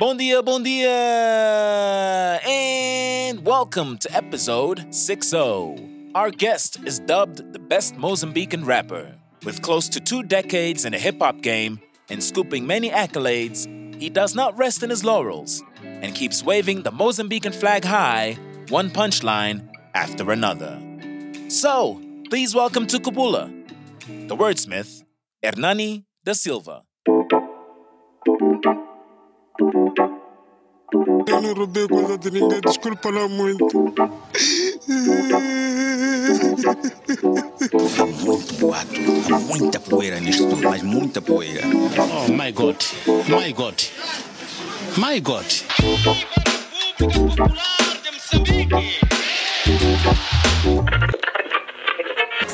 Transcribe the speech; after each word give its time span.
Bon 0.00 0.16
dia, 0.16 0.40
bon 0.40 0.62
dia! 0.64 0.88
And 2.40 3.44
welcome 3.44 3.98
to 3.98 4.08
episode 4.16 4.88
60. 4.88 6.14
Our 6.14 6.30
guest 6.30 6.80
is 6.86 7.00
dubbed 7.00 7.52
the 7.52 7.58
best 7.58 7.96
Mozambican 7.96 8.64
rapper. 8.64 9.12
With 9.44 9.60
close 9.60 9.90
to 9.90 10.00
two 10.00 10.22
decades 10.22 10.86
in 10.86 10.92
the 10.92 10.98
hip 10.98 11.20
hop 11.20 11.42
game 11.42 11.80
and 12.08 12.24
scooping 12.24 12.66
many 12.66 12.88
accolades, 12.88 13.68
he 14.00 14.08
does 14.08 14.34
not 14.34 14.56
rest 14.56 14.82
in 14.82 14.88
his 14.88 15.04
laurels 15.04 15.62
and 15.84 16.14
keeps 16.14 16.42
waving 16.42 16.80
the 16.80 16.92
Mozambican 16.92 17.54
flag 17.54 17.84
high, 17.84 18.38
one 18.70 18.88
punchline 18.88 19.68
after 19.92 20.32
another. 20.32 20.80
So, 21.48 22.00
please 22.30 22.54
welcome 22.54 22.86
to 22.86 23.00
Kubula, 23.00 23.52
the 24.28 24.34
wordsmith, 24.34 25.04
Hernani 25.44 26.06
da 26.24 26.32
Silva. 26.32 26.84
Eu 29.60 31.42
não 31.42 31.52
roubei 31.52 31.86
coisa 31.86 32.16
de 32.16 32.30
ninguém, 32.30 32.60
desculpa 32.62 33.10
lá 33.10 33.28
muito. 33.28 33.66
Há 37.98 38.06
muito 38.06 38.54
boato, 38.54 39.00
há 39.34 39.38
muita 39.38 39.78
poeira 39.78 40.18
nisto 40.18 40.48
tudo, 40.48 40.62
mas 40.62 40.82
muita 40.82 41.20
poeira. 41.20 41.60
Oh 41.66 42.32
my 42.32 42.50
God, 42.52 42.76
my 43.28 43.52
God, 43.52 43.74
my 44.96 45.20
God. 45.20 45.44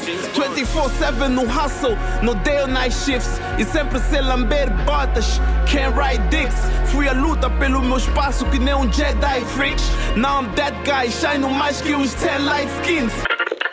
24-7 0.06 1.28
no 1.28 1.42
hustle, 1.42 1.96
no 2.23 2.34
day 2.37 2.60
or 2.60 2.69
night 2.69 2.95
shifts 2.95 3.41
E 3.59 3.65
sempre 3.65 3.98
sem 3.98 4.20
lamber 4.20 4.70
botas, 4.84 5.41
can't 5.66 5.95
ride 5.96 6.23
dicks 6.29 6.56
Fui 6.92 7.09
à 7.09 7.12
luta 7.12 7.51
pelo 7.51 7.82
meu 7.82 7.96
espaço 7.96 8.45
que 8.46 8.59
nem 8.59 8.74
um 8.74 8.90
Jedi 8.93 9.45
freaks 9.57 9.85
Now 10.16 10.43
I'm 10.43 10.54
that 10.54 10.74
guy, 10.85 11.10
shine 11.10 11.46
mais 11.52 11.80
que 11.80 11.95
uns 11.95 12.15
10 12.15 12.45
light 12.45 12.71
skins 12.82 13.13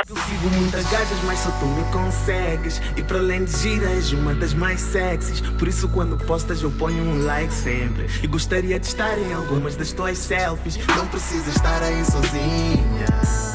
Eu 0.09 0.15
sigo 0.15 0.49
muitas 0.59 0.83
gajas, 0.89 1.17
mas 1.25 1.39
só 1.39 1.49
tu 1.51 1.65
me 1.65 1.83
consegues. 1.91 2.81
E 2.95 3.01
para 3.01 3.17
além 3.17 3.45
de 3.45 3.57
gira, 3.57 3.89
és 3.89 4.11
uma 4.11 4.35
das 4.35 4.53
mais 4.53 4.79
sexys. 4.79 5.41
Por 5.41 5.67
isso, 5.67 5.87
quando 5.89 6.17
postas, 6.17 6.61
eu 6.61 6.69
ponho 6.69 7.01
um 7.03 7.25
like 7.25 7.51
sempre. 7.51 8.07
E 8.21 8.27
gostaria 8.27 8.79
de 8.79 8.85
estar 8.85 9.17
em 9.17 9.33
algumas 9.33 9.75
das 9.75 9.91
tuas 9.91 10.17
selfies. 10.17 10.77
Não 10.95 11.07
precisa 11.07 11.49
estar 11.49 11.81
aí 11.81 12.05
sozinha. 12.05 13.52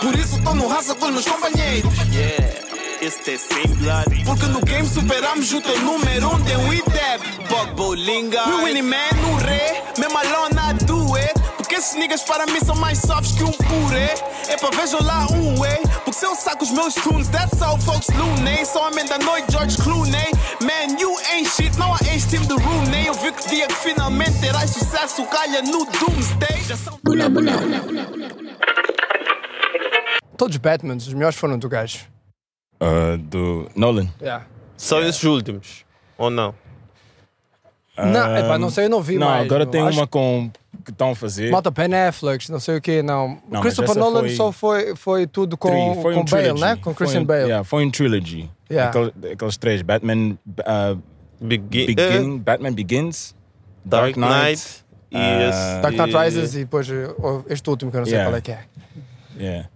Por 0.00 0.14
isso 0.14 0.40
tô 0.44 0.54
no 0.54 0.68
raça 0.68 0.94
com 0.94 1.08
meus 1.08 1.26
companheiros. 1.26 1.92
Este 3.00 3.32
é 3.32 3.38
sem 3.38 3.66
blood. 3.74 4.24
Porque 4.24 4.46
no 4.46 4.60
game 4.60 4.88
superamos 4.88 5.52
o 5.52 5.60
teu 5.60 5.80
número 5.80 6.32
um 6.32 6.40
de 6.42 6.56
um 6.58 6.72
IDEB 6.72 7.48
Bogbo 7.48 7.92
Linga. 7.92 8.40
We 8.46 8.66
winning 8.66 8.82
man, 8.82 9.10
no 9.20 9.34
re, 9.38 9.82
mesmo 9.98 10.16
alone 10.16 10.54
I 10.54 10.84
do 10.84 11.16
it 11.16 11.34
Porque 11.56 11.74
esses 11.74 11.96
niggas 11.96 12.22
para 12.22 12.46
mim 12.46 12.60
são 12.64 12.76
mais 12.76 13.00
softs 13.00 13.32
que 13.32 13.42
um 13.42 13.50
purê. 13.50 14.14
É 14.46 14.56
pra 14.56 14.70
vejam 14.70 15.02
lá 15.02 15.26
um 15.32 15.58
way 15.58 15.80
Porque 16.04 16.20
se 16.20 16.24
eu 16.24 16.36
saco 16.36 16.62
os 16.62 16.70
meus 16.70 16.94
tunes, 16.94 17.26
that's 17.26 17.60
how 17.60 17.76
folks 17.80 18.10
looney. 18.16 18.64
Sou 18.64 18.82
homem 18.82 19.04
da 19.06 19.18
noite, 19.18 19.50
George 19.50 19.76
Clooney. 19.78 20.30
Man, 20.60 21.00
you 21.00 21.18
ain't 21.32 21.50
shit, 21.50 21.76
não 21.80 21.92
há 21.92 21.98
ex-team 22.12 22.44
do 22.44 22.56
Rooney. 22.60 23.08
Eu 23.08 23.14
vi 23.14 23.32
que 23.32 23.48
dia 23.48 23.66
que 23.66 23.74
finalmente 23.74 24.38
terás 24.38 24.70
sucesso 24.70 25.24
Calha 25.24 25.62
no 25.62 25.84
Doomsday. 25.84 26.62
Já 26.62 26.76
são 26.76 26.96
Todos 30.42 30.56
os 30.56 30.60
Batmans, 30.60 31.06
os 31.06 31.14
melhores 31.14 31.36
foram 31.38 31.56
do 31.56 31.68
gajo. 31.68 32.00
Uh, 32.80 33.16
do 33.16 33.70
Nolan. 33.76 34.08
Yeah. 34.20 34.44
Só 34.76 35.00
esses 35.00 35.22
últimos, 35.22 35.84
ou 36.18 36.30
não? 36.30 36.52
Não, 37.96 38.36
epá, 38.36 38.58
não 38.58 38.68
sei, 38.68 38.86
eu 38.86 38.90
não 38.90 39.00
vi 39.00 39.18
Não, 39.18 39.28
mais. 39.28 39.44
agora 39.44 39.64
tem 39.64 39.80
acho 39.82 39.96
uma 40.00 40.06
com 40.08 40.50
que 40.84 40.90
estão 40.90 41.12
a 41.12 41.14
fazer. 41.14 41.48
Malta 41.52 41.70
Ben 41.70 41.94
Affleck, 41.94 42.50
não 42.50 42.58
sei 42.58 42.78
o 42.78 42.80
quê, 42.80 43.04
não. 43.04 43.40
Não, 43.48 43.60
Christopher 43.60 43.94
Nolan 43.94 44.20
foi- 44.22 44.34
só 44.34 44.50
foi, 44.50 44.96
foi 44.96 45.26
tudo 45.28 45.56
com, 45.56 45.68
Three, 45.68 46.02
foi 46.02 46.14
com 46.14 46.20
um 46.22 46.24
Bale, 46.24 46.42
trilogy. 46.42 46.60
né? 46.60 46.74
Com 46.74 46.82
Foi 46.82 46.94
Christian 46.94 47.20
um- 47.20 47.24
Bale. 47.24 47.42
Yeah, 47.44 47.62
foi 47.62 47.84
um 47.86 47.90
trilogy. 47.92 48.50
Yeah. 48.68 48.90
Aquele- 48.90 49.32
aqueles 49.34 49.56
três: 49.56 49.82
Batman, 49.82 50.36
uh, 50.48 51.00
Begin, 51.40 51.94
Begin, 51.94 52.38
Batman 52.38 52.72
Begins, 52.72 53.32
Dark 53.84 54.16
Knight 54.16 54.84
e 55.08 55.16
uh, 55.16 55.20
esse- 55.50 55.80
Dark 55.82 55.94
Knight 55.96 56.10
e- 56.16 56.18
Rises 56.24 56.54
e 56.56 56.58
depois 56.64 56.90
eh, 56.90 57.14
este 57.48 57.70
último 57.70 57.92
que 57.92 57.96
eu 57.96 58.00
não 58.00 58.06
sei 58.06 58.14
Yeah. 58.14 58.28
qual 58.32 58.38
é 58.38 58.40
que 58.40 58.50
é. 58.50 58.64
Yeah. 59.38 59.68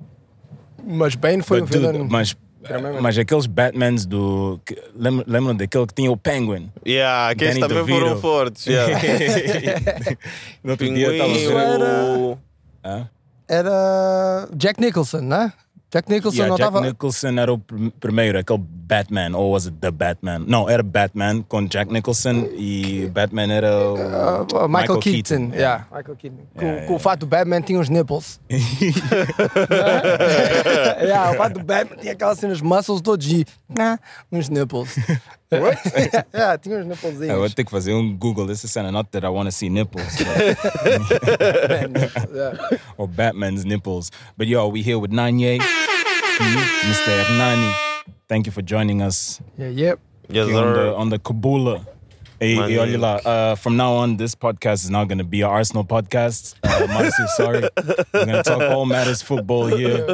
Mas 0.86 1.14
Bane 1.14 1.42
foi 1.42 1.60
But, 1.60 1.68
um 1.68 1.80
dude, 1.80 1.92
vilão. 1.92 2.08
mas, 2.10 2.36
Era 2.64 3.00
mas 3.00 3.18
aqueles 3.18 3.46
Batmans 3.46 4.06
do. 4.06 4.60
que- 4.64 4.80
lembra- 4.94 5.24
Lembram 5.28 5.54
daquele 5.56 5.86
que 5.86 5.94
tinha 5.94 6.10
o 6.10 6.16
Penguin? 6.16 6.70
Yeah, 6.86 7.30
aqueles 7.30 7.54
Danny 7.54 7.68
também 7.68 7.84
DeVito. 7.84 7.98
foram 8.06 8.20
fortes. 8.20 8.66
Yeah. 8.66 9.00
no 10.64 10.70
outro 10.72 10.92
dia 10.94 11.12
estava 11.12 11.32
Pinguim, 11.32 11.52
o... 11.52 12.38
Hã? 12.84 13.08
Era 13.48 14.48
Jack 14.56 14.80
Nicholson, 14.80 15.20
né? 15.20 15.52
Jack 15.88 16.10
Nicholson 16.10 16.36
Yeah, 16.36 16.48
não 16.50 16.56
Jack 16.56 16.68
estava. 16.68 16.86
Nicholson 16.86 17.28
era 17.38 17.52
o 17.52 17.58
pr- 17.58 17.90
primeiro, 18.00 18.38
aquele 18.38 18.58
Batman, 18.58 19.36
ou 19.36 19.52
was 19.52 19.66
it 19.66 19.76
The 19.80 19.90
Batman? 19.92 20.40
Não, 20.40 20.68
era 20.68 20.82
Batman 20.82 21.42
com 21.42 21.64
Jack 21.66 21.92
Nicholson 21.92 22.48
e 22.56 23.08
Batman 23.12 23.52
era 23.52 23.70
o 23.72 23.94
Uh, 23.94 24.68
Michael, 24.68 24.98
Keaton, 24.98 25.50
yeah. 25.54 25.86
Michael 25.94 26.16
Keaton. 26.16 26.36
Com, 26.54 26.64
Yeah, 26.66 26.86
com 26.86 26.94
o 26.94 26.98
fato 26.98 27.20
do 27.20 27.26
Batman 27.26 27.60
tinha 27.62 27.78
uns 27.78 27.88
nipples. 27.88 28.40
yeah, 31.02 31.30
o 31.30 31.34
fato 31.36 31.54
do 31.54 31.64
Batman 31.64 31.96
tinha 31.96 32.12
aquelas 32.12 32.38
cenas 32.38 32.60
muscles 32.60 33.00
todos 33.00 33.26
e 33.30 33.46
ah, 33.78 33.98
uns 34.30 34.48
nipples. 34.48 34.96
What? 35.48 35.78
yeah, 36.34 36.58
tinha 36.58 36.78
uns 36.78 36.80
Eu 36.80 36.96
vou 36.96 37.10
nipplezinhos. 37.12 37.54
ter 37.54 37.64
que 37.64 37.70
fazer 37.70 37.92
um 37.94 38.16
Google 38.16 38.46
dessa 38.46 38.66
cena. 38.66 38.90
Not 38.90 39.10
that 39.12 39.24
I 39.24 39.28
want 39.28 39.46
to 39.48 39.52
see 39.52 39.68
nipples. 39.70 40.16
but- 40.18 40.56
Yeah. 42.34 42.78
or 42.98 43.06
Batman's 43.08 43.64
nipples. 43.64 44.10
But 44.36 44.48
yo, 44.48 44.68
we 44.68 44.82
here 44.82 44.98
with 44.98 45.12
Nanye, 45.12 45.58
Mr. 45.58 47.24
Hernani. 47.24 47.72
Thank 48.28 48.46
you 48.46 48.52
for 48.52 48.62
joining 48.62 49.02
us 49.02 49.40
Yeah, 49.56 49.68
yep. 49.68 50.00
Yes, 50.28 50.48
on 50.48 50.52
the 50.54 50.74
sir. 50.74 50.94
on 50.96 51.08
the 51.10 51.18
Kabula. 51.18 51.86
Hey, 52.38 52.54
My 52.54 52.68
hey, 52.68 52.76
olha 52.76 52.98
lá, 52.98 53.20
uh, 53.24 53.56
from 53.56 53.78
now 53.78 53.94
on, 53.94 54.18
this 54.18 54.34
podcast 54.34 54.84
is 54.84 54.90
now 54.90 55.06
going 55.06 55.16
to 55.16 55.24
be 55.24 55.40
an 55.40 55.48
Arsenal 55.48 55.84
podcast. 55.84 56.54
Uh, 56.62 56.86
Marcio, 56.86 57.26
sorry. 57.36 57.62
We're 58.12 58.26
going 58.26 58.36
to 58.36 58.42
talk 58.42 58.60
all 58.60 58.84
matters 58.84 59.22
football 59.22 59.68
here. 59.68 60.04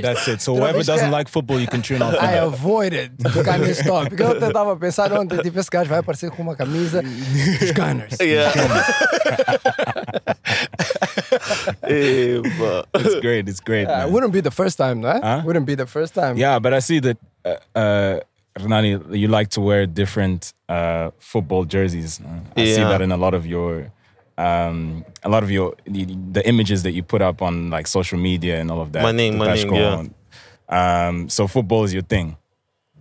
That's 0.00 0.28
it. 0.28 0.40
So 0.40 0.54
whoever 0.54 0.84
doesn't 0.84 1.10
like 1.10 1.26
football, 1.26 1.58
you 1.58 1.66
can 1.66 1.82
tune 1.82 2.00
off. 2.00 2.14
I 2.20 2.34
now. 2.34 2.46
avoided 2.46 3.18
tocar 3.34 3.58
nesse 3.58 3.82
tópico. 3.82 4.22
Eu 4.22 4.38
tentava 4.38 4.76
pensar 4.76 5.12
ontem, 5.12 5.42
tipo, 5.42 5.58
esse 5.58 5.68
gajo 5.68 5.90
vai 5.90 5.98
aparecer 5.98 6.30
com 6.30 6.42
uma 6.42 6.54
camisa 6.54 7.02
dos 7.02 7.72
Gunners. 7.72 8.16
Yeah. 8.28 8.52
Epa. 11.82 12.86
It's 12.94 13.20
great. 13.20 13.48
It's 13.48 13.60
great. 13.60 13.88
Yeah, 13.88 13.98
man. 13.98 14.08
it 14.08 14.12
wouldn't 14.12 14.32
be 14.32 14.40
the 14.40 14.50
first 14.52 14.78
time, 14.78 15.00
né? 15.00 15.20
Huh? 15.22 15.42
Wouldn't 15.44 15.66
be 15.66 15.74
the 15.74 15.86
first 15.86 16.14
time. 16.14 16.36
Yeah, 16.36 16.58
but 16.60 16.72
I 16.72 16.78
see 16.80 17.00
that, 17.00 17.16
uh, 17.44 17.56
uh, 17.74 18.20
Renani, 18.58 19.16
you 19.16 19.28
like 19.28 19.48
to 19.50 19.60
wear 19.60 19.86
different 19.86 20.52
uh, 20.68 21.10
football 21.18 21.64
jerseys. 21.64 22.20
Uh, 22.20 22.40
I 22.60 22.64
see 22.66 22.80
that 22.82 23.00
in 23.00 23.12
a 23.12 23.16
lot 23.16 23.34
of 23.34 23.46
your, 23.46 23.90
um, 24.36 25.04
a 25.22 25.28
lot 25.28 25.42
of 25.42 25.50
your 25.50 25.74
the, 25.86 26.04
the 26.32 26.46
images 26.48 26.82
that 26.82 26.92
you 26.92 27.02
put 27.02 27.22
up 27.22 27.40
on 27.42 27.70
like 27.70 27.86
social 27.86 28.18
media 28.18 28.60
and 28.60 28.70
all 28.70 28.80
of 28.80 28.92
that. 28.92 29.02
Maninho, 29.02 29.38
que 29.38 29.48
estás 29.48 29.64
maninho, 29.64 30.10
com. 30.68 31.14
Um, 31.20 31.28
so 31.28 31.46
football 31.46 31.84
is 31.84 31.92
your 31.94 32.02
thing. 32.04 32.36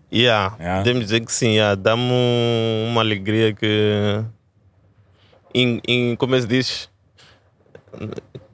Yeah, 0.09 0.56
Yeah? 0.59 0.84
podemos 0.84 1.03
dizer 1.03 1.19
que 1.25 1.31
sim, 1.34 1.56
yeah. 1.56 1.75
dá-me 1.75 2.01
um- 2.01 2.91
uma 2.91 3.01
alegria 3.01 3.51
que, 3.53 4.23
em, 5.53 5.81
em, 5.85 6.16
como 6.16 6.40
se 6.40 6.47
diz, 6.47 6.90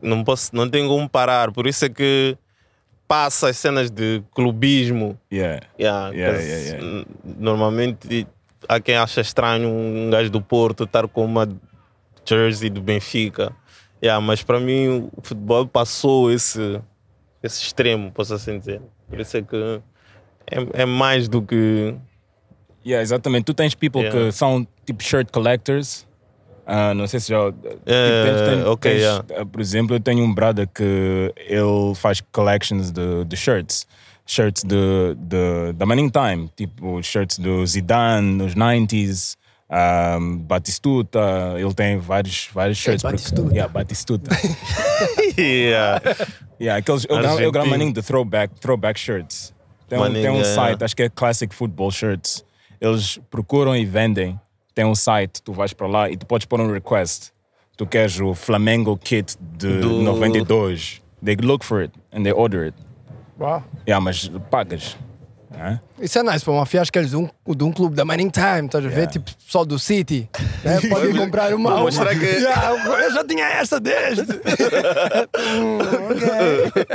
não, 0.01 0.23
posso, 0.23 0.49
não 0.55 0.67
tenho 0.67 0.87
como 0.87 1.07
parar, 1.07 1.51
por 1.51 1.67
isso 1.67 1.85
é 1.85 1.89
que 1.89 2.35
passa 3.07 3.49
as 3.49 3.57
cenas 3.57 3.89
de 3.89 4.23
clubismo. 4.33 5.17
Yeah. 5.31 5.65
Yeah, 5.79 6.15
Yeah, 6.15 7.05
Normalmente 7.37 8.27
há 8.67 8.79
quem 8.79 8.95
acha 8.95 9.21
estranho 9.21 9.69
um 9.69 10.09
gajo 10.09 10.29
do 10.29 10.41
Porto 10.41 10.83
estar 10.85 11.07
com 11.07 11.25
uma 11.25 11.47
jersey 12.25 12.69
do 12.69 12.81
Benfica. 12.81 13.53
Yeah, 14.03 14.19
mas 14.25 14.43
para 14.43 14.59
mim 14.59 15.09
o 15.15 15.21
futebol 15.21 15.67
passou 15.67 16.31
esse, 16.31 16.81
esse 17.41 17.61
extremo, 17.63 18.11
posso 18.11 18.33
assim 18.33 18.59
dizer. 18.59 18.81
Por 19.09 19.19
isso 19.19 19.37
é 19.37 19.41
que 19.41 19.81
é, 20.49 20.81
é 20.81 20.85
mais 20.85 21.27
do 21.27 21.41
que. 21.41 21.95
Yeah, 22.85 23.01
exatamente. 23.01 23.45
Tu 23.45 23.53
tens 23.53 23.73
people 23.75 24.09
que 24.09 24.31
são 24.31 24.67
tipo 24.85 25.01
shirt 25.03 25.31
collectors. 25.31 26.05
Ah, 26.65 26.93
não 26.93 27.07
sei 27.07 27.19
se 27.19 27.29
já. 27.29 27.51
tipo, 27.51 27.67
Eh, 27.85 28.63
ok, 28.67 28.91
tens, 28.91 29.01
yeah. 29.01 29.25
ah, 29.37 29.45
Por 29.45 29.59
exemplo, 29.61 29.95
eu 29.95 29.99
tenho 29.99 30.23
um 30.23 30.33
brother 30.33 30.67
que 30.67 31.33
ele 31.37 31.93
faz 31.95 32.21
collections 32.31 32.91
de, 32.91 33.25
de 33.25 33.35
shirts. 33.35 33.85
Shirts 34.25 34.63
de, 34.63 35.15
de, 35.17 35.73
da 35.75 35.85
Manning 35.85 36.09
Time. 36.09 36.49
Tipo, 36.55 37.01
shirts 37.03 37.37
do 37.37 37.65
Zidane, 37.65 38.35
nos 38.35 38.55
90s. 38.55 39.35
Um, 39.69 40.37
Batistuta, 40.37 41.19
ele 41.57 41.73
tem 41.73 41.97
vários, 41.97 42.47
vários 42.53 42.77
shirts. 42.77 43.01
porque- 43.01 43.17
Batistuta? 43.17 43.51
Yeah, 43.53 43.73
Batistuta. 43.73 44.29
yeah. 45.37 46.01
yeah, 46.61 46.79
aqueles, 46.79 47.05
eu, 47.09 47.51
gravo 47.51 47.69
maninho 47.69 47.91
de 47.93 48.01
throwback, 48.01 48.53
throwback 48.59 48.99
shirts. 48.99 49.53
Tem 49.89 49.97
um, 49.97 50.01
Maninho, 50.03 50.21
tem 50.21 50.31
um 50.31 50.41
é. 50.41 50.43
site, 50.43 50.83
acho 50.83 50.95
que 50.95 51.03
é 51.03 51.09
Classic 51.09 51.53
Football 51.53 51.91
Shirts. 51.91 52.45
Eles 52.79 53.19
procuram 53.29 53.75
e 53.75 53.85
vendem 53.85 54.39
tem 54.73 54.85
um 54.85 54.95
site, 54.95 55.41
tu 55.41 55.53
vais 55.53 55.73
para 55.73 55.87
lá 55.87 56.09
e 56.09 56.17
tu 56.17 56.25
podes 56.25 56.45
pôr 56.45 56.59
um 56.61 56.71
request. 56.71 57.31
Tu 57.77 57.85
queres 57.87 58.19
o 58.19 58.33
Flamengo 58.35 58.97
kit 58.97 59.35
de 59.39 59.79
Do- 59.79 60.01
92. 60.01 61.01
They 61.23 61.35
look 61.37 61.63
for 61.65 61.81
it 61.81 61.93
and 62.11 62.23
they 62.23 62.31
order 62.33 62.65
it. 62.65 62.77
Uau. 63.39 63.63
Yeah, 63.87 64.03
mas 64.03 64.29
pagas. 64.51 64.95
né? 65.49 65.79
Isso 65.99 66.17
é 66.19 66.23
nice 66.23 66.43
para 66.43 66.53
uma 66.53 66.65
fiasca 66.65 67.03
de 67.03 67.15
um, 67.15 67.27
de 67.47 67.63
um 67.63 67.71
clube 67.71 67.95
da 67.95 68.03
Manning 68.05 68.29
Time, 68.29 68.65
estás 68.65 68.85
a 68.85 68.89
ver? 68.89 69.07
Tipo, 69.07 69.31
pessoal 69.45 69.65
do 69.65 69.77
City. 69.79 70.29
Né? 70.63 70.81
Podem 70.89 71.15
comprar 71.15 71.53
uma. 71.53 71.71
Vou 71.75 71.83
mostrar 71.83 72.09
que- 72.17 72.25
Yeah, 72.25 72.71
eu 73.03 73.11
já 73.11 73.23
tinha 73.25 73.45
esta 73.45 73.79
desde. 73.79 74.23
Hum, 75.37 75.77
ok. 76.11 76.85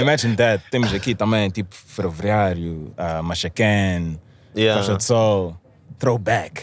Imagine 0.00 0.36
that. 0.36 0.64
Temos 0.70 0.92
aqui 0.92 1.14
também, 1.14 1.48
tipo, 1.50 1.74
Ferroviário, 1.74 2.92
uh, 2.98 3.22
Machacan, 3.22 4.18
Yeah. 4.56 4.80
Costa 4.80 4.96
de 4.96 5.04
Sol, 5.04 5.56
Throwback. 5.98 6.62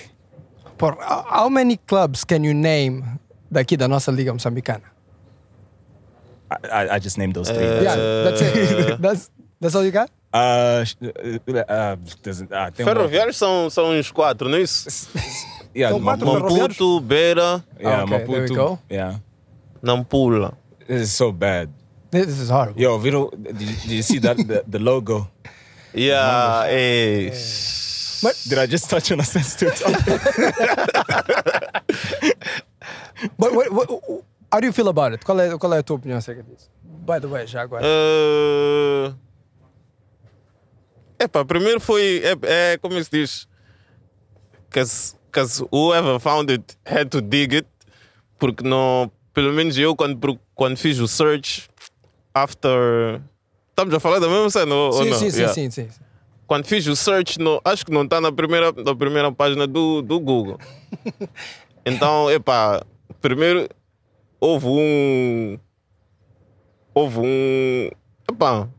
Por, 0.77 0.97
how 1.01 1.49
many 1.49 1.77
clubs 1.77 2.23
can 2.23 2.43
you 2.43 2.53
name 2.53 3.03
daqui 3.51 3.77
da 3.77 3.87
nossa 3.87 4.11
liga 4.11 4.31
moçambicana? 4.33 4.83
I, 6.51 6.55
I, 6.71 6.95
I 6.95 6.99
just 6.99 7.17
named 7.17 7.33
those 7.33 7.49
three. 7.49 7.57
Uh, 7.65 7.81
Yeah, 7.83 8.23
that's 8.23 8.41
it. 8.41 9.01
That's, 9.01 9.31
that's 9.59 9.75
all 9.75 9.83
you 9.83 9.91
got? 9.91 10.09
Uh, 10.33 10.85
uh, 11.01 11.51
uh, 11.67 11.95
ah, 12.51 12.71
Ferroviários 12.73 13.37
são, 13.37 13.69
são 13.69 13.91
uns 13.97 14.11
quatro, 14.11 14.47
não 14.47 14.57
é 14.57 14.61
isso? 14.61 15.09
Yeah, 15.75 15.93
São 15.95 16.01
quatro? 16.03 16.25
Maputo, 16.27 16.99
Beira, 17.01 17.63
Yeah, 17.79 18.03
Okay, 18.03 18.17
there 18.17 18.27
we 18.27 18.49
Maputo. 18.49 18.55
go. 18.55 18.79
Yeah. 18.89 19.19
Nampula. 19.81 20.53
This 20.87 21.01
is 21.01 21.13
so 21.13 21.31
bad. 21.31 21.69
This 22.11 22.27
is 22.39 22.49
horrible. 22.49 22.79
Yo, 22.81 22.97
Vito, 22.97 23.29
did, 23.31 23.61
you- 23.61 23.75
did 23.75 23.91
you 23.91 24.03
see 24.03 24.19
that 24.19 24.37
the, 24.37 24.63
the 24.67 24.79
logo? 24.79 25.27
Yeah, 25.93 26.65
é. 28.23 28.33
Did 28.45 28.57
I 28.57 28.67
just 28.67 28.89
touch 28.89 29.11
on 29.13 29.19
a 29.19 29.23
sensitive 29.23 29.75
topic? 29.75 30.21
But 33.37 33.53
what, 33.53 33.71
what, 33.71 33.89
how 34.51 34.59
do 34.59 34.67
you 34.67 34.73
feel 34.73 34.87
about 34.87 35.13
it? 35.13 35.25
Qual 35.25 35.39
é, 35.39 35.57
qual 35.57 35.73
é 35.73 35.79
a 35.79 35.83
tua 35.83 35.95
opinião 35.97 36.17
acerca 36.17 36.43
disso? 36.43 36.69
By 36.83 37.19
the 37.19 37.27
way, 37.27 37.47
já 37.47 37.61
agora. 37.61 37.83
Uh... 37.85 39.15
Epá, 41.19 41.43
primeiro 41.43 41.79
foi. 41.79 42.21
É, 42.23 42.73
é 42.73 42.77
como 42.77 43.01
se 43.03 43.09
diz. 43.11 43.47
Because 44.69 45.15
whoever 45.71 46.19
found 46.19 46.51
it 46.51 46.77
had 46.85 47.09
to 47.09 47.21
dig 47.21 47.55
it. 47.55 47.67
Porque 48.37 48.63
não. 48.63 49.11
Pelo 49.33 49.53
menos 49.53 49.77
eu, 49.77 49.95
quando, 49.95 50.39
quando 50.55 50.77
fiz 50.77 50.99
o 50.99 51.07
search, 51.07 51.69
after. 52.33 53.21
Estamos 53.69 53.93
a 53.93 53.99
falar 53.99 54.19
da 54.19 54.27
mesma 54.27 54.49
cena 54.49 54.73
ou, 54.73 54.87
ou 54.87 55.03
sim, 55.03 55.09
não? 55.09 55.19
sim, 55.19 55.29
sim, 55.29 55.37
Yeah. 55.37 55.53
sim, 55.53 55.71
sim, 55.71 55.89
sim. 55.89 55.99
Quando 56.47 56.65
fiz 56.65 56.87
o 56.87 56.95
search, 56.95 57.37
não, 57.39 57.59
acho 57.65 57.85
que 57.85 57.91
não 57.91 58.03
está 58.03 58.21
na 58.21 58.31
primeira, 58.31 58.71
na 58.71 58.95
primeira 58.95 59.29
página 59.31 59.67
do, 59.67 60.01
do 60.01 60.17
Google. 60.17 60.57
então, 61.85 62.31
epá, 62.31 62.81
primeiro 63.21 63.67
houve 64.39 64.67
um. 64.67 65.59
Houve 66.93 67.19
um. 67.19 67.89
Epá, 68.31 68.69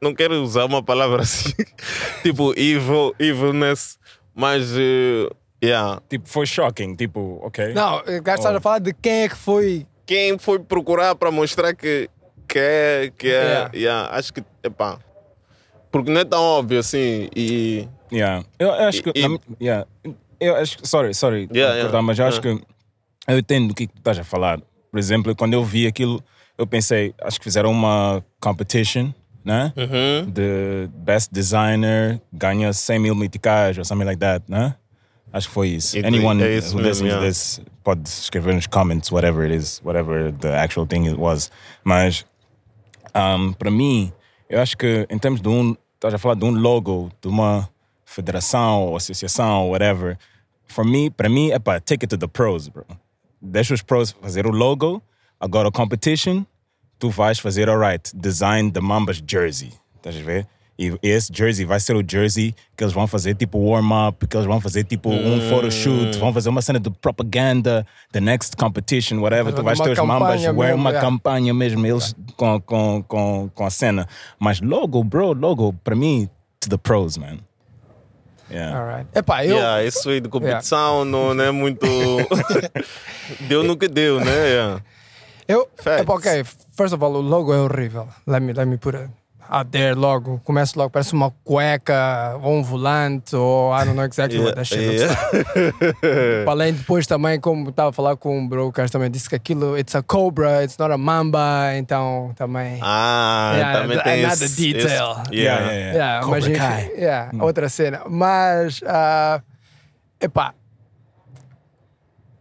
não 0.00 0.14
quero 0.14 0.40
usar 0.42 0.64
uma 0.64 0.82
palavra 0.82 1.22
assim, 1.22 1.52
tipo 2.22 2.52
evil, 2.56 3.14
evilness, 3.18 3.98
mas. 4.32 4.70
eh, 4.76 5.28
yeah. 5.62 6.00
tipo, 6.08 6.28
foi 6.28 6.46
shocking. 6.46 6.94
Tipo, 6.94 7.40
ok. 7.42 7.74
Não, 7.74 7.98
o 7.98 8.22
gajo 8.22 8.38
está 8.38 8.56
a 8.56 8.60
falar 8.60 8.78
de 8.78 8.94
quem 8.94 9.22
é 9.24 9.28
que 9.28 9.36
foi. 9.36 9.86
Quem 10.06 10.38
foi 10.38 10.60
procurar 10.60 11.14
para 11.16 11.30
mostrar 11.30 11.74
que, 11.74 12.08
que 12.46 12.58
é. 12.58 13.12
Que 13.16 13.28
é 13.28 13.30
Yeah. 13.32 13.70
yeah, 13.74 14.16
acho 14.16 14.32
que. 14.32 14.44
Epá, 14.62 14.98
porque 15.90 16.10
não 16.10 16.20
é 16.20 16.24
tão 16.24 16.42
óbvio 16.42 16.78
assim. 16.78 17.28
E. 17.34 17.88
Yeah. 18.12 18.44
Eu, 18.58 18.68
eu 18.68 18.88
acho 18.88 19.02
que. 19.02 19.12
E- 19.14 19.28
na 19.28 19.38
yeah. 19.60 19.86
Eu 20.40 20.56
acho. 20.56 20.78
Sorry, 20.86 21.14
sorry. 21.14 21.48
Yeah, 21.52 21.74
cortar, 21.74 21.88
yeah. 21.88 22.02
Mas 22.02 22.18
eu 22.18 22.26
acho 22.26 22.40
Yeah. 22.40 22.60
que. 22.60 23.32
Eu 23.32 23.38
entendo 23.38 23.70
o 23.70 23.74
que 23.74 23.86
tu 23.86 23.98
estás 23.98 24.18
a 24.18 24.24
falar. 24.24 24.60
Por 24.90 24.98
exemplo, 24.98 25.34
quando 25.36 25.52
eu 25.54 25.62
vi 25.64 25.86
aquilo, 25.86 26.22
eu 26.58 26.66
pensei, 26.66 27.14
acho 27.22 27.38
que 27.38 27.44
fizeram 27.44 27.70
uma 27.70 28.24
competition, 28.40 29.12
né? 29.44 29.72
Uhum. 29.76 30.30
The 30.32 30.88
best 30.94 31.30
designer 31.32 32.20
ganha 32.32 32.72
100 32.72 32.98
mil 32.98 33.14
meticais 33.14 33.78
or 33.78 33.84
something 33.84 34.04
like 34.06 34.18
that, 34.18 34.44
né? 34.48 34.74
Acho 35.32 35.46
que 35.46 35.54
foi 35.54 35.68
isso. 35.68 35.96
E- 35.96 36.04
Anyone 36.04 36.42
é 36.42 36.56
isso 36.56 36.74
who 36.76 36.82
listens 36.82 37.00
to 37.00 37.06
yeah. 37.06 37.24
this 37.24 37.60
pode 37.84 38.08
escrever 38.08 38.52
nos 38.54 38.66
comments, 38.66 39.12
whatever 39.12 39.44
it 39.44 39.54
is, 39.54 39.80
whatever 39.84 40.32
the 40.32 40.48
actual 40.56 40.86
thing 40.86 41.06
it 41.06 41.16
was. 41.16 41.52
Mas 41.84 42.24
um, 43.14 43.52
para 43.52 43.70
mim, 43.70 44.12
eu 44.50 44.60
acho 44.60 44.76
que 44.76 45.06
em 45.08 45.18
termos 45.18 45.40
de 45.40 45.48
um, 45.48 45.76
estás 45.94 46.12
a 46.12 46.18
falar 46.18 46.34
de 46.34 46.44
um 46.44 46.50
logo, 46.50 47.10
de 47.22 47.28
uma 47.28 47.70
federação 48.04 48.82
ou 48.82 48.96
associação, 48.96 49.70
whatever. 49.70 50.18
For 50.66 50.84
me, 50.84 51.08
para 51.08 51.28
mim, 51.28 51.52
é 51.52 51.58
para 51.58 51.80
take 51.80 52.04
it 52.04 52.08
to 52.08 52.18
the 52.18 52.26
pros, 52.26 52.68
bro. 52.68 52.84
Deixa 53.40 53.72
os 53.72 53.80
pros 53.80 54.10
fazer 54.10 54.46
o 54.46 54.50
logo, 54.50 55.00
agora 55.38 55.68
o 55.68 55.72
competition, 55.72 56.44
tu 56.98 57.08
vais 57.10 57.38
fazer, 57.38 57.70
alright, 57.70 58.10
design 58.14 58.72
the 58.72 58.80
Mambas 58.80 59.22
jersey, 59.24 59.72
estás 59.96 60.16
a 60.16 60.22
ver? 60.22 60.46
E 60.80 60.98
esse 61.02 61.30
jersey 61.30 61.66
vai 61.66 61.78
ser 61.78 61.94
o 61.94 62.02
jersey 62.02 62.54
que 62.74 62.82
eles 62.82 62.94
vão 62.94 63.06
fazer 63.06 63.34
tipo 63.34 63.58
warm-up, 63.58 64.26
que 64.26 64.34
eles 64.34 64.46
vão 64.46 64.62
fazer 64.62 64.82
tipo 64.84 65.10
um 65.10 65.38
photoshoot, 65.50 66.16
vão 66.16 66.32
fazer 66.32 66.48
uma 66.48 66.62
cena 66.62 66.80
de 66.80 66.88
propaganda, 66.88 67.86
the 68.12 68.20
next 68.20 68.56
competition, 68.56 69.18
whatever. 69.18 69.52
Tu 69.52 69.62
Vai 69.62 69.74
vais 69.74 69.80
ter 69.80 70.00
os 70.00 70.08
Mambas, 70.08 70.42
wear 70.42 70.74
uma 70.74 70.88
yeah. 70.88 71.06
campanha 71.06 71.52
mesmo, 71.52 71.84
eles 71.84 72.16
com, 72.34 72.58
com, 72.62 73.04
com, 73.06 73.50
com 73.54 73.66
a 73.66 73.68
cena. 73.68 74.08
Mas 74.38 74.62
logo, 74.62 75.04
bro, 75.04 75.34
logo, 75.34 75.74
para 75.84 75.94
mim, 75.94 76.30
to 76.58 76.70
the 76.70 76.78
pros, 76.78 77.18
man. 77.18 77.40
Yeah. 78.50 78.80
Alright. 78.80 79.08
Epá, 79.14 79.44
eu. 79.44 79.56
Yeah, 79.56 79.84
isso 79.84 80.08
aí 80.08 80.18
de 80.18 80.30
competição 80.30 81.04
não, 81.04 81.34
não 81.34 81.44
é 81.44 81.50
muito. 81.50 81.86
deu 83.46 83.62
no 83.62 83.76
que 83.76 83.86
deu, 83.86 84.18
né? 84.18 84.48
Yeah. 84.48 84.82
Eu, 85.46 85.68
Facts. 85.76 86.00
epá, 86.00 86.14
ok, 86.14 86.44
first 86.74 86.94
of 86.94 87.04
all, 87.04 87.12
o 87.12 87.20
logo 87.20 87.52
é 87.52 87.58
horrível. 87.58 88.08
Let 88.26 88.40
me, 88.40 88.54
let 88.54 88.66
me 88.66 88.78
put 88.78 88.96
it 88.96 89.10
out 89.50 89.70
there 89.70 89.94
logo. 89.94 90.40
Começa 90.44 90.78
logo, 90.78 90.90
parece 90.90 91.12
uma 91.12 91.30
cueca 91.44 92.38
ou 92.42 92.54
um 92.54 92.62
volante 92.62 93.34
ou 93.34 93.74
I 93.74 93.84
don't 93.84 93.96
know 93.96 94.04
exactly 94.04 94.38
what 94.38 94.54
that 94.54 94.64
shit 94.66 94.80
looks 94.80 95.02
like. 95.02 96.44
Para 96.44 96.52
Além 96.60 96.74
depois 96.74 97.06
também, 97.06 97.40
como 97.40 97.70
estava 97.70 97.90
a 97.90 97.92
falar 97.92 98.16
com 98.16 98.38
um 98.38 98.46
bro, 98.46 98.68
o 98.68 98.72
cara 98.72 98.88
também 98.88 99.10
disse 99.10 99.28
que 99.28 99.34
aquilo, 99.34 99.76
it's 99.76 99.94
a 99.94 100.02
cobra, 100.02 100.62
it's 100.62 100.78
not 100.78 100.92
a 100.92 100.98
mamba, 100.98 101.74
então 101.76 102.32
também... 102.36 102.78
Ah, 102.82 103.52
Yeah, 103.56 103.80
também 103.80 104.02
tem 104.02 104.24
another 104.24 104.46
esse, 104.46 104.72
detail. 104.72 105.10
Esse, 105.22 105.34
Yeah, 105.34 105.60
yeah. 105.60 105.72
yeah, 105.72 105.96
Yeah, 105.96 106.20
Cobra 106.20 106.40
mas 106.40 106.46
enfim, 106.48 107.00
yeah, 107.00 107.30
outra 107.44 107.68
cena. 107.68 108.02
Mas, 108.08 108.80
ah, 108.86 109.42
epá, 110.20 110.54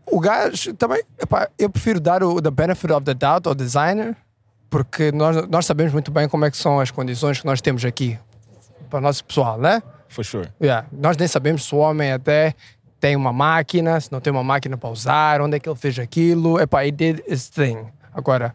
o 0.06 0.20
gajo 0.20 0.74
também, 0.74 1.04
epá, 1.22 1.50
eu 1.58 1.70
prefiro 1.70 2.00
dar 2.00 2.24
o 2.24 2.42
the 2.42 2.52
benefit 2.52 2.92
of 2.92 3.04
the 3.06 3.14
doubt 3.14 3.48
ao 3.48 3.56
designer, 3.56 4.16
porque 4.70 5.12
nós, 5.12 5.48
nós 5.48 5.66
sabemos 5.66 5.94
muito 5.94 6.12
bem 6.12 6.28
como 6.28 6.46
é 6.46 6.52
que 6.52 6.58
são 6.58 6.80
as 6.80 6.92
condições 6.92 7.40
que 7.40 7.46
nós 7.46 7.62
temos 7.62 7.84
aqui 7.84 8.18
para 8.90 9.00
o 9.00 9.02
nosso 9.02 9.24
pessoal, 9.24 9.58
né? 9.58 9.82
For 10.08 10.24
sure. 10.26 10.50
Yeah. 10.62 10.88
Nós 10.92 11.18
nem 11.18 11.28
sabemos 11.28 11.66
se 11.66 11.74
o 11.74 11.78
homem 11.78 12.12
até 12.12 12.56
tem 13.00 13.16
uma 13.16 13.32
máquina, 13.32 14.00
se 14.00 14.12
não 14.12 14.20
tem 14.20 14.32
uma 14.32 14.44
máquina 14.44 14.78
para 14.78 14.90
usar, 14.90 15.42
onde 15.42 15.56
é 15.56 15.60
que 15.60 15.70
ele 15.70 15.78
fez 15.78 15.98
aquilo. 16.00 16.60
Epá, 16.60 16.86
he 16.86 16.92
did 16.92 17.22
his 17.28 17.50
thing. 17.50 17.86
Agora, 18.14 18.54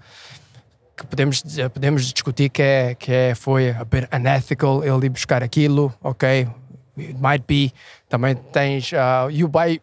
que 0.97 1.07
podemos, 1.07 1.43
podemos 1.73 2.13
discutir 2.13 2.51
que, 2.51 2.63
é, 2.63 2.95
que 2.95 3.13
é, 3.13 3.35
foi 3.35 3.71
a 3.71 3.85
bit 3.85 4.09
unethical 4.13 4.85
ele 4.85 5.07
ir 5.07 5.11
buscar 5.11 5.43
aquilo, 5.43 5.93
ok? 6.03 6.49
It 6.97 7.17
might 7.21 7.45
be. 7.47 7.73
Também 8.09 8.37
tens. 8.37 8.93
Uh, 8.93 9.31
you 9.31 9.49
buy. 9.49 9.81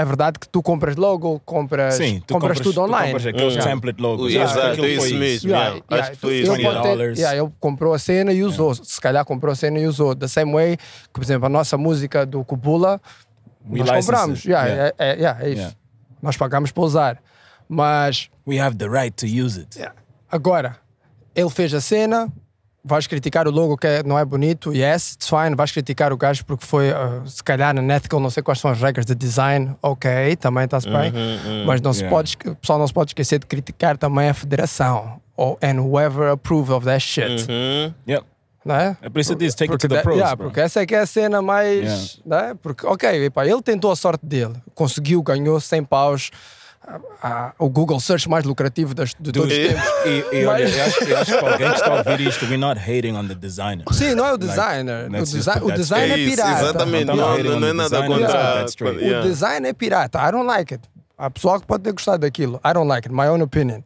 É 0.00 0.04
verdade 0.04 0.38
que 0.38 0.48
tu 0.48 0.62
compras 0.62 0.96
logo, 0.96 1.40
compras, 1.40 1.94
Sim, 1.94 2.22
tu 2.26 2.34
compras, 2.34 2.60
tudo 2.60 2.82
online. 2.82 3.08
Tu 3.08 3.12
compras 3.12 3.26
aqueles 3.26 3.54
Yeah. 3.54 3.70
templete 3.72 4.00
logos. 4.02 4.32
Exato, 4.32 4.58
Acho 4.58 4.60
que 4.60 4.68
aquilo 4.70 4.86
isso 5.06 5.14
mesmo. 5.16 5.50
Yeah, 5.50 5.68
Yeah, 5.68 5.84
yeah, 5.90 6.02
Acho 6.02 6.10
que 6.12 6.16
foi 6.18 6.34
ele 6.34 6.42
isso. 6.42 6.52
$20. 6.52 7.18
yeah, 7.18 7.36
ele 7.42 7.52
comprou 7.58 7.94
a 7.94 7.98
cena 7.98 8.32
e 8.32 8.42
usou. 8.44 8.74
Se 8.74 9.00
calhar 9.00 9.24
comprou 9.24 9.52
a 9.52 9.56
cena 9.56 9.78
e 9.78 9.86
usou. 9.86 10.14
The 10.14 10.28
same 10.28 10.52
way 10.52 10.76
que, 10.76 11.12
por 11.12 11.22
exemplo, 11.22 11.46
a 11.46 11.48
nossa 11.48 11.76
música 11.76 12.24
do 12.24 12.44
Kubula, 12.44 13.00
We 13.68 13.80
nós 13.80 14.06
compramos. 14.06 14.44
Yeah, 14.44 14.68
Yeah. 14.68 14.94
É, 14.98 15.10
é- 15.12 15.16
yeah, 15.16 15.44
é 15.44 15.48
isso. 15.50 15.60
Yeah. 15.60 15.76
Nós 16.22 16.36
pagamos 16.36 16.70
para 16.72 16.82
usar. 16.84 17.18
Mas 17.68 18.30
We 18.46 18.58
have 18.60 18.76
the 18.76 18.88
right 18.88 19.12
to 19.16 19.26
use 19.26 19.58
it. 19.60 19.78
agora, 20.30 20.76
ele 21.34 21.50
fez 21.50 21.74
a 21.74 21.80
cena, 21.80 22.32
vais 22.84 23.06
criticar 23.06 23.46
o 23.46 23.50
logo 23.50 23.76
que 23.76 23.86
é- 23.86 24.02
não 24.02 24.18
é 24.18 24.24
bonito, 24.24 24.72
yes, 24.72 25.14
it's 25.14 25.28
fine. 25.28 25.54
Vais 25.56 25.70
criticar 25.72 26.12
o 26.12 26.16
gajo 26.16 26.44
porque 26.44 26.64
foi, 26.66 26.90
uh, 26.90 27.26
se 27.26 27.42
calhar, 27.42 27.76
unethical, 27.76 28.18
não 28.20 28.30
sei 28.30 28.42
quais 28.42 28.60
são 28.60 28.70
as 28.70 28.80
regras 28.80 29.04
de 29.04 29.14
design, 29.14 29.74
ok, 29.82 30.36
também 30.36 30.64
está-se 30.64 30.88
bem. 30.88 31.12
Mas 31.66 31.80
não 31.80 31.92
se 31.92 32.00
Yeah. 32.00 32.16
pode, 32.16 32.28
esque- 32.30 32.48
o 32.50 32.56
pessoal 32.56 32.78
não 32.78 32.86
se 32.86 32.92
pode 32.94 33.10
esquecer 33.10 33.38
de 33.40 33.46
criticar 33.46 33.96
também 33.98 34.28
a 34.28 34.34
federação. 34.34 35.20
Ou, 35.36 35.58
and 35.62 35.80
whoever 35.80 36.32
approve 36.32 36.72
of 36.72 36.84
that 36.86 37.00
shit. 37.00 37.46
Uhum. 37.48 37.92
Yep. 38.08 38.24
Não 38.64 38.74
é? 38.74 38.96
É 39.00 39.08
por 39.08 39.20
isso 39.20 39.36
que 39.36 39.44
diz, 39.44 39.54
take 39.54 39.72
it 39.72 39.80
to 39.80 39.88
the 39.88 40.02
pros, 40.02 40.16
yeah, 40.16 40.36
porque 40.36 40.60
essa 40.60 40.82
é 40.82 40.86
que 40.86 40.94
é 40.94 40.98
a 40.98 41.06
cena 41.06 41.40
mais. 41.40 42.20
Né? 42.26 42.54
Porque, 42.60 42.84
ok, 42.86 43.26
epá, 43.26 43.46
ele 43.46 43.62
tentou 43.62 43.90
a 43.92 43.96
sorte 43.96 44.26
dele, 44.26 44.54
conseguiu, 44.74 45.22
ganhou 45.22 45.58
100 45.60 45.84
paus 45.84 46.30
a- 47.22 47.52
o 47.58 47.68
Google 47.68 48.00
Search 48.00 48.28
mais 48.28 48.44
lucrativo 48.44 48.94
das, 48.94 49.14
de 49.18 49.32
todos 49.32 49.52
os 49.52 49.58
tempos. 49.58 49.82
e, 50.06 50.36
e 50.36 50.46
olha, 50.46 50.64
eu 50.68 50.84
acho, 50.84 51.04
eu 51.04 51.18
acho 51.18 51.38
que 51.38 51.44
alguém 51.44 51.68
que 51.70 51.76
está 51.76 51.86
a 51.92 51.94
ouvir 51.98 52.20
isto, 52.20 52.44
we're 52.46 52.56
not 52.56 52.80
hating 52.80 53.12
on 53.14 53.26
the 53.26 53.34
designer. 53.34 53.84
Sim, 53.92 54.14
não 54.14 54.24
é 54.24 54.28
o 54.28 54.32
Like, 54.32 54.46
designer. 54.46 55.10
let's 55.10 55.32
o, 55.32 55.36
desi- 55.36 55.62
o 55.62 55.72
design 55.72 56.04
é 56.12 56.18
straight. 56.18 56.30
pirata. 56.36 56.62
exatamente. 56.62 57.04
Não 57.04 57.16
Não, 57.16 57.60
não, 57.60 57.68
é 57.68 57.72
nada 57.72 58.06
contra. 58.06 58.64
straight. 58.66 58.98
O 58.98 59.00
Yeah. 59.02 59.26
design 59.28 59.68
é 59.68 59.72
pirata. 59.72 60.18
I 60.26 60.30
don't 60.32 60.46
like 60.46 60.74
it. 60.74 60.88
Há 61.16 61.28
pessoal 61.30 61.60
que 61.60 61.66
pode 61.66 61.82
ter 61.82 61.92
gostado 61.92 62.18
daquilo. 62.18 62.60
I 62.64 62.72
don't 62.72 62.88
like 62.88 63.08
it. 63.08 63.14
My 63.14 63.26
own 63.28 63.42
opinion. 63.42 63.82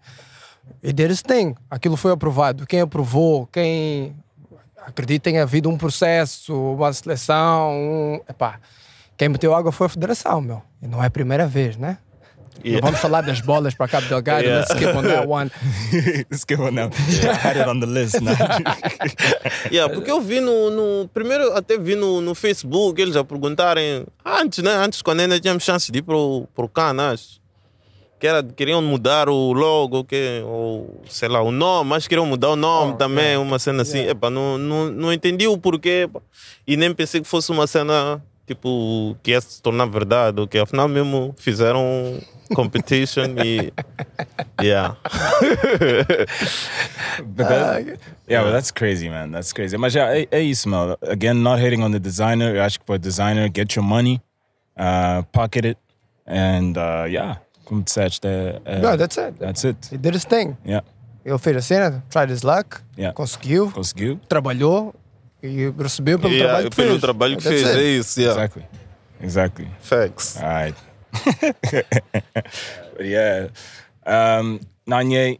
Did 0.83 1.01
its 1.11 1.23
thing. 1.23 1.55
Aquilo 1.71 1.97
foi 1.97 2.13
aprovado. 2.13 2.67
Quem 2.67 2.81
aprovou, 2.83 3.47
quem 3.47 4.15
acredita 4.87 5.25
tenha 5.31 5.43
havido 5.43 5.69
um 5.71 5.79
processo, 5.79 6.55
uma 6.75 6.93
seleção. 6.93 7.71
Um... 7.73 8.21
Epá, 8.29 8.61
quem 9.17 9.29
meteu 9.29 9.55
água 9.55 9.73
foi 9.73 9.87
a 9.87 9.91
federação, 9.91 10.41
meu. 10.41 10.61
E 10.83 10.87
não 10.87 11.03
é 11.03 11.07
a 11.07 11.11
primeira 11.11 11.47
vez, 11.47 11.77
né? 11.77 11.99
Yeah. 12.65 12.81
Vamos 12.85 13.01
falar 13.01 13.23
das 13.23 13.41
bolas 13.41 13.75
para 13.75 13.89
Cabo 13.89 14.07
Delgado. 14.09 14.45
Yeah. 14.45 14.61
Let's 14.61 14.73
skip 14.75 14.95
on 14.97 15.03
that 15.05 15.27
one. 15.27 15.51
Let's 16.31 16.45
go 16.45 16.71
now. 16.71 16.91
I 16.93 17.35
had 17.35 17.57
it 17.57 17.67
on 17.69 17.81
the 17.81 17.87
list 17.87 18.21
now. 18.21 18.35
Yeah, 19.71 19.89
porque 19.93 20.11
eu 20.11 20.21
vi 20.21 20.41
no, 20.41 20.71
no- 20.71 21.09
Primeiro 21.09 21.53
até 21.55 21.79
vi 21.79 21.95
no, 21.97 22.21
no 22.21 22.35
Facebook 22.35 23.01
eles 23.01 23.17
a 23.17 23.25
perguntarem. 23.25 24.05
Antes, 24.25 24.63
né? 24.63 24.73
Antes, 24.75 25.03
quando 25.03 25.21
ainda 25.21 25.41
tínhamos 25.41 25.65
chance 25.65 25.91
de 25.91 25.99
ir 25.99 26.03
pro, 26.03 26.47
pro 26.55 26.69
Canas. 26.69 27.41
Que 28.21 28.29
era, 28.29 28.41
queriam 28.41 28.81
mudar 28.81 29.29
o 29.29 29.53
logo, 29.53 30.05
que, 30.05 30.41
ou 30.47 31.03
sei 31.09 31.29
lá, 31.29 31.43
o 31.43 31.51
nome, 31.51 31.91
mas 31.91 32.07
queriam 32.07 32.25
mudar 32.25 32.51
o 32.51 32.57
nome 32.57 32.93
Oh, 32.93 32.97
também, 32.97 33.25
yeah. 33.25 33.41
uma 33.41 33.59
cena 33.59 33.83
assim. 33.83 33.99
Epa, 34.07 34.31
não, 34.31 34.57
não, 34.57 34.89
não 34.93 35.13
entendi 35.13 35.49
o 35.49 35.59
porquê. 35.59 36.05
epa. 36.07 36.23
E 36.65 36.77
nem 36.77 36.95
pensei 36.95 37.21
que 37.21 37.27
fosse 37.27 37.51
uma 37.51 37.67
cena 37.67 38.23
tipo 38.47 39.17
que 39.25 39.33
ia 39.33 39.41
se 39.41 39.61
tornar 39.61 39.87
verdade, 39.87 40.41
ou 40.41 40.47
que 40.47 40.57
afinal 40.59 40.87
mesmo 40.87 41.35
fizeram 41.37 42.17
competition 42.55 43.37
e. 43.45 43.73
Yeah. 44.63 44.95
But 47.25 47.49
that, 47.49 47.99
yeah, 48.29 48.43
but 48.43 48.53
that's 48.53 48.71
crazy, 48.71 49.09
man. 49.09 49.33
That's 49.33 49.53
crazy. 49.53 49.77
Mas 49.77 49.95
yeah, 49.95 50.17
é, 50.19 50.27
é 50.31 50.41
isso, 50.41 50.69
mano. 50.69 50.97
Again, 51.03 51.43
not 51.43 51.61
hating 51.61 51.83
on 51.83 51.93
the 51.93 51.99
designer. 52.01 52.55
Eu 52.57 52.63
acho 52.63 52.79
que 52.81 52.87
para 52.87 52.99
designer, 52.99 53.51
get 53.55 53.75
your 53.77 53.85
money, 53.85 54.21
uh, 54.79 55.23
pocket 55.33 55.65
it, 55.67 55.79
and 56.27 56.77
uh, 56.79 57.05
yeah, 57.07 57.39
como 57.65 57.83
disseste, 57.83 58.27
é, 58.27 58.61
é, 58.65 58.79
No, 58.81 58.97
that's 58.97 59.19
it. 59.19 59.39
that's 59.39 59.65
it. 59.65 59.77
It 59.93 59.99
did 60.01 60.15
its 60.15 60.25
thing. 60.25 60.57
Yeah, 60.65 60.83
Ele 61.25 61.39
fez 61.39 61.57
a 61.57 61.61
cena, 61.63 62.03
tried 62.11 62.31
his 62.33 62.43
luck, 62.43 62.81
Yeah. 62.97 63.13
conseguiu, 63.15 63.71
conseguiu. 63.71 64.19
trabalhou 64.29 64.95
e 65.43 65.71
recebeu 65.79 66.19
pelo 66.19 66.33
Yeah, 66.33 66.49
trabalho 66.49 66.71
que 66.71 66.77
pelo 66.77 66.89
fez. 66.91 67.01
trabalho 67.01 67.37
que 67.37 67.45
That's 67.45 67.63
fez, 67.63 67.77
it. 67.77 67.81
é 67.85 67.99
isso. 67.99 68.21
Yeah. 68.21 68.41
Exactly, 68.43 68.65
exactly. 69.21 69.69
Facts. 69.81 70.37
All 70.43 70.49
right. 70.49 70.77
But 71.13 73.01
yeah, 73.01 73.49
um, 74.07 74.61
Nanye, 74.87 75.39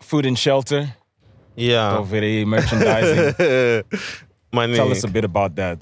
food 0.00 0.26
and 0.26 0.38
shelter. 0.38 0.94
Yeah. 1.56 1.98
Over 1.98 2.22
aí, 2.22 2.44
merchandising. 2.44 3.34
Maninho. 4.52 4.76
Tell 4.76 4.92
us 4.92 5.04
a 5.04 5.08
bit 5.08 5.24
about 5.24 5.54
that. 5.56 5.78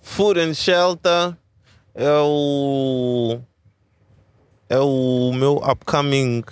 Food 0.00 0.38
and 0.38 0.54
Shelter 0.54 1.36
é 1.94 2.10
o. 2.20 3.40
É 4.68 4.78
o 4.78 5.32
meu 5.34 5.58
upcoming 5.58 6.42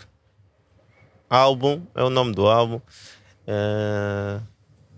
álbum, 1.29 1.83
é 1.95 2.03
o 2.03 2.11
nome 2.11 2.33
do 2.33 2.47
álbum. 2.47 2.81
É, 3.47 4.41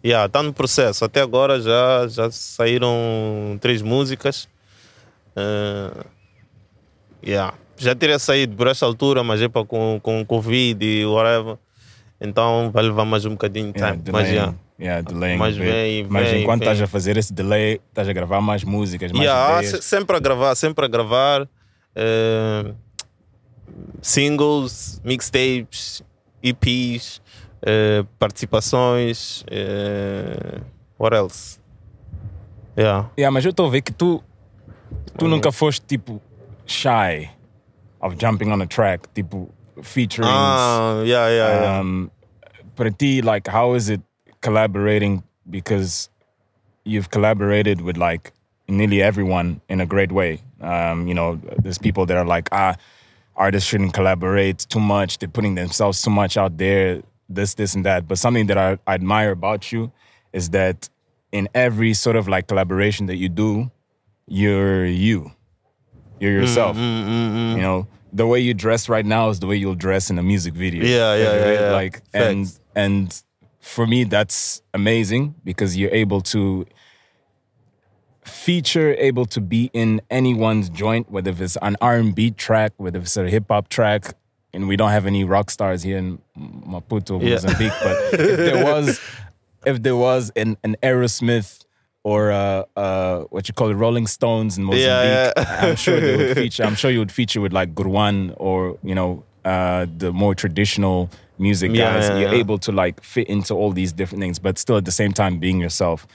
yeah, 0.05 0.29
tá 0.29 0.43
no 0.43 0.53
processo. 0.53 1.05
Até 1.05 1.21
agora 1.21 1.61
já, 1.61 2.09
já 2.09 2.31
saíram 2.31 2.91
três 3.61 3.81
músicas. 3.81 4.49
É, 5.37 6.05
yeah. 7.25 7.55
Já 7.77 7.95
teria 7.95 8.19
saído 8.19 8.55
por 8.57 8.67
esta 8.69 8.87
altura, 8.87 9.23
mas 9.25 9.41
é 9.43 9.49
para 9.49 9.65
com, 9.67 9.99
com 10.03 10.25
Covid 10.25 10.85
e 10.85 11.05
whatever. 11.07 11.57
Então 12.21 12.71
vai 12.73 12.85
levar 12.85 13.05
mais 13.05 13.25
um 13.25 13.31
bocadinho 13.31 13.73
de 13.73 13.79
Yeah, 13.79 13.97
tempo. 13.97 14.11
Mas 14.13 14.29
yeah. 14.29 14.55
Yeah, 14.79 15.03
delaying. 15.03 15.37
Mas 15.39 15.57
vem, 15.57 16.07
Mas 16.09 16.31
vem, 16.31 16.43
enquanto 16.43 16.61
vem. 16.61 16.69
estás 16.69 16.83
a 16.83 16.87
fazer 16.87 17.17
esse 17.17 17.33
delay, 17.33 17.81
estás 17.89 18.09
a 18.09 18.13
gravar 18.13 18.41
mais 18.41 18.63
músicas, 18.65 19.11
mais 19.13 19.25
Yeah, 19.25 19.59
ideias. 19.63 19.77
se- 19.85 19.89
sempre 19.89 20.17
a 20.17 20.21
gravar, 20.21 20.55
sempre 20.55 20.85
a 20.85 20.89
gravar. 20.89 21.49
eh, 21.95 22.73
singles, 24.01 25.01
mixtapes, 25.05 26.03
EPs, 26.43 27.21
eh, 27.63 28.05
participações. 28.19 29.45
eh, 29.51 30.61
what 30.99 31.15
else? 31.17 31.59
Yeah. 32.77 33.11
Yeah, 33.19 33.31
mas 33.33 33.45
eu 33.45 33.51
estou 33.51 33.67
a 33.67 33.71
ver 33.71 33.83
que 33.83 33.93
tu, 33.93 34.23
tu 35.19 35.29
nunca 35.29 35.53
foste 35.53 35.85
tipo 35.87 36.21
shy 36.67 37.31
of 38.01 38.19
jumping 38.19 38.53
on 38.53 38.61
a 38.63 38.67
track, 38.67 39.13
tipo 39.15 39.51
featuring. 39.83 40.29
Ah, 40.31 41.03
yeah, 41.03 41.29
yeah, 41.29 41.61
yeah. 41.61 41.79
Um, 41.79 42.11
para 42.77 42.91
ti, 42.91 43.23
like, 43.23 43.47
how 43.47 43.75
is 43.75 43.89
it 43.89 44.01
collaborating? 44.41 45.23
Because 45.49 46.09
you've 46.85 47.11
collaborated 47.11 47.81
with 47.81 47.97
like 47.97 48.33
nearly 48.69 49.03
everyone 49.03 49.61
in 49.69 49.81
a 49.81 49.87
great 49.87 50.13
way. 50.13 50.41
Um, 50.61 51.07
you 51.07 51.15
know, 51.15 51.41
there's 51.59 51.79
people 51.79 52.07
that 52.07 52.17
are 52.17 52.25
like, 52.25 52.49
ah, 52.53 52.77
artists 53.37 53.69
shouldn't 53.69 53.95
collaborate 53.95 54.59
too 54.69 54.81
much. 54.81 55.19
They're 55.19 55.29
putting 55.29 55.55
themselves 55.55 56.03
too 56.03 56.11
much 56.11 56.37
out 56.37 56.59
there. 56.59 57.03
This, 57.29 57.55
this, 57.55 57.75
and 57.75 57.85
that. 57.87 58.07
But 58.07 58.19
something 58.19 58.47
that 58.49 58.59
I, 58.59 58.79
I 58.87 58.95
admire 58.95 59.31
about 59.31 59.73
you 59.73 59.91
is 60.35 60.51
that 60.51 60.91
in 61.31 61.49
every 61.55 61.95
sort 61.95 62.15
of 62.15 62.29
like 62.29 62.47
collaboration 62.47 63.07
that 63.07 63.17
you 63.17 63.31
do, 63.31 63.71
you're 64.27 64.85
you. 64.85 65.33
You're 66.23 66.39
mm, 66.39 66.41
yourself. 66.43 66.77
Mm, 66.77 67.05
mm, 67.05 67.31
mm, 67.33 67.57
You 67.57 67.63
know, 67.63 67.87
the 68.13 68.27
way 68.27 68.39
you 68.41 68.55
dress 68.55 68.89
right 68.89 69.05
now 69.05 69.29
is 69.31 69.41
the 69.41 69.47
way 69.49 69.57
you'll 69.57 69.75
dress 69.75 70.09
in 70.11 70.19
a 70.19 70.23
music 70.23 70.55
video. 70.55 70.85
Yeah, 70.85 71.15
yeah, 71.17 71.35
yeah, 71.35 71.61
yeah. 71.61 71.73
Like 71.73 72.03
and 72.15 72.47
Facts. 72.47 72.61
and 72.77 73.23
for 73.61 73.87
me 73.87 74.05
that's 74.05 74.63
amazing 74.73 75.35
because 75.45 75.77
you're 75.77 75.91
able 76.05 76.21
to 76.35 76.65
feature, 78.25 78.95
able 78.99 79.27
to 79.27 79.41
be 79.41 79.71
in 79.73 80.01
anyone's 80.11 80.69
joint, 80.69 81.11
whether 81.11 81.31
it's 81.31 81.57
an 81.61 81.77
R 81.81 81.97
and 81.97 82.15
B 82.15 82.31
track, 82.31 82.73
whether 82.77 83.01
it's 83.01 83.17
a 83.17 83.29
hip 83.29 83.47
hop 83.49 83.69
track. 83.69 84.15
And 84.55 84.69
we 84.69 84.77
don't 84.77 84.91
have 84.91 85.07
any 85.07 85.25
rock 85.25 85.51
stars 85.51 85.83
here 85.83 85.97
in 85.97 86.19
Maputo, 86.39 87.21
Yeah. 87.23 87.31
Mozambique. 87.37 87.73
But 87.83 88.21
if 88.21 88.37
there 88.37 88.65
was, 88.73 89.01
if 89.65 89.83
there 89.83 89.97
was 89.97 90.31
an, 90.37 90.59
an 90.63 90.77
Aerosmith 90.83 91.62
or 92.05 92.33
uh, 92.33 92.65
uh, 92.77 93.21
what 93.31 93.47
you 93.49 93.55
call 93.55 93.71
it, 93.71 93.75
Rolling 93.75 94.07
Stones 94.07 94.59
in 94.59 94.65
Mozambique, 94.65 94.85
Yeah, 94.87 95.33
yeah. 95.37 95.59
I'm 95.71 95.77
sure 95.77 96.01
they 96.01 96.17
would 96.17 96.37
feature. 96.37 96.65
I'm 96.65 96.75
sure 96.75 96.91
you 96.91 96.99
would 96.99 97.13
feature 97.13 97.41
with 97.41 97.53
like 97.53 97.75
Gurwan 97.75 98.35
or 98.39 98.79
you 98.83 98.95
know 98.95 99.23
uh, 99.45 99.87
the 99.99 100.13
more 100.13 100.35
traditional 100.35 101.11
music 101.39 101.71
Yeah, 101.73 101.85
guys. 101.99 102.09
yeah, 102.09 102.19
You're 102.21 102.35
able 102.35 102.59
to 102.59 102.73
like 102.73 103.03
fit 103.03 103.29
into 103.29 103.55
all 103.55 103.73
these 103.73 103.93
different 103.93 104.21
things, 104.23 104.39
but 104.39 104.59
still 104.59 104.77
at 104.77 104.85
the 104.85 104.93
same 104.93 105.13
time 105.13 105.39
being 105.39 105.61
yourself. 105.61 106.07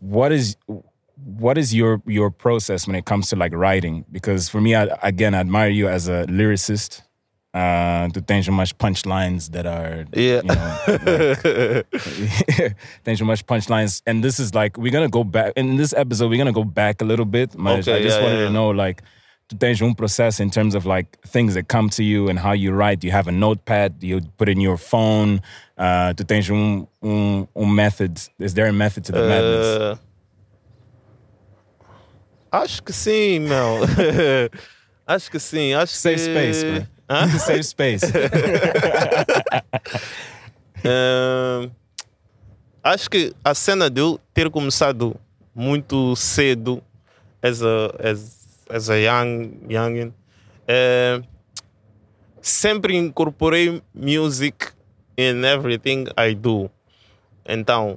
What 0.00 0.32
is 0.32 0.56
what 1.24 1.56
is 1.56 1.74
your 1.74 2.02
your 2.06 2.30
process 2.30 2.86
when 2.86 2.96
it 2.96 3.04
comes 3.06 3.28
to 3.30 3.36
like 3.36 3.52
writing? 3.54 4.04
Because 4.12 4.48
for 4.48 4.60
me, 4.60 4.74
I, 4.74 4.88
again, 5.02 5.34
I 5.34 5.38
admire 5.40 5.70
you 5.70 5.88
as 5.88 6.08
a 6.08 6.26
lyricist. 6.28 7.02
Uh, 7.54 8.08
tu 8.08 8.20
tens 8.20 8.48
umas 8.48 8.72
punchlines 8.72 9.48
that 9.52 9.64
are, 9.64 10.04
Yeah. 10.12 10.40
you 10.42 10.48
know, 10.48 10.78
like, 10.88 12.74
tens 13.04 13.20
umas 13.20 13.42
punchlines, 13.42 14.02
and 14.06 14.24
this 14.24 14.40
is 14.40 14.54
like 14.56 14.76
we're 14.76 14.90
gonna 14.90 15.08
go 15.08 15.22
back 15.22 15.52
in 15.54 15.76
this 15.76 15.94
episode. 15.96 16.30
We're 16.30 16.38
gonna 16.38 16.50
go 16.52 16.64
back 16.64 17.00
a 17.00 17.04
little 17.04 17.24
bit. 17.24 17.56
Mas 17.56 17.86
Okay, 17.86 17.98
I 17.98 18.02
just 18.02 18.18
yeah, 18.18 18.24
wanted 18.24 18.38
yeah, 18.40 18.46
to 18.46 18.50
know 18.52 18.70
like 18.70 19.02
tens 19.60 19.80
um 19.82 19.94
process 19.94 20.40
in 20.40 20.50
terms 20.50 20.74
of 20.74 20.84
like 20.84 21.16
things 21.28 21.54
that 21.54 21.68
come 21.68 21.88
to 21.90 22.02
you 22.02 22.28
and 22.28 22.40
how 22.40 22.50
you 22.52 22.72
write. 22.72 22.98
Do 22.98 23.06
you 23.06 23.12
have 23.12 23.28
a 23.28 23.32
notepad? 23.32 24.00
Do 24.00 24.08
you 24.08 24.20
put 24.36 24.48
in 24.48 24.58
your 24.60 24.76
phone? 24.76 25.40
Uh, 25.78 26.12
tu 26.12 26.24
tens 26.24 26.50
um, 26.50 26.88
um, 27.04 27.46
um 27.54 27.74
method? 27.74 28.18
Is 28.40 28.54
there 28.54 28.66
a 28.66 28.72
method 28.72 29.04
to 29.04 29.12
the 29.12 29.28
madness? 29.28 29.66
Eh, 29.68 29.96
acho 32.52 32.82
que 32.82 32.92
sim, 32.92 33.40
meu. 33.46 33.84
acho 35.06 35.30
que 35.30 35.38
sim. 35.38 35.72
Acho 35.72 35.94
Save 35.94 36.16
que... 36.16 36.24
space, 36.24 36.64
man. 36.64 36.88
Hã? 37.08 37.28
Save 37.38 37.62
space. 37.62 38.06
Eh, 40.86 41.70
acho 42.82 43.08
que 43.08 43.34
a 43.42 43.54
cena 43.54 43.88
de 43.88 44.02
eu 44.02 44.20
ter 44.34 44.50
começado 44.50 45.18
muito 45.54 46.14
cedo 46.14 46.82
as 47.40 47.62
a, 47.62 48.10
as, 48.10 48.66
as 48.68 48.90
a 48.90 48.96
young, 48.96 49.50
youngin, 49.66 50.12
eh, 50.68 51.22
sempre 52.42 52.94
incorporei 52.96 53.82
music 53.94 54.72
in 55.16 55.42
everything 55.44 56.04
I 56.18 56.34
do. 56.34 56.70
Então, 57.46 57.96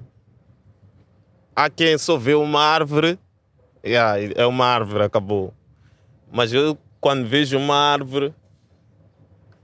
há 1.54 1.70
quem 1.70 1.98
só 1.98 2.16
vê 2.18 2.36
uma 2.36 2.62
árvore, 2.62 3.20
yeah, 3.86 4.18
é 4.36 4.46
uma 4.46 4.66
árvore, 4.66 5.04
acabou. 5.04 5.54
Mas 6.32 6.54
eu, 6.54 6.78
quando 7.02 7.28
vejo 7.28 7.58
uma 7.58 7.76
árvore, 7.76 8.34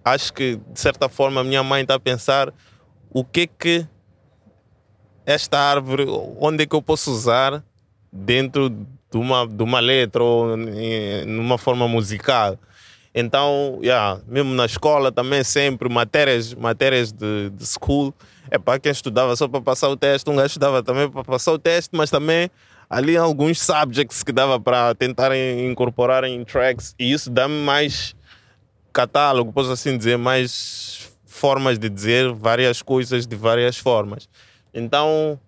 acho 0.03 0.33
que, 0.33 0.55
de 0.55 0.79
certa 0.79 1.07
forma, 1.07 1.41
a 1.41 1.43
minha 1.43 1.63
mãe 1.63 1.81
está 1.81 1.95
a 1.95 1.99
pensar 1.99 2.53
o 3.09 3.23
que 3.23 3.47
que 3.47 3.87
esta 5.25 5.57
árvore, 5.57 6.05
onde 6.39 6.63
é 6.63 6.65
que 6.65 6.75
eu 6.75 6.81
posso 6.81 7.11
usar 7.11 7.63
dentro 8.11 8.69
de 8.69 9.17
uma, 9.17 9.47
de 9.47 9.63
uma 9.63 9.79
letra 9.79 10.23
ou 10.23 10.57
numa 11.25 11.57
forma 11.57 11.87
musical. 11.87 12.57
Então, 13.15 13.79
yeah, 13.83 14.19
mesmo 14.27 14.53
na 14.55 14.65
escola 14.65 15.11
também 15.11 15.43
sempre, 15.43 15.87
matérias, 15.87 16.53
matérias 16.53 17.11
de, 17.11 17.51
de 17.51 17.65
school, 17.65 18.13
é 18.49 18.57
para 18.57 18.79
quem 18.79 18.91
estudava 18.91 19.35
só 19.35 19.47
para 19.47 19.61
passar 19.61 19.89
o 19.89 19.95
teste, 19.95 20.29
um 20.29 20.35
gajo 20.35 20.47
estudava 20.47 20.81
também 20.81 21.07
para 21.09 21.23
passar 21.23 21.53
o 21.53 21.59
teste, 21.59 21.91
mas 21.93 22.09
também 22.09 22.49
ali 22.89 23.15
alguns 23.15 23.61
subjects 23.61 24.23
que 24.23 24.31
dava 24.31 24.59
para 24.59 24.95
tentarem 24.95 25.69
incorporar 25.69 26.23
em 26.23 26.43
tracks 26.43 26.95
e 26.99 27.11
isso 27.11 27.29
dá-me 27.29 27.63
mais 27.63 28.15
catálogo, 28.93 29.51
posso 29.51 29.71
assim 29.71 29.97
dizer, 29.97 30.17
mais 30.17 31.11
formas 31.25 31.79
de 31.79 31.89
dizer 31.89 32.31
várias 32.31 32.81
coisas 32.81 33.25
de 33.25 33.35
várias 33.35 33.77
formas. 33.77 34.29
Então, 34.73 35.39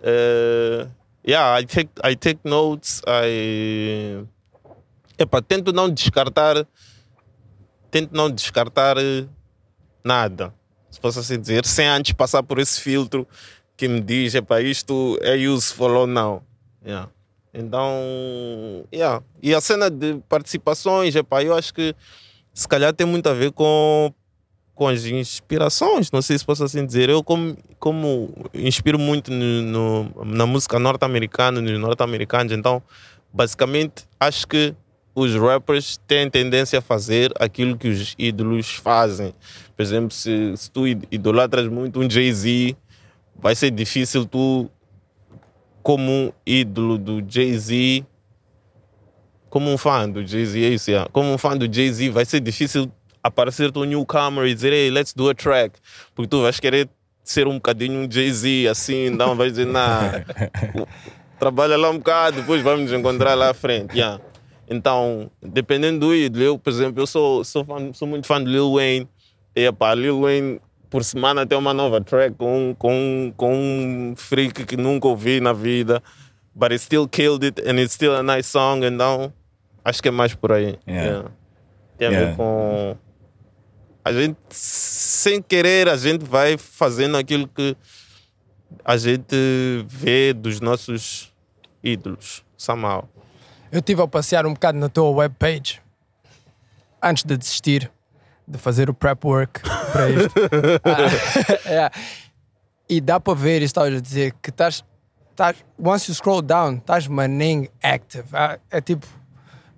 uh, 0.00 0.90
yeah, 1.26 1.60
I 1.60 1.66
take, 1.66 1.90
I 2.02 2.16
take 2.16 2.40
notes, 2.42 3.02
I... 3.06 4.24
Epa, 5.18 5.40
tento 5.40 5.72
não 5.72 5.88
descartar, 5.88 6.66
tento 7.90 8.12
não 8.12 8.30
descartar 8.30 8.96
nada, 10.04 10.52
se 10.90 11.00
posso 11.00 11.20
assim 11.20 11.38
dizer, 11.38 11.64
sem 11.64 11.86
antes 11.86 12.12
passar 12.12 12.42
por 12.42 12.58
esse 12.58 12.80
filtro 12.80 13.26
que 13.76 13.88
me 13.88 14.00
diz, 14.00 14.34
epa, 14.34 14.60
isto 14.60 15.18
é 15.22 15.36
useful 15.36 15.90
ou 15.90 16.06
não. 16.06 16.42
Yeah. 16.84 17.10
Então, 17.52 18.84
yeah. 18.92 19.22
e 19.42 19.54
a 19.54 19.60
cena 19.60 19.90
de 19.90 20.18
participações, 20.28 21.14
epa, 21.14 21.42
eu 21.42 21.54
acho 21.54 21.72
que 21.72 21.94
se 22.56 22.66
calhar 22.66 22.90
tem 22.94 23.06
muito 23.06 23.28
a 23.28 23.34
ver 23.34 23.52
com, 23.52 24.10
com 24.74 24.88
as 24.88 25.04
inspirações, 25.04 26.10
não 26.10 26.22
sei 26.22 26.38
se 26.38 26.44
posso 26.44 26.64
assim 26.64 26.86
dizer. 26.86 27.10
Eu, 27.10 27.22
como, 27.22 27.54
como 27.78 28.48
inspiro 28.54 28.98
muito 28.98 29.30
no, 29.30 29.62
no 29.62 30.24
na 30.24 30.46
música 30.46 30.78
norte-americana, 30.78 31.60
nos 31.60 31.78
norte-americanos, 31.78 32.54
então, 32.54 32.82
basicamente, 33.30 34.08
acho 34.18 34.48
que 34.48 34.74
os 35.14 35.34
rappers 35.34 35.98
têm 36.08 36.30
tendência 36.30 36.78
a 36.78 36.82
fazer 36.82 37.30
aquilo 37.38 37.76
que 37.76 37.88
os 37.88 38.14
ídolos 38.18 38.70
fazem. 38.70 39.34
Por 39.76 39.82
exemplo, 39.82 40.10
se, 40.10 40.56
se 40.56 40.70
tu 40.70 40.86
idolatras 40.86 41.68
muito 41.68 42.00
um 42.00 42.08
Jay-Z, 42.08 42.74
vai 43.38 43.54
ser 43.54 43.70
difícil 43.70 44.24
tu, 44.24 44.70
como 45.82 46.32
ídolo 46.46 46.96
do 46.96 47.22
Jay-Z, 47.28 48.02
como 49.50 49.70
um 49.70 49.78
fã 49.78 50.08
do 50.08 50.26
Jay-Z, 50.26 50.64
é 50.64 50.68
isso, 50.68 50.90
yeah. 50.90 51.08
como 51.12 51.32
um 51.32 51.38
fã 51.38 51.56
do 51.56 51.72
Jay-Z, 51.72 52.10
vai 52.10 52.24
ser 52.24 52.40
difícil 52.40 52.90
aparecer 53.22 53.72
tu 53.72 53.84
newcomer 53.84 54.46
e 54.46 54.54
dizer, 54.54 54.72
hey, 54.72 54.90
let's 54.90 55.12
do 55.12 55.28
a 55.28 55.34
track, 55.34 55.78
porque 56.14 56.28
tu 56.28 56.42
vais 56.42 56.58
querer 56.60 56.88
ser 57.24 57.46
um 57.46 57.54
bocadinho 57.54 58.00
um 58.00 58.10
Jay-Z, 58.10 58.68
assim, 58.68 59.06
então 59.06 59.34
vais 59.34 59.52
dizer, 59.52 59.66
nah, 59.66 60.24
trabalha 61.38 61.76
lá 61.76 61.90
um 61.90 61.98
bocado, 61.98 62.40
depois 62.40 62.62
vamos 62.62 62.90
nos 62.90 62.92
encontrar 62.92 63.34
lá 63.34 63.50
à 63.50 63.54
frente, 63.54 63.96
yeah. 63.96 64.20
Então, 64.68 65.30
dependendo 65.40 66.00
do 66.00 66.14
ídolo, 66.14 66.44
eu, 66.44 66.58
por 66.58 66.70
exemplo, 66.70 67.00
eu 67.00 67.06
sou, 67.06 67.44
sou, 67.44 67.64
fã, 67.64 67.92
sou 67.92 68.08
muito 68.08 68.26
fã 68.26 68.42
de 68.42 68.50
Lil 68.50 68.74
Wayne, 68.74 69.08
e 69.54 69.72
pá, 69.72 69.94
Lil 69.94 70.22
Wayne, 70.22 70.60
por 70.90 71.04
semana 71.04 71.46
tem 71.46 71.56
uma 71.56 71.74
nova 71.74 72.00
track 72.00 72.36
com, 72.36 72.74
com, 72.78 73.32
com 73.36 73.54
um 73.54 74.14
freak 74.16 74.64
que 74.64 74.76
nunca 74.76 75.08
ouvi 75.08 75.40
na 75.40 75.52
vida, 75.52 76.02
but 76.58 76.72
it 76.72 76.82
still 76.82 77.06
killed 77.06 77.44
it 77.44 77.60
and 77.68 77.78
it's 77.78 77.92
still 77.92 78.14
a 78.16 78.22
nice 78.22 78.48
song, 78.48 78.82
então 78.84 79.30
acho 79.84 80.02
que 80.02 80.08
é 80.08 80.10
mais 80.10 80.34
por 80.34 80.52
aí. 80.52 80.78
Yeah. 80.88 81.04
Yeah. 81.06 81.30
Tem 81.98 82.08
a 82.08 82.10
Yeah. 82.10 82.30
ver 82.30 82.36
com. 82.36 82.96
A 84.04 84.12
gente, 84.12 84.38
sem 84.50 85.42
querer, 85.42 85.88
a 85.88 85.96
gente 85.96 86.24
vai 86.24 86.56
fazendo 86.56 87.16
aquilo 87.16 87.46
que 87.48 87.76
a 88.84 88.96
gente 88.96 89.36
vê 89.88 90.32
dos 90.32 90.60
nossos 90.60 91.32
ídolos, 91.82 92.44
somehow. 92.56 93.08
Eu 93.70 93.80
estive 93.80 94.00
a 94.00 94.06
passear 94.08 94.46
um 94.46 94.54
bocado 94.54 94.78
na 94.78 94.88
tua 94.88 95.10
webpage 95.10 95.80
antes 97.02 97.24
de 97.24 97.36
desistir 97.36 97.90
de 98.46 98.58
fazer 98.58 98.88
o 98.88 98.94
prep 98.94 99.24
work 99.26 99.60
para 99.92 100.08
isto. 100.10 100.32
Ah, 101.66 101.68
é. 101.68 101.90
E 102.88 103.00
dá 103.00 103.18
para 103.18 103.34
ver, 103.34 103.56
isso 103.58 103.64
estavas 103.66 103.92
a 103.94 104.00
dizer, 104.00 104.32
que 104.40 104.50
estás, 104.50 104.84
estás. 105.36 105.56
Once 105.78 106.08
you 106.08 106.14
scroll 106.14 106.42
down, 106.42 106.78
estás 106.78 107.06
maning 107.08 107.68
active. 107.82 108.24
Ah, 108.32 108.58
É 108.70 108.80
tipo, 108.80 109.06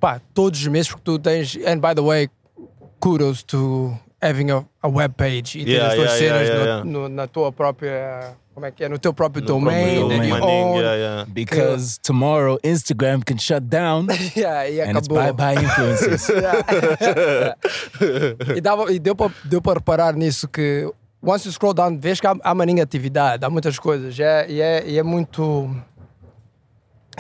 pá, 0.01 0.21
todos 0.33 0.61
os 0.61 0.67
meses 0.69 0.89
porque 0.89 1.05
tu 1.05 1.19
tens. 1.19 1.57
And 1.67 1.81
by 1.81 1.95
the 1.95 2.03
way, 2.03 2.29
kudos 3.01 3.43
to 3.45 3.99
having 4.23 4.51
a, 4.51 4.65
a 4.83 4.89
webpage 4.89 5.59
e 5.61 5.65
ter 5.65 5.71
Yeah, 5.73 5.89
as 5.89 5.95
tuas 5.95 6.11
yeah, 6.11 6.19
cenas 6.19 6.49
yeah, 6.49 6.59
no- 6.59 6.65
yeah. 6.67 6.85
no- 6.85 7.09
na 7.09 7.27
tua 7.27 7.53
própria. 7.53 8.37
Como 8.55 8.67
é 8.67 8.73
que 8.73 8.83
é? 8.83 8.89
No 8.89 8.99
teu 8.99 9.15
próprio 9.15 9.41
No 9.43 9.47
domain. 9.47 9.99
próprio 10.01 10.19
domain, 10.19 10.33
own. 10.43 10.81
yeah, 10.81 10.95
yeah. 10.97 11.25
Because 11.33 11.97
tomorrow 12.03 12.59
Instagram 12.65 13.23
can 13.25 13.39
shut 13.39 13.63
down 13.69 14.09
Yeah, 14.35 14.69
e 14.69 14.81
and 14.81 14.99
it's 14.99 15.07
acabou. 15.09 15.15
bye 15.15 15.33
bye 15.33 15.55
influencers. 15.63 16.29
e, 18.57 18.61
dava, 18.61 18.93
e 18.93 18.99
deu 18.99 19.15
para 19.15 19.33
deu 19.45 19.63
para 19.63 19.79
reparar 19.79 20.15
nisso 20.15 20.49
que 20.49 20.91
once 21.23 21.47
you 21.47 21.53
scroll 21.53 21.75
down, 21.75 21.99
vês 21.99 22.21
que 22.21 22.27
há, 22.27 22.37
há 22.43 22.55
maninha 22.55 22.83
atividade, 22.83 23.45
há 23.45 23.51
muitas 23.51 23.79
coisas, 23.79 24.19
é, 24.19 24.47
e, 24.49 24.61
é, 24.61 24.89
e 24.89 24.99
é 24.99 25.03
muito. 25.03 25.75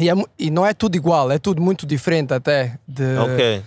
E, 0.01 0.09
é 0.09 0.15
e 0.39 0.51
não 0.51 0.65
é 0.65 0.73
tudo 0.73 0.97
igual, 0.97 1.31
é 1.31 1.39
tudo 1.39 1.61
muito 1.61 1.87
diferente 1.87 2.33
até. 2.33 2.79
De 2.87 3.17
Ok. 3.17 3.63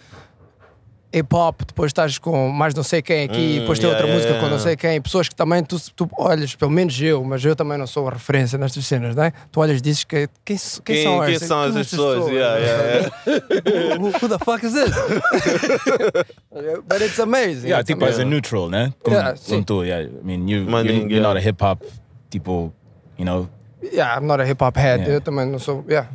Hip 1.14 1.36
hop, 1.36 1.62
depois 1.68 1.90
estás 1.90 2.18
com 2.18 2.50
mais 2.50 2.74
não 2.74 2.84
sei 2.84 3.02
quem 3.02 3.24
aqui, 3.26 3.58
Hum, 3.58 3.60
depois 3.62 3.80
tem 3.80 3.90
yeah, 3.90 4.00
outra 4.00 4.08
música 4.14 4.34
yeah, 4.34 4.40
com 4.40 4.50
não 4.50 4.58
yeah. 4.58 4.64
sei 4.64 4.76
quem, 4.78 5.02
pessoas 5.02 5.28
que 5.30 5.36
também 5.36 5.64
tu, 5.64 5.78
tu 5.96 6.10
olhas, 6.18 6.56
pelo 6.56 6.72
menos 6.72 7.00
eu, 7.02 7.24
mas 7.24 7.44
eu 7.44 7.56
também 7.56 7.78
não 7.78 7.86
sou 7.88 8.08
a 8.08 8.12
referência 8.12 8.58
nestas 8.58 8.86
cenas, 8.86 9.16
não 9.16 9.24
é? 9.24 9.34
Tu 9.52 9.60
olhas 9.60 9.80
e 9.80 9.82
dizes 9.82 10.04
que 10.04 10.28
quem, 10.46 10.58
quem, 10.58 10.58
Quem, 10.86 11.04
são 11.04 11.26
quem 11.26 11.40
são 11.40 11.64
essas 11.66 11.90
pessoas? 11.90 12.32
Yeah, 12.32 12.58
yeah, 12.58 13.12
yeah. 13.28 13.96
who, 14.00 14.08
who 14.12 14.28
the 14.30 14.40
fuck 14.44 14.66
is 14.66 14.74
this? 14.74 14.92
But 16.88 17.02
it's 17.02 17.20
amazing. 17.20 17.68
yeah, 17.70 17.80
it's 17.82 17.88
tipo 17.88 18.06
as 18.06 18.20
a 18.20 18.26
neutral, 18.26 18.70
né? 18.70 18.94
Como, 19.04 19.16
Yeah, 19.18 19.34
como 19.34 19.60
sim. 19.60 19.64
tu, 19.64 19.84
yeah. 19.84 20.02
I 20.08 20.24
mean, 20.24 20.48
you, 20.48 20.66
Money, 20.66 20.90
you're, 20.90 21.02
you're 21.02 21.12
yeah. 21.12 21.22
not 21.22 21.38
a 21.38 21.42
hip 21.42 21.62
hop, 21.62 21.84
tipo, 22.30 22.72
you 23.18 23.26
know, 23.26 23.48
Yeah, 23.82 24.16
I'm 24.16 24.28
not 24.28 24.40
a 24.40 24.46
hip 24.46 24.62
hop 24.62 24.78
head. 24.78 25.02
Yeah. 25.02 25.14
Eu 25.16 25.22
também 25.22 25.48
não 25.48 25.58
sou. 25.60 25.84
Yeah. 25.90 26.08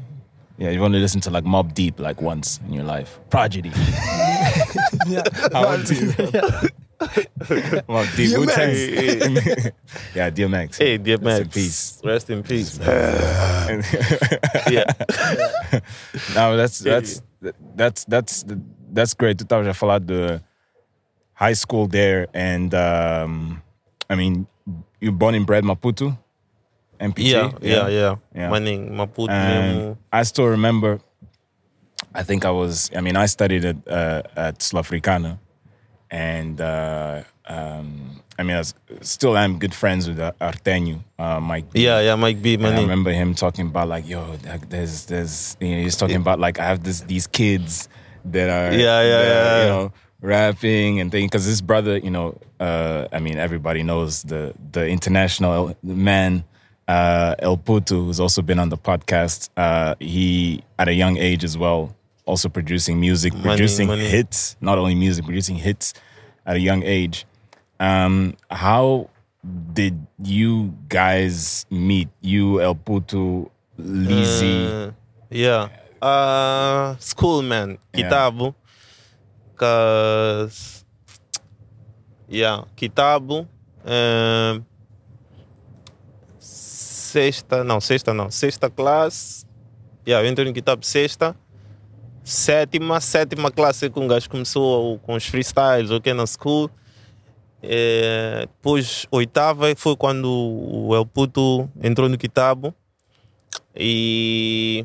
yeah, 0.59 0.71
you've 0.71 0.85
only 0.85 1.01
listened 1.01 1.23
to 1.25 1.31
like 1.31 1.45
Mob 1.45 1.75
Deep 1.75 1.99
like 1.99 2.23
once 2.23 2.61
in 2.69 2.75
your 2.75 2.85
life. 2.85 3.19
Prodigy. 3.29 3.73
yeah. 5.07 5.23
I 5.55 5.65
want 5.65 5.87
to. 5.89 6.73
Mob 7.89 8.07
Deep. 8.17 8.37
Wu 8.39 8.47
Tang. 8.47 8.71
DMX. 8.73 9.73
yeah, 10.15 10.31
DMX. 10.31 10.79
Hey, 10.79 10.99
DMX. 10.99 11.25
Rest 11.25 11.41
in 11.43 11.49
peace. 11.51 12.01
Rest 12.05 12.31
in 12.31 12.43
peace. 12.43 12.79
yeah. 14.71 14.85
no, 16.35 16.57
that's 16.57 16.79
that's 16.79 17.23
that's 17.75 18.05
that's 18.05 18.45
that's 18.93 19.15
great. 19.15 19.39
Tu 19.39 19.45
estavas 19.45 19.69
a 19.69 19.75
falar 19.75 20.01
de 20.01 20.41
high 21.35 21.53
school 21.53 21.87
there, 21.87 22.29
and 22.33 22.75
um, 22.75 23.63
I 24.09 24.15
mean, 24.17 24.47
you 25.01 25.13
born 25.13 25.35
and 25.35 25.45
bred 25.47 25.65
Maputo, 25.65 26.17
MPT. 26.99 27.29
Yeah, 27.31 27.51
yeah, 27.61 27.89
yeah. 27.89 28.17
Yeah. 28.35 28.51
Maninho, 28.51 28.91
Maputo 28.91 29.31
And. 29.31 29.97
I 30.13 30.23
still 30.25 30.47
remember. 30.47 31.01
I 32.15 32.23
think 32.23 32.45
I 32.45 32.51
was. 32.51 32.91
I 32.97 33.01
mean, 33.01 33.17
I 33.17 33.27
studied 33.27 33.65
at 33.65 33.77
uh, 33.89 34.23
at 34.37 34.63
Sul-Africana, 34.63 35.39
and 36.11 36.61
uh, 36.61 37.23
um, 37.47 38.23
I 38.39 38.43
mean, 38.43 38.57
I 38.57 38.59
was, 38.59 38.75
still 39.01 39.37
am 39.37 39.59
good 39.59 39.75
friends 39.75 40.09
with 40.09 40.19
uh, 40.19 40.33
Artenio, 40.41 41.03
uh, 41.19 41.41
Mike. 41.41 41.73
B. 41.73 41.85
Yeah, 41.85 42.01
yeah, 42.01 42.15
Mike 42.17 42.43
B, 42.43 42.55
And 42.55 42.67
I 42.67 42.81
remember 42.81 43.11
him 43.11 43.35
talking 43.35 43.67
about 43.67 43.89
like, 43.89 44.07
yo, 44.07 44.37
there's, 44.69 45.07
there's, 45.07 45.57
you 45.61 45.77
know, 45.77 45.83
he's 45.83 45.97
talking 45.97 46.17
about 46.17 46.39
like, 46.39 46.59
I 46.59 46.65
have 46.65 46.83
this, 46.83 47.01
these 47.03 47.27
kids 47.27 47.89
that 48.27 48.51
are, 48.51 48.75
Yeah, 48.75 49.01
yeah, 49.01 49.03
that 49.03 49.29
yeah, 49.29 49.63
you 49.63 49.69
know, 49.69 49.93
rapping 50.21 51.01
and 51.01 51.11
things. 51.11 51.31
Because 51.31 51.45
his 51.45 51.63
brother, 51.63 51.97
you 51.97 52.11
know, 52.11 52.39
uh, 52.61 53.09
I 53.11 53.21
mean, 53.21 53.39
everybody 53.39 53.83
knows 53.83 54.23
the 54.23 54.55
the 54.73 54.87
international 54.87 55.77
man, 55.83 56.45
uh, 56.89 57.35
El 57.39 57.57
Putu, 57.59 58.05
who's 58.07 58.21
also 58.21 58.43
been 58.43 58.59
on 58.59 58.69
the 58.69 58.77
podcast. 58.79 59.51
Uh, 59.57 59.95
he 59.99 60.63
at 60.79 60.89
a 60.89 60.95
young 60.95 61.17
age 61.17 61.45
as 61.45 61.57
well, 61.59 61.95
also 62.25 62.49
producing 62.49 63.01
music, 63.01 63.33
Money, 63.35 63.45
producing 63.45 63.89
money. 63.89 64.05
hits, 64.05 64.57
not 64.61 64.79
only 64.79 64.95
music, 64.95 65.25
producing 65.25 65.57
hits 65.57 65.95
at 66.45 66.57
a 66.57 66.61
young 66.61 66.83
age. 66.83 67.27
Um, 67.81 68.35
how 68.51 69.11
did 69.73 70.07
you 70.23 70.75
guys 70.89 71.67
meet? 71.71 72.09
You, 72.21 72.61
El 72.61 72.75
Putu, 72.75 73.51
Lizzy. 73.77 74.67
Uh, 74.67 74.91
yeah. 75.31 75.69
Uh, 76.01 76.97
school 76.99 77.43
man, 77.43 77.79
Yeah. 77.95 78.51
Cause 79.57 80.85
yeah, 82.29 82.65
Kitabu. 82.77 83.47
Um, 83.85 84.67
sexta, 87.17 87.65
não, 87.65 87.81
sexta 87.81 88.13
não, 88.13 88.31
sexta 88.31 88.69
classe. 88.69 89.47
Yeah, 90.07 90.27
eu 90.27 90.31
entrei 90.31 90.47
no 90.47 90.53
Kitabo 90.53 90.85
sexta. 90.85 91.35
Sétima, 92.23 93.01
sétima 93.01 93.51
classe 93.51 93.89
que 93.89 93.99
um 93.99 94.07
gajo 94.07 94.29
começou 94.29 94.99
com 94.99 95.15
os 95.15 95.25
freestyles, 95.25 95.91
ok, 95.91 96.13
na 96.13 96.27
school. 96.27 96.71
Eh, 97.63 98.41
depois, 98.41 99.07
oitava 99.11 99.75
foi 99.77 99.97
quando 99.97 100.29
o 100.29 100.95
El 100.95 101.07
Puto 101.07 101.71
entrou 101.83 102.07
no 102.07 102.19
Kitabo. 102.19 102.75
E 103.75 104.85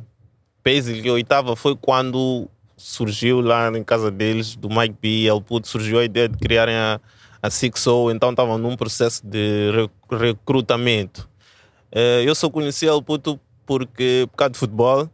basically, 0.63 1.11
oitava 1.11 1.53
foi 1.57 1.75
quando 1.75 2.47
surgiu 2.77 3.41
lá 3.41 3.69
em 3.77 3.83
casa 3.83 4.09
deles, 4.09 4.55
do 4.55 4.69
Mike 4.69 4.95
B, 5.01 5.25
El 5.25 5.41
Puto, 5.41 5.67
surgiu 5.67 5.99
a 5.99 6.05
ideia 6.05 6.29
de 6.29 6.37
criarem 6.37 6.75
a, 6.75 7.01
a 7.43 7.49
Six 7.49 7.85
O, 7.87 8.09
então 8.09 8.29
estavam 8.29 8.57
num 8.57 8.77
processo 8.77 9.21
de 9.25 9.71
re- 9.71 10.17
recrutamento. 10.17 11.29
Eh, 11.91 12.23
eu 12.25 12.33
só 12.35 12.49
conheci 12.49 12.85
El 12.85 13.03
Puto 13.03 13.39
porque, 13.65 14.27
por 14.31 14.37
causa 14.37 14.51
de 14.51 14.59
futebol, 14.59 15.09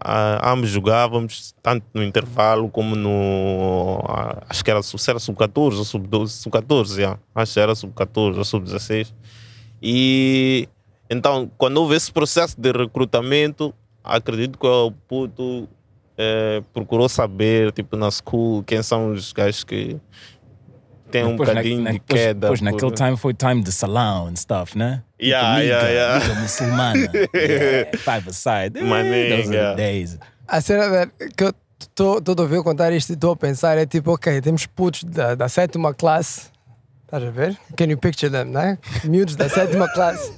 ah, 0.00 0.52
ambos 0.52 0.70
jogávamos, 0.70 1.54
tanto 1.62 1.86
no 1.94 2.02
intervalo 2.02 2.68
como 2.68 2.96
no. 2.96 4.02
Acho 4.48 4.64
que 4.64 4.70
era, 4.70 4.80
era 4.80 5.18
sub-14 5.18 5.78
ou 5.78 5.84
sub-12, 5.84 6.28
sub-14, 6.28 6.96
yeah. 6.98 7.18
acho 7.34 7.54
que 7.54 7.60
era 7.60 7.74
sub-14 7.74 8.38
ou 8.38 8.44
sub-16. 8.44 9.12
E 9.82 10.68
então, 11.08 11.50
quando 11.56 11.78
houve 11.78 11.96
esse 11.96 12.10
processo 12.12 12.58
de 12.60 12.72
recrutamento, 12.72 13.74
acredito 14.02 14.58
que 14.58 14.66
o 14.66 14.90
puto 14.90 15.68
eh, 16.16 16.62
procurou 16.72 17.08
saber, 17.08 17.72
tipo, 17.72 17.96
na 17.96 18.10
school, 18.10 18.62
quem 18.64 18.82
são 18.82 19.12
os 19.12 19.32
gajos 19.32 19.64
que 19.64 19.96
têm 21.18 21.24
um 21.24 21.30
Depois, 21.30 21.48
na- 21.48 21.54
bocadinho 21.54 21.80
na- 21.82 21.90
de 21.92 21.98
depois- 21.98 22.20
queda. 22.20 22.40
Depois, 22.40 22.60
por- 22.60 22.64
naquele 22.64 22.92
time 22.92 23.16
foi 23.16 23.34
time 23.34 23.62
de 23.62 23.70
salão 23.72 24.26
and 24.28 24.36
stuff, 24.36 24.76
né? 24.76 25.02
Yeah, 25.22 25.54
Tipo, 25.54 25.66
yeah, 25.66 25.88
liga, 25.88 25.92
yeah. 25.94 26.18
liga 26.26 26.40
muçulmana. 26.40 27.10
yeah, 27.34 27.98
five 27.98 28.28
aside. 28.28 28.80
My 28.82 29.00
Eh, 29.06 29.36
those 29.36 29.50
the 29.50 29.74
days. 29.76 30.18
A 30.48 30.60
cena 30.60 31.10
que 31.36 31.44
eu 31.44 31.54
estou 31.80 32.20
a 32.38 32.42
ouvir 32.42 32.62
contar 32.62 32.92
isto 32.92 33.10
e 33.10 33.14
estou 33.14 33.32
a 33.32 33.36
pensar 33.36 33.78
é 33.78 33.86
tipo, 33.86 34.12
ok, 34.12 34.40
temos 34.40 34.66
putos 34.66 35.04
da, 35.04 35.34
da 35.34 35.48
sétima 35.48 35.94
classe, 35.94 36.50
estás 37.04 37.22
a 37.22 37.30
ver? 37.30 37.56
Can 37.76 37.86
you 37.86 37.96
picture 37.98 38.30
them, 38.30 38.46
né? 38.52 38.76
Miúdos 39.04 39.36
da 39.36 39.48
sétima 39.48 39.88
classe. 39.94 40.32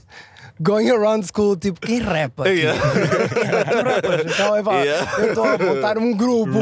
Going 0.60 0.90
around 0.90 1.26
school, 1.26 1.54
tipo, 1.56 1.78
quem 1.80 2.00
rapa? 2.00 2.44
aqui? 2.44 2.60
Yeah. 2.60 2.80
tu 2.80 3.76
rapas, 3.84 4.32
então 4.32 4.56
é 4.56 4.62
pá, 4.62 4.82
Yeah. 4.82 5.12
eu 5.18 5.28
estou 5.28 5.44
a 5.44 5.58
montar 5.58 5.98
um 5.98 6.16
grupo. 6.16 6.58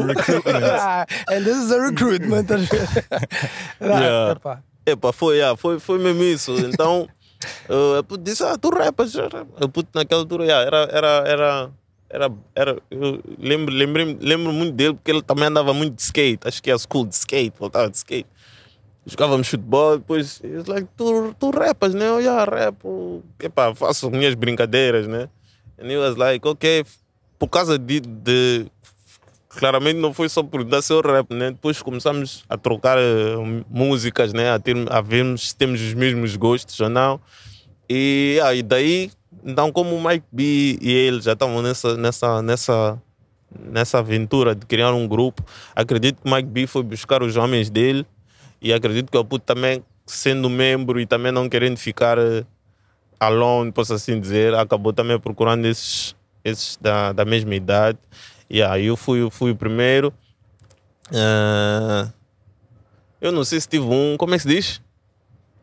Ah, 0.81 1.07
And 1.31 1.45
this 1.45 1.57
is 1.57 1.71
a 1.71 1.79
recruitment. 1.79 2.51
a? 2.51 2.57
Ah, 3.81 4.01
Yeah. 4.01 4.33
epá. 4.33 4.63
Epa, 4.87 5.13
foi, 5.13 5.37
yeah, 5.37 5.57
foi, 5.57 5.79
foi 5.79 5.99
mesmo 5.99 6.23
isso. 6.25 6.53
Então, 6.59 7.09
uh, 7.71 8.05
eu 8.11 8.17
disse, 8.19 8.43
ah, 8.43 8.59
tu 8.59 8.69
rapas. 8.71 9.15
Eu 9.15 9.69
puto, 9.69 9.89
naquela 9.95 10.23
altura, 10.23 10.45
yeah, 10.45 10.67
era, 10.67 10.89
era, 10.93 11.09
era, 11.29 11.71
era, 12.11 12.33
era, 12.55 12.79
eu 12.91 13.21
lembro, 13.39 13.73
lembrei, 13.75 14.19
lembro 14.21 14.53
muito 14.53 14.73
dele 14.75 14.95
porque 14.95 15.11
ele 15.11 15.23
também 15.23 15.47
andava 15.47 15.73
muito 15.73 15.95
de 15.95 16.03
skate. 16.03 16.47
Acho 16.47 16.63
que 16.63 16.69
ia 16.69 16.77
school 16.79 17.07
de 17.07 17.15
skate, 17.15 17.55
voltava 17.59 17.89
de 17.89 17.97
skate. 17.97 18.27
Jogávamos 19.07 19.49
futebol, 19.49 19.99
depois, 19.99 20.41
he's 20.43 20.67
like, 20.67 20.89
tu, 20.97 21.35
tu 21.39 21.51
rapas, 21.51 21.93
né? 21.93 22.09
Eu, 22.09 22.21
yeah, 22.21 22.45
rapo. 22.45 23.23
Epa, 23.39 23.75
faço 23.75 24.11
minhas 24.11 24.35
brincadeiras, 24.35 25.07
né? 25.07 25.29
And 25.79 25.91
he 25.91 25.97
was 25.97 26.17
like, 26.17 26.47
ok, 26.47 26.85
por 27.39 27.49
causa 27.49 27.79
de, 27.79 28.01
de 28.01 28.67
claramente 29.49 29.99
não 29.99 30.13
foi 30.13 30.29
só 30.29 30.43
por 30.43 30.65
dar 30.65 30.83
seu 30.83 31.01
rap, 31.01 31.33
né? 31.35 31.51
Depois 31.51 31.81
começamos 31.83 32.45
a 32.49 32.57
trocar 32.57 32.99
eh, 32.99 33.37
músicas, 33.69 34.33
né? 34.33 34.51
A, 34.51 34.59
ter, 34.59 34.77
a 34.91 35.01
vermos 35.01 35.51
se 35.51 35.57
temos 35.57 35.81
os 35.81 35.95
mesmos 35.95 36.37
gostos 36.37 36.79
ou 36.81 36.89
não. 36.89 37.21
E 37.89 38.41
aí 38.43 38.63
daí, 38.63 39.11
então 39.45 39.71
como 39.71 39.95
o 39.95 40.03
Mike 40.03 40.27
B 40.33 40.79
e 40.81 40.91
ele 40.91 41.21
já 41.21 41.35
estavam 41.35 41.61
nessa, 41.61 41.97
nessa, 41.97 42.43
nessa, 42.43 43.03
nessa 43.59 43.99
aventura 43.99 44.55
de 44.55 44.65
criar 44.67 44.93
um 44.93 45.07
grupo, 45.07 45.45
acredito 45.75 46.23
que 46.23 46.29
o 46.29 46.35
Mike 46.35 46.49
B 46.49 46.67
foi 46.67 46.83
buscar 46.83 47.23
os 47.23 47.37
homens 47.37 47.69
dele 47.69 48.07
e 48.65 48.73
acredito 48.73 49.13
que 49.13 49.19
o 49.19 49.25
Puto 49.25 49.45
também, 49.45 49.85
sendo 50.07 50.49
membro 50.49 50.99
e 50.99 51.05
também 51.05 51.31
não 51.31 51.51
querendo 51.51 51.77
ficar 51.77 52.17
eh, 52.17 52.47
alone, 53.21 53.71
posso 53.71 53.93
assim 53.93 54.19
dizer, 54.19 54.55
acabou 54.55 54.91
também 54.91 55.21
procurando 55.21 55.67
esses, 55.67 56.17
esses 56.43 56.79
da, 56.81 57.13
da 57.13 57.27
mesma 57.27 57.55
idade. 57.55 57.99
E 58.49 58.63
aí 58.63 58.87
eu 58.87 58.97
fui, 58.97 59.29
fui 59.31 59.51
o 59.51 59.57
primeiro. 59.57 60.15
Ah, 61.15 62.11
eu 63.21 63.31
não 63.31 63.45
sei 63.45 63.61
se 63.61 63.69
tive 63.69 63.85
um, 63.85 64.17
como 64.17 64.35
é 64.35 64.39
que 64.39 64.45
se 64.45 64.49
diz? 64.49 64.83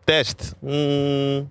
Teste. 0.06 0.54
Um. 0.62 1.48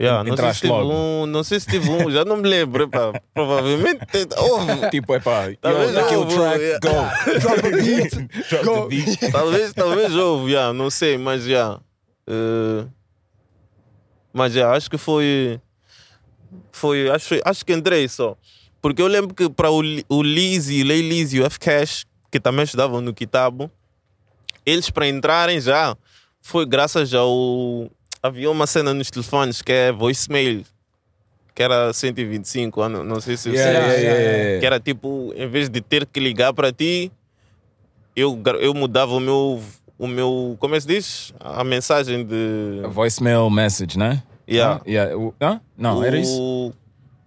Yeah, 0.00 0.24
não, 0.24 0.36
sei 0.36 0.52
se 0.54 0.66
logo. 0.66 0.92
um, 0.92 1.26
não 1.26 1.44
sei 1.44 1.60
se 1.60 1.66
tive 1.66 1.88
um, 1.88 2.10
já 2.10 2.24
não 2.24 2.36
me 2.38 2.48
lembro. 2.48 2.84
epá. 2.84 3.12
Provavelmente 3.32 4.04
te- 4.06 4.28
houve. 4.36 4.90
Tipo, 4.90 5.14
epá, 5.14 5.52
Talvez 5.60 5.88
yo, 5.90 5.94
daquele 5.94 6.16
houve, 6.16 6.34
track, 6.34 6.60
yeah. 6.60 6.80
go. 6.82 7.38
Drop 7.40 7.58
a 7.66 7.70
beat. 7.70 8.10
Drop 8.50 8.64
Go. 8.64 8.82
the 8.82 8.88
beat. 8.88 9.30
talvez, 9.32 9.72
talvez 9.72 10.14
houve, 10.16 10.52
yeah, 10.52 10.72
não 10.72 10.90
sei, 10.90 11.16
mas 11.16 11.44
já. 11.44 11.78
eh, 12.26 12.86
mas 14.32 14.52
já, 14.52 14.72
acho 14.74 14.90
que 14.90 14.98
foi. 14.98 15.60
Foi, 16.72 17.08
acho, 17.10 17.34
acho 17.44 17.64
que 17.64 17.72
entrei 17.72 18.08
só. 18.08 18.36
Porque 18.82 19.00
eu 19.00 19.06
lembro 19.06 19.32
que 19.34 19.48
para 19.48 19.70
o, 19.70 19.80
o 20.08 20.22
Lizzy, 20.22 20.82
o 20.82 20.86
Lei 20.86 21.02
Lizzy 21.08 21.36
e 21.36 21.40
o 21.40 21.46
F-Cash, 21.46 22.04
que 22.32 22.40
também 22.40 22.64
estudavam 22.64 23.00
no 23.00 23.14
Kitabo, 23.14 23.70
eles 24.66 24.90
para 24.90 25.06
entrarem 25.08 25.60
já, 25.60 25.96
foi 26.42 26.66
graças 26.66 27.14
ao. 27.14 27.88
Havia 28.24 28.50
uma 28.50 28.66
cena 28.66 28.94
nos 28.94 29.10
telefones 29.10 29.60
que 29.60 29.70
é 29.70 29.92
voicemail, 29.92 30.64
que 31.54 31.62
era 31.62 31.92
125, 31.92 32.80
eu 32.80 32.88
não, 32.88 33.04
não 33.04 33.20
sei 33.20 33.36
se 33.36 33.50
você 33.50 33.56
Yeah, 33.58 33.78
yeah, 33.80 33.94
yeah, 34.00 34.18
yeah. 34.22 34.60
que 34.60 34.64
era 34.66 34.80
tipo, 34.80 35.30
em 35.36 35.46
vez 35.46 35.68
de 35.68 35.82
ter 35.82 36.06
que 36.06 36.18
ligar 36.20 36.54
para 36.54 36.72
ti, 36.72 37.12
eu, 38.16 38.40
eu 38.62 38.72
mudava 38.72 39.12
o 39.12 39.20
meu, 39.20 39.60
o 39.98 40.06
meu, 40.06 40.56
como 40.58 40.74
é 40.74 40.78
que 40.78 40.80
se 40.80 40.88
diz? 40.88 41.34
A 41.38 41.62
mensagem 41.64 42.24
de... 42.24 42.80
A 42.82 42.88
voicemail 42.88 43.50
message, 43.50 43.98
né? 43.98 44.22
Yeah. 44.48 44.80
Ah, 44.80 44.88
yeah. 44.88 45.14
o-? 45.18 45.34
Não, 45.76 46.02
era 46.02 46.18
isso? 46.18 46.40
o- 46.40 46.72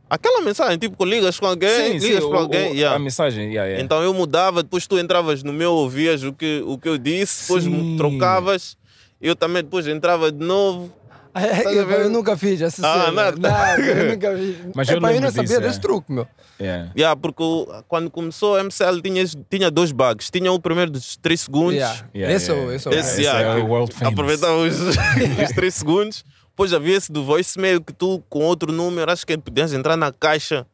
Aquela 0.10 0.42
mensagem, 0.42 0.80
tipo, 0.80 1.06
ligas 1.06 1.38
com 1.40 1.46
alguém, 1.46 1.98
ligas 2.00 2.24
o- 2.24 2.30
para 2.30 2.38
o- 2.40 2.42
alguém. 2.42 2.72
yeah. 2.74 2.96
A 2.96 3.00
mensagem, 3.00 3.50
yeah, 3.50 3.66
yeah. 3.66 3.84
Então 3.84 4.02
eu 4.02 4.16
mudava, 4.16 4.64
depois 4.64 4.88
tu 4.88 4.98
entravas 4.98 5.44
no 5.44 5.54
meu, 5.54 5.74
ouvias 5.74 6.24
o 6.24 6.34
que, 6.34 6.64
o 6.66 6.76
que 6.78 6.90
eu 6.90 6.98
disse, 6.98 7.42
depois 7.44 7.66
Sim. 7.66 7.98
trocavas, 7.98 8.77
eu 9.22 9.36
também 9.36 9.64
depois 9.64 9.88
entrava 9.88 10.32
de 10.32 10.44
novo. 10.46 10.92
Estás 11.36 11.68
a 11.68 11.72
Eu, 11.72 11.90
eu 11.92 12.10
nunca 12.10 12.36
fiz 12.36 12.60
essa 12.62 12.82
Ah, 12.88 13.06
cena. 13.06 13.12
nada. 13.12 13.38
Nada, 13.38 13.82
eu 13.82 14.10
nunca 14.14 14.36
fiz. 14.36 14.56
Mas 14.76 14.90
eu 14.90 14.98
Epá, 14.98 15.14
eu 15.14 15.22
não 15.22 15.30
sabia 15.30 15.44
disso, 15.44 15.62
desse 15.62 15.78
é. 15.78 15.82
truque, 15.82 16.12
meu. 16.12 16.28
yeah. 16.60 16.92
Yeah, 16.98 17.16
porque 17.20 17.44
quando 17.88 18.10
começou 18.10 18.56
a 18.56 18.64
MCL 18.64 19.02
tinha, 19.04 19.24
tinha 19.50 19.70
dois 19.70 19.92
bugs. 19.92 20.32
Tinha 20.32 20.52
o 20.52 20.60
primeiro 20.60 20.90
dos 20.90 21.16
3 21.18 21.40
segundos. 21.40 21.76
Yeah. 21.76 22.08
Yeah, 22.16 22.36
esse 22.36 22.52
yeah, 22.52 22.76
esse 22.76 22.90
yeah. 22.90 23.00
Esse, 23.00 23.10
Esse 23.12 23.22
yeah, 23.22 23.60
é 23.60 23.62
o 23.64 23.68
world 23.68 23.94
famous. 23.94 24.14
Aproveitava 24.14 24.56
os, 24.58 24.80
os 25.44 25.56
3 25.56 25.74
segundos. 25.76 26.26
Depois 26.50 26.74
havia 26.74 26.98
esse 26.98 27.12
do 27.12 27.24
voicemail 27.24 27.80
que 27.84 27.94
tu, 27.94 28.24
com 28.30 28.40
outro 28.40 28.72
número, 28.72 29.12
acho 29.12 29.28
que 29.28 29.38
podias 29.38 29.74
entrar 29.74 29.96
na 29.96 30.12
caixa 30.12 30.66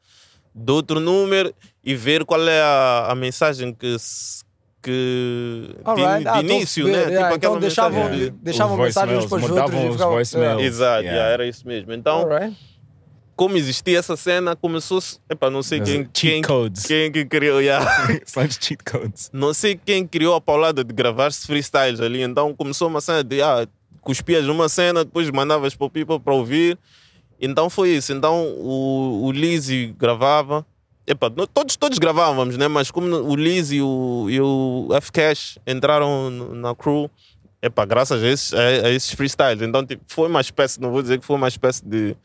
de 0.56 0.72
outro 0.72 1.02
número 1.02 1.54
e 1.84 1.94
ver 1.94 2.24
qual 2.24 2.48
é 2.48 2.62
a, 2.62 3.08
a 3.10 3.16
mensagem 3.16 3.74
que. 3.74 4.00
se- 4.00 4.44
que 4.84 5.69
de, 5.74 5.89
Alright. 5.89 6.19
de 6.24 6.28
Ah, 6.28 6.34
tô 6.34 6.38
a 6.38 6.41
início, 6.43 6.84
perceber. 6.86 7.06
né? 7.08 7.12
Yeah, 7.13 7.24
tipo 7.34 7.36
então 7.38 7.60
deixavam, 7.60 8.12
de- 8.12 8.30
deixavam 8.32 8.76
Os 8.76 8.82
mensagens 8.84 9.26
para 9.26 9.38
os 9.38 9.50
outros. 9.50 9.74
e 9.74 9.86
os 9.88 9.91
ficavam- 9.93 10.13
voicemails. 10.13 10.34
Yeah. 10.58 10.63
Exato, 10.63 11.02
Yeah. 11.04 11.17
yeah, 11.17 11.34
era 11.34 11.48
isso 11.48 11.67
mesmo. 11.67 11.93
Então, 11.93 12.19
Alright. 12.22 12.58
como 13.36 13.58
existia 13.58 13.98
essa 13.98 14.15
cena, 14.15 14.56
começou-se. 14.56 15.17
Epá, 15.30 15.50
não 15.50 15.63
sei 15.63 15.80
quem, 15.82 16.08
quem, 16.13 16.41
codes. 16.43 16.86
quem 16.86 17.12
que 17.12 17.26
criou. 17.26 17.60
Yeah. 17.62 17.84
São 18.28 18.43
os 18.46 18.56
cheat 18.62 18.84
codes. 18.84 19.30
não 19.34 19.54
sei 19.54 19.80
quem 19.84 20.06
criou 20.06 20.36
a 20.36 20.41
paulada 20.41 20.84
de 20.84 20.93
gravar-se 20.93 21.48
freestyles 21.48 22.00
ali. 22.02 22.22
Então 22.22 22.54
começou 22.54 22.88
uma 22.89 23.02
cena 23.02 23.24
de 23.24 23.41
ah, 23.41 23.65
cuspias 24.02 24.46
numa 24.46 24.67
cena, 24.69 25.04
depois 25.06 25.30
mandavas 25.32 25.74
para 25.76 25.88
o 25.88 25.89
people 25.89 26.19
para 26.19 26.34
ouvir. 26.34 26.78
Então 27.41 27.69
foi 27.69 27.89
isso. 27.89 28.13
Então 28.13 28.46
o, 28.58 29.26
o 29.26 29.32
Lizzy 29.32 29.96
gravava. 29.98 30.65
Epa, 31.06 31.30
todos, 31.30 31.76
todos 31.76 31.98
gravávamos, 32.00 32.58
né? 32.58 32.68
Mas 32.68 32.89
como 32.89 33.08
o 33.13 33.36
Lizzy 33.36 33.78
e 33.78 33.82
o, 33.82 34.28
e 34.30 34.39
o 34.39 34.88
F-Cash 34.94 35.60
entraram 35.68 36.30
na 36.30 36.74
crew, 36.74 37.10
epa, 37.62 37.84
graças 37.86 38.24
a 38.24 38.28
esses, 38.28 38.54
a, 38.54 38.60
a 38.88 38.89
esses 38.89 39.12
freestyles. 39.12 39.62
Então 39.62 39.86
tipo, 39.86 40.02
foi 40.08 40.30
uma 40.30 40.39
espécie, 40.39 40.80
não 40.80 40.92
vou 40.92 41.02
dizer 41.02 41.20
que 41.20 41.26
foi 41.26 41.36
uma 41.36 41.48
espécie 41.50 41.86
de 41.86 42.16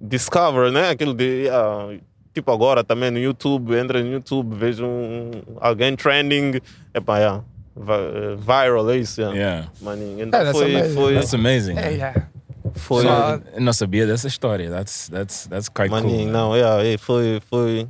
discover, 0.00 0.70
né? 0.70 0.90
Aquilo 0.90 1.14
de. 1.14 1.48
ah, 1.50 1.96
tipo 2.34 2.50
agora 2.52 2.84
também 2.84 3.10
no 3.10 3.18
YouTube, 3.18 3.74
entra 3.74 4.02
no 4.02 4.12
YouTube, 4.12 4.54
vejo 4.54 4.84
um, 4.84 5.30
alguém 5.60 5.96
trending, 5.96 6.60
epá, 6.92 7.18
yeah, 7.18 7.42
vi- 7.74 8.36
viral, 8.36 8.90
é 8.90 8.96
isso. 8.98 9.20
Yeah. 9.20 9.38
Yeah. 9.38 9.70
Maninho. 9.80 10.22
Então 10.24 10.40
É, 10.40 10.44
that's 10.44 10.58
foi, 10.58 10.74
amazing. 10.76 10.94
foi, 10.94 11.14
That's 11.14 11.34
amazing. 11.34 11.78
É, 11.78 11.90
yeah. 11.92 12.28
Foi, 12.74 13.04
Só- 13.04 13.38
Eu 13.54 13.60
não 13.60 13.72
sabia 13.72 14.06
dessa 14.06 14.28
história. 14.28 14.70
That's, 14.70 15.08
that's, 15.08 15.46
that's 15.46 15.68
quite 15.68 15.90
maninho, 15.90 16.24
cool. 16.24 16.32
não, 16.32 16.56
yeah, 16.56 16.82
yeah, 16.82 16.98
foi, 17.02 17.40
foi, 17.48 17.88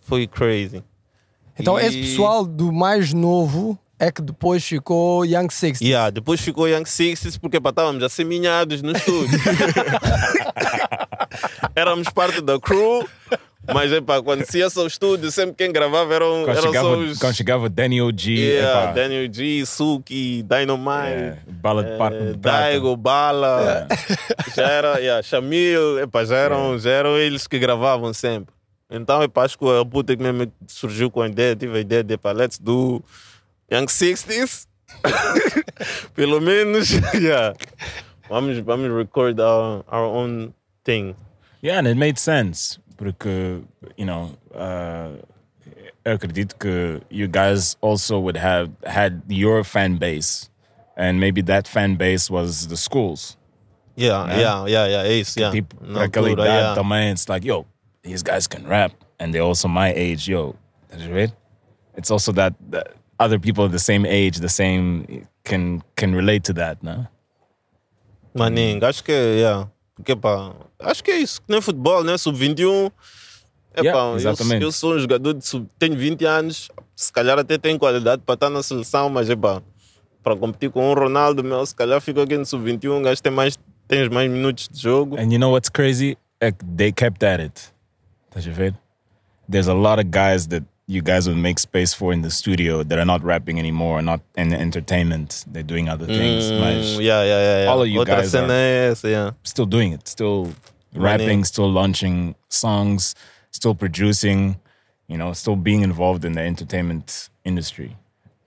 foi 0.00 0.26
crazy. 0.26 0.82
Então, 1.58 1.78
E- 1.78 1.86
esse 1.86 2.00
pessoal 2.02 2.44
do 2.44 2.72
mais 2.72 3.12
novo 3.12 3.78
é 3.98 4.12
que 4.12 4.20
depois 4.20 4.64
ficou 4.64 5.24
Young 5.24 5.48
Six. 5.50 5.80
Yeah, 5.80 6.10
depois 6.10 6.40
ficou 6.40 6.68
Young 6.68 6.84
Sixties 6.84 7.38
porque 7.38 7.60
pá, 7.60 7.70
estávamos 7.70 8.02
asseminhados 8.02 8.82
no 8.82 8.92
estúdio. 8.92 9.38
Éramos 11.74 12.08
parte 12.08 12.40
da 12.40 12.58
crew, 12.58 13.06
mas 13.72 13.92
epá, 13.92 14.22
quando 14.22 14.44
se 14.44 14.58
ia 14.58 14.68
ao 14.74 14.86
estúdio, 14.86 15.30
sempre 15.30 15.54
quem 15.56 15.72
gravava 15.72 16.14
eram, 16.14 16.44
Quando 16.44 16.56
eram 16.58 16.66
chegava, 16.68 16.88
só 16.88 16.96
os. 16.98 17.18
quando 17.18 17.34
chegava 17.34 17.68
Danny 17.68 18.00
OG, 18.02 18.30
Yeah, 18.36 18.92
Daniel 18.92 19.32
G, 19.32 19.64
Suki, 19.66 20.42
Dynamite. 20.42 21.12
é, 21.12 21.38
bala 21.48 21.82
de 21.84 21.96
prata. 21.96 22.34
Daigo, 22.36 22.96
Bala, 22.96 23.86
já 24.54 24.68
era, 24.68 24.98
yeah, 24.98 25.22
Shamil, 25.22 25.98
epá, 26.00 26.24
já, 26.24 26.36
eram, 26.36 26.78
já 26.78 26.90
eram 26.90 27.16
eles 27.18 27.46
que 27.46 27.58
gravavam 27.58 28.12
sempre. 28.14 28.54
Então, 28.90 29.22
epá, 29.22 29.44
acho 29.44 29.58
que 29.58 29.64
a 29.68 29.84
puta 29.84 30.16
que 30.16 30.22
mesmo 30.22 30.50
surgiu 30.68 31.10
com 31.10 31.20
a 31.22 31.28
ideia, 31.28 31.56
tive 31.56 31.78
a 31.78 31.80
ideia 31.80 32.04
de, 32.04 32.14
epá, 32.14 32.32
let's 32.32 32.58
do 32.58 33.02
Young 33.70 33.86
60s. 33.86 34.66
Pelo 36.14 36.40
menos, 36.40 36.90
yeah. 37.14 37.52
Vamos, 38.28 38.58
vamos 38.58 38.90
record 38.90 39.40
our, 39.40 39.84
our 39.88 40.04
own 40.06 40.52
thing. 40.84 41.14
Yeah, 41.62 41.78
and 41.78 41.88
it 41.88 41.96
made 41.96 42.18
sense. 42.18 42.78
Porque, 42.96 43.62
you 43.96 44.06
know, 44.06 44.36
uh, 44.54 45.10
que 46.58 47.00
you 47.10 47.28
guys 47.28 47.76
also 47.80 48.18
would 48.18 48.36
have 48.36 48.70
had 48.86 49.22
your 49.28 49.64
fan 49.64 49.96
base. 49.96 50.50
And 50.96 51.20
maybe 51.20 51.42
that 51.42 51.68
fan 51.68 51.96
base 51.96 52.30
was 52.30 52.68
the 52.68 52.76
schools. 52.76 53.36
Yeah, 53.96 54.26
né? 54.26 54.38
yeah, 54.38 54.66
yeah, 54.66 54.86
yeah, 54.86 55.02
é 55.04 55.20
isso, 55.20 55.38
yeah. 55.38 55.50
Tipo, 55.50 55.76
Na 55.82 56.04
aquela 56.04 56.28
altura, 56.28 56.44
idade 56.44 56.62
yeah. 56.62 56.74
também, 56.74 57.12
it's 57.12 57.28
like, 57.28 57.44
yo, 57.44 57.66
these 58.02 58.22
guys 58.22 58.46
can 58.46 58.66
rap. 58.66 58.92
And 59.18 59.32
they're 59.32 59.42
also 59.42 59.68
my 59.68 59.92
age, 59.94 60.28
yo. 60.28 60.54
Estás 60.90 61.06
a 61.06 61.10
ver? 61.10 61.32
It's 61.96 62.10
also 62.10 62.32
that, 62.32 62.54
that 62.70 62.94
other 63.18 63.38
people 63.38 63.68
the 63.68 63.78
same 63.78 64.06
age, 64.06 64.38
the 64.38 64.48
same, 64.48 65.26
can, 65.44 65.82
can 65.96 66.14
relate 66.14 66.44
to 66.44 66.52
that, 66.54 66.82
no? 66.82 67.06
Maninho, 68.34 68.82
acho 68.82 69.02
que 69.02 69.40
yeah. 69.40 69.66
Porque, 69.96 70.14
pá, 70.14 70.54
acho 70.78 71.02
que 71.02 71.10
é 71.10 71.18
isso, 71.18 71.40
que 71.40 71.50
nem 71.50 71.60
futebol, 71.60 72.04
né? 72.04 72.16
Sub-21. 72.16 72.92
É, 73.74 73.82
Yeah, 73.82 73.92
pá, 74.00 74.06
eu, 74.12 74.16
exatamente. 74.16 74.62
eu 74.62 74.72
sou 74.72 74.94
um 74.94 74.98
jogador 74.98 75.34
de 75.34 75.44
sub, 75.46 75.66
tenho 75.78 75.96
20 75.96 76.24
anos, 76.24 76.68
se 76.94 77.12
calhar 77.12 77.38
até 77.38 77.58
tenho 77.58 77.78
qualidade 77.78 78.22
para 78.24 78.34
estar 78.34 78.48
na 78.48 78.62
seleção, 78.62 79.10
mas 79.10 79.28
é 79.28 79.36
pá, 79.36 79.60
para 80.22 80.34
competir 80.36 80.70
com 80.70 80.90
um 80.90 80.94
Ronaldo, 80.94 81.44
meu, 81.44 81.64
se 81.66 81.74
calhar 81.74 82.00
fico 82.00 82.20
aqui 82.20 82.38
no 82.38 82.46
sub-21, 82.46 83.02
gajo 83.02 83.22
tem 83.22 83.32
mais, 83.32 83.58
tens 83.86 84.08
mais 84.08 84.30
minutos 84.30 84.68
de 84.72 84.80
jogo. 84.80 85.18
And 85.18 85.30
you 85.30 85.38
know 85.38 85.52
what's 85.52 85.68
crazy? 85.68 86.16
Eh, 86.40 86.52
They 86.76 86.90
kept 86.92 87.22
at 87.24 87.40
it. 87.40 87.72
Estás 88.30 88.46
a 88.46 88.50
ver? 88.50 88.74
There's 89.48 89.68
a 89.68 89.74
lot 89.74 89.98
of 90.00 90.10
guys 90.10 90.46
that 90.48 90.64
you 90.88 91.02
guys 91.02 91.28
would 91.28 91.36
make 91.36 91.58
space 91.58 91.92
for 91.92 92.12
in 92.12 92.22
the 92.22 92.30
studio 92.30 92.82
that 92.84 92.98
are 92.98 93.04
not 93.04 93.22
rapping 93.24 93.58
anymore, 93.58 94.00
not 94.02 94.20
in 94.36 94.52
entertainment. 94.52 95.44
They're 95.48 95.64
doing 95.64 95.88
other 95.88 96.06
things. 96.06 96.50
Mas 96.50 96.98
yeah, 96.98 97.22
yeah, 97.22 97.24
yeah, 97.24 97.62
yeah. 97.64 97.68
all 97.68 97.82
of 97.82 97.88
you 97.88 98.04
guys 98.04 98.34
are 98.34 98.94
yeah. 99.02 99.30
still 99.42 99.66
doing 99.66 99.92
it, 99.92 100.06
still 100.06 100.52
Running. 100.94 101.02
rapping, 101.02 101.44
still 101.44 101.70
launching 101.70 102.36
songs, 102.48 103.14
still 103.50 103.74
producing, 103.74 104.60
you 105.08 105.18
know, 105.18 105.32
still 105.32 105.56
being 105.56 105.82
involved 105.82 106.24
in 106.24 106.32
the 106.34 106.42
entertainment 106.42 107.30
industry. 107.44 107.96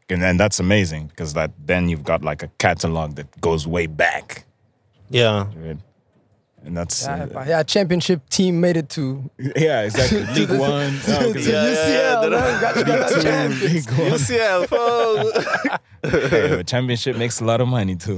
And 0.09 0.21
then 0.21 0.37
that's 0.37 0.59
amazing 0.59 1.07
because 1.07 1.33
that 1.33 1.51
then 1.63 1.89
you've 1.89 2.03
got 2.03 2.23
like 2.23 2.41
a 2.41 2.47
catalog 2.57 3.15
that 3.15 3.41
goes 3.41 3.67
way 3.67 3.85
back. 3.85 4.45
Yeah. 5.09 5.47
right? 5.57 5.77
And 6.65 6.75
that's 6.75 7.05
Yeah, 7.05 7.23
uh, 7.35 7.45
yeah, 7.47 7.63
championship 7.63 8.27
team 8.29 8.59
made 8.59 8.75
it 8.77 8.89
to 8.89 9.29
yeah, 9.55 9.83
exactly. 9.83 10.25
to 10.25 10.31
League 10.33 10.47
the- 10.49 10.57
One. 10.59 10.99
to, 10.99 11.11
no, 11.11 11.19
to 11.19 11.33
'cause- 11.33 11.47
UCL. 11.47 12.29
né? 12.29 12.61
Got, 12.61 12.85
got 12.85 13.09
Two, 13.09 13.21
champions. 13.21 13.73
League 13.73 13.91
One. 13.91 14.11
UCL, 14.19 14.67
fogo! 14.67 15.31
hey, 16.57 16.63
championship 16.63 17.15
makes 17.17 17.39
a 17.39 17.45
lot 17.45 17.61
of 17.61 17.67
money 17.67 17.95
too. 17.95 18.17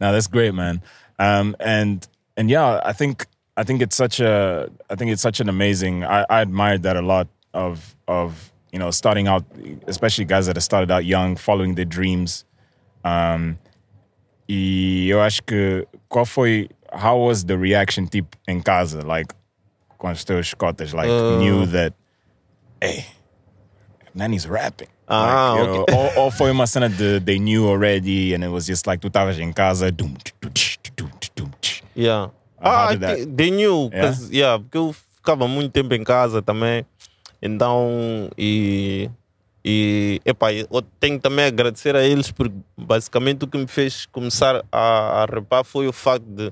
Now 0.00 0.12
that's 0.12 0.26
great, 0.26 0.54
man. 0.54 0.82
Um, 1.18 1.54
and 1.60 2.06
and 2.36 2.50
yeah, 2.50 2.80
I 2.84 2.92
think 2.92 3.26
I 3.56 3.62
think 3.64 3.82
it's 3.82 3.96
such 3.96 4.20
a 4.20 4.68
I 4.88 4.94
think 4.94 5.10
it's 5.12 5.22
such 5.22 5.40
an 5.40 5.48
amazing. 5.48 6.04
I, 6.04 6.24
I 6.28 6.40
admired 6.40 6.82
that 6.82 6.96
a 6.96 7.02
lot 7.02 7.28
of 7.54 7.94
of 8.08 8.52
you 8.72 8.78
know 8.78 8.90
starting 8.90 9.28
out, 9.28 9.44
especially 9.86 10.24
guys 10.24 10.46
that 10.46 10.56
have 10.56 10.62
started 10.64 10.90
out 10.90 11.04
young, 11.04 11.36
following 11.36 11.74
their 11.74 11.84
dreams. 11.84 12.44
Um, 13.04 13.58
e 14.52 15.08
eu 15.08 15.20
acho 15.20 15.42
que 15.44 15.86
qual 16.08 16.26
foi 16.26 16.68
how 16.92 17.16
was 17.26 17.44
the 17.44 17.54
reaction 17.56 18.06
tipo 18.06 18.36
em 18.48 18.60
casa 18.60 19.00
like 19.06 19.32
com 19.96 20.10
os 20.10 20.24
teus 20.24 20.54
cotas 20.54 20.92
like 20.92 21.08
Uh. 21.12 21.38
knew 21.38 21.66
that 21.68 21.94
hey 22.82 23.04
Nanny's 24.14 24.44
rapping 24.46 24.88
Ah, 25.06 25.54
like, 25.58 25.78
okay. 25.78 25.94
ou, 25.94 26.24
ou 26.24 26.30
foi 26.30 26.50
uma 26.50 26.66
cena 26.66 26.88
de 26.88 27.20
they 27.20 27.38
knew 27.38 27.68
already 27.68 28.34
and 28.34 28.42
it 28.44 28.48
was 28.50 28.66
just 28.66 28.86
like 28.86 29.00
tu 29.00 29.08
estavas 29.08 29.38
em 29.38 29.52
casa 29.52 29.90
dum, 29.90 30.14
dum, 30.40 30.50
dum, 30.96 31.10
dum, 31.36 31.50
Yeah. 31.96 32.30
Ah, 32.60 32.94
they 32.96 33.50
knew. 33.50 33.90
Yeah? 33.92 34.16
yeah, 34.30 34.58
porque 34.58 34.78
eu 34.78 34.94
ficava 35.16 35.48
muito 35.48 35.72
tempo 35.72 35.92
em 35.94 36.04
casa 36.04 36.40
também. 36.40 36.86
Então, 37.42 38.30
e. 38.38 39.10
E, 39.64 40.20
epá, 40.24 40.52
eu 40.54 40.66
tenho 40.98 41.18
também 41.18 41.44
a 41.44 41.48
agradecer 41.48 41.94
a 41.94 42.02
eles 42.02 42.30
porque 42.30 42.54
basicamente 42.76 43.44
o 43.44 43.48
que 43.48 43.58
me 43.58 43.66
fez 43.66 44.06
começar 44.06 44.64
a, 44.72 45.22
a 45.22 45.24
rapar 45.26 45.64
foi 45.64 45.86
o 45.86 45.92
facto 45.92 46.24
de, 46.24 46.50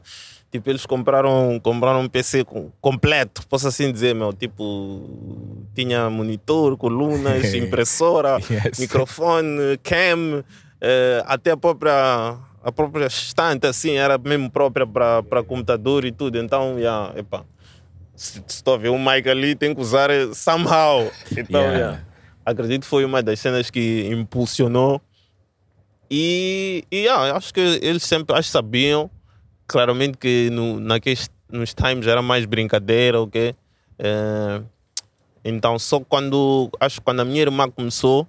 tipo, 0.51 0.69
eles 0.69 0.85
compraram, 0.85 1.59
compraram 1.63 2.03
um 2.03 2.09
PC 2.09 2.45
com- 2.45 2.71
completo, 2.83 3.47
posso 3.49 3.67
assim 3.67 3.91
dizer, 3.91 4.15
meu, 4.15 4.31
tipo, 4.33 5.67
tinha 5.75 6.11
monitor, 6.11 6.77
colunas, 6.77 7.53
impressora, 7.55 8.39
Yes. 8.51 8.79
microfone, 8.79 9.79
cam, 9.83 10.45
eh, 10.81 11.23
até 11.27 11.53
a 11.53 11.57
própria 11.57 12.37
a 12.63 12.73
própria 12.73 13.07
estante 13.07 13.67
assim 13.67 13.93
era 13.93 14.19
mesmo 14.19 14.51
própria 14.51 14.87
para 14.87 15.43
computador 15.45 16.05
e 16.05 16.13
tudo 16.13 16.37
então 16.39 16.77
yeah, 16.79 17.13
epá, 17.19 17.45
se, 18.15 18.33
se 18.33 18.43
estou 18.49 18.75
a 18.75 18.77
ver 18.77 18.91
um 18.91 18.99
mic 19.03 19.27
ali 19.29 19.55
tem 19.55 19.75
que 19.75 19.81
usar 19.81 20.11
eh, 20.11 20.35
somehow 20.35 21.11
então 21.39 21.63
Yeah. 21.63 21.79
yeah, 21.79 22.01
acredito 22.51 22.83
que 22.83 22.89
foi 22.89 23.05
uma 23.05 23.23
das 23.23 23.39
cenas 23.41 23.71
que 23.71 24.09
impulsionou 24.11 25.01
e, 26.11 26.85
e 26.91 27.01
yeah, 27.01 27.37
acho 27.37 27.53
que 27.53 27.61
eles 27.61 28.03
sempre 28.03 28.37
acho 28.37 28.49
sabiam 28.49 29.11
claramente 29.67 30.17
que 30.17 30.49
no, 30.51 30.81
naqueles, 30.81 31.31
nos 31.51 31.75
times 31.75 32.07
era 32.07 32.23
mais 32.23 32.45
brincadeira 32.47 33.21
ok 33.21 33.55
Eh, 33.99 34.63
então 35.45 35.79
só 35.79 35.99
quando 35.99 36.71
acho 36.79 37.03
quando 37.03 37.21
a 37.21 37.25
minha 37.25 37.43
irmã 37.43 37.69
começou 37.69 38.27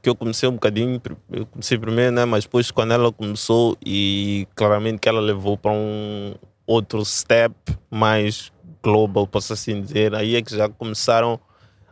que 0.00 0.08
eu 0.08 0.14
comecei 0.14 0.46
um 0.48 0.52
bocadinho, 0.52 1.00
eu 1.32 1.46
comecei 1.46 1.78
primeiro, 1.78 2.12
né? 2.12 2.26
Mas 2.26 2.44
depois 2.44 2.70
quando 2.70 2.92
ela 2.92 3.10
começou 3.10 3.76
e 3.84 4.46
claramente 4.54 4.98
que 4.98 5.08
ela 5.08 5.20
levou 5.20 5.56
para 5.56 5.72
um 5.72 6.34
outro 6.66 7.02
step 7.04 7.54
mais 7.90 8.52
global, 8.82 9.26
posso 9.26 9.54
assim 9.54 9.80
dizer, 9.80 10.14
aí 10.14 10.36
é 10.36 10.42
que 10.42 10.54
já 10.54 10.68
começaram 10.68 11.40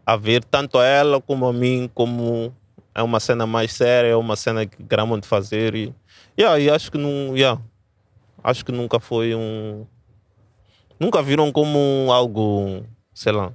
a 0.05 0.17
ver 0.17 0.45
tanto 0.45 0.79
a 0.79 0.85
ela 0.85 1.21
como 1.21 1.47
a 1.47 1.53
mim 1.53 1.91
como 1.95 2.53
é 2.95 3.03
uma 3.03 3.21
cena 3.21 3.47
mais 3.47 3.73
séria, 3.73 4.09
é 4.09 4.17
uma 4.17 4.37
cena 4.37 4.67
que 4.67 4.83
gramam 4.83 5.19
de 5.19 5.27
fazer 5.27 5.75
e, 5.75 5.95
yeah, 6.39 6.59
e 6.59 6.69
acho 6.71 6.91
que 6.91 6.99
não, 6.99 7.37
yeah, 7.37 7.61
acho 8.43 8.65
que 8.65 8.73
nunca 8.73 9.01
foi 9.01 9.35
um 9.35 9.87
nunca 11.01 11.23
viram 11.23 11.51
como 11.51 12.09
algo, 12.13 12.85
sei 13.15 13.33
lá, 13.33 13.53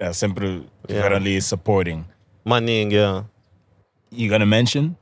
yeah, 0.00 0.14
sempre 0.14 0.64
Yeah. 0.88 1.08
tiveram 1.08 1.16
ali 1.18 1.40
supporting 1.40 2.04
maninho, 2.44 2.90
yeah. 2.90 3.24
you 4.10 4.28
gonna 4.28 4.46
mention 4.46 4.96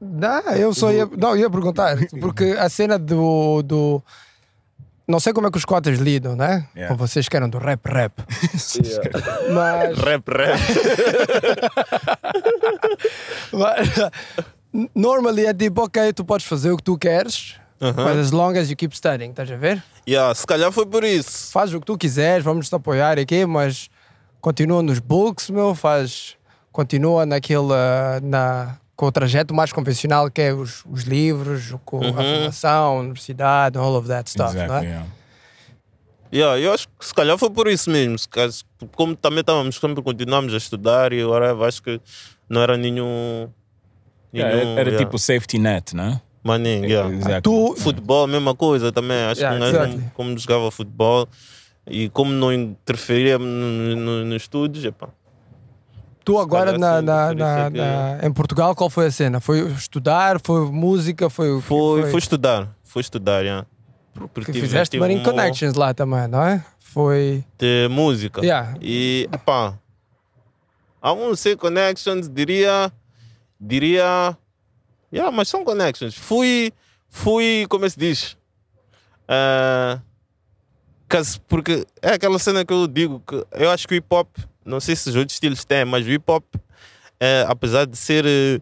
Não, 0.00 0.40
eu 0.56 0.74
só 0.74 0.90
ia, 0.90 1.06
não, 1.06 1.36
ia 1.36 1.48
perguntar, 1.48 1.96
porque 2.20 2.56
a 2.58 2.68
cena 2.68 2.98
do, 2.98 3.62
do. 3.62 4.02
Não 5.12 5.20
sei 5.20 5.34
como 5.34 5.46
é 5.46 5.50
que 5.50 5.58
os 5.58 5.66
cotas 5.66 5.98
lidam, 5.98 6.34
né? 6.34 6.66
Yeah. 6.74 6.88
Com 6.88 6.96
vocês 6.96 7.28
que 7.28 7.36
eram 7.36 7.46
do 7.46 7.58
rap 7.58 7.86
rap. 7.86 8.14
Mas, 9.52 9.98
rap, 9.98 10.26
rap. 10.30 10.58
mas 13.52 14.90
normally 14.94 15.44
é 15.44 15.52
tipo, 15.52 15.82
ok, 15.84 16.14
tu 16.14 16.24
podes 16.24 16.46
fazer 16.46 16.70
o 16.70 16.78
que 16.78 16.82
tu 16.82 16.96
queres, 16.96 17.56
mas 17.78 18.16
as 18.16 18.30
long 18.30 18.56
as 18.58 18.70
you 18.70 18.76
keep 18.76 18.96
studying, 18.96 19.28
estás 19.28 19.50
a 19.50 19.56
ver? 19.56 19.84
Yeah, 20.08 20.34
se 20.34 20.46
calhar 20.46 20.72
foi 20.72 20.86
por 20.86 21.04
isso. 21.04 21.52
Faz 21.52 21.74
o 21.74 21.80
que 21.80 21.84
tu 21.84 21.98
quiseres, 21.98 22.42
vamos 22.42 22.70
te 22.70 22.74
apoiar 22.74 23.18
aqui, 23.18 23.44
mas 23.44 23.90
continua 24.40 24.82
nos 24.82 24.98
books, 24.98 25.50
meu, 25.50 25.74
faz. 25.74 26.38
Continua 26.72 27.26
naquele. 27.26 27.68
Na, 28.22 28.78
com 29.02 29.06
o 29.08 29.10
trajeto 29.10 29.52
mais 29.52 29.72
convencional 29.72 30.30
que 30.30 30.40
é 30.40 30.54
os, 30.54 30.84
os 30.88 31.02
livros, 31.02 31.74
com 31.84 31.98
a 32.06 32.12
formação, 32.12 32.98
a 32.98 33.00
universidade, 33.00 33.76
all 33.76 33.96
of 33.96 34.06
that 34.06 34.30
stuff, 34.30 34.54
não 34.54 34.62
exactly 34.62 34.86
é? 34.86 34.90
yeah. 34.90 35.06
Yeah, 36.32 36.60
eu 36.60 36.72
acho 36.72 36.86
que 36.86 37.04
se 37.04 37.12
calhar 37.12 37.36
foi 37.36 37.50
por 37.50 37.66
isso 37.66 37.90
mesmo. 37.90 38.16
se 38.16 38.28
calhar- 38.28 38.52
Como 38.94 39.16
também 39.16 39.40
estávamos, 39.40 39.74
sempre 39.74 40.00
continuamos 40.04 40.54
a 40.54 40.56
estudar 40.56 41.12
e 41.12 41.20
agora 41.20 41.52
acho 41.66 41.82
que 41.82 42.00
não 42.48 42.62
era 42.62 42.76
nenhum. 42.76 43.48
Yeah, 44.32 44.54
nenhum 44.56 44.78
era 44.78 44.90
yeah. 44.90 45.04
tipo 45.04 45.18
safety 45.18 45.58
net 45.58 45.96
né 45.96 46.22
Maninho, 46.44 46.84
yeah. 46.86 47.12
exactly 47.12 47.42
Tu, 47.42 47.74
Futebol, 47.78 48.28
mesma 48.28 48.54
coisa 48.54 48.92
também. 48.92 49.18
Acho 49.24 49.40
Yeah, 49.40 49.58
que 49.58 49.60
nós, 49.64 49.74
exactly. 49.74 50.10
como, 50.14 50.38
jogava 50.38 50.70
futebol 50.70 51.28
e 51.88 52.08
como 52.08 52.30
não 52.30 52.52
interferia 52.52 53.36
no, 53.36 53.96
no, 53.96 54.24
nos 54.26 54.42
estudos, 54.42 54.84
epá. 54.84 55.08
Tu 56.24 56.38
agora 56.38 56.76
na, 56.78 57.02
na, 57.02 57.34
na- 57.34 57.70
que- 57.70 57.76
na- 57.78 58.18
em 58.26 58.32
Portugal, 58.32 58.74
qual 58.74 58.88
foi 58.90 59.06
a 59.06 59.10
cena? 59.10 59.40
Foi 59.40 59.70
estudar? 59.72 60.40
Foi 60.42 60.70
música? 60.70 61.28
Foi 61.30 61.50
o 61.52 61.60
que 61.60 61.66
Foi, 61.68 62.10
foi 62.10 62.18
estudar, 62.18 62.68
foi 62.84 63.00
estudar, 63.00 63.42
yeah. 63.42 63.66
Porque 64.34 64.52
fizeste 64.52 64.98
Marine 64.98 65.20
um- 65.20 65.24
Connections 65.24 65.74
lá 65.74 65.94
também, 65.94 66.28
não 66.28 66.42
é? 66.42 66.64
Foi. 66.80 67.42
de 67.58 67.88
música. 67.90 68.40
Yeah. 68.42 68.74
E, 68.80 69.28
epá, 69.32 69.78
I 71.02 71.08
won't 71.10 71.36
say 71.38 71.56
connections, 71.56 72.28
diria, 72.28 72.92
diria, 73.58 74.36
yeah, 75.12 75.34
mas 75.34 75.48
são 75.48 75.64
connections. 75.64 76.14
Fui, 76.14 76.72
fui, 77.08 77.66
como 77.68 77.84
é 77.84 77.88
que 77.88 77.92
se 77.94 77.98
diz? 77.98 78.36
Cause- 81.08 81.40
porque 81.48 81.86
é 82.00 82.12
aquela 82.14 82.38
cena 82.38 82.64
que 82.64 82.72
eu 82.72 82.86
digo 82.86 83.20
que 83.26 83.44
eu 83.52 83.70
acho 83.70 83.86
que 83.86 83.94
o 83.94 83.96
hip 83.96 84.06
hop, 84.10 84.28
não 84.64 84.80
sei 84.80 84.96
se 84.96 85.08
os 85.08 85.16
outros 85.16 85.34
estilos 85.34 85.64
têm, 85.64 85.84
mas 85.84 86.06
o 86.06 86.10
hip 86.10 86.24
hop, 86.30 86.44
é, 87.20 87.44
apesar 87.48 87.86
de 87.86 87.96
ser. 87.96 88.24
eh, 88.26 88.60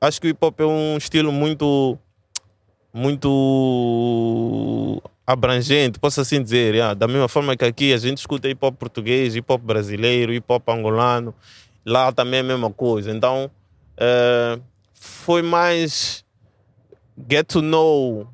acho 0.00 0.20
que 0.20 0.26
o 0.26 0.30
hip 0.30 0.44
hop 0.44 0.60
é 0.60 0.66
um 0.66 0.96
estilo 0.96 1.32
muito. 1.32 1.98
muito 2.92 5.02
abrangente, 5.26 5.98
posso 5.98 6.20
assim 6.20 6.42
dizer. 6.42 6.74
yeah. 6.74 6.94
Da 6.94 7.06
mesma 7.06 7.28
forma 7.28 7.56
que 7.56 7.64
aqui 7.64 7.92
a 7.92 7.98
gente 7.98 8.18
escuta 8.18 8.48
hip 8.48 8.64
hop 8.64 8.74
português, 8.76 9.36
hip 9.36 9.50
hop 9.52 9.62
brasileiro, 9.62 10.32
hip 10.32 10.44
hop 10.48 10.68
angolano, 10.68 11.34
lá 11.86 12.10
também 12.12 12.38
é 12.38 12.40
a 12.40 12.44
mesma 12.44 12.70
coisa. 12.70 13.10
Então 13.12 13.50
eh, 13.96 14.58
foi 14.92 15.42
mais 15.42 16.24
get 17.28 17.46
to 17.46 17.62
know 17.62 18.26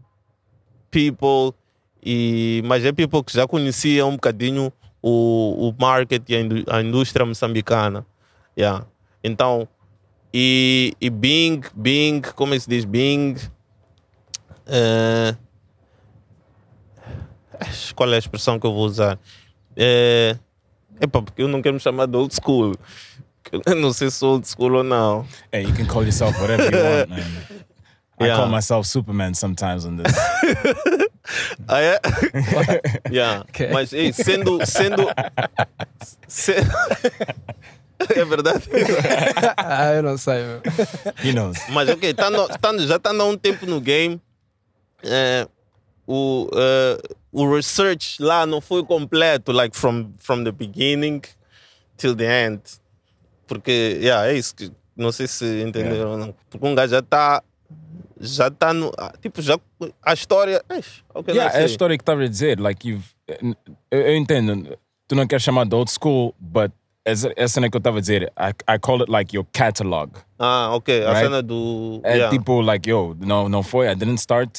people, 0.90 1.54
e, 2.02 2.62
mas 2.64 2.84
é 2.84 2.92
people 2.92 3.22
que 3.22 3.32
já 3.32 3.46
conhecia 3.46 4.06
um 4.06 4.12
bocadinho 4.12 4.72
o, 5.08 5.68
o 5.68 5.74
market 5.80 6.22
e 6.28 6.34
a, 6.34 6.40
indú- 6.40 6.64
a 6.68 6.82
indústria 6.82 7.24
moçambicana. 7.24 8.04
Yeah. 8.58 8.84
Então, 9.22 9.68
e, 10.34 10.94
e 11.00 11.08
Bing, 11.10 11.60
Bing, 11.74 12.22
como 12.34 12.54
é 12.54 12.56
que 12.56 12.62
se 12.64 12.68
diz? 12.68 12.84
Bing. 12.84 13.36
eh, 14.66 15.36
qual 17.94 18.10
é 18.12 18.16
a 18.16 18.18
expressão 18.18 18.58
que 18.58 18.66
eu 18.66 18.72
vou 18.74 18.84
usar? 18.84 19.18
É, 19.76 20.36
epa, 21.00 21.22
porque 21.22 21.42
eu 21.42 21.48
não 21.48 21.62
quero 21.62 21.74
me 21.74 21.80
chamar 21.80 22.06
de 22.06 22.16
old 22.16 22.34
school. 22.34 22.74
Eu 23.64 23.76
não 23.76 23.92
sei 23.92 24.10
se 24.10 24.16
sou 24.18 24.32
old 24.34 24.48
school 24.48 24.72
ou 24.74 24.82
não. 24.82 25.24
Hey, 25.52 25.62
you 25.62 25.72
can 25.74 25.86
call 25.86 26.02
yourself 26.02 26.36
whatever 26.40 26.64
you 26.64 26.82
want, 26.82 27.08
man. 27.10 27.20
I 28.18 28.24
Yeah. 28.24 28.38
call 28.40 28.48
myself 28.50 28.88
Superman 28.88 29.34
sometimes 29.34 29.84
on 29.84 29.96
this. 29.98 30.12
Ah, 31.66 31.80
é? 31.80 32.00
yeah. 33.10 33.44
Ok. 33.48 33.68
Mas 33.72 33.92
ei, 33.92 34.12
sendo. 34.12 34.64
sendo 34.66 35.06
se- 36.28 36.54
é 38.14 38.24
verdade. 38.24 38.64
ah, 39.56 39.92
eu 39.94 40.02
não 40.02 40.16
sei. 40.18 40.42
meu. 40.44 40.62
He 41.24 41.32
knows. 41.32 41.58
Mas 41.70 41.88
ok, 41.88 42.14
tando, 42.14 42.46
tando, 42.60 42.86
já 42.86 42.96
estando 42.96 43.20
há 43.22 43.24
um 43.24 43.36
tempo 43.36 43.66
no 43.66 43.80
game, 43.80 44.20
é, 45.02 45.46
o, 46.06 46.48
é, 46.54 46.98
o 47.32 47.54
research 47.54 48.22
lá 48.22 48.46
não 48.46 48.60
foi 48.60 48.84
completo, 48.84 49.52
like 49.52 49.76
from, 49.76 50.12
from 50.18 50.44
the 50.44 50.52
beginning 50.52 51.22
till 51.96 52.14
the 52.14 52.46
end. 52.46 52.60
Porque, 53.46 53.98
yeah, 54.00 54.28
é 54.28 54.34
isso 54.34 54.54
que 54.54 54.72
não 54.96 55.12
sei 55.12 55.26
se 55.26 55.44
entenderam 55.62 56.12
ou 56.12 56.18
não. 56.18 56.34
Porque 56.50 56.66
um 56.66 56.74
gajo 56.74 56.90
já 56.92 56.98
está. 57.00 57.42
Já 58.18 58.48
está 58.48 58.72
no. 58.72 58.90
ah, 58.98 59.12
Tipo, 59.20 59.42
já. 59.42 59.58
A 60.02 60.14
história. 60.14 60.62
eish, 60.70 61.04
ok, 61.14 61.34
Yeah, 61.34 61.58
é 61.58 61.62
a 61.62 61.66
história 61.66 61.96
que 61.98 62.02
estava 62.02 62.22
a 62.22 62.28
dizer. 62.28 62.58
Like, 62.58 62.88
you've, 62.88 63.04
eu, 63.90 64.00
eu 64.00 64.16
entendo. 64.16 64.76
Tu 65.08 65.14
não 65.14 65.26
queres 65.26 65.42
chamar 65.44 65.66
de 65.66 65.74
old 65.74 65.90
school, 65.90 66.34
but 66.38 66.72
essa, 67.04 67.30
essa 67.36 67.54
cena 67.54 67.70
que 67.70 67.76
eu 67.76 67.78
estava 67.78 67.98
a 67.98 68.00
dizer, 68.00 68.32
I, 68.38 68.74
I 68.74 68.78
call 68.80 69.02
it 69.02 69.10
like 69.10 69.36
your 69.36 69.46
catalog. 69.52 70.12
Ah, 70.38 70.70
ok. 70.74 71.04
A 71.04 71.10
Right? 71.12 71.24
cena 71.24 71.42
do. 71.42 72.00
É 72.02 72.16
yeah. 72.16 72.30
tipo, 72.36 72.60
like, 72.60 72.88
yo, 72.88 73.14
não, 73.20 73.48
não 73.48 73.62
foi, 73.62 73.86
I 73.90 73.94
didn't 73.94 74.18
start 74.18 74.50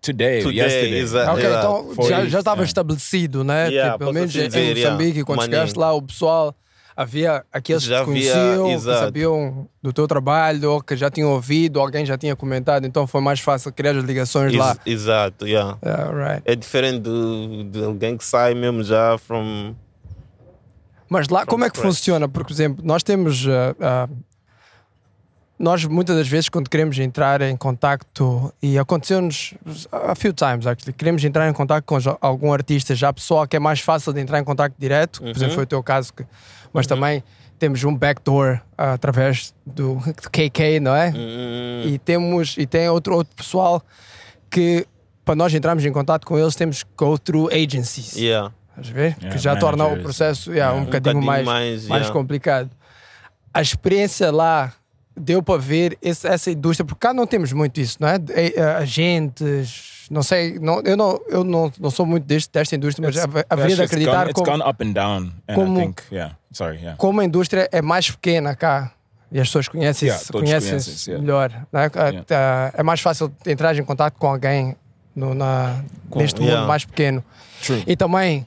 today, 0.00 0.42
Today, 0.42 0.56
yesterday. 0.58 0.98
exa- 1.00 1.30
Ok, 1.32 1.42
Yeah. 1.44 1.58
então 1.58 1.94
Foi- 1.94 2.08
já, 2.08 2.24
já 2.26 2.38
estava 2.38 2.56
yeah. 2.62 2.68
estabelecido, 2.68 3.44
né? 3.44 3.68
Yeah, 3.68 3.92
Tipo, 3.92 3.98
pelo 3.98 4.12
menos 4.14 4.30
assim 4.34 4.38
em 4.58 4.74
Moçambique, 4.74 5.10
yeah. 5.18 5.24
quando 5.26 5.42
chegaste 5.42 5.78
lá, 5.78 5.92
o 5.92 6.00
pessoal 6.00 6.54
havia 7.02 7.44
aqueles 7.52 7.82
Já 7.82 8.04
que 8.04 8.10
havia- 8.10 8.32
conheciam, 8.32 8.66
que 8.66 8.72
exato. 8.74 8.98
sabiam 9.06 9.68
do 9.82 9.92
teu 9.92 10.06
trabalho, 10.06 10.72
ou 10.72 10.82
que 10.82 10.96
já 10.96 11.10
tinham 11.10 11.30
ouvido, 11.30 11.80
alguém 11.80 12.04
já 12.04 12.18
tinha 12.18 12.36
comentado, 12.36 12.86
então 12.86 13.06
foi 13.06 13.20
mais 13.20 13.40
fácil 13.40 13.72
criar 13.72 13.96
as 13.96 14.04
ligações 14.04 14.54
lá. 14.54 14.76
Ex- 14.84 15.00
Exato, 15.00 15.46
yeah. 15.46 15.78
Yeah, 15.84 16.10
right. 16.12 16.42
É 16.44 16.54
diferente 16.54 16.98
do, 17.00 17.64
de 17.64 17.82
alguém 17.84 18.16
que 18.16 18.24
sai 18.24 18.54
mesmo 18.54 18.82
já 18.84 19.16
from. 19.18 19.74
Mas 21.08 21.28
lá, 21.28 21.44
como 21.46 21.64
é 21.64 21.70
que 21.70 21.78
funciona? 21.78 22.28
Porque, 22.28 22.48
por 22.48 22.52
exemplo, 22.54 22.84
nós 22.84 23.02
temos. 23.02 23.46
ah, 23.48 23.74
ah, 23.80 24.08
nós 25.58 25.84
muitas 25.84 26.16
das 26.16 26.26
vezes, 26.26 26.48
quando 26.48 26.70
queremos 26.70 26.98
entrar 26.98 27.42
em 27.42 27.54
contacto, 27.54 28.50
e 28.62 28.78
aconteceu-nos 28.78 29.52
a 29.92 30.14
few 30.14 30.32
times, 30.32 30.66
actually, 30.66 30.94
queremos 30.94 31.22
entrar 31.22 31.46
em 31.50 31.52
contacto 31.52 31.84
com 31.86 31.98
algum 32.22 32.50
artista 32.50 32.94
já 32.94 33.12
pessoal 33.12 33.46
que 33.46 33.56
é 33.56 33.60
mais 33.60 33.78
fácil 33.80 34.10
de 34.14 34.20
entrar 34.20 34.38
em 34.38 34.44
contacto 34.44 34.74
direto, 34.78 35.20
por 35.20 35.28
exemplo, 35.28 35.54
foi 35.56 35.64
o 35.64 35.66
teu 35.66 35.82
caso, 35.82 36.14
que, 36.14 36.24
mas 36.72 36.86
também 36.86 37.22
temos 37.58 37.82
um 37.84 37.94
backdoor 37.94 38.60
ah, 38.76 38.94
através 38.94 39.54
do, 39.66 39.96
do 39.96 40.30
KK, 40.30 40.80
não 40.80 40.94
é? 40.96 41.10
Hum, 41.14 41.82
E 41.86 41.98
temos 41.98 42.56
e 42.58 42.66
tem 42.66 42.88
outro, 42.88 43.14
outro 43.14 43.34
pessoal 43.36 43.82
que 44.50 44.86
para 45.24 45.34
nós 45.36 45.52
entrarmos 45.54 45.84
em 45.84 45.92
contato 45.92 46.26
com 46.26 46.38
eles 46.38 46.54
temos 46.56 46.82
que 46.82 46.90
go 46.96 47.18
through 47.18 47.48
agencies. 47.52 48.14
yeah. 48.16 48.52
Estás 48.70 48.88
a 48.88 48.92
ver? 48.94 49.16
Yeah, 49.18 49.28
que 49.30 49.38
já 49.38 49.56
torna 49.56 49.84
o 49.84 49.88
managers. 49.90 50.02
processo 50.04 50.52
yeah, 50.52 50.72
um, 50.72 50.76
Yeah. 50.76 50.82
Um 50.82 50.84
bocadinho, 50.86 51.22
bocadinho 51.22 51.46
mais, 51.46 51.46
mais, 51.46 51.86
mais 51.86 52.10
complicado. 52.10 52.70
A 53.52 53.60
experiência 53.60 54.30
lá 54.32 54.72
deu 55.14 55.42
para 55.42 55.58
ver 55.60 55.98
esse- 56.00 56.26
essa 56.26 56.50
indústria, 56.50 56.86
porque 56.86 57.06
cá 57.06 57.12
não 57.12 57.26
temos 57.26 57.52
muito 57.52 57.78
isso, 57.80 57.98
não 58.00 58.08
é? 58.08 58.16
Eh, 58.30 58.58
Agentes, 58.78 59.89
não 60.10 60.22
sei, 60.22 60.58
não, 60.58 60.80
eu, 60.82 60.96
não, 60.96 61.20
eu 61.28 61.44
não, 61.44 61.72
não 61.78 61.90
sou 61.90 62.04
muito 62.04 62.24
deste, 62.24 62.50
desta 62.52 62.74
indústria, 62.74 63.06
mas 63.06 63.16
It's- 63.16 63.44
haveria 63.48 63.76
de 63.76 63.82
acreditar 63.82 64.22
gone, 64.24 64.32
como, 64.34 64.46
gone 64.50 64.62
up 64.70 64.84
and 64.84 64.92
down. 64.92 65.32
Como- 65.54 65.78
I 65.80 65.82
think, 65.84 66.02
yeah, 66.12 66.36
sorry, 66.52 66.76
yeah. 66.78 66.96
como 66.98 67.20
a 67.20 67.24
indústria 67.24 67.68
é 67.70 67.80
mais 67.80 68.10
pequena 68.10 68.54
cá 68.56 68.92
e 69.30 69.38
as 69.40 69.46
pessoas 69.48 69.68
conhecem 69.68 70.08
Yeah, 70.08 70.24
conhecem 70.32 70.78
yeah. 71.06 71.22
melhor. 71.24 71.66
não 71.72 71.80
é? 71.80 71.90
Yeah. 71.94 72.24
Ah, 72.30 72.72
É 72.74 72.82
mais 72.82 73.00
fácil 73.00 73.32
entrar 73.46 73.76
em 73.78 73.84
contato 73.84 74.14
com 74.18 74.26
alguém 74.26 74.74
no, 75.14 75.32
na, 75.34 75.80
neste 76.16 76.40
yeah. 76.40 76.58
mundo 76.60 76.68
mais 76.68 76.84
pequeno. 76.84 77.22
True. 77.64 77.84
E 77.86 77.94
também 77.96 78.44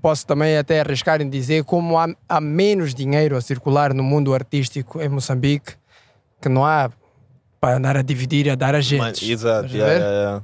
posso 0.00 0.24
também 0.26 0.56
até 0.56 0.80
arriscar 0.80 1.20
em 1.20 1.28
dizer 1.28 1.64
como 1.64 1.98
há, 1.98 2.06
há 2.28 2.40
menos 2.40 2.94
dinheiro 2.94 3.36
a 3.36 3.40
circular 3.42 3.92
no 3.92 4.02
mundo 4.02 4.32
artístico 4.32 5.02
em 5.02 5.08
Moçambique 5.10 5.74
que 6.40 6.48
não 6.48 6.64
há 6.64 6.88
para 7.60 7.76
andar 7.76 7.96
a 7.96 8.02
dividir 8.02 8.46
e 8.46 8.50
a 8.50 8.54
dar 8.54 8.74
a 8.74 8.80
gente. 8.80 9.00
Mas- 9.00 9.22
Exato, 9.22 9.68
yeah. 9.76 10.42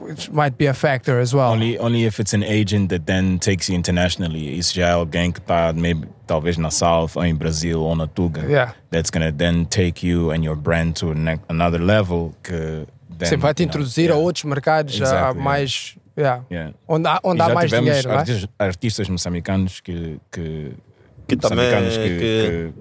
Which 0.00 0.30
might 0.32 0.56
be 0.56 0.66
a 0.66 0.74
factor 0.74 1.20
as 1.20 1.32
well. 1.34 1.52
Only, 1.52 1.78
only 1.78 2.04
if 2.04 2.18
it's 2.20 2.34
an 2.34 2.42
agent 2.42 2.88
that 2.90 3.04
then 3.06 3.38
takes 3.38 3.68
you 3.68 3.76
internationally. 3.76 4.58
Isso 4.58 4.74
já 4.74 4.88
é 4.88 4.92
alguém 4.92 5.30
que 5.32 5.40
está, 5.40 5.72
maybe, 5.72 6.06
talvez 6.26 6.56
na 6.58 6.70
South, 6.70 7.10
ou 7.16 7.24
em 7.24 7.34
Brasil, 7.34 7.80
ou 7.80 7.94
na 7.94 8.06
Tuga. 8.06 8.42
Yeah. 8.46 8.74
That's 8.90 9.10
gonna 9.10 9.32
then 9.32 9.64
take 9.64 10.06
you 10.06 10.30
and 10.32 10.44
your 10.44 10.56
brand 10.56 10.94
to 11.00 11.14
ne- 11.14 11.40
another 11.48 11.80
level 11.80 12.34
que 12.42 12.52
then, 13.18 13.28
Você 13.28 13.36
vai 13.36 13.52
te 13.54 13.62
you 13.62 13.66
know, 13.66 13.70
introduzir 13.74 14.04
yeah. 14.10 14.16
a 14.16 14.18
outros 14.22 14.44
mercados 14.44 14.94
a- 14.94 14.96
a 14.98 15.02
Exactly, 15.06 15.24
yeah. 15.38 15.44
mais. 15.44 15.94
yeah. 16.16 16.44
Yeah. 16.50 16.74
Onde 16.88 17.08
há, 17.08 17.20
onde 17.22 17.42
há 17.42 17.48
mais 17.54 17.70
dinheiro, 17.70 18.08
não 18.08 18.14
é? 18.14 18.18
artistas, 18.18 18.48
artistas 18.58 19.08
moçambicanos 19.08 19.80
que, 19.80 20.18
que, 20.30 20.72
Que 21.28 21.36
também- 21.36 21.70
que- 21.90 22.18
que 22.18 22.72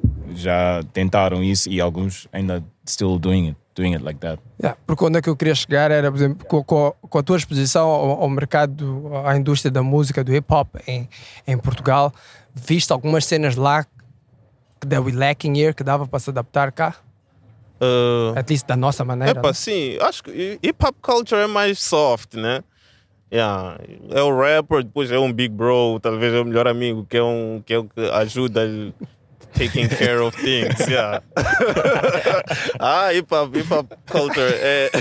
já 0.42 0.82
tentaram 0.94 1.44
isso 1.44 1.70
e 1.70 1.80
alguns 1.80 2.28
ainda 2.34 2.64
still 2.88 3.18
doing 3.20 3.48
it, 3.50 3.58
doing 3.76 3.94
it 3.94 4.04
like 4.04 4.20
that. 4.20 4.40
Yeah, 4.62 4.78
porque 4.86 5.04
onde 5.06 5.18
é 5.20 5.22
que 5.22 5.30
eu 5.30 5.36
queria 5.36 5.56
chegar 5.56 5.92
era, 5.92 6.12
por 6.12 6.18
exemplo, 6.18 6.46
com, 6.46 6.64
com- 6.64 6.94
com 7.10 7.18
a 7.18 7.24
tua 7.24 7.38
exposição 7.38 7.88
ao, 7.88 8.22
ao 8.24 8.30
mercado, 8.30 9.10
à 9.26 9.36
indústria 9.38 9.72
da 9.72 9.82
música, 9.82 10.24
do 10.24 10.34
hip 10.36 10.46
hop 10.54 10.76
em, 10.88 11.08
em 11.48 11.58
Portugal, 11.58 12.12
viste 12.54 12.92
algumas 12.92 13.26
cenas 13.26 13.56
lá 13.56 13.84
que 13.84 14.88
that 14.88 15.02
we 15.02 15.12
lacking 15.12 15.56
here, 15.58 15.74
que 15.74 15.84
dava 15.84 16.08
para 16.08 16.20
se 16.20 16.30
adaptar 16.30 16.72
cá, 16.72 16.96
Uh, 17.84 18.38
at 18.38 18.48
least 18.48 18.68
da 18.68 18.76
nossa 18.76 19.04
maneira. 19.04 19.40
Epa, 19.40 19.48
né? 19.48 19.54
sim, 19.56 19.98
acho 20.02 20.24
que 20.24 20.60
hip 20.62 20.86
hop 20.86 20.96
culture 21.02 21.42
é 21.42 21.48
mais 21.48 21.80
soft, 21.80 22.36
né? 22.36 22.64
Yeah. 23.34 23.80
É 24.12 24.22
o 24.22 24.38
rapper, 24.40 24.84
depois 24.84 25.10
é 25.10 25.18
um 25.18 25.34
big 25.34 25.56
bro, 25.56 26.00
talvez 26.00 26.32
é 26.32 26.40
o 26.40 26.46
melhor 26.46 26.68
amigo, 26.68 27.04
que 27.10 27.18
é, 27.18 27.24
um, 27.24 27.60
que 27.66 27.74
é 27.74 27.80
o 27.80 27.86
que 27.86 28.00
ajuda 28.12 28.62
taking 29.54 29.88
care 29.90 30.22
of 30.22 30.36
things. 30.36 30.88
Yeah. 30.88 31.22
ah, 32.80 33.12
hip 33.12 33.32
hop, 33.32 33.56
hip 33.56 33.72
hop 33.72 33.94
culture. 34.08 34.54
É. 34.56 34.92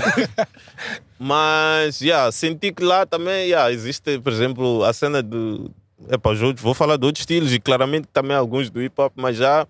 Mas, 1.19 2.01
yeah, 2.01 2.31
senti 2.33 2.73
que 2.73 2.83
lá 2.83 3.05
também 3.05 3.49
yeah, 3.49 3.71
existe, 3.71 4.19
por 4.19 4.33
exemplo, 4.33 4.85
a 4.85 4.93
cena 4.93 5.23
do. 5.23 5.71
Epa, 6.09 6.35
vou 6.57 6.73
falar 6.73 6.97
de 6.97 7.05
outros 7.05 7.23
estilos 7.23 7.53
e 7.53 7.61
claramente 7.61 8.09
também 8.13 8.37
alguns 8.37 8.71
do 8.71 8.83
hip 8.83 8.99
hop, 9.01 9.13
mas 9.17 9.37
já, 9.37 9.67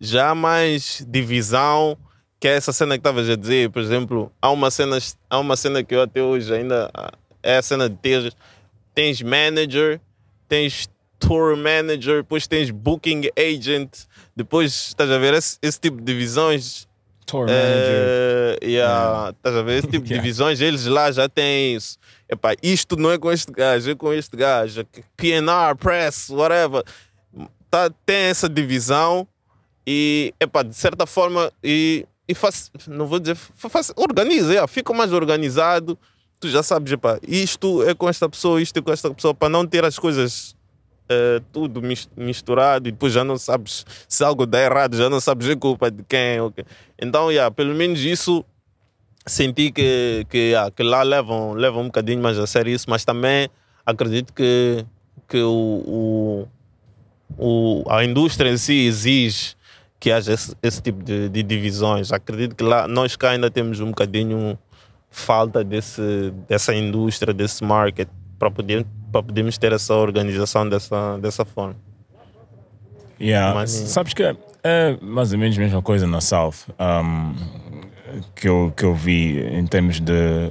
já 0.00 0.34
mais 0.34 1.04
divisão 1.06 1.98
que 2.38 2.48
é 2.48 2.52
essa 2.54 2.72
cena 2.72 2.94
que 2.94 3.00
estavas 3.00 3.28
a 3.28 3.36
dizer, 3.36 3.70
por 3.70 3.80
exemplo, 3.80 4.32
há 4.40 4.50
uma 4.50 4.70
cena, 4.70 4.98
há 5.28 5.38
uma 5.38 5.56
cena 5.56 5.82
que 5.82 5.94
eu 5.94 6.02
até 6.02 6.22
hoje 6.22 6.52
ainda 6.52 6.90
ah, 6.94 7.12
é 7.42 7.56
a 7.56 7.62
cena 7.62 7.88
de 7.88 7.96
ter 7.96 8.32
tens 8.94 9.22
manager, 9.22 10.00
tens 10.48 10.88
tour 11.18 11.56
manager, 11.56 12.18
depois 12.22 12.46
tens 12.46 12.70
booking 12.70 13.28
agent, 13.36 13.90
depois 14.34 14.88
estás 14.88 15.10
a 15.10 15.18
ver 15.18 15.34
esse, 15.34 15.58
esse 15.62 15.80
tipo 15.80 15.98
de 15.98 16.04
divisões. 16.04 16.86
Tour 17.24 17.46
manager. 17.46 17.56
É, 17.60 18.58
yeah, 18.62 19.30
Estás 19.30 19.56
a 19.56 19.62
ver 19.62 19.78
esse 19.78 19.88
tipo 19.88 20.04
de 20.06 20.14
divisões, 20.14 20.60
eles 20.60 20.86
lá 20.86 21.10
já 21.10 21.28
têm 21.28 21.74
isso. 21.74 21.98
Epá, 22.28 22.54
isto 22.62 22.96
não 22.96 23.10
é 23.10 23.18
com 23.18 23.30
este 23.32 23.52
gajo, 23.52 23.90
é 23.90 23.94
com 23.94 24.12
este 24.12 24.36
gajo. 24.36 24.84
PNR, 25.16 25.76
press, 25.78 26.28
whatever. 26.30 26.82
Tá, 27.70 27.90
tem 28.04 28.16
essa 28.16 28.48
divisão 28.48 29.26
e, 29.86 30.32
epá, 30.40 30.62
de 30.62 30.74
certa 30.74 31.04
forma, 31.06 31.52
e, 31.62 32.06
e 32.28 32.34
faz, 32.34 32.70
não 32.86 33.06
vou 33.06 33.18
dizer, 33.18 33.34
fa- 33.36 33.68
faz, 33.68 33.92
organiza, 33.96 34.50
yeah, 34.52 34.66
fica 34.68 34.92
mais 34.92 35.12
organizado 35.12 35.98
tu 36.38 36.48
já 36.48 36.62
sabes, 36.62 36.92
epá, 36.92 37.18
isto 37.26 37.82
é 37.88 37.94
com 37.94 38.08
esta 38.08 38.28
pessoa, 38.28 38.60
isto 38.60 38.78
é 38.78 38.82
com 38.82 38.92
esta 38.92 39.12
pessoa, 39.12 39.34
para 39.34 39.48
não 39.48 39.66
ter 39.66 39.84
as 39.84 39.98
coisas 39.98 40.55
eh, 41.08 41.40
tudo 41.52 41.80
mis- 41.82 42.08
misturado 42.16 42.88
e 42.88 42.92
depois 42.92 43.12
já 43.12 43.22
não 43.24 43.36
sabes 43.38 43.84
se 44.08 44.24
algo 44.24 44.46
dá 44.46 44.60
errado, 44.60 44.96
já 44.96 45.08
não 45.10 45.20
sabes 45.20 45.48
a 45.48 45.56
culpa 45.56 45.90
de 45.90 46.02
quem. 46.04 46.40
ok. 46.40 46.64
Então, 47.00 47.30
yeah, 47.30 47.50
pelo 47.54 47.74
menos 47.74 48.00
isso 48.00 48.44
senti 49.26 49.70
que, 49.70 50.26
que, 50.30 50.38
yeah, 50.38 50.70
que 50.70 50.82
lá 50.82 51.02
levam, 51.02 51.52
levam 51.54 51.82
um 51.82 51.86
bocadinho 51.86 52.22
mais 52.22 52.38
a 52.38 52.46
sério 52.46 52.72
isso, 52.72 52.86
mas 52.88 53.04
também 53.04 53.48
acredito 53.84 54.32
que, 54.32 54.84
que 55.28 55.38
o, 55.42 56.46
o, 57.38 57.82
o- 57.84 57.84
a 57.90 58.04
indústria 58.04 58.50
em 58.50 58.56
si 58.56 58.86
exige 58.86 59.54
que 59.98 60.12
haja 60.12 60.32
esse, 60.32 60.54
esse 60.62 60.82
tipo 60.82 61.02
de, 61.02 61.28
de 61.28 61.42
divisões. 61.42 62.12
Acredito 62.12 62.54
que 62.54 62.62
lá 62.62 62.86
nós 62.86 63.16
cá 63.16 63.30
ainda 63.30 63.50
temos 63.50 63.80
um 63.80 63.86
bocadinho 63.88 64.58
falta 65.10 65.64
desse, 65.64 66.32
dessa 66.48 66.74
indústria, 66.74 67.32
desse 67.32 67.64
market, 67.64 68.08
para 68.38 68.50
poder, 68.50 68.84
para 69.16 69.22
podermos 69.22 69.56
ter 69.56 69.72
essa 69.72 69.94
organização 69.94 70.68
dessa, 70.68 71.18
dessa 71.18 71.44
forma. 71.44 71.76
Yeah, 73.20 73.54
Mas- 73.54 73.70
sabes 73.70 74.12
que 74.12 74.22
é, 74.22 74.98
mais 75.00 75.32
ou 75.32 75.38
menos 75.38 75.56
a 75.56 75.60
mesma 75.60 75.80
coisa 75.80 76.06
na 76.06 76.20
South 76.20 76.66
um, 76.78 77.34
que, 78.34 78.48
eu, 78.48 78.72
que 78.76 78.84
eu 78.84 78.94
vi 78.94 79.40
em 79.40 79.66
termos 79.66 80.00
de, 80.00 80.50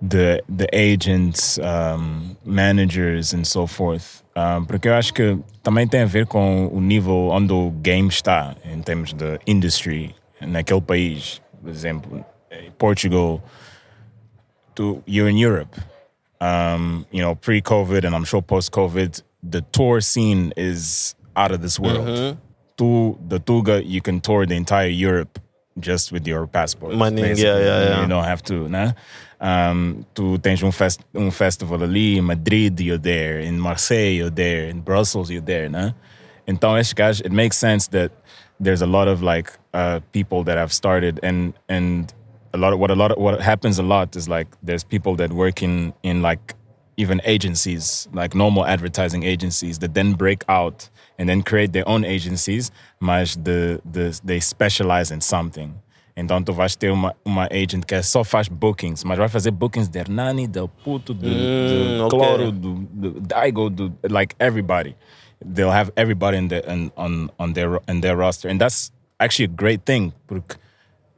de, 0.00 0.42
de, 0.48 0.66
agents, 0.72 1.58
um, 1.58 2.34
managers 2.44 3.32
and 3.32 3.44
so 3.44 3.66
forth. 3.66 4.24
Um, 4.34 4.64
porque 4.64 4.88
eu 4.88 4.94
acho 4.94 5.12
que 5.14 5.38
também 5.62 5.86
tem 5.86 6.02
a 6.02 6.06
ver 6.06 6.26
com 6.26 6.66
o 6.68 6.80
nível 6.80 7.28
onde 7.30 7.52
o 7.52 7.70
game 7.70 8.08
está 8.08 8.56
em 8.64 8.80
termos 8.80 9.12
de 9.12 9.38
industry 9.46 10.14
naquele 10.40 10.80
país. 10.80 11.40
Por 11.60 11.70
exemplo, 11.70 12.24
em 12.50 12.70
Portugal, 12.72 13.42
to, 14.74 15.02
you're 15.06 15.30
in 15.30 15.38
Europe. 15.38 15.78
Um, 16.40 17.06
you 17.10 17.20
know, 17.20 17.34
pre-COVID 17.34 18.04
and 18.04 18.14
I'm 18.14 18.24
sure 18.24 18.42
post-COVID, 18.42 19.22
the 19.42 19.62
tour 19.72 20.00
scene 20.00 20.52
is 20.56 21.14
out 21.36 21.50
of 21.50 21.62
this 21.62 21.78
world. 21.78 22.06
Mhm. 22.06 22.36
To 22.76 23.18
the 23.28 23.40
Tuga, 23.40 23.82
you 23.84 24.00
can 24.00 24.20
tour 24.20 24.46
the 24.46 24.54
entire 24.54 24.88
Europe 24.88 25.40
just 25.80 26.12
with 26.12 26.26
your 26.26 26.46
passport. 26.46 26.94
Money, 26.94 27.22
yeah, 27.22 27.28
basically. 27.28 27.64
yeah, 27.64 27.88
yeah. 27.88 28.02
You 28.02 28.08
don't 28.08 28.24
have 28.24 28.42
to, 28.44 28.68
né? 28.68 28.94
Um, 29.40 30.04
tu 30.14 30.38
tens 30.38 30.62
um, 30.62 30.72
fest, 30.72 31.00
um 31.14 31.30
festival 31.30 31.82
ali 31.82 32.18
em 32.18 32.22
Madrid, 32.22 32.80
you're 32.80 32.98
there. 32.98 33.40
In 33.40 33.58
Marseille, 33.58 34.16
you're 34.16 34.30
there. 34.30 34.68
In 34.68 34.80
Brussels, 34.80 35.30
you're 35.30 35.44
there, 35.44 35.68
né? 35.68 35.94
Então, 36.46 36.72
gajos, 36.94 37.20
it 37.20 37.32
makes 37.32 37.56
sense 37.56 37.88
that 37.88 38.10
there's 38.60 38.82
a 38.82 38.86
lot 38.86 39.06
of 39.06 39.22
like 39.22 39.52
uh, 39.74 40.00
people 40.12 40.42
that 40.44 40.56
have 40.56 40.72
started 40.72 41.20
and 41.22 41.54
and 41.68 42.12
a 42.54 42.58
lot 42.58 42.72
of 42.72 42.78
what 42.78 42.90
a 42.90 42.94
lot 42.94 43.10
of 43.12 43.18
what 43.18 43.40
happens 43.40 43.78
a 43.78 43.82
lot 43.82 44.16
is 44.16 44.28
like 44.28 44.48
there's 44.62 44.84
people 44.84 45.14
that 45.16 45.32
work 45.32 45.62
in 45.62 45.92
in 46.02 46.22
like 46.22 46.54
even 46.96 47.20
agencies 47.24 48.08
like 48.12 48.34
normal 48.34 48.64
advertising 48.66 49.22
agencies 49.22 49.78
that 49.78 49.94
then 49.94 50.14
break 50.14 50.42
out 50.48 50.90
and 51.18 51.28
then 51.28 51.42
create 51.42 51.72
their 51.72 51.88
own 51.88 52.04
agencies 52.04 52.70
mas 53.00 53.36
the, 53.36 53.80
the 53.90 54.20
they 54.24 54.40
specialize 54.40 55.10
in 55.10 55.20
something. 55.20 55.74
Então 56.16 56.42
tu 56.42 56.52
vais 56.52 56.74
ter 56.74 56.90
uma, 56.90 57.14
uma 57.24 57.46
agent 57.52 57.86
que 57.86 58.02
só 58.02 58.24
faz 58.24 58.48
bookings 58.48 59.04
mas 59.04 59.16
vai 59.16 59.28
fazer 59.28 59.52
bookings 59.52 59.88
de 59.88 60.00
Hernani, 60.00 60.48
del 60.48 60.68
Puto, 60.68 61.14
do, 61.14 61.26
Mm, 61.26 61.98
do 61.98 62.04
okay. 62.06 62.18
Cloro, 62.18 62.50
do, 62.50 62.74
do 62.92 63.20
Daigo, 63.20 63.70
do 63.70 63.92
like 64.10 64.34
everybody. 64.40 64.96
They'll 65.40 65.70
have 65.70 65.92
everybody 65.96 66.36
in 66.36 66.48
the 66.48 66.68
in, 66.68 66.90
on 66.96 67.30
on 67.38 67.52
their 67.52 67.78
in 67.86 68.00
their 68.00 68.16
roster. 68.16 68.48
And 68.48 68.60
that's 68.60 68.90
actually 69.20 69.44
a 69.44 69.54
great 69.56 69.84
thing 69.84 70.12
porque 70.26 70.56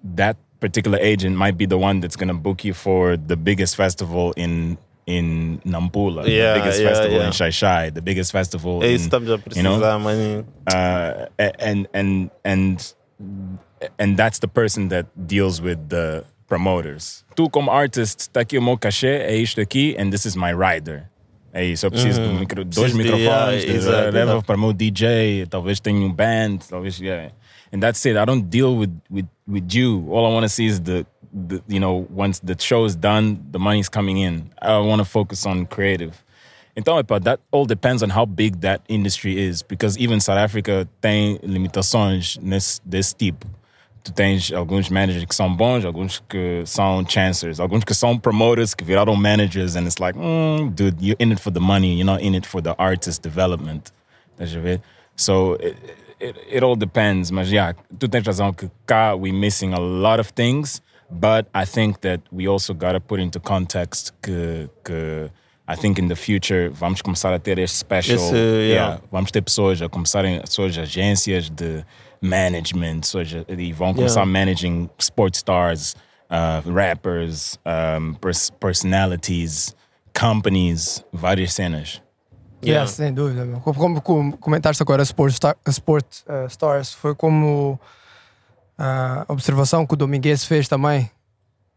that 0.04 0.36
particular 0.60 0.98
agent 1.00 1.34
might 1.36 1.56
be 1.56 1.66
the 1.66 1.78
one 1.78 2.00
that's 2.00 2.16
going 2.16 2.28
to 2.28 2.34
book 2.38 2.64
you 2.64 2.74
for 2.74 3.16
the 3.16 3.36
biggest 3.36 3.74
festival 3.76 4.32
in 4.36 4.76
in 5.06 5.58
Nampula, 5.64 6.24
Yeah, 6.28 6.54
the 6.54 6.60
biggest 6.60 6.80
yeah, 6.82 6.88
festival 6.88 7.16
yeah. 7.18 7.26
in 7.26 7.32
Shai 7.32 7.50
Shai, 7.50 7.90
the 7.90 8.02
biggest 8.02 8.30
festival 8.30 8.80
É 8.82 8.88
in 8.90 8.94
isso 8.96 9.08
que 9.10 9.16
estamos 9.16 9.28
a 9.30 9.58
you 9.58 9.62
know, 9.64 10.44
uh, 10.68 11.26
and 11.58 11.88
and 11.92 12.30
and 12.44 12.94
and 13.98 14.16
that's 14.16 14.38
the 14.40 14.48
person 14.48 14.88
that 14.88 15.06
deals 15.26 15.60
with 15.60 15.88
the 15.88 16.24
promoters. 16.48 17.24
Tu 17.34 17.48
como 17.48 17.70
artist, 17.70 18.20
está 18.20 18.40
aqui 18.40 18.58
o 18.58 18.62
meu 18.62 18.76
cachê, 18.76 19.22
é 19.26 19.36
isto 19.36 19.60
aqui, 19.60 19.96
and 19.98 20.10
this 20.10 20.24
is 20.26 20.36
my 20.36 20.52
rider. 20.52 21.08
É 21.52 21.64
isso, 21.64 21.84
eu 21.86 21.90
preciso 21.90 22.20
de 22.20 22.28
um 22.28 22.32
Uhum. 22.34 22.38
micro, 22.40 22.64
dois 22.64 22.92
Preciso 22.92 22.98
de- 22.98 23.02
microfones, 23.18 23.64
yeah, 23.64 23.72
de- 23.72 23.76
exato, 23.76 24.10
leva 24.12 24.42
para 24.42 24.56
o 24.56 24.60
meu 24.60 24.72
DJ, 24.72 25.46
talvez 25.50 25.80
tenha 25.80 25.98
um 25.98 26.12
band, 26.12 26.58
talvez, 26.68 27.00
yeah. 27.00 27.32
And 27.72 27.82
that's 27.82 28.04
it. 28.04 28.16
I 28.16 28.24
don't 28.24 28.50
deal 28.50 28.76
with 28.76 29.00
with 29.10 29.28
with 29.46 29.72
you. 29.72 30.06
All 30.10 30.26
I 30.26 30.32
want 30.32 30.44
to 30.44 30.48
see 30.48 30.66
is 30.66 30.80
the, 30.80 31.06
the 31.32 31.62
you 31.68 31.78
know 31.78 32.06
once 32.10 32.40
the 32.40 32.58
show 32.58 32.84
is 32.84 32.96
done, 32.96 33.46
the 33.52 33.58
money's 33.58 33.88
coming 33.88 34.18
in. 34.18 34.50
I 34.60 34.78
want 34.78 35.00
to 35.00 35.04
focus 35.04 35.46
on 35.46 35.66
creative. 35.66 36.22
Então, 36.76 37.02
epa, 37.02 37.22
that 37.24 37.40
all 37.50 37.66
depends 37.66 38.02
on 38.02 38.10
how 38.10 38.24
big 38.24 38.60
that 38.60 38.80
industry 38.88 39.38
is, 39.38 39.62
because 39.62 39.98
even 39.98 40.20
South 40.20 40.38
Africa 40.38 40.88
tem 41.00 41.38
limitações 41.42 42.38
nesse 42.38 42.80
desse 42.84 43.14
tipo. 43.14 43.46
Tu 44.02 44.12
tens 44.12 44.50
alguns 44.50 44.88
managers 44.88 45.26
que 45.26 45.34
são 45.34 45.54
bons, 45.54 45.84
alguns 45.84 46.22
que 46.26 46.62
são 46.64 47.04
chancers, 47.06 47.60
alguns 47.60 47.84
que 47.84 47.92
são 47.92 48.18
promoters 48.18 48.74
que 48.74 48.82
viraram 48.82 49.14
managers, 49.14 49.76
and 49.76 49.84
it's 49.84 49.98
like, 49.98 50.18
mm, 50.18 50.70
dude, 50.74 50.96
you're 51.02 51.16
in 51.20 51.32
it 51.32 51.40
for 51.40 51.52
the 51.52 51.60
money, 51.60 51.94
you're 51.94 52.06
not 52.06 52.22
in 52.22 52.34
it 52.34 52.46
for 52.46 52.62
the 52.62 52.74
artist 52.78 53.22
development. 53.22 53.92
Ver? 54.38 54.80
So 55.16 55.58
it, 56.20 56.36
it, 56.50 56.62
all 56.64 56.76
depends, 56.76 57.30
mas 57.30 57.50
yeah, 57.50 57.74
tu 57.98 58.08
tens 58.08 58.24
razão 58.26 58.52
que 58.52 58.70
cá 58.86 59.14
we 59.14 59.32
missing 59.32 59.72
a 59.72 59.78
lot 59.80 60.20
of 60.20 60.32
things, 60.32 60.80
but 61.10 61.46
I 61.54 61.64
think 61.64 62.00
that 62.00 62.20
we 62.30 62.46
also 62.46 62.74
gotta 62.74 63.00
put 63.00 63.20
into 63.20 63.40
context 63.40 64.12
que, 64.22 64.68
que 64.84 65.30
I 65.66 65.76
think 65.76 65.98
in 65.98 66.08
the 66.08 66.16
future 66.16 66.68
vamos 66.70 67.00
começar 67.02 67.32
a 67.32 67.38
ter 67.38 67.58
este 67.58 67.76
special, 67.76 68.16
Esse, 68.16 68.36
yeah. 68.70 69.00
vamos 69.10 69.30
ter 69.30 69.40
pessoas 69.42 69.80
a 69.80 69.88
começarem, 69.88 70.40
suas 70.46 70.76
agências 70.76 71.48
de 71.48 71.84
management, 72.20 73.02
suas, 73.04 73.30
e 73.32 73.72
vão 73.72 73.88
Yeah. 73.88 73.94
começar 73.94 74.26
managing 74.26 74.88
sports 74.98 75.38
stars, 75.38 75.94
uh, 76.30 76.60
rappers, 76.70 77.58
um, 77.64 78.14
pers 78.14 78.50
personalities, 78.50 79.74
companies, 80.12 81.04
várias 81.12 81.52
cenas. 81.54 82.02
Yeah, 82.62 82.86
sem 82.86 83.12
dúvida. 83.12 83.44
meu. 83.44 83.60
Como, 83.60 84.00
como, 84.00 84.36
comentaste 84.36 84.82
agora, 84.82 85.02
Sport, 85.02 85.34
Star, 85.34 85.56
Sport 85.66 86.06
uh, 86.26 86.46
Stars, 86.46 86.92
foi 86.92 87.14
como 87.14 87.80
a 88.78 89.24
observação 89.28 89.86
que 89.86 89.94
o 89.94 89.96
Domingues 89.96 90.44
fez 90.44 90.68
também 90.68 91.10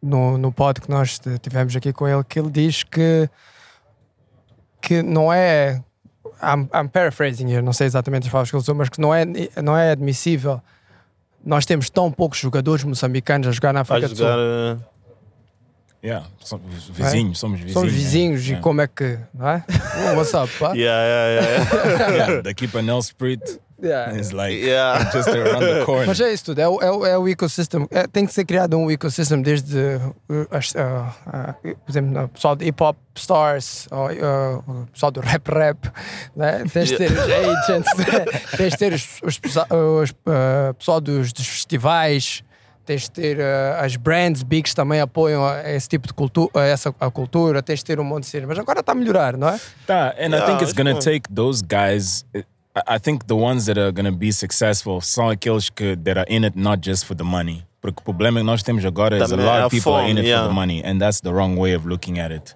no, 0.02 0.38
no 0.38 0.52
pod 0.52 0.82
que 0.82 0.90
nós 0.90 1.20
tivemos 1.42 1.76
aqui 1.76 1.92
com 1.94 2.08
ele, 2.08 2.24
que 2.24 2.40
ele 2.40 2.50
diz 2.50 2.84
que, 2.84 3.30
que 4.82 5.02
não 5.02 5.32
é. 5.32 5.82
I'm, 6.42 6.68
I'm 6.74 6.90
paraphrasing 6.90 7.50
here, 7.50 7.62
não 7.62 7.74
sei 7.74 7.88
exatamente 7.88 8.28
as 8.28 8.32
palavras 8.32 8.50
que 8.50 8.56
ele 8.56 8.62
usou, 8.62 8.76
mas 8.76 8.90
que 8.90 9.00
não 9.00 9.14
é, 9.14 9.26
não 9.62 9.78
é 9.78 9.92
admissível 9.92 10.62
nós 11.46 11.66
temos 11.66 11.90
tão 11.90 12.12
poucos 12.12 12.40
jogadores 12.40 12.84
moçambicanos 12.84 13.48
a 13.48 13.52
jogar 13.52 13.74
na 13.74 13.80
A 13.80 13.82
África 13.82 14.08
do 14.08 14.16
jogar. 14.16 14.38
Sul. 14.38 14.86
Yeah, 16.04 16.26
somos 16.40 16.90
vizinhos, 16.90 17.40
somos 17.40 17.60
vizinhos. 17.60 17.74
Somos 17.74 17.94
vizinhos 17.94 18.42
e 18.44 18.48
yeah. 18.50 18.62
como 18.62 18.82
é 18.82 18.88
que. 18.88 19.18
Não 19.34 19.48
é? 19.48 19.64
Oh, 20.12 20.18
what's 20.18 20.34
up, 20.34 20.52
pá? 20.60 20.74
Yeah, 20.74 21.02
yeah, 21.02 21.30
yeah. 21.30 22.10
yeah, 22.16 22.42
daqui 22.44 22.68
para 22.68 22.82
Nelspruit 22.82 23.42
Yeah. 23.82 24.18
is 24.18 24.32
like 24.32 24.56
Yeah. 24.66 25.12
just 25.12 25.28
around 25.28 25.60
the 25.60 25.84
corner. 25.86 26.08
Mas 26.08 26.20
é 26.22 26.32
isso 26.32 26.46
tudo, 26.46 26.60
é 26.60 26.68
o, 26.68 26.80
é 26.82 26.92
o, 26.92 27.06
é 27.06 27.18
o 27.18 27.28
ecossistema. 27.28 27.86
É, 27.92 28.08
tem 28.08 28.26
que 28.26 28.34
ser 28.34 28.46
criado 28.46 28.78
um 28.78 28.90
ecossistema 28.90 29.44
desde, 29.44 29.78
uh, 29.78 30.48
as- 30.52 30.72
uh, 30.72 30.78
uh, 31.28 31.54
por 31.62 31.92
exemplo, 31.92 32.24
o 32.24 32.30
pessoal 32.30 32.56
de 32.56 32.66
hip 32.66 32.82
hop 32.82 32.96
stars, 33.16 33.88
ou, 33.92 34.08
uh, 34.08 34.84
o 34.84 34.88
pessoal 34.94 35.12
do 35.12 35.20
rap 35.20 35.48
rap, 35.50 35.92
né? 36.34 36.64
tens 36.72 36.90
de 36.90 36.98
ter 36.98 37.12
os 37.12 37.20
agents, 37.20 37.92
tens 38.56 38.72
de 38.72 38.78
ter 38.78 38.94
os, 38.94 39.20
os, 39.22 39.42
os, 39.44 40.10
uh, 40.12 40.74
pessoal 40.78 41.02
dos, 41.02 41.34
dos 41.34 41.46
festivais, 41.48 42.42
tens 42.86 43.04
de 43.04 43.12
ter 43.12 43.38
uh, 43.38 43.82
as 43.84 43.96
brands 43.96 44.44
bigs 44.44 44.74
também 44.74 45.00
apoiam 45.00 45.46
a 45.46 45.70
esse 45.72 45.88
tipo 45.90 46.08
de 46.08 46.14
cultura, 46.14 46.66
essa 46.66 46.94
a 47.00 47.10
cultura, 47.10 47.62
tens 47.62 47.80
de 47.80 47.86
ter 47.86 48.00
um 48.00 48.04
monte 48.04 48.24
de 48.24 48.30
cenas. 48.30 48.48
Mas 48.48 48.60
agora 48.60 48.80
está 48.82 48.92
a 48.92 48.96
melhorar, 48.96 49.38
não 49.38 49.48
é? 49.50 49.60
Tá, 49.88 50.14
and 50.20 50.30
I 50.30 50.36
Yeah, 50.36 50.46
think 50.48 50.64
it's 50.64 50.74
gonna 50.74 50.92
cool. 50.94 51.02
take 51.02 51.34
those 51.34 51.64
guys. 51.64 52.26
I- 52.36 52.44
I 52.96 53.00
think 53.00 53.26
the 53.28 53.36
ones 53.36 53.66
that 53.68 53.80
are 53.80 53.92
gonna 53.92 54.12
be 54.12 54.32
successful 54.34 55.00
são 55.02 55.30
aqueles 55.30 55.70
que 55.70 55.96
that 55.98 56.18
are 56.20 56.26
in 56.28 56.44
it 56.44 56.58
not 56.60 56.82
just 56.84 57.06
for 57.06 57.16
the 57.16 57.24
money. 57.24 57.64
Porque 57.82 58.00
o 58.00 58.04
problema 58.04 58.40
que 58.40 58.46
nós 58.46 58.64
temos 58.64 58.84
agora 58.86 59.18
is 59.18 59.32
a 59.32 59.36
lot 59.36 59.60
é 59.60 59.66
of 59.66 59.70
people 59.76 59.94
are 59.94 60.10
in 60.10 60.18
it 60.18 60.26
yeah. 60.28 60.42
for 60.42 60.50
the 60.50 60.56
money, 60.56 60.82
and 60.86 61.00
that's 61.00 61.20
the 61.22 61.30
wrong 61.32 61.58
way 61.60 61.76
of 61.76 61.86
looking 61.86 62.18
at 62.20 62.32
it. 62.32 62.56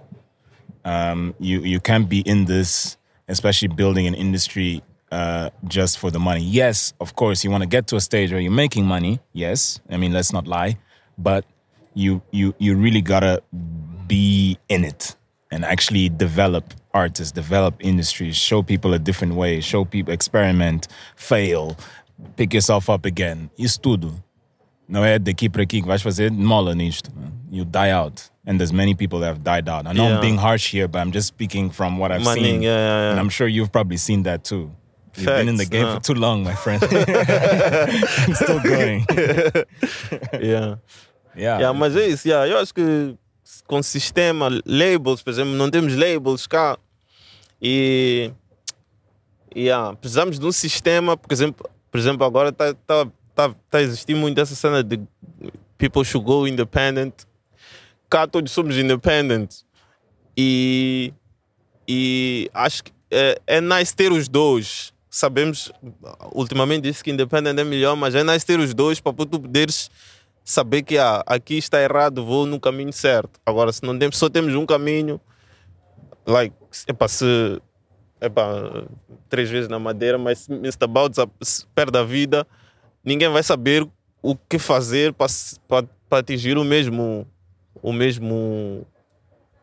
Um, 0.85 1.33
you 1.39 1.65
you 1.65 1.79
can't 1.81 2.07
be 2.07 2.21
in 2.25 2.45
this, 2.45 2.97
especially 3.27 3.67
building 3.67 4.07
an 4.07 4.13
industry 4.15 4.81
uh, 5.11 5.49
just 5.67 5.97
for 5.99 6.11
the 6.11 6.19
money. 6.19 6.41
Yes, 6.43 6.93
of 6.99 7.15
course, 7.15 7.43
you 7.43 7.51
want 7.51 7.63
to 7.63 7.67
get 7.69 7.87
to 7.87 7.95
a 7.95 8.01
stage 8.01 8.31
where 8.31 8.41
you're 8.41 8.51
making 8.51 8.85
money. 8.85 9.19
Yes, 9.33 9.79
I 9.89 9.97
mean 9.97 10.13
let's 10.13 10.31
not 10.33 10.47
lie, 10.47 10.77
but 11.17 11.45
you 11.93 12.21
you 12.31 12.53
you 12.59 12.75
really 12.75 13.01
gotta 13.01 13.41
be 14.07 14.57
in 14.69 14.83
it 14.83 15.15
and 15.51 15.63
actually 15.65 16.09
develop 16.09 16.73
artists, 16.93 17.31
develop 17.31 17.75
industries, 17.79 18.35
show 18.35 18.61
people 18.63 18.93
a 18.93 18.99
different 18.99 19.35
way, 19.35 19.61
show 19.61 19.85
people 19.85 20.13
experiment, 20.13 20.87
fail, 21.15 21.75
pick 22.35 22.53
yourself 22.53 22.89
up 22.89 23.05
again. 23.05 23.49
Isso 23.57 23.79
tudo. 23.79 24.13
Não 24.89 25.03
é 25.03 25.19
daqui 25.19 25.49
para 25.49 25.63
aqui 25.63 25.81
que 25.81 25.87
vais 25.87 26.01
fazer 26.01 26.31
mola 26.31 26.73
nisto. 26.73 27.11
You 27.51 27.65
die 27.65 27.91
out. 27.91 28.29
And 28.45 28.57
there's 28.57 28.71
many 28.71 28.93
people 28.95 29.19
that 29.19 29.27
have 29.27 29.43
died 29.43 29.67
out. 29.67 29.85
I 29.85 29.91
know 29.91 30.07
Yeah. 30.07 30.15
I'm 30.15 30.21
being 30.21 30.37
harsh 30.37 30.71
here, 30.71 30.87
but 30.87 30.99
I'm 30.99 31.11
just 31.11 31.27
speaking 31.27 31.69
from 31.69 31.97
what 31.97 32.11
I've 32.13 32.23
Money, 32.23 32.41
seen. 32.43 32.61
yeah, 32.61 32.69
yeah. 32.77 33.11
And 33.11 33.19
I'm 33.19 33.27
sure 33.29 33.47
you've 33.49 33.71
probably 33.73 33.97
seen 33.97 34.23
that 34.23 34.45
too. 34.45 34.71
You've 35.17 35.25
been 35.25 35.49
in 35.49 35.57
the 35.57 35.65
game 35.65 35.85
uh. 35.85 35.95
for 35.95 36.01
too 36.01 36.13
long, 36.13 36.43
my 36.43 36.53
friend. 36.53 36.81
Still 38.35 38.59
going. 38.59 39.05
Yeah. 40.39 40.75
Yeah. 41.35 41.59
Yeah, 41.59 41.73
mas 41.73 41.95
é 41.95 42.07
isso, 42.07 42.27
yeah. 42.27 42.47
eu 42.47 42.57
acho 42.57 42.73
que 42.73 43.15
com 43.67 43.81
sistema, 43.83 44.49
labels, 44.65 45.21
por 45.21 45.29
exemplo, 45.29 45.53
não 45.53 45.69
temos 45.69 45.95
labels 45.95 46.47
cá. 46.47 46.77
E 47.61 48.31
yeah, 49.55 49.95
precisamos 49.95 50.39
de 50.39 50.45
um 50.45 50.51
sistema, 50.51 51.15
por 51.15 51.31
exemplo, 51.31 51.69
por 51.91 51.97
exemplo 51.99 52.25
agora 52.25 52.49
está 52.49 52.73
tá, 52.73 53.07
tá, 53.35 53.55
tá 53.69 53.77
a 53.77 53.81
existir 53.81 54.15
muito 54.15 54.39
essa 54.39 54.55
cena 54.55 54.83
de 54.83 54.99
people 55.77 56.03
should 56.03 56.25
go 56.25 56.47
independent. 56.47 57.13
Cá 58.09 58.27
todos 58.27 58.51
somos 58.51 58.77
independent. 58.77 59.63
E, 60.35 61.13
e 61.87 62.49
acho 62.53 62.83
que 62.83 62.91
é, 63.11 63.39
é 63.47 63.61
nice 63.61 63.95
ter 63.95 64.11
os 64.11 64.27
dois. 64.27 64.93
Sabemos, 65.17 65.71
ultimamente 66.31 66.83
disse 66.83 67.03
que 67.03 67.09
independent 67.09 67.57
é 67.57 67.63
melhor, 67.63 67.95
mas 67.95 68.13
é 68.13 68.23
nice 68.23 68.45
ter 68.45 68.59
os 68.59 68.71
dois 68.75 68.99
para 68.99 69.13
tu 69.13 69.25
poderes 69.25 69.89
saber 70.45 70.83
que 70.83 70.95
ah, 70.95 71.23
aqui 71.25 71.57
está 71.57 71.81
errado, 71.81 72.23
vou 72.23 72.45
no 72.45 72.59
caminho 72.59 72.93
certo. 72.93 73.39
Agora, 73.43 73.73
se 73.73 73.81
não 73.81 73.97
temos, 73.97 74.15
só 74.15 74.29
temos 74.29 74.53
um 74.53 74.63
caminho, 74.63 75.19
like, 76.23 76.55
epa, 76.87 77.07
se 77.07 77.25
epa, 78.21 78.87
três 79.27 79.49
vezes 79.49 79.67
na 79.67 79.79
madeira, 79.79 80.19
mas 80.19 80.37
se 80.37 80.53
Mr. 80.53 80.85
Bouts 80.87 81.17
se 81.41 81.65
perde 81.73 81.97
a 81.97 82.03
vida, 82.03 82.45
ninguém 83.03 83.27
vai 83.27 83.41
saber 83.41 83.87
o 84.21 84.35
que 84.35 84.59
fazer 84.59 85.13
para 85.13 85.27
para 86.07 86.19
atingir 86.19 86.59
o 86.59 86.63
mesmo 86.63 87.25
o 87.81 87.91
mesmo 87.91 88.85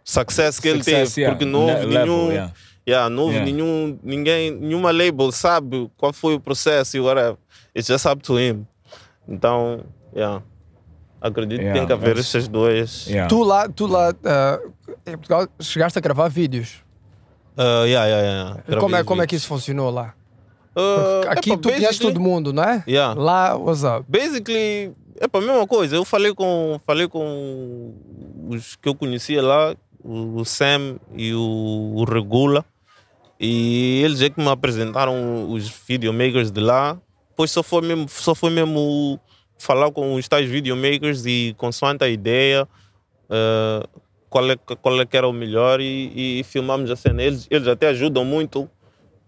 success 0.02 0.58
que 0.58 0.66
ele 0.66 0.82
Success, 0.82 1.14
teve, 1.14 1.20
yeah. 1.20 1.32
porque 1.32 1.44
não 1.48 1.66
houve 1.68 1.86
nenhum 1.86 2.32
yeah. 2.32 2.52
Yeah, 2.86 3.08
não 3.08 3.22
houve 3.24 3.36
Yeah. 3.36 3.52
nenhum, 3.52 3.98
ninguém, 4.02 4.50
nenhuma 4.50 4.90
label 4.90 5.32
sabe 5.32 5.90
qual 5.96 6.12
foi 6.12 6.34
o 6.34 6.40
processo 6.40 6.96
e 6.96 7.00
whatever. 7.00 7.36
It's 7.74 7.88
just 7.88 8.04
up 8.06 8.22
to 8.22 8.38
him. 8.38 8.66
Então, 9.26 9.84
yeah. 10.14 10.42
Acredito 11.20 11.60
que 11.60 11.64
Yeah, 11.64 11.78
tem 11.80 11.86
que 11.86 11.92
haver 11.94 12.14
that's- 12.16 12.28
esses 12.34 12.46
dois. 12.48 13.06
Yeah. 13.06 13.28
Tu 13.28 13.42
lá, 13.42 13.68
tu 13.68 13.86
lá 13.86 14.14
ah, 14.24 14.60
em 15.06 15.12
Portugal, 15.16 15.48
chegaste 15.60 15.98
a 15.98 16.02
gravar 16.02 16.28
vídeos. 16.28 16.82
Uh, 17.56 17.86
yeah, 17.86 18.06
yeah, 18.06 18.22
yeah. 18.68 18.80
Como 18.80 18.96
é, 18.96 19.04
como 19.04 19.22
é 19.22 19.26
que 19.26 19.34
isso 19.36 19.46
funcionou 19.46 19.88
lá? 19.90 20.12
Uh, 20.76 21.28
Aqui 21.30 21.52
epa, 21.52 21.62
tu 21.62 21.68
conheces 21.70 21.98
todo 21.98 22.20
mundo, 22.20 22.52
não 22.52 22.64
é? 22.64 22.84
Yeah. 22.86 23.18
Lá, 23.18 23.54
what's 23.56 23.84
up? 23.84 24.04
Basically, 24.08 24.92
é 25.18 25.26
a 25.32 25.40
mesma 25.40 25.66
coisa. 25.66 25.94
Eu 25.96 26.04
falei 26.04 26.34
com, 26.34 26.78
falei 26.84 27.08
com 27.08 27.94
os 28.50 28.76
que 28.76 28.88
eu 28.88 28.94
conhecia 28.94 29.40
lá, 29.40 29.74
o 30.02 30.40
o 30.40 30.44
Sam 30.44 30.96
e 31.16 31.32
o, 31.32 31.94
o 31.94 32.04
Regula, 32.04 32.64
e 33.44 34.02
eles 34.02 34.22
é 34.22 34.30
que 34.30 34.40
me 34.40 34.48
apresentaram 34.48 35.50
os 35.50 35.68
videomakers 35.86 36.50
de 36.50 36.62
lá. 36.62 36.98
Depois 37.28 37.50
só 37.50 37.62
foi 37.62 37.82
mesmo, 37.82 38.08
só 38.08 38.34
foi 38.34 38.48
mesmo 38.48 39.20
falar 39.58 39.90
com 39.90 40.14
os 40.14 40.26
tais 40.26 40.48
videomakers 40.48 41.26
e 41.26 41.54
consoante 41.58 42.02
a 42.04 42.08
ideia, 42.08 42.66
eh, 43.28 43.86
qual, 44.30 44.50
é, 44.50 44.56
qual 44.56 44.98
é 44.98 45.04
que 45.04 45.14
era 45.14 45.28
o 45.28 45.32
melhor 45.32 45.78
e, 45.78 46.40
e 46.40 46.44
filmamos 46.44 46.90
a 46.90 46.96
cena. 46.96 47.22
Eles, 47.22 47.46
eles 47.50 47.68
até 47.68 47.88
ajudam 47.88 48.24
muito. 48.24 48.68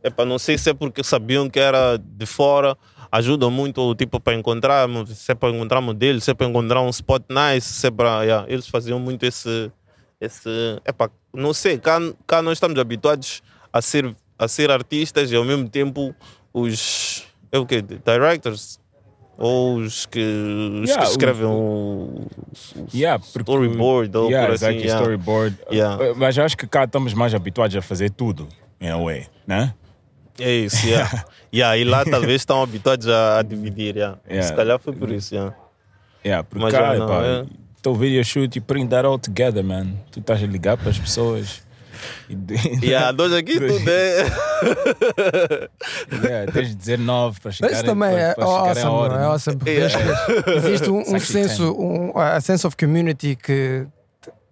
Epa, 0.03 0.25
não 0.25 0.39
sei 0.39 0.57
se 0.57 0.71
é 0.71 0.75
porque 0.75 1.05
sabiam 1.05 1.51
que 1.51 1.61
era 1.61 1.99
de 1.99 2.25
fora, 2.25 2.75
ajudam 3.13 3.51
muito 3.51 3.95
tipo 3.97 4.19
para 4.19 4.35
encontrar, 4.35 4.89
se 5.09 5.33
é 5.33 5.35
para 5.35 5.51
encontrar 5.51 5.83
modelo, 5.83 6.23
se 6.23 6.31
é 6.31 6.35
para 6.35 6.47
encontrar 6.47 6.81
um 6.81 6.89
spot 6.89 7.23
nice, 7.29 7.69
se 7.69 7.87
é 7.87 7.91
para. 7.91 8.23
yeah, 8.23 8.47
eles 8.51 8.67
faziam 8.67 8.99
muito 8.99 9.27
esse. 9.27 9.71
esse 10.19 10.49
epa, 10.87 11.11
não 11.35 11.53
sei, 11.53 11.77
cá, 11.77 11.99
cá 12.27 12.41
nós 12.41 12.53
estamos 12.53 12.79
habituados 12.79 13.43
a 13.79 13.83
ser, 13.83 14.15
a 14.39 14.49
ser 14.49 14.71
artistas 14.71 15.31
e 15.31 15.37
ao 15.37 15.45
mesmo 15.45 15.69
tempo 15.69 16.15
os. 16.53 17.25
É 17.53 17.59
o 17.59 17.67
quê? 17.67 17.83
Directors? 17.83 18.79
Ou 19.39 19.77
os 19.77 20.07
que, 20.07 20.19
os 20.19 20.89
Yeah, 20.89 21.05
que 21.05 21.11
escrevem 21.11 21.45
o, 21.45 21.51
o 21.51 22.87
Yeah, 22.95 23.19
porque- 23.23 23.41
storyboard 23.41 24.17
ou 24.17 24.31
yeah, 24.31 24.47
por 24.47 24.55
assim. 24.55 24.65
exactly, 24.67 24.87
yeah. 24.87 25.01
storyboard. 25.03 25.57
Uh, 25.69 26.17
Mas 26.17 26.39
eu 26.39 26.45
acho 26.45 26.57
que 26.57 26.67
cá 26.67 26.85
estamos 26.85 27.13
mais 27.13 27.35
habituados 27.35 27.77
a 27.77 27.83
fazer 27.83 28.11
tudo, 28.11 28.49
in 28.81 28.89
a 28.89 28.97
way, 28.97 29.27
né? 29.47 29.75
É 30.39 30.51
isso, 30.55 30.87
yeah. 30.87 31.25
yeah, 31.55 31.77
e 31.77 31.85
lá 31.85 32.03
talvez 32.07 32.41
estão 32.41 32.63
habituados 32.63 33.07
a, 33.09 33.39
a 33.41 33.43
dividir, 33.43 33.97
yeah. 33.97 34.19
Yeah. 34.27 34.49
Se 34.49 34.55
calhar 34.55 34.79
foi 34.79 34.95
por 34.95 35.11
isso, 35.11 35.35
yeah. 35.35 35.55
Yeah, 36.25 36.43
porque 36.43 36.65
Mas 36.65 36.73
cá, 36.73 36.95
não, 36.95 37.07
pá, 37.07 37.23
é. 37.23 37.45
teu 37.83 37.95
video 37.95 38.25
shoot, 38.25 38.59
you 38.59 38.65
bring 38.67 38.87
that 38.89 39.07
all 39.07 39.19
together, 39.19 39.63
man. 39.63 39.97
Tu 40.11 40.21
estás 40.21 40.43
a 40.43 40.47
ligar 40.47 40.79
para 40.79 40.89
as 40.89 40.99
pessoas. 40.99 41.63
E, 42.29 42.87
Yeah, 42.87 43.13
dois 43.13 43.33
aqui 43.33 43.55
tudo 43.61 43.89
é. 43.89 44.27
yeah, 46.25 46.53
tens 46.53 46.75
19 46.75 47.41
para 47.41 47.53
chegar 47.53 47.73
Isso 47.73 47.85
também 47.85 48.15
é 48.17 48.35
para, 48.35 48.45
para 48.45 48.47
chegar 48.47 48.69
awesome, 48.71 48.87
a 48.87 48.91
hora. 48.93 49.15
bro, 49.15 49.23
é 49.23 49.27
awesome. 49.27 49.59
que 49.59 49.71
existe 50.57 50.91
um, 50.91 50.99
um 51.15 51.21
senso, 51.21 51.73
um, 51.73 52.19
a 52.19 52.41
sense 52.41 52.67
of 52.67 52.77
community 52.77 53.37
que, 53.37 53.87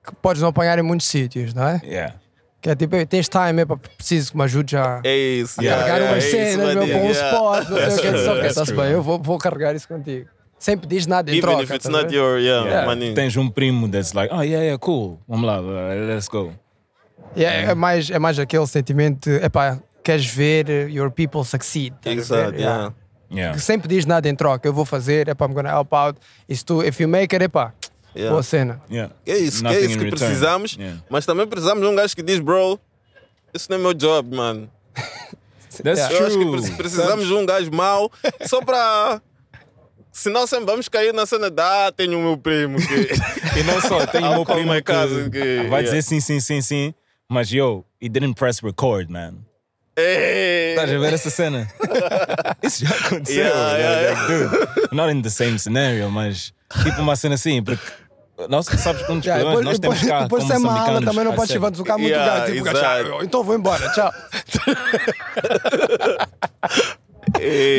que 0.04 0.14
podes 0.22 0.42
não 0.42 0.48
apanhar 0.50 0.78
em 0.78 0.82
muitos 0.82 1.06
sítios, 1.06 1.54
não 1.54 1.66
é? 1.66 1.80
Yeah. 1.84 2.14
Que 2.60 2.70
é 2.70 2.74
tipo, 2.74 2.96
"Ei, 2.96 3.04
tens 3.04 3.28
time, 3.28 3.60
é 3.62 3.64
para 3.66 3.76
preciso 3.76 4.32
que 4.32 4.38
me 4.38 4.44
ajude 4.44 4.76
a, 4.76 5.00
É 5.04 5.14
isso, 5.16 5.60
a 5.60 5.62
yeah, 5.64 5.82
carregar 5.82 5.98
yeah, 6.00 6.14
umas 6.14 6.24
é 6.24 6.28
isso, 6.28 6.36
cenas, 6.58 6.74
meu, 6.74 6.82
um 6.84 6.86
yeah. 6.86 7.10
spot, 7.12 7.68
não 7.68 7.90
sei 7.90 8.10
o 8.10 8.12
que, 8.12 8.24
só 8.24 8.36
está-se 8.42 8.72
bem, 8.74 8.90
eu 8.92 9.02
vou, 9.02 9.18
vou 9.20 9.38
carregar 9.38 9.74
isso 9.74 9.86
contigo. 9.86 10.28
Sem 10.58 10.78
pedir 10.78 11.06
nada 11.06 11.30
em 11.30 11.34
Even 11.34 11.42
troca. 11.50 11.62
if 11.64 11.70
it's 11.72 11.84
tá 11.84 11.90
not 11.90 12.14
your, 12.14 12.38
yeah, 12.38 12.66
Yeah. 12.66 13.14
Tens 13.14 13.36
um 13.36 13.50
primo 13.50 13.86
that's 13.86 14.14
like, 14.14 14.32
oh 14.32 14.40
yeah, 14.40 14.62
yeah, 14.64 14.78
cool. 14.78 15.20
Vamos 15.28 15.44
lá, 15.46 15.60
let's 15.60 16.26
go. 16.26 16.54
E 17.36 17.44
é, 17.44 17.64
é 17.64 17.74
mais, 17.74 18.10
é 18.10 18.18
mais 18.18 18.38
aquele 18.38 18.66
sentimento 18.66 19.28
de, 19.28 19.44
epá, 19.44 19.78
queres 20.02 20.26
ver 20.26 20.88
your 20.90 21.10
people 21.10 21.44
succeed. 21.44 21.94
Exato, 22.04 22.54
Yeah. 22.54 22.58
yeah. 22.58 22.94
Yeah. 23.32 23.54
Que 23.56 23.60
Sem 23.64 23.78
pedir 23.80 24.06
nada 24.06 24.28
em 24.28 24.34
troca, 24.36 24.68
eu 24.68 24.72
vou 24.72 24.84
fazer, 24.84 25.28
epá, 25.28 25.46
I'm 25.46 25.54
gonna 25.54 25.70
help 25.70 25.92
out. 25.92 26.18
E 26.48 26.54
se 26.54 26.64
tu, 26.64 26.82
if 26.84 27.00
you 27.00 27.08
make 27.08 27.34
it, 27.34 27.44
epá, 27.44 27.72
Yeah. 28.14 28.30
boa 28.30 28.42
cena. 28.44 28.80
Yeah. 28.90 29.12
É 29.26 29.36
isso, 29.36 29.62
que 29.62 29.68
é 29.68 29.80
isso 29.80 29.98
que 29.98 30.04
return. 30.04 30.10
precisamos. 30.10 30.72
Yeah. 30.74 31.00
Mas 31.10 31.26
também 31.26 31.46
precisamos 31.48 31.82
de 31.82 31.88
um 31.88 31.96
gajo 31.96 32.14
que 32.14 32.22
diz, 32.22 32.38
bro, 32.38 32.78
isso 33.52 33.66
não 33.70 33.76
é 33.78 33.80
meu 33.80 33.94
job, 33.94 34.36
mano. 34.36 34.70
That's 35.82 35.98
Yeah. 35.98 36.14
Eu 36.14 36.26
acho 36.28 36.38
que 36.38 36.44
true. 36.44 36.60
pre- 36.62 36.76
precisamos 36.76 37.26
de 37.26 37.32
um 37.34 37.44
gajo 37.44 37.70
mau 37.72 38.12
só 38.46 38.60
para. 38.62 39.20
Senão 40.12 40.46
sempre 40.46 40.66
vamos 40.66 40.88
cair 40.88 41.12
na 41.12 41.26
cena 41.26 41.50
de 41.50 41.60
ah, 41.60 41.90
tenho 41.96 42.16
o 42.16 42.22
meu 42.22 42.36
primo 42.38 42.76
que. 42.78 43.08
E 43.58 43.62
não 43.64 43.80
só, 43.80 44.06
tem 44.06 44.22
o 44.24 44.32
meu 44.34 44.44
primo 44.44 44.72
que 44.74 44.82
cousin 44.82 45.28
que- 45.30 45.66
vai 45.68 45.82
yeah. 45.82 45.82
dizer 45.82 46.02
sim, 46.02 46.20
sim, 46.20 46.38
sim, 46.38 46.60
sim, 46.60 46.94
mas 47.30 47.50
yo, 47.50 47.84
he 48.00 48.08
didn't 48.08 48.34
press 48.34 48.62
record, 48.62 49.10
man. 49.10 49.44
Estás 49.96 50.90
a 50.90 50.98
ver 50.98 51.12
essa 51.14 51.30
cena? 51.30 51.68
Isso 52.62 52.84
já 52.84 52.94
aconteceu. 52.96 53.44
Yeah, 53.44 53.56
like, 53.60 53.80
yeah, 53.80 54.20
like, 54.20 54.80
dude, 54.80 54.92
not 54.96 55.10
in 55.12 55.22
the 55.22 55.30
same 55.30 55.56
scenario, 55.58 56.10
mas 56.10 56.52
tipo 56.82 57.00
uma 57.00 57.14
cena 57.14 57.36
assim, 57.36 57.62
porque 57.62 57.84
nós 58.48 58.66
sabes 58.66 59.02
que 59.06 59.12
um 59.12 59.18
dos 59.18 59.26
Yeah, 59.26 59.44
problemas 59.44 59.60
depois 59.60 59.64
nós 59.64 59.78
temos 59.78 60.00
depois, 60.00 60.10
cá 60.10 60.22
depois 60.24 60.42
como 60.44 60.58
uma 60.58 60.72
aula 60.72 61.00
moçambicanos, 61.00 61.14
também 61.14 61.24
não 61.24 61.32
I 61.32 61.36
podes 61.60 61.78
levar 61.80 61.98
muito 61.98 62.10
Yeah, 62.10 62.40
gajo. 62.40 62.52
Tipo, 62.54 62.68
exato. 62.68 63.14
"Ah, 63.20 63.24
então 63.24 63.44
vou 63.44 63.54
embora, 63.54 63.88
tchau. 63.92 64.12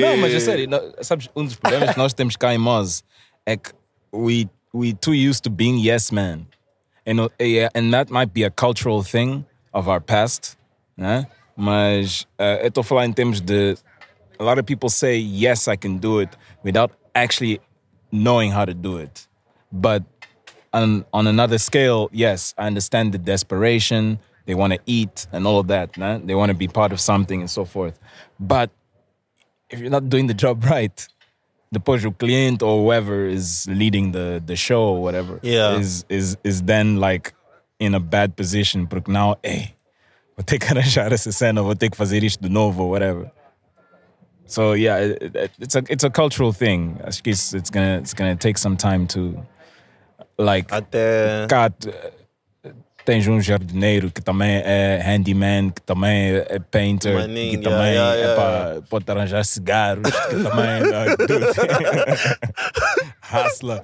Não, 0.01 0.17
mas 0.17 0.33
é 0.33 0.39
sério, 0.39 0.67
nó- 0.69 0.81
sabes, 1.01 1.29
um 1.35 1.43
dos 1.45 1.55
problemas 1.55 1.91
que 1.91 1.97
nós 1.97 2.13
temos 2.13 2.35
cá 2.35 2.53
em 2.53 2.57
Moz 2.57 3.03
é 3.45 3.57
que 3.57 3.71
we, 4.13 4.47
we 4.73 4.93
too 4.93 5.13
used 5.13 5.41
to 5.43 5.49
being 5.49 5.79
yes 5.85 6.11
man. 6.11 6.45
And, 7.05 7.19
uh, 7.19 7.29
and 7.39 7.93
that 7.93 8.09
might 8.09 8.33
be 8.33 8.43
a 8.43 8.49
cultural 8.49 9.03
thing 9.03 9.45
of 9.73 9.87
our 9.87 10.01
past, 10.01 10.57
né? 10.97 11.27
Mas 11.55 12.25
uh, 12.39 12.59
eu 12.61 12.67
estou 12.67 12.97
a 12.97 13.05
em 13.05 13.13
termos 13.13 13.39
de 13.39 13.77
a 14.39 14.43
lot 14.43 14.57
of 14.57 14.65
people 14.65 14.89
say 14.89 15.17
yes 15.17 15.67
I 15.67 15.77
can 15.77 15.97
do 15.97 16.19
it 16.19 16.29
without 16.63 16.91
actually 17.13 17.61
knowing 18.11 18.51
how 18.51 18.65
to 18.65 18.73
do 18.73 18.97
it. 18.97 19.27
But 19.71 20.03
on 20.73 21.05
on 21.13 21.27
another 21.27 21.57
scale, 21.57 22.09
yes, 22.11 22.53
I 22.57 22.67
understand 22.67 23.13
the 23.13 23.17
desperation. 23.17 24.19
They 24.45 24.55
want 24.55 24.73
to 24.73 24.79
eat 24.85 25.27
and 25.31 25.47
all 25.47 25.59
of 25.59 25.67
that. 25.67 25.93
Né? 25.93 26.25
They 26.25 26.35
want 26.35 26.49
to 26.49 26.57
be 26.57 26.67
part 26.67 26.91
of 26.91 26.99
something 26.99 27.41
and 27.41 27.49
so 27.49 27.65
forth. 27.65 27.99
But 28.39 28.69
if 29.69 29.79
you're 29.79 29.89
not 29.89 30.09
doing 30.09 30.27
the 30.27 30.33
job 30.33 30.63
right, 30.69 31.07
depois 31.71 32.03
o 32.05 32.11
client 32.11 32.61
or 32.63 32.81
whoever 32.83 33.25
is 33.27 33.67
leading 33.67 34.11
the, 34.11 34.41
the 34.45 34.55
show 34.55 34.95
or 34.95 35.01
whatever 35.01 35.39
Yeah. 35.43 35.77
is, 35.79 36.05
is, 36.09 36.37
is 36.43 36.61
then 36.63 36.97
like 36.99 37.33
in 37.79 37.93
a 37.95 37.99
bad 37.99 38.35
position 38.35 38.87
porque 38.87 39.07
now, 39.09 39.35
hey, 39.43 39.73
vou 40.37 40.43
ter 40.43 40.57
que 40.59 40.67
arranjar 40.71 41.11
essa 41.11 41.31
cena, 41.31 41.61
vou 41.61 41.75
ter 41.75 41.89
que 41.89 41.97
fazer 41.97 42.23
isto 42.23 42.41
de 42.41 42.49
novo 42.49 42.83
or 42.83 42.89
whatever. 42.91 43.31
So 44.47 44.73
yeah, 44.73 44.99
it, 44.99 45.35
it- 45.35 45.51
it's 45.59 45.75
a 45.75 45.83
it's 45.89 46.03
a 46.03 46.09
cultural 46.09 46.53
thing. 46.53 46.99
Acho 47.03 47.23
que 47.23 47.31
it's, 47.31 47.53
it's 47.53 47.71
gonna 47.71 47.97
it's 47.97 48.13
gonna 48.13 48.35
take 48.35 48.59
some 48.59 48.77
time 48.77 49.07
to 49.07 49.43
like 50.37 50.67
Até. 50.67 51.47
cá, 51.49 51.71
tens 53.05 53.27
um 53.27 53.39
jardineiro 53.39 54.09
que 54.11 54.21
também 54.21 54.61
é 54.65 54.99
handyman, 55.05 55.69
que 55.69 55.81
também 55.81 56.31
é 56.35 56.47
é 56.49 56.59
painter, 56.59 57.13
Maninho, 57.13 57.51
que 57.51 57.57
yeah, 57.57 57.69
também 57.69 57.93
yeah, 57.93 58.15
yeah, 58.15 58.33
epá, 58.33 58.81
pode 58.89 59.05
arranjar 59.11 59.45
cigarros, 59.45 60.09
que 60.11 60.35
também 60.43 60.81
dude, 61.27 61.45
hustler, 63.47 63.81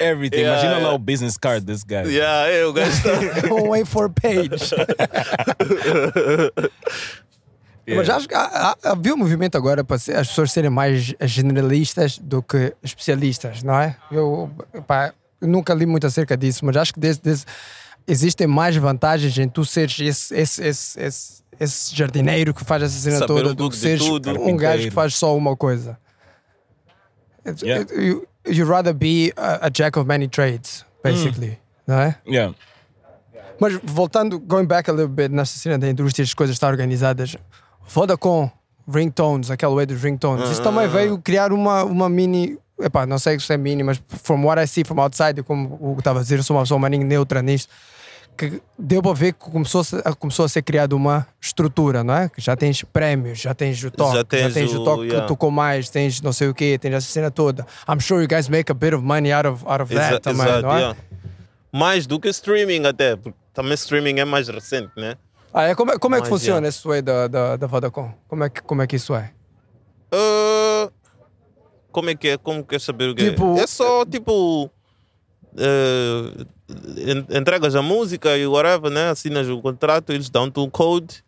everything. 0.00 0.38
Yeah, 0.40 0.52
Imagina 0.60 0.72
lá 0.74 0.78
yeah. 0.78 0.94
o 0.94 0.98
business 0.98 1.36
card 1.36 1.64
desse 1.64 1.84
guy. 1.86 2.08
Yeah, 2.12 2.50
é, 2.50 2.64
o 2.66 2.72
gajo 2.72 2.90
está. 2.90 3.40
Don't 3.48 3.68
wait 3.68 3.86
for 3.86 4.10
page. 4.10 4.74
Mas 7.96 8.10
acho 8.10 8.28
que 8.28 8.34
há- 8.34 8.74
há- 8.82 8.90
havia 8.90 9.14
um 9.14 9.16
movimento 9.16 9.56
agora 9.56 9.82
para 9.82 9.98
ser- 9.98 10.14
as 10.16 10.28
pessoas 10.28 10.52
serem 10.52 10.68
mais 10.68 11.14
generalistas 11.22 12.18
do 12.18 12.42
que 12.42 12.74
especialistas, 12.82 13.62
não 13.62 13.80
é? 13.80 13.96
Eu, 14.12 14.50
pá, 14.86 15.06
eu 15.08 15.12
nunca 15.40 15.74
li 15.74 15.86
muito 15.86 16.06
acerca 16.06 16.36
disso, 16.36 16.64
mas 16.64 16.76
acho 16.76 16.92
que 16.94 17.00
desde, 17.00 17.22
desde- 17.22 17.46
existem 18.06 18.46
mais 18.46 18.74
vantagens 18.76 19.36
em 19.38 19.48
tu 19.48 19.64
seres 19.64 19.98
esse, 20.00 20.34
esse, 20.34 20.62
esse, 20.66 21.00
esse, 21.00 21.42
esse 21.60 21.94
jardineiro 21.94 22.54
que 22.54 22.64
faz 22.64 22.82
essa 22.82 22.98
cena 22.98 23.18
Saber 23.18 23.28
toda 23.28 23.50
um 23.50 23.54
do 23.54 23.70
que 23.70 23.76
seres 23.76 24.04
tudo. 24.04 24.30
um 24.40 24.56
gajo 24.56 24.84
que 24.84 24.90
faz 24.90 25.14
só 25.14 25.36
uma 25.36 25.56
coisa. 25.56 25.98
Yeah. 27.62 27.86
you, 27.94 28.26
you'd 28.46 28.64
rather 28.68 28.92
be 28.92 29.32
a, 29.36 29.66
a 29.66 29.70
jack 29.70 29.98
of 29.98 30.06
many 30.06 30.28
trades, 30.28 30.84
basically, 31.02 31.58
não 31.86 31.98
é? 32.00 32.16
Yeah. 32.26 32.54
Mas 33.60 33.78
voltando, 33.82 34.38
going 34.38 34.66
back 34.66 34.88
a 34.90 34.92
little 34.92 35.08
bit 35.08 35.30
nessa 35.34 35.58
cena 35.58 35.78
da 35.78 35.88
indústria, 35.88 36.22
as 36.24 36.34
coisas 36.34 36.54
estão 36.56 36.68
organizadas. 36.68 37.36
Vodacom, 37.88 38.50
ringtones, 38.86 39.50
aquela 39.50 39.74
way 39.74 39.86
dos 39.86 40.00
ringtones. 40.02 40.50
Isso 40.50 40.62
também 40.62 40.86
veio 40.88 41.18
criar 41.18 41.52
uma, 41.52 41.84
uma 41.84 42.08
mini. 42.08 42.58
Epá, 42.80 43.06
não 43.06 43.18
sei 43.18 43.38
se 43.40 43.52
é 43.52 43.56
mini, 43.56 43.82
mas 43.82 44.00
from 44.22 44.44
what 44.44 44.62
I 44.62 44.66
see 44.66 44.84
from 44.84 45.00
outside, 45.00 45.42
como 45.42 45.76
o 45.80 45.94
que 45.94 46.00
estava 46.00 46.20
a 46.20 46.22
dizer, 46.22 46.38
eu 46.38 46.42
sou 46.42 46.56
uma 46.56 46.62
pessoa 46.62 46.78
maninho 46.78 47.04
neutra 47.06 47.42
nisto. 47.42 47.72
Que 48.36 48.62
deu 48.78 49.02
para 49.02 49.12
ver 49.14 49.32
que 49.32 49.50
começou 49.50 49.80
a, 49.80 49.84
ser- 49.84 50.02
começou 50.16 50.44
a 50.44 50.48
ser 50.48 50.62
criada 50.62 50.94
uma 50.94 51.26
estrutura, 51.40 52.04
não 52.04 52.14
é? 52.14 52.28
Que 52.28 52.40
já 52.40 52.54
tens 52.54 52.84
prémios, 52.84 53.40
já 53.40 53.52
tens 53.52 53.82
o 53.82 53.90
toque, 53.90 54.14
já 54.16 54.24
tens 54.24 54.54
tens, 54.54 54.72
o, 54.74 54.80
o- 54.80 54.84
toque 54.84 55.02
yeah. 55.06 55.22
que 55.22 55.26
tocou 55.26 55.50
mais, 55.50 55.88
tens 55.90 56.20
não 56.20 56.32
sei 56.32 56.46
o 56.46 56.54
quê, 56.54 56.78
tens 56.80 56.94
essa 56.94 57.08
cena 57.10 57.32
toda. 57.32 57.66
I'm 57.88 57.98
sure 58.00 58.22
you 58.22 58.28
guys 58.28 58.48
make 58.48 58.70
a 58.70 58.74
bit 58.74 58.94
of 58.94 59.04
money 59.04 59.32
out 59.32 59.48
of, 59.48 59.64
out 59.66 59.82
of 59.82 59.92
that 59.92 60.12
Exa- 60.14 60.20
também, 60.20 60.62
não 60.62 60.72
é? 60.72 60.78
yeah. 60.78 60.96
Mais 61.72 62.06
do 62.06 62.20
que 62.20 62.28
streaming 62.28 62.86
até, 62.86 63.16
porque 63.16 63.36
também 63.52 63.74
streaming 63.74 64.20
é 64.20 64.24
mais 64.24 64.46
recente, 64.46 64.92
né? 64.96 65.16
Ah, 65.52 65.64
é, 65.64 65.74
como, 65.74 65.90
é- 65.90 65.98
como 65.98 66.14
é 66.14 66.18
que 66.18 66.22
Mas, 66.22 66.28
funciona 66.28 66.58
yeah. 66.58 66.68
esse 66.68 66.86
way 66.86 67.02
da, 67.02 67.26
da, 67.26 67.56
da 67.56 67.66
Vodacom? 67.66 68.14
Como 68.28 68.44
é, 68.44 68.48
que, 68.50 68.62
como 68.62 68.82
é 68.82 68.86
que 68.86 68.94
isso 68.94 69.16
é? 69.16 69.32
Ah, 70.12 70.88
como 71.92 72.10
é 72.10 72.14
que 72.14 72.28
é? 72.28 72.36
Como 72.38 72.64
quer 72.64 72.80
saber 72.80 73.10
o 73.10 73.14
que 73.14 73.30
Tipo- 73.30 73.56
é? 73.58 73.62
É 73.62 73.66
só 73.66 74.04
tipo. 74.04 74.70
en- 76.96 77.26
entregas 77.38 77.74
a 77.74 77.82
música 77.82 78.36
e 78.36 78.46
whatever, 78.46 78.90
né? 78.90 79.08
Assinas 79.10 79.48
o 79.48 79.60
contrato, 79.60 80.12
eles 80.12 80.28
dão-te 80.30 80.58
um 80.60 80.68
code 80.70 81.24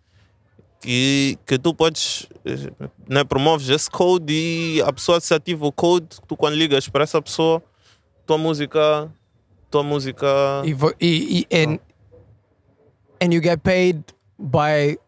que, 0.81 1.39
que 1.47 1.59
tu 1.59 1.75
podes. 1.75 2.27
eh, 2.45 2.71
Né? 3.09 3.25
Promoves 3.25 3.69
esse 3.69 3.91
code 3.91 4.33
e 4.33 4.83
a 4.83 4.93
pessoa 4.93 5.21
se 5.21 5.33
ativa 5.35 5.67
o 5.67 5.73
code. 5.73 6.07
Tu, 6.27 6.37
quando 6.37 6.55
ligas 6.55 6.89
para 6.89 7.05
essa 7.05 7.21
pessoa, 7.21 7.63
tua 8.27 8.39
música. 8.39 9.11
Tua 9.71 9.83
música. 9.83 10.27
E, 10.65 10.75
e, 11.01 11.47
e 11.51 11.65
and, 11.65 11.79
and 13.23 13.33
you 13.33 13.41
get 13.43 13.61
paid 13.63 14.03
by 14.39 14.99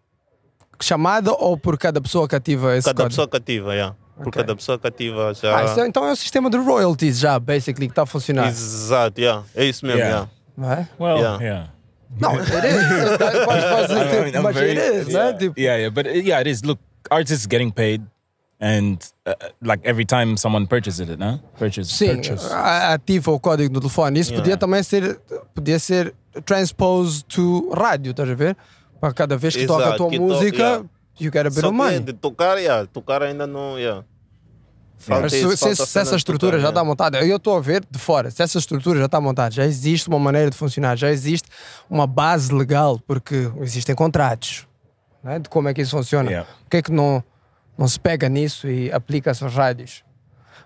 chamada 0.80 1.32
ou 1.32 1.56
por 1.56 1.76
cada 1.78 2.00
pessoa 2.00 2.28
que 2.28 2.36
ativa 2.36 2.76
esse 2.76 2.84
Cada 2.84 3.02
código? 3.04 3.10
pessoa 3.10 3.28
cativa, 3.28 3.74
yeah. 3.74 3.96
Por 4.22 4.28
Ok. 4.28 4.42
cada 4.42 4.54
pessoa 4.56 4.78
cativa 4.78 5.32
já. 5.34 5.56
Ah, 5.58 5.64
isso 5.64 5.80
é- 5.80 5.86
então 5.88 6.04
é 6.06 6.12
o 6.12 6.16
sistema 6.16 6.48
de 6.48 6.56
royalties 6.56 7.18
já, 7.18 7.38
basically, 7.38 7.86
que 7.88 7.92
está 7.92 8.02
a 8.02 8.06
funcionar. 8.06 8.48
Exato, 8.48 9.20
yeah. 9.20 9.44
é 9.54 9.64
isso 9.64 9.84
mesmo. 9.84 10.00
Yeah. 10.00 10.28
Yeah. 10.28 10.30
Não 10.56 10.72
é? 10.72 10.88
Well, 11.00 11.16
Yeah. 11.18 11.44
yeah. 11.44 11.68
Não, 12.20 12.30
it 12.32 12.42
is. 12.42 12.52
I 14.34 14.42
mean, 14.42 14.52
very- 14.52 14.78
it 14.78 14.96
is, 15.00 15.06
né? 15.06 15.12
yeah, 15.12 15.38
Tipo, 15.38 15.60
yeah, 15.60 15.76
yeah, 15.78 15.90
but 15.90 16.06
uh, 16.06 16.10
yeah, 16.10 16.40
it 16.40 16.48
is. 16.50 16.62
Look, 16.62 16.78
artists 17.10 17.46
getting 17.46 17.70
paid, 17.70 18.02
and 18.60 18.98
uh, 19.26 19.32
like 19.62 19.80
every 19.88 20.04
time 20.04 20.36
someone 20.36 20.66
purchases 20.66 21.08
it, 21.08 21.18
no? 21.18 21.40
Purchase, 21.58 21.90
Sim, 21.90 22.16
purchase. 22.16 22.48
ativa 22.52 23.32
o 23.32 23.40
código 23.40 23.72
no 23.72 23.80
telefone. 23.80 24.20
Isso 24.20 24.30
Yeah. 24.32 24.42
podia 24.42 24.56
também 24.58 24.82
ser, 24.82 25.18
podia 25.54 25.78
ser 25.78 26.14
transposed 26.44 27.24
to 27.28 27.70
rádio, 27.74 28.10
estás 28.10 28.28
a 28.28 28.34
ver? 28.34 28.56
Para 29.00 29.12
cada 29.14 29.36
vez 29.36 29.56
que 29.56 29.66
toca 29.66 29.82
a 29.84 29.86
Exato, 29.88 29.96
tua 29.98 30.10
que 30.10 30.16
to- 30.18 30.22
música, 30.22 30.56
yeah. 30.62 30.84
you 31.18 31.30
get 31.32 31.46
a 31.46 31.50
bit 31.50 31.60
Só 31.60 31.68
of 31.68 31.72
que 31.76 31.82
money. 31.82 32.00
de 32.00 32.12
tocar, 32.12 32.58
yeah, 32.58 32.86
tocar 32.86 33.22
ainda 33.22 33.46
não. 33.46 33.78
Yeah. 33.78 34.04
Falta 35.04 35.22
Mas 35.22 35.32
se, 35.32 35.38
isso, 35.40 35.50
se- 35.56 35.58
falta 35.58 35.82
a 35.82 35.86
se 35.86 35.98
essa 35.98 36.16
estrutura 36.16 36.60
já 36.60 36.68
está 36.68 36.84
montada, 36.84 37.24
eu 37.26 37.36
estou 37.36 37.56
a 37.56 37.60
ver 37.60 37.84
de 37.90 37.98
fora, 37.98 38.30
se 38.30 38.40
essa 38.42 38.58
estrutura 38.58 38.98
já 39.00 39.06
está 39.06 39.20
montada, 39.20 39.50
já 39.52 39.64
existe 39.64 40.08
uma 40.08 40.18
maneira 40.18 40.48
de 40.50 40.56
funcionar, 40.56 40.96
já 40.96 41.10
existe 41.10 41.48
uma 41.90 42.06
base 42.06 42.54
legal, 42.54 43.00
porque 43.06 43.50
existem 43.60 43.94
contratos 43.94 44.66
né, 45.24 45.38
de 45.40 45.48
como 45.48 45.68
é 45.68 45.74
que 45.74 45.80
isso 45.82 45.90
funciona. 45.96 46.30
Yeah. 46.30 46.48
Por 46.62 46.70
que 46.70 46.76
é 46.76 46.82
que 46.82 46.92
não, 46.92 47.22
não 47.76 47.88
se 47.88 47.98
pega 47.98 48.28
nisso 48.28 48.68
e 48.68 48.92
aplica-se 48.92 49.44
às 49.44 49.52
rádios? 49.54 50.04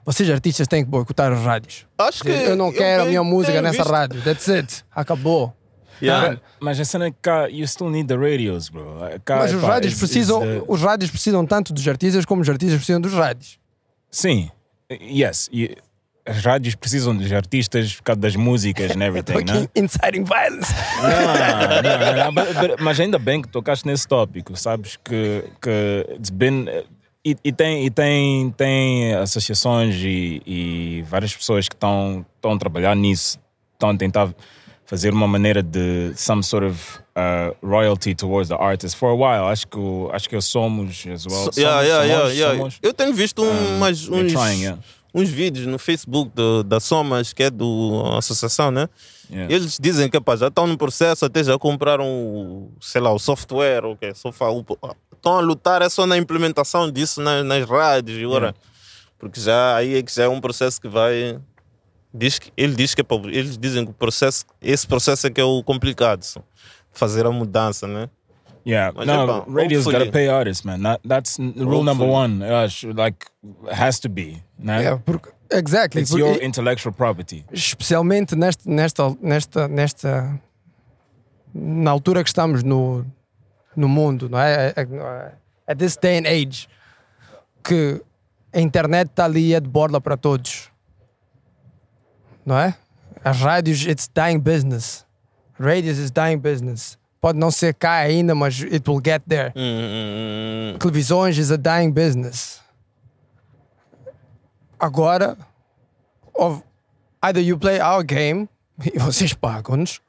Vocês 0.05 0.28
artistas 0.30 0.68
têm 0.68 0.84
que 0.84 0.91
boicotar 0.91 1.32
as 1.32 1.41
rádios. 1.41 1.87
Acho 1.99 2.22
que. 2.22 2.28
eu 2.30 2.55
não 2.57 2.70
quero 2.70 3.03
a 3.03 3.07
tenho- 3.07 3.09
minha 3.09 3.24
música 3.24 3.61
nessa 3.62 3.78
visto- 3.78 3.91
rádio. 3.91 4.22
That's 4.22 4.49
it. 4.49 4.84
Acabou. 4.95 5.53
Yeah. 6.01 6.39
Mas 6.61 6.78
a 6.78 6.84
cena 6.84 7.07
é 7.07 7.11
que 7.11 7.16
cá, 7.22 7.49
you 7.49 7.66
still 7.66 7.89
need 7.89 8.07
the 8.07 8.14
radios, 8.16 8.68
bro. 8.68 8.84
Cá, 9.24 9.37
Mas 9.39 9.55
os 9.55 9.62
rádios 9.62 9.95
it's- 9.95 9.99
precisam, 9.99 10.43
it's 10.45 10.61
the- 10.61 10.64
os 10.72 10.80
rádios 10.82 11.11
precisam 11.11 11.45
tanto 11.47 11.72
dos 11.72 11.89
artistas 11.89 12.24
como 12.26 12.43
os 12.43 12.49
artistas 12.51 12.76
precisam 12.76 13.01
dos 13.01 13.14
rádios. 13.14 13.59
Sim, 14.16 14.50
yes. 14.90 15.50
e 15.52 15.76
as 16.24 16.42
rádios 16.42 16.74
precisam 16.74 17.14
dos 17.14 17.30
artistas 17.30 17.94
por 17.96 18.02
causa 18.02 18.20
das 18.20 18.34
músicas 18.34 18.90
and 18.96 19.04
everything, 19.04 19.44
né? 19.44 19.60
Fucking 19.60 19.68
inciting 19.76 20.24
violence. 20.24 20.72
Não, 21.02 21.82
não, 21.82 22.24
não, 22.24 22.34
but- 22.34 22.80
mas 22.80 22.98
ainda 22.98 23.18
bem 23.18 23.42
que 23.42 23.48
tocaste 23.48 23.86
nesse 23.86 24.08
tópico, 24.08 24.56
sabes 24.56 24.96
que, 24.96 25.44
que 25.60 26.06
it's 26.14 26.30
been, 26.30 26.64
e, 27.22 27.36
e 27.44 27.52
tem, 27.52 27.84
e 27.84 27.90
tem, 27.90 28.50
tem 28.52 29.14
associações 29.16 29.96
e, 29.96 30.40
e 30.46 31.04
várias 31.06 31.36
pessoas 31.36 31.68
que 31.68 31.74
estão 31.76 32.24
a 32.42 32.56
trabalhar 32.58 32.96
nisso, 32.96 33.38
estão 33.74 33.90
a 33.90 33.96
tentar 33.98 34.34
fazer 34.87 35.12
uma 35.12 35.26
maneira 35.26 35.62
de 35.62 36.12
some 36.16 36.43
sort 36.43 36.64
of 36.64 36.80
uh, 37.16 37.55
royalty 37.62 38.14
towards 38.14 38.49
the 38.49 38.55
artist 38.55 38.97
for 38.97 39.11
a 39.11 39.14
while. 39.14 39.47
Acho 39.51 39.66
que 39.66 39.76
o- 39.78 40.09
acho 40.12 40.28
que 40.28 40.41
somos 40.41 41.05
as 41.12 41.26
well. 41.26 41.53
So- 41.53 41.61
yeah, 41.61 41.76
Somos- 41.82 41.87
yeah, 41.89 42.05
yeah, 42.05 42.18
somos- 42.20 42.34
yeah. 42.39 42.57
somos- 42.57 42.78
Eu 42.82 42.95
tenho 42.95 43.12
visto 43.12 43.43
um, 43.43 43.78
uns, 43.82 44.32
trying, 44.32 44.78
uns 45.14 45.28
vídeos 45.28 45.66
no 45.66 45.78
Facebook 45.78 46.30
do- 46.34 46.62
da 46.62 46.78
Somas, 46.78 47.32
que 47.32 47.43
é 47.43 47.51
do 47.51 48.03
associação, 48.16 48.70
né? 48.70 48.89
Eles 49.51 49.76
dizem 49.80 50.09
que 50.09 50.20
pá, 50.20 50.37
já 50.37 50.47
estão 50.47 50.68
no 50.68 50.78
processo, 50.78 51.24
até 51.24 51.43
já 51.43 51.59
compraram, 51.59 52.07
o, 52.07 52.70
sei 52.80 53.01
lá, 53.01 53.12
o 53.12 53.18
software, 53.18 53.84
o 53.84 53.97
que 53.97 54.07
estão 54.07 55.37
a 55.37 55.41
lutar 55.41 55.82
é 55.82 55.89
só 55.89 56.07
na 56.07 56.16
implementação 56.16 56.89
disso 56.93 57.20
nas, 57.20 57.45
nas 57.45 57.68
rádios, 57.68 58.20
e 58.20 58.24
ora, 58.26 58.55
porque 59.18 59.41
já 59.41 59.74
aí 59.74 59.97
é 59.97 60.03
que 60.05 60.14
já 60.14 60.24
é 60.24 60.28
um 60.28 60.41
processo 60.41 60.80
que 60.80 60.87
vai. 60.87 61.41
Diz 62.16 62.38
que, 62.38 62.52
ele 62.56 62.74
diz 62.74 62.94
que 62.94 63.02
é 63.02 63.04
eles 63.26 63.58
dizem 63.58 63.84
que 63.84 63.90
o 63.90 63.94
processo, 63.94 64.44
esse 64.60 64.86
processo 64.86 65.26
é 65.26 65.30
que 65.30 65.40
é 65.40 65.44
o 65.44 65.62
complicado, 65.62 66.24
fazer 66.92 67.26
a 67.26 67.30
mudança, 67.30 67.86
né? 67.86 68.08
Yeah, 68.66 68.92
Mas, 68.96 69.06
no, 69.06 69.12
epá, 69.24 69.44
radio's 69.48 69.84
got 69.84 69.92
to 69.92 69.96
hopefully- 69.98 70.10
pay 70.10 70.28
artists, 70.28 70.64
man. 70.64 70.80
That, 70.82 71.00
that's 71.06 71.38
rule 71.38 71.84
number 71.84 72.04
one. 72.08 72.42
Uh, 72.42 72.68
like, 72.96 73.26
has 73.70 74.00
to 74.00 74.08
be. 74.08 74.42
Né? 74.58 74.80
Yeah, 74.82 75.00
porque, 75.04 75.30
exactly. 75.52 76.02
It's 76.02 76.10
porque- 76.10 76.24
your 76.26 76.42
intellectual 76.42 76.92
property. 76.92 77.44
especialmente 77.52 78.34
neste, 78.34 78.68
nesta, 78.68 79.16
nesta, 79.22 79.68
nesta, 79.68 80.40
na 81.54 81.90
altura 81.92 82.24
que 82.24 82.28
estamos 82.28 82.64
no, 82.64 83.06
no 83.76 83.88
mundo, 83.88 84.28
não 84.28 84.38
é? 84.40 84.74
At 85.68 85.78
this 85.78 85.96
day 85.96 86.18
and 86.18 86.26
age, 86.26 86.66
que 87.62 88.02
a 88.52 88.60
internet 88.60 89.10
está 89.10 89.26
ali 89.26 89.48
e 89.50 89.54
é 89.54 89.60
de 89.60 89.68
borla 89.68 90.00
para 90.00 90.16
todos, 90.16 90.55
não 92.47 92.57
é? 92.59 92.74
As 93.24 93.38
rádios, 93.40 93.84
it's 93.86 94.09
dying 94.14 94.38
business. 94.38 95.05
Radios 95.59 95.99
is 95.99 96.11
dying 96.11 96.38
business. 96.38 96.97
Pode 97.20 97.38
não 97.38 97.51
ser 97.51 97.74
cá 97.74 97.94
ainda, 97.94 98.34
mas 98.34 98.62
it 98.62 98.88
will 98.88 99.01
get 99.05 99.22
there. 99.26 99.53
Hum, 99.57 100.74
hum. 100.74 100.78
Televisões 100.78 101.36
is 101.38 101.51
a 101.51 101.57
dying 101.57 101.90
business. 101.90 102.61
Agora, 104.78 105.36
of- 106.34 106.62
either 107.22 107.40
you 107.42 107.59
play 107.59 107.80
our 107.80 108.03
game 108.05 108.49
e 108.84 108.99
vocês 108.99 109.32
pagam-nos, 109.32 110.01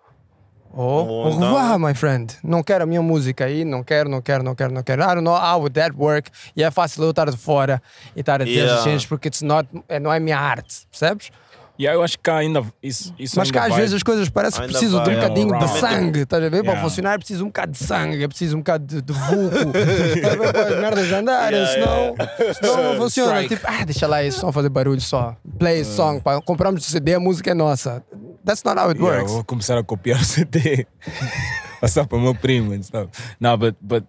ou 0.74 1.08
Ou 1.08 1.32
então- 1.32 1.80
my 1.80 1.94
friend. 1.96 2.36
Não 2.44 2.62
quero 2.62 2.84
a 2.84 2.86
minha 2.88 3.02
música 3.02 3.46
aí, 3.46 3.64
não 3.64 3.82
quero, 3.84 4.10
não 4.10 4.22
quero, 4.22 4.44
não 4.44 4.54
quero, 4.54 4.74
não 4.74 4.84
quero. 4.84 5.02
I 5.02 5.06
don't 5.08 5.22
know 5.24 5.34
how 5.36 5.60
would 5.60 5.74
that 5.80 5.96
work. 5.96 6.30
E 6.56 6.62
é 6.64 6.70
fácil 6.70 7.04
eu 7.04 7.12
estar 7.12 7.30
de 7.32 7.38
fora 7.38 7.82
e 8.16 8.20
estar 8.20 8.42
a 8.42 8.46
dizer 8.46 8.66
Yeah. 8.66 9.06
porque 9.08 9.30
it's 9.30 9.42
not, 9.42 9.68
é- 9.88 10.00
não 10.00 10.12
é 10.14 10.20
minha 10.20 10.38
arte, 10.38 10.86
percebes? 10.92 11.32
Yeah, 11.80 11.96
eu 11.98 12.04
acho 12.04 12.18
que 12.18 12.24
cá 12.24 12.38
ainda 12.38 12.64
isso, 12.82 13.14
isso 13.20 13.36
Mas 13.38 13.48
ainda 13.50 13.60
cá 13.60 13.66
às 13.66 13.70
vai- 13.72 13.82
vezes 13.82 13.96
as 13.96 14.04
coisas 14.04 14.30
parecem 14.30 14.62
que 14.62 14.68
precisam 14.68 15.04
de 15.04 15.10
um 15.10 15.14
vai, 15.14 15.22
bocadinho 15.22 15.60
de 15.60 15.68
sangue, 15.80 16.20
estás 16.22 16.44
a 16.44 16.50
ver? 16.50 16.64
Para 16.64 16.72
Yeah. 16.74 16.82
funcionar 16.82 17.14
é 17.14 17.18
preciso 17.20 17.44
um 17.44 17.48
bocado 17.48 17.72
de 17.74 17.78
sangue, 17.78 18.24
é 18.24 18.28
preciso 18.28 18.56
um 18.56 18.60
bocado 18.60 18.86
de, 18.86 19.02
de 19.02 19.14
vulco, 19.14 19.56
estás 19.78 20.34
a 20.34 20.36
ver? 20.38 20.54
para 20.54 20.62
as 20.76 20.80
merdas 20.82 21.12
andarem, 21.12 21.60
Yeah, 21.60 22.16
senão, 22.16 22.54
senão 22.56 22.84
não 22.94 22.96
funciona. 23.02 23.32
Strike. 23.44 23.56
Tipo, 23.56 23.68
ah, 23.70 23.86
deixa 23.86 24.08
lá, 24.08 24.24
estão 24.24 24.50
a 24.50 24.54
fazer 24.54 24.70
barulho 24.70 25.02
só. 25.02 25.36
Play 25.60 25.82
a 25.82 25.86
song, 25.86 26.20
pá. 26.22 26.42
compramos 26.42 26.86
o 26.88 26.90
CD, 26.90 27.14
a 27.14 27.20
música 27.20 27.52
é 27.52 27.54
nossa. 27.54 28.04
That's 28.44 28.64
not 28.64 28.80
how 28.80 28.90
it 28.90 29.00
Yeah, 29.00 29.18
works. 29.20 29.34
vou 29.34 29.44
começar 29.44 29.78
a 29.78 29.84
copiar 29.84 30.20
o 30.20 30.26
CD. 30.26 30.88
Passar 31.80 32.08
para 32.08 32.18
o 32.18 32.22
meu 32.22 32.34
primo 32.34 32.74
and 32.74 32.82
stuff. 32.82 33.10
No, 33.40 33.56
but, 33.56 33.76
but 33.80 34.04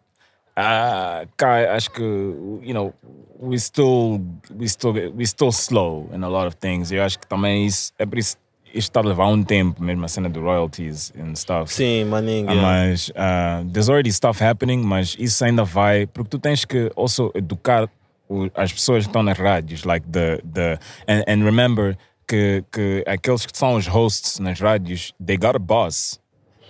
uh, 0.58 1.28
cá, 1.36 1.74
acho 1.74 1.90
que, 1.90 2.02
you 2.02 2.72
know, 2.74 2.92
we 3.40 3.56
still, 3.58 4.20
we 4.58 4.68
still, 4.68 4.92
we 5.14 5.24
still 5.26 5.52
slow 5.52 6.08
in 6.12 6.22
a 6.24 6.28
lot 6.28 6.46
of 6.46 6.56
things. 6.56 6.90
Eu 6.90 7.02
acho 7.04 7.18
que 7.18 7.26
também 7.26 7.64
isso, 7.66 7.92
é 7.98 8.04
por 8.04 8.18
isso, 8.18 8.36
isto 8.66 8.90
está 8.90 9.00
a 9.00 9.04
levar 9.04 9.28
um 9.28 9.42
tempo, 9.42 9.82
mesmo 9.82 10.04
a 10.04 10.08
cena 10.08 10.28
de 10.28 10.38
royalties 10.38 11.12
and 11.18 11.34
stuff. 11.36 11.72
Sim, 11.72 12.04
maninho. 12.04 12.50
Ah. 12.50 12.54
Mas 12.54 13.08
uh, 13.10 13.64
there's 13.72 13.88
already 13.88 14.12
stuff 14.12 14.42
happening, 14.42 14.78
mas 14.82 15.16
isso 15.18 15.44
ainda 15.44 15.64
vai, 15.64 16.06
porque 16.06 16.28
tu 16.30 16.38
tens 16.38 16.64
que 16.64 16.90
also 16.96 17.30
educar 17.34 17.88
o- 18.28 18.50
as 18.54 18.72
pessoas 18.72 19.04
que 19.04 19.08
estão 19.10 19.22
nas 19.22 19.38
rádios, 19.38 19.84
like 19.84 20.06
the, 20.10 20.42
the 20.52 20.78
and, 21.06 21.22
and 21.26 21.44
remember 21.44 21.96
que, 22.26 22.62
que 22.70 23.02
aqueles 23.06 23.46
que 23.46 23.56
são 23.56 23.74
os 23.76 23.86
hosts 23.86 24.38
nas 24.38 24.60
rádios, 24.60 25.14
they 25.24 25.36
got 25.38 25.56
a 25.56 25.58
boss. 25.58 26.20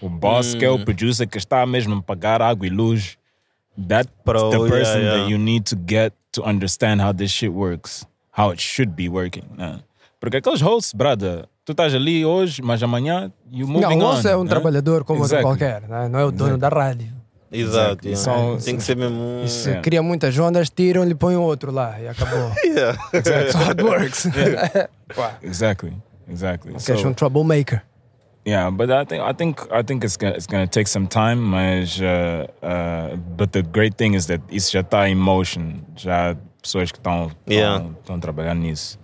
O 0.00 0.08
boss 0.08 0.54
que 0.54 0.64
é 0.64 0.70
o 0.70 0.84
producer 0.84 1.26
que 1.26 1.36
está 1.38 1.66
mesmo 1.66 1.96
a 1.96 2.02
pagar 2.02 2.40
água 2.40 2.64
e 2.64 2.70
luz. 2.70 3.16
That's 3.86 4.10
Pro, 4.24 4.50
the 4.50 4.58
yeah, 4.58 4.68
person 4.68 5.00
yeah. 5.02 5.16
that 5.18 5.28
you 5.30 5.38
need 5.38 5.64
to 5.70 5.76
get 5.76 6.12
to 6.32 6.42
understand 6.44 7.00
how 7.00 7.12
this 7.12 7.30
shit 7.30 7.52
works, 7.52 8.04
how 8.32 8.50
it 8.52 8.60
should 8.60 8.92
be 8.96 9.08
working. 9.08 9.44
né? 9.56 9.80
Porque 10.20 10.38
aqueles 10.38 10.60
hosts, 10.60 10.92
brother, 10.92 11.46
tu 11.64 11.72
estás 11.72 11.94
ali 11.94 12.24
hoje, 12.24 12.60
mas 12.60 12.82
amanhã 12.82 13.30
you 13.50 13.68
moving 13.68 13.82
Não, 13.82 13.90
o 13.90 13.94
on. 13.94 13.98
moço 13.98 14.26
é 14.28 14.36
um 14.36 14.42
né? 14.42 14.50
trabalhador 14.50 15.04
como 15.04 15.20
outro 15.20 15.36
Exactly. 15.36 15.44
qualquer, 15.58 15.82
né? 15.88 16.08
não 16.08 16.18
é 16.18 16.24
o 16.24 16.32
dono 16.32 16.58
da 16.58 16.68
rádio. 16.68 17.06
Exato. 17.50 18.06
Exactly. 18.06 18.10
yeah. 18.10 18.24
São- 18.24 18.58
Tem 18.64 18.76
que 18.76 18.82
ser 18.82 18.96
mesmo. 18.96 19.46
se 19.48 19.68
Yeah. 19.68 19.82
cria 19.82 20.02
muitas 20.02 20.36
ondas, 20.38 20.68
tiram-lhe 20.68 21.12
e 21.12 21.14
põem 21.14 21.36
outro 21.36 21.70
lá 21.72 21.98
e 22.00 22.08
acabou. 22.08 22.52
Yeah. 22.64 22.98
That's 23.12 23.54
how 23.54 23.70
it 23.70 23.82
works. 23.82 24.26
Exactly, 25.42 25.92
exactly. 26.28 26.74
Que 26.74 26.92
és 26.92 27.00
So- 27.00 27.08
um 27.08 27.14
troublemaker. 27.14 27.82
Yeah, 28.48 28.70
but 28.70 28.90
I 28.90 29.04
think 29.04 29.20
I 29.22 29.34
think 29.34 29.60
I 29.70 29.82
think 29.82 30.04
it's 30.04 30.16
gonna 30.16 30.34
it's 30.34 30.46
gonna 30.46 30.66
take 30.66 30.88
some 30.88 31.06
time, 31.06 31.36
mas 31.36 32.00
uh, 32.00 32.46
uh, 32.62 33.16
but 33.36 33.52
the 33.52 33.62
great 33.62 33.96
thing 33.96 34.14
is 34.14 34.26
that 34.26 34.40
isso 34.50 34.72
já 34.72 34.80
está 34.80 35.06
em 35.08 35.14
motion, 35.14 35.82
já 35.96 36.30
há 36.32 36.36
pessoas 36.62 36.90
que 36.90 36.98
estão 36.98 37.30
Yeah. 37.46 37.84
trabalhando 38.20 38.60
nisso. 38.60 38.98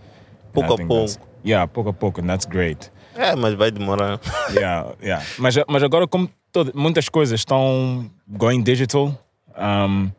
Pouco 0.53 0.71
I 0.81 0.85
a 0.85 0.87
pouco. 0.87 1.19
Yeah, 1.45 1.67
pouco 1.67 1.91
a 1.91 1.93
pouco, 1.93 2.21
and 2.23 2.27
that's 2.27 2.47
great. 2.47 2.91
É, 3.15 3.37
mas 3.37 3.53
vai 3.55 3.71
demorar. 3.71 4.19
yeah, 4.57 4.95
yeah. 5.03 5.23
Mas 5.39 5.55
mas 5.69 5.83
agora 5.83 6.07
como 6.09 6.29
todo, 6.51 6.73
muitas 6.75 7.09
coisas 7.11 7.39
estão 7.41 8.11
going 8.27 8.63
digital, 8.63 9.13
um, 9.59 10.11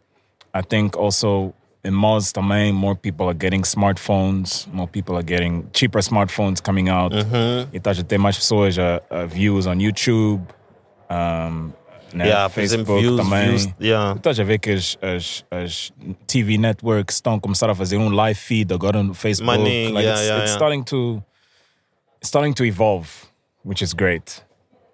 I 0.53 0.61
think 0.61 0.95
also 0.97 1.51
in 1.85 1.93
malls 1.93 2.31
também 2.31 2.73
more 2.73 2.95
people 2.95 3.27
are 3.27 3.37
getting 3.37 3.61
smartphones, 3.61 4.67
more 4.73 4.87
people 4.87 5.15
are 5.15 5.23
getting 5.23 5.67
cheaper 5.71 6.01
smartphones 6.01 6.61
coming 6.61 6.89
out. 6.89 7.13
Uhum. 7.13 7.67
E 7.71 7.77
estás 7.77 7.99
a 7.99 8.03
ter 8.03 8.17
mais 8.17 8.37
pessoas 8.37 8.77
a, 8.77 9.01
a 9.09 9.25
views 9.25 9.67
on 9.67 9.79
YouTube, 9.79 10.43
um, 11.09 11.71
né? 12.13 12.27
Yeah, 12.27 12.49
Facebook 12.49 12.63
exemplo, 12.63 12.99
views, 12.99 13.17
também. 13.17 13.49
views, 13.49 13.67
yeah. 13.79 14.15
Estás 14.15 14.39
a 14.39 14.43
ver 14.43 14.59
que 14.59 14.71
as, 14.71 14.97
as, 15.01 15.45
as 15.51 15.91
TV 16.25 16.57
networks 16.57 17.15
estão 17.15 17.35
a 17.35 17.39
começar 17.39 17.69
a 17.69 17.75
fazer 17.75 17.97
um 17.97 18.09
live 18.09 18.39
feed 18.39 18.73
agora 18.73 19.03
no 19.03 19.13
Facebook. 19.13 19.45
Maninho, 19.45 19.93
like 19.93 20.05
yeah, 20.05 20.19
it's, 20.19 20.27
yeah, 20.27 20.43
it's 20.43 20.53
starting 20.53 20.83
to 20.83 21.21
it's 22.19 22.29
starting 22.29 22.53
to 22.53 22.65
evolve, 22.65 23.09
which 23.63 23.83
is 23.83 23.93
great. 23.93 24.43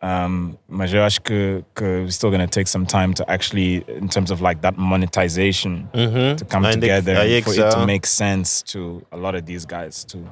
Um, 0.04 0.56
mas 0.68 0.92
eu 0.92 1.04
acho 1.04 1.22
que, 1.22 1.64
que 1.76 1.86
it's 2.04 2.16
still 2.16 2.32
gonna 2.32 2.48
take 2.48 2.68
some 2.68 2.86
time 2.88 3.14
to 3.14 3.24
actually, 3.28 3.86
in 4.02 4.08
terms 4.08 4.32
of 4.32 4.42
like 4.42 4.60
that 4.62 4.76
monetization, 4.80 5.88
Uhum. 5.94 6.36
to 6.38 6.46
come 6.46 6.66
Ainda 6.68 6.80
que- 6.88 6.90
together 6.90 7.16
é 7.18 7.38
and 7.38 7.44
que 7.44 7.54
for 7.54 7.64
it 7.64 7.76
to 7.76 7.86
make 7.86 8.08
sense 8.08 8.64
to 8.64 9.04
a 9.12 9.16
lot 9.16 9.36
of 9.38 9.44
these 9.46 9.64
guys 9.66 10.04
too. 10.04 10.24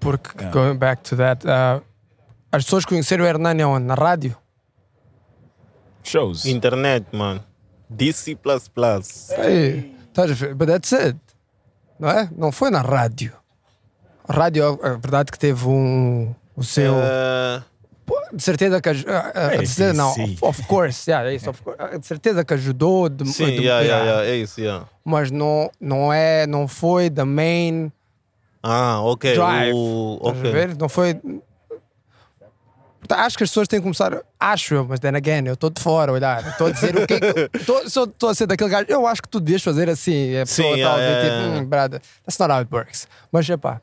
Porque, 0.00 0.38
Yeah. 0.38 0.52
going 0.52 0.76
back 0.76 1.02
to 1.04 1.16
that, 1.16 1.46
uh, 1.46 1.82
as 2.52 2.64
pessoas 2.64 2.84
conheceram 2.84 3.24
o 3.24 3.26
Hernani 3.26 3.64
onde? 3.64 3.86
Na 3.86 3.94
rádio? 3.94 4.36
Shows. 6.04 6.44
Internet, 6.44 7.06
mano. 7.12 7.42
DC. 7.88 8.36
A 9.36 10.26
ver? 10.26 10.54
But 10.54 10.68
that's 10.68 10.92
it. 10.92 11.18
Não 11.98 12.08
é? 12.10 12.28
Não 12.36 12.52
foi 12.52 12.70
na 12.70 12.80
rádio. 12.82 13.32
A 14.28 14.32
rádio, 14.32 14.78
é 14.82 14.90
verdade 14.90 15.30
que 15.32 15.38
teve 15.38 15.66
um. 15.66 16.34
O 16.54 16.62
seu. 16.62 16.94
Eh, 16.96 17.62
De 18.32 18.42
certeza 18.42 18.80
que. 18.80 18.88
ah, 18.88 19.32
ah, 19.34 19.48
de 19.56 19.66
certeza, 19.66 19.92
não, 19.94 20.10
ABC. 20.12 20.38
of, 20.40 20.62
course, 20.66 21.10
yeah, 21.10 21.30
é 21.30 21.34
isso, 21.34 21.50
of 21.50 21.62
course. 21.62 21.80
Ah, 21.82 21.96
De 21.96 22.06
certeza 22.06 22.44
que 22.44 22.54
ajudou. 22.54 23.08
De, 23.08 23.26
sim, 23.28 23.46
de- 23.46 23.52
yeah, 23.64 23.80
yeah, 23.84 24.04
yeah. 24.04 24.26
é 24.28 24.36
isso, 24.36 24.60
yeah. 24.60 24.86
Mas 25.04 25.30
não, 25.30 25.70
não 25.80 26.12
é, 26.12 26.46
não 26.46 26.66
foi 26.68 27.08
the 27.10 27.24
main 27.24 27.90
Ah, 28.62 29.00
ok. 29.02 29.34
drive. 29.34 29.72
O, 29.74 30.16
Estás 30.20 30.36
a 30.36 30.40
ok. 30.40 30.52
ver? 30.52 30.76
Não 30.76 30.88
foi. 30.88 31.14
Portanto, 33.00 33.20
Acho 33.20 33.38
que 33.38 33.44
as 33.44 33.50
pessoas 33.50 33.68
têm 33.68 33.78
que 33.78 33.84
começar. 33.84 34.20
Acho 34.38 34.74
eu, 34.74 34.84
mas 34.84 34.98
then 34.98 35.14
again, 35.16 35.46
eu 35.46 35.54
estou 35.54 35.70
de 35.70 35.80
fora 35.80 36.10
olhar. 36.12 36.44
Estou 36.48 36.66
a 36.66 36.70
dizer 36.72 36.96
o 36.96 37.06
que 37.06 37.14
é 37.14 37.18
estou 37.56 38.28
a 38.30 38.34
ser 38.34 38.46
daquele 38.46 38.70
gajo. 38.70 38.86
Eu 38.88 39.06
acho 39.06 39.22
que 39.22 39.28
tu 39.28 39.38
devias 39.38 39.62
fazer 39.62 39.88
assim. 39.88 40.36
A 40.36 40.40
pessoa 40.46 40.74
Sim, 40.74 40.80
está 40.80 40.94
a 40.94 40.98
yeah, 40.98 41.20
tipo, 41.24 41.36
yeah. 41.36 41.60
hum, 41.60 41.64
brother, 41.66 42.00
that's 42.24 42.38
not 42.38 42.50
how 42.52 42.58
it 42.60 42.68
works. 42.74 43.06
Mas, 43.30 43.48
epá, 43.48 43.80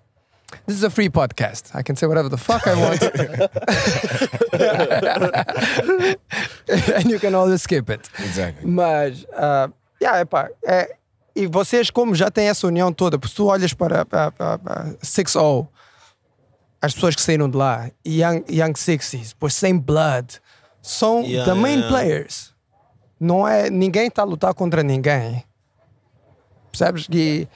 this 0.66 0.78
is 0.78 0.84
a 0.84 0.90
free 0.90 1.10
podcast. 1.10 1.76
I 1.76 1.84
can 1.84 1.96
say 1.96 2.08
whatever 2.08 2.30
the 2.30 2.38
fuck 2.38 2.68
I 2.68 2.76
want. 2.76 3.04
And 6.96 7.10
you 7.10 7.20
can 7.20 7.36
always 7.36 7.62
skip 7.62 7.90
it. 7.90 8.10
Exactly. 8.20 8.70
Mas, 8.70 9.26
ah, 9.36 9.70
yeah, 10.02 10.22
epá, 10.22 10.50
é, 10.66 10.96
e 11.36 11.48
vocês, 11.48 11.90
como 11.90 12.14
já 12.14 12.30
têm 12.30 12.48
essa 12.48 12.68
união 12.68 12.94
toda, 12.94 13.18
porque 13.18 13.30
se 13.30 13.36
tu 13.36 13.48
olhas 13.48 13.74
para, 13.74 14.06
para, 14.06 14.32
para 14.32 14.94
6-0, 15.04 15.68
as 16.82 16.94
pessoas 16.94 17.16
que 17.16 17.22
saíram 17.22 17.50
de 17.50 17.58
lá, 17.58 17.90
Young, 18.06 18.44
young 18.50 18.74
60s, 18.74 19.30
depois 19.30 19.54
Sem 19.54 19.78
Blood, 19.78 20.40
são 20.82 21.22
Yeah, 21.22 21.52
the 21.52 21.60
main 21.60 21.80
yeah. 21.80 21.88
players. 21.88 22.54
Não 23.20 23.48
é, 23.48 23.70
ninguém 23.70 24.08
está 24.08 24.22
a 24.22 24.26
lutar 24.26 24.54
contra 24.54 24.84
ninguém. 24.84 25.44
Percebes? 26.72 27.08
E, 27.10 27.48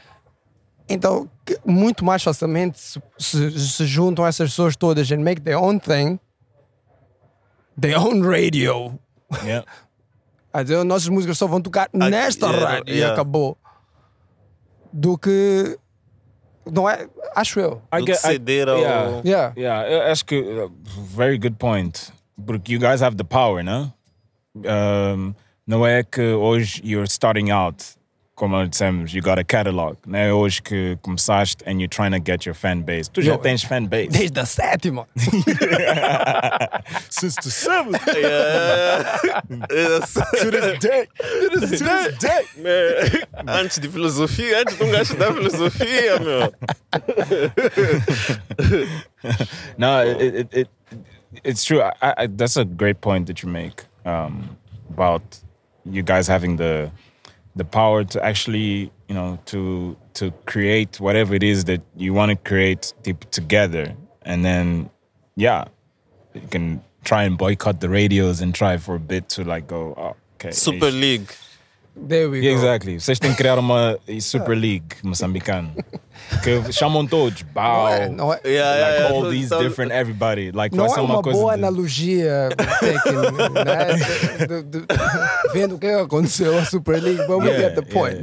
então, 0.89 1.29
muito 1.65 2.05
mais 2.05 2.23
facilmente 2.23 2.79
se, 2.79 3.01
se, 3.17 3.59
se 3.59 3.85
juntam 3.85 4.25
essas 4.25 4.49
pessoas 4.51 4.75
todas 4.75 5.11
and 5.11 5.17
make 5.17 5.41
their 5.41 5.57
own 5.57 5.79
thing, 5.79 6.19
their 7.79 7.99
own 7.99 8.21
radio. 8.21 8.97
Yeah. 9.43 9.65
Dizer, 10.63 10.83
nossas 10.83 11.09
músicas 11.09 11.37
só 11.37 11.45
vão 11.45 11.61
tocar 11.61 11.87
nesta 11.93 12.47
yeah, 12.47 12.67
rádio 12.67 12.93
e 12.93 12.97
yeah. 12.97 13.13
acabou. 13.13 13.57
Do 14.91 15.17
que. 15.17 15.77
Não 16.65 16.89
é? 16.89 17.07
Acho 17.35 17.59
eu. 17.59 17.81
I 17.93 17.99
Do 17.99 18.07
get, 18.07 18.23
I, 18.23 18.61
ao- 18.69 18.77
yeah, 18.79 19.21
Yeah. 19.23 19.53
yeah. 19.55 19.89
eu 19.89 20.11
Acho 20.11 20.25
que 20.25 20.39
uh, 20.39 20.71
very 21.15 21.37
good 21.37 21.57
point. 21.57 22.11
Porque 22.43 22.73
you 22.73 22.79
guys 22.79 23.01
have 23.01 23.15
the 23.17 23.23
power, 23.23 23.63
né? 23.63 23.91
Um, 24.55 25.35
não 25.65 25.85
é 25.85 26.03
que 26.03 26.21
hoje 26.21 26.81
you're 26.83 27.07
starting 27.07 27.51
out, 27.51 27.83
como 28.37 28.63
dissemos, 28.67 29.11
you 29.13 29.21
got 29.21 29.39
a 29.39 29.43
catalog. 29.43 29.97
Não 30.05 30.19
é 30.19 30.31
hoje 30.31 30.61
que 30.61 30.95
começaste 31.01 31.63
and 31.65 31.81
you're 31.81 31.87
trying 31.87 32.11
to 32.11 32.19
get 32.23 32.45
your 32.45 32.53
fan 32.53 32.81
base. 32.81 33.09
Tu 33.09 33.23
já 33.23 33.31
Yo, 33.31 33.37
tens 33.39 33.63
fan 33.63 33.87
base. 33.87 34.09
Desde 34.09 34.39
a 34.39 34.45
sétima. 34.45 35.07
Since 37.09 37.35
the 37.37 37.49
seventh. 37.49 38.05
Yeah. 38.05 39.19
to 39.41 40.51
this 40.51 40.79
day. 40.79 41.07
To 41.17 41.59
this, 41.59 41.79
this 41.79 42.17
day. 42.19 42.45
Man, 42.61 43.49
antes 43.49 43.79
de 43.79 43.89
filosofia, 43.89 44.61
antes 44.61 44.77
de 44.77 44.83
um 44.83 44.91
gajo 44.91 45.15
da 45.17 45.33
filosofia, 45.33 46.19
meu. 46.19 46.53
no, 49.79 50.03
it, 50.03 50.35
it, 50.35 50.53
it 50.53 50.69
it's 51.43 51.65
true. 51.65 51.81
I, 51.81 51.91
I, 52.01 52.27
that's 52.27 52.55
a 52.55 52.65
great 52.65 53.01
point 53.01 53.25
that 53.27 53.41
you 53.41 53.49
make 53.49 53.85
um, 54.05 54.57
about 54.91 55.39
you 55.85 56.03
guys 56.03 56.27
having 56.27 56.57
the 56.57 56.91
the 57.57 57.65
power 57.65 58.03
to 58.03 58.23
actually, 58.23 58.91
you 59.07 59.15
know, 59.15 59.39
to 59.45 59.97
to 60.13 60.31
create 60.45 60.99
whatever 60.99 61.35
it 61.35 61.43
is 61.43 61.65
that 61.65 61.81
you 61.95 62.13
want 62.13 62.29
to 62.29 62.35
create 62.35 62.93
together, 63.31 63.95
and 64.21 64.45
then, 64.45 64.89
yeah, 65.35 65.65
you 66.33 66.47
can 66.49 66.81
try 67.03 67.23
and 67.23 67.37
boycott 67.37 67.79
the 67.81 67.89
radios 67.89 68.41
and 68.41 68.53
try 68.53 68.77
for 68.77 68.95
a 68.95 68.99
bit 68.99 69.29
to 69.29 69.43
like 69.43 69.67
go, 69.67 69.93
oh, 69.97 70.15
okay, 70.35 70.51
Super 70.51 70.91
League. 70.91 71.31
There 72.07 72.29
we 72.29 72.39
Yeah, 72.39 72.51
go. 72.53 72.59
exactly. 72.61 72.99
Vocês 72.99 73.19
têm 73.19 73.31
que 73.31 73.37
criar 73.37 73.57
uma 73.57 73.97
Super 74.21 74.55
League 74.55 74.85
moçambicana. 75.03 75.71
que 76.43 76.71
chamam 76.73 77.01
um 77.01 77.07
todos. 77.07 77.41
Bow. 77.43 77.63
Não 77.85 77.87
é, 77.89 78.09
não 78.09 78.33
é, 78.33 78.39
Yeah, 78.45 78.69
like 78.69 78.79
yeah, 78.81 78.89
yeah. 78.97 79.13
all 79.15 79.21
So- 79.23 79.29
these 79.31 79.47
so- 79.49 79.59
different 79.59 79.91
everybody. 79.91 80.51
Like 80.51 80.75
não 80.75 80.83
vai 80.85 80.91
é 80.91 80.95
ser 80.95 81.01
uma, 81.01 81.13
uma 81.15 81.23
coisa 81.23 81.39
boa 81.39 81.53
de- 81.57 81.59
analogia 81.63 82.49
taken, 82.55 83.13
né? 83.63 84.45
de- 84.47 84.63
de- 84.63 84.81
de- 84.81 84.87
vendo 85.53 85.75
o 85.75 85.79
que 85.79 85.87
aconteceu 85.87 86.57
a 86.57 86.65
Super 86.65 87.01
League, 87.01 87.25
but 87.27 87.39
we 87.39 87.49
Yeah, 87.49 87.69
get 87.69 87.75
the 87.75 87.81
point. 87.93 88.21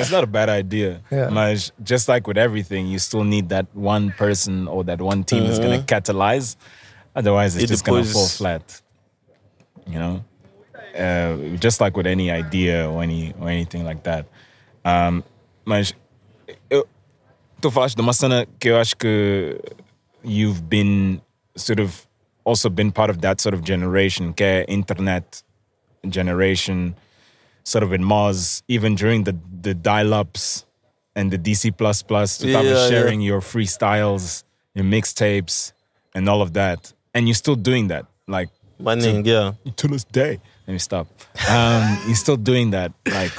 It's 0.00 0.10
not 0.10 0.24
a 0.24 0.26
bad 0.26 0.48
idea. 0.48 1.00
Yeah. 1.10 1.30
Mas 1.30 1.72
just 1.82 2.08
like 2.08 2.26
with 2.28 2.38
everything, 2.38 2.86
you 2.92 2.98
still 2.98 3.24
need 3.24 3.48
that 3.48 3.66
one 3.74 4.12
person 4.16 4.68
or 4.68 4.84
that 4.84 5.00
one 5.00 5.24
team 5.24 5.44
that's 5.44 5.58
gonna 5.58 5.76
uh-huh. 5.76 5.84
catalyze. 5.86 6.56
Otherwise, 7.14 7.56
it's 7.56 7.64
E 7.64 7.66
just 7.66 7.84
gonna 7.84 8.04
fall 8.04 8.26
flat. 8.28 8.62
You 9.86 9.98
know, 9.98 10.24
uh, 10.98 11.56
just 11.58 11.80
like 11.80 11.96
with 11.96 12.06
any 12.06 12.30
idea 12.30 12.88
or 12.90 13.02
any 13.02 13.32
or 13.40 13.48
anything 13.48 13.84
like 13.84 14.02
that. 14.04 14.26
Um, 14.84 15.22
mas 15.64 15.92
eu, 16.70 16.84
tu 17.60 17.70
falaste 17.70 17.96
de 17.96 18.02
uma 18.02 18.12
cena 18.12 18.46
que 18.58 18.68
eu 18.70 18.76
acho 18.78 18.96
que 18.96 19.58
you've 20.22 20.62
been 20.68 21.20
sort 21.56 21.80
of 21.80 22.06
also 22.44 22.68
been 22.70 22.92
part 22.92 23.10
of 23.10 23.20
that 23.20 23.40
sort 23.40 23.54
of 23.54 23.62
generation, 23.62 24.32
que 24.32 24.64
internet 24.68 25.42
generation, 26.08 26.94
sort 27.64 27.82
of 27.82 27.92
in 27.92 28.04
Mars, 28.04 28.62
even 28.68 28.94
during 28.94 29.24
the 29.24 29.34
the 29.62 29.74
dial-ups 29.74 30.64
and 31.16 31.30
the 31.32 31.38
DC 31.38 31.76
plus 31.76 32.02
plus, 32.02 32.38
tu 32.38 32.46
Yeah, 32.46 32.60
estavas 32.60 32.70
yeah. 32.70 32.88
sharing 32.88 33.20
your 33.20 33.40
freestyles, 33.40 34.44
your 34.74 34.84
mixtapes, 34.84 35.72
and 36.14 36.28
all 36.28 36.40
of 36.42 36.52
that, 36.52 36.92
and 37.14 37.26
you're 37.26 37.34
still 37.34 37.56
doing 37.56 37.88
that, 37.88 38.06
like 38.28 38.50
Maning, 38.78 39.24
yeah. 39.24 39.52
to 39.76 39.88
this 39.88 40.04
day. 40.04 40.38
Let 40.66 40.72
me 40.72 40.78
stop. 40.78 41.06
Um, 41.48 41.98
you're 42.06 42.16
still 42.16 42.36
doing 42.36 42.70
that, 42.70 42.92
like 43.06 43.32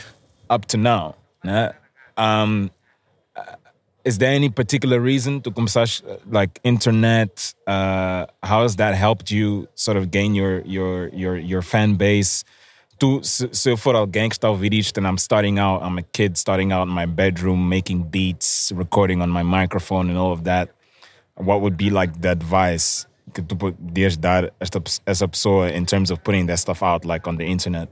up 0.50 0.66
to 0.68 0.78
now. 0.78 1.16
né? 1.44 1.74
Um, 2.16 2.72
uh, 3.36 3.56
is 4.06 4.18
there 4.18 4.32
any 4.32 4.50
particular 4.50 5.00
reason 5.00 5.42
to 5.42 5.52
come 5.52 5.68
such 5.68 6.02
like 6.30 6.60
internet? 6.64 7.54
Uh, 7.66 8.26
how 8.44 8.62
has 8.64 8.78
that 8.78 8.96
helped 8.96 9.30
you 9.32 9.68
sort 9.76 9.98
of 9.98 10.10
gain 10.12 10.36
your 10.36 10.62
your 10.62 11.10
your 11.10 11.38
your 11.38 11.62
fan 11.62 11.96
base? 11.96 12.44
To 13.00 13.22
se 13.24 13.76
for 13.76 13.94
alguém 13.94 14.30
que 14.30 14.36
está 14.36 14.48
a 14.48 14.52
ouvir 14.52 14.74
isto 14.74 14.98
and 15.00 15.08
I'm 15.08 15.20
starting 15.20 15.60
out, 15.60 15.84
I'm 15.84 16.00
a 16.00 16.04
kid 16.04 16.36
starting 16.38 16.72
out 16.72 16.88
in 16.88 16.94
my 16.94 17.06
bedroom, 17.06 17.70
making 17.70 18.10
beats, 18.10 18.72
recording 18.74 19.22
on 19.22 19.30
my 19.30 19.44
microphone 19.44 20.10
and 20.10 20.18
all 20.18 20.32
of 20.32 20.46
that, 20.46 20.70
what 21.36 21.62
would 21.62 21.78
be 21.78 21.92
like 21.92 22.22
the 22.22 22.32
advice 22.32 23.06
que 23.42 23.48
tu 23.48 23.56
podias 23.56 24.18
dar 24.18 24.52
esta, 24.60 24.82
essa 25.06 25.28
pessoa 25.28 25.70
in 25.70 25.86
terms 25.86 26.10
of 26.12 26.22
putting 26.22 26.46
that 26.48 26.58
stuff 26.60 26.84
out 26.84 27.06
like 27.06 27.28
on 27.30 27.38
the 27.38 27.46
internet? 27.46 27.90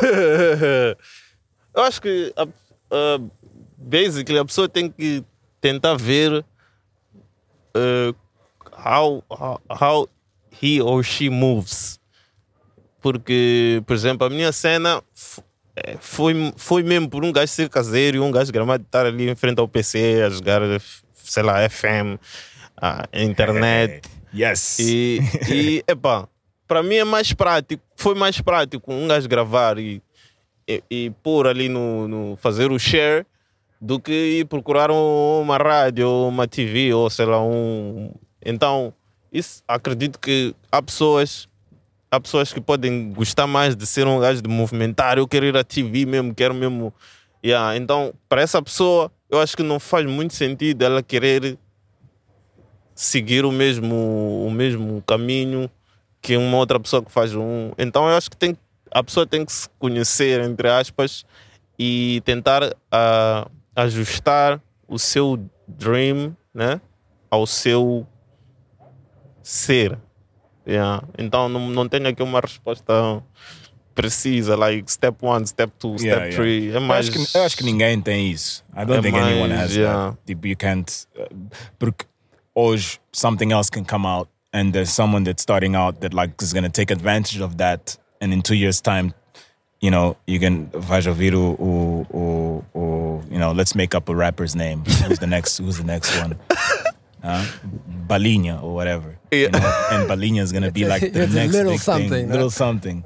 Eu 1.74 1.82
acho 1.84 2.00
que 2.02 2.32
a, 2.36 2.42
a- 2.44 3.20
basically 3.76 4.38
a 4.38 4.44
pessoa 4.44 4.68
tem 4.68 4.90
que 4.90 5.24
tentar 5.60 5.94
ver 5.96 6.44
uh, 7.74 8.12
how, 8.76 9.22
how, 9.30 9.60
how 9.70 10.08
he 10.60 10.80
or 10.80 11.02
she 11.02 11.30
moves. 11.30 11.98
Porque, 13.00 13.82
por 13.86 13.94
exemplo, 13.94 14.26
a 14.26 14.30
minha 14.30 14.52
cena 14.52 15.02
eh, 15.76 15.96
foi, 16.00 16.52
foi 16.56 16.82
mesmo 16.82 17.08
por 17.08 17.24
um 17.24 17.32
gajo 17.32 17.50
ser 17.50 17.70
caseiro 17.70 18.18
e 18.18 18.20
um 18.20 18.30
gajo 18.30 18.52
gramado 18.52 18.82
estar 18.82 19.06
ali 19.06 19.30
em 19.30 19.34
frente 19.34 19.58
ao 19.58 19.66
PC 19.68 20.22
a 20.26 20.28
jogar, 20.28 20.60
sei 21.30 21.42
lá, 21.42 21.68
FM, 21.68 22.18
a 22.76 23.06
internet. 23.14 24.02
Yes. 24.32 24.78
E, 24.78 25.18
e 25.52 25.82
epá, 25.90 26.28
para 26.68 26.84
mim 26.84 26.94
é 26.94 27.02
mais 27.04 27.32
prático, 27.32 27.82
foi 27.96 28.14
mais 28.14 28.40
prático 28.40 28.92
um 28.92 29.08
gajo 29.08 29.28
gravar 29.28 29.76
e, 29.76 30.00
e, 30.68 30.80
e 30.88 31.10
pôr 31.20 31.48
ali 31.48 31.68
no, 31.68 32.06
no 32.06 32.36
fazer 32.36 32.70
o 32.70 32.78
share 32.78 33.26
do 33.80 33.98
que 33.98 34.12
ir 34.12 34.44
procurar 34.44 34.88
um- 34.88 35.40
uma 35.40 35.56
rádio 35.56 36.08
ou 36.08 36.28
uma 36.28 36.46
TV 36.46 36.94
ou 36.94 37.10
sei 37.10 37.26
lá 37.26 37.42
um. 37.42 38.12
Então, 38.46 38.94
isso 39.32 39.64
acredito 39.66 40.16
que 40.20 40.54
há 40.70 40.80
pessoas. 40.80 41.48
Há 42.08 42.20
pessoas 42.20 42.52
que 42.52 42.60
podem 42.60 43.12
gostar 43.12 43.48
mais 43.48 43.74
de 43.74 43.84
ser 43.84 44.06
um 44.06 44.20
gajo 44.20 44.40
de 44.40 44.48
movimentar, 44.48 45.18
eu 45.18 45.26
quero 45.26 45.46
ir 45.46 45.56
à 45.56 45.64
TV 45.64 46.06
mesmo, 46.06 46.32
quero 46.32 46.54
mesmo. 46.54 46.94
Yeah, 47.44 47.76
então, 47.76 48.14
para 48.28 48.42
essa 48.42 48.62
pessoa, 48.62 49.10
eu 49.30 49.40
acho 49.40 49.56
que 49.56 49.62
não 49.62 49.78
faz 49.78 50.04
muito 50.06 50.34
sentido 50.34 50.82
ela 50.82 51.02
querer 51.02 51.56
seguir 52.94 53.44
o 53.44 53.52
mesmo, 53.52 54.44
o 54.46 54.50
mesmo 54.50 55.02
caminho 55.06 55.70
que 56.20 56.36
uma 56.36 56.58
outra 56.58 56.78
pessoa 56.78 57.02
que 57.02 57.10
faz 57.10 57.34
um. 57.34 57.72
Então 57.78 58.08
eu 58.08 58.16
acho 58.16 58.30
que 58.30 58.36
tem, 58.36 58.56
a 58.90 59.02
pessoa 59.02 59.26
tem 59.26 59.44
que 59.44 59.52
se 59.52 59.68
conhecer, 59.78 60.42
entre 60.42 60.68
aspas, 60.68 61.24
e 61.78 62.20
tentar 62.24 62.76
ah, 62.90 63.48
ajustar 63.74 64.60
o 64.86 64.98
seu 64.98 65.42
dream 65.66 66.36
né, 66.52 66.80
ao 67.30 67.46
seu 67.46 68.06
ser. 69.42 69.98
Yeah. 70.66 71.02
Então 71.16 71.48
não, 71.48 71.70
não 71.70 71.88
tenho 71.88 72.06
aqui 72.06 72.22
uma 72.22 72.40
resposta 72.40 73.22
precisa, 74.00 74.56
like 74.58 74.88
step 74.90 75.16
one, 75.22 75.46
step 75.46 75.70
two, 75.78 75.98
step 75.98 76.08
Yeah, 76.08 76.24
yeah. 76.26 76.36
three. 76.36 76.70
É 76.70 76.76
Eu 76.76 76.92
acho, 76.92 77.10
que, 77.12 77.18
eu 77.38 77.42
acho 77.44 77.56
que 77.56 77.64
ninguém 77.64 78.00
tem 78.00 78.30
isso. 78.30 78.62
I 78.74 78.84
don't 78.84 78.98
É 78.98 79.02
think 79.02 79.16
anyone 79.18 79.52
has 79.52 79.76
yeah. 79.76 80.10
that. 80.10 80.18
Tipo, 80.26 80.46
you 80.46 80.56
can't. 80.56 81.06
uh, 81.18 81.26
porque 81.78 82.06
hoje 82.54 82.98
something 83.12 83.52
else 83.52 83.70
can 83.70 83.84
come 83.84 84.06
out 84.06 84.28
and 84.52 84.72
there's 84.72 84.90
someone 84.90 85.24
that's 85.24 85.42
starting 85.42 85.74
out 85.76 86.00
that 86.00 86.12
like 86.12 86.32
is 86.42 86.52
going 86.52 86.64
to 86.64 86.70
take 86.70 86.90
advantage 86.90 87.40
of 87.40 87.56
that 87.58 87.96
and 88.20 88.32
in 88.32 88.42
two 88.42 88.56
years 88.56 88.80
time 88.80 89.14
you 89.80 89.90
know 89.90 90.16
you 90.26 90.38
can 90.40 90.66
vais 90.74 91.06
ouvir 91.06 91.34
o, 91.34 91.56
o, 91.58 92.06
o, 92.12 92.64
o 92.74 93.22
you 93.30 93.38
know 93.38 93.52
let's 93.52 93.74
make 93.74 93.94
up 93.94 94.08
a 94.08 94.14
rapper's 94.14 94.54
name 94.56 94.82
who's 95.06 95.18
the 95.20 95.26
next 95.26 95.58
who's 95.58 95.78
the 95.78 95.84
next 95.84 96.10
one 96.20 96.36
uh, 97.22 97.46
Balinha 98.08 98.60
or 98.62 98.74
whatever 98.74 99.16
you 99.30 99.48
know? 99.48 99.58
and 99.92 100.08
Balinha 100.10 100.42
is 100.42 100.50
going 100.52 100.64
to 100.64 100.72
be 100.72 100.84
like 100.84 101.12
the 101.12 101.28
next 101.28 101.52
little 101.54 101.72
big 101.72 101.80
something, 101.80 102.10
thing 102.10 102.28
little 102.30 102.50
something 102.50 103.04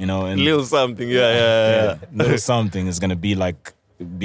you 0.00 0.06
know 0.06 0.20
and 0.30 0.40
Little 0.40 0.64
something, 0.64 1.08
yeah, 1.08 1.30
yeah, 1.42 1.82
yeah. 1.84 1.94
little 2.22 2.38
something 2.38 2.86
is 2.92 2.98
going 3.02 3.10
to 3.18 3.22
be 3.28 3.34
like 3.34 3.62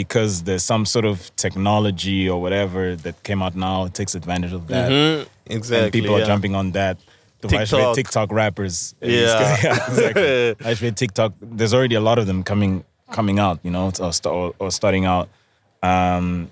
because 0.01 0.33
there's 0.43 0.63
some 0.63 0.85
sort 0.85 1.05
of 1.11 1.17
technology 1.35 2.29
or 2.29 2.41
whatever 2.41 2.95
that 3.05 3.15
came 3.23 3.41
out 3.45 3.55
now 3.55 3.87
takes 3.99 4.15
advantage 4.15 4.53
of 4.53 4.63
that 4.67 4.89
Mhm, 4.89 5.27
exactly, 5.57 5.83
and 5.85 5.91
people 5.97 6.15
are 6.15 6.25
jumping 6.31 6.55
on 6.55 6.71
that 6.71 6.95
Tu 7.41 7.47
vais 7.49 7.57
ver 7.57 7.65
TikTok. 7.65 7.95
TikTok 7.95 8.31
rappers 8.31 8.95
Yeah. 9.01 9.75
exactly 9.89 10.55
ver 10.79 10.91
TikTok 11.01 11.31
there's 11.57 11.73
already 11.73 11.95
a 11.95 12.05
lot 12.09 12.17
of 12.21 12.25
them 12.29 12.39
coming 12.51 12.73
coming 13.11 13.37
out 13.45 13.57
you 13.65 13.71
know 13.75 13.91
or, 13.99 14.13
st- 14.13 14.33
or, 14.33 14.53
or 14.59 14.71
starting 14.71 15.05
out 15.13 15.27
um, 15.83 16.49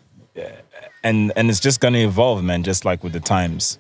and 1.04 1.32
and 1.38 1.50
it's 1.50 1.62
just 1.68 1.80
going 1.80 1.94
to 1.94 2.04
evolve 2.12 2.44
man 2.44 2.62
just 2.64 2.84
like 2.90 3.04
with 3.06 3.14
the 3.14 3.20
times 3.38 3.80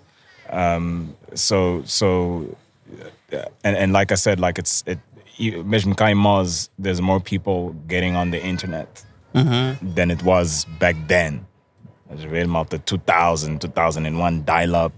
um, 0.50 1.16
so 1.36 1.84
so 1.86 2.08
and, 3.64 3.76
and 3.82 3.94
like 3.94 4.12
I 4.12 4.16
said, 4.16 4.40
like 4.40 4.60
it's 4.60 4.84
it. 4.86 5.00
You- 5.38 5.64
Mesmo 5.64 5.96
cá 5.96 6.12
em 6.12 6.16
Moz, 6.16 6.70
there's 6.82 7.00
more 7.02 7.20
people 7.20 7.76
getting 7.88 8.16
on 8.16 8.32
the 8.32 8.38
internet 8.46 8.88
Mhm. 9.34 9.78
than 9.96 10.12
it 10.12 10.24
was 10.24 10.66
back 10.80 10.96
then. 11.08 11.46
As 12.10 12.24
ver 12.24 12.48
malta 12.48 12.78
2000, 12.78 13.58
2001 13.60 14.42
dial-up. 14.42 14.94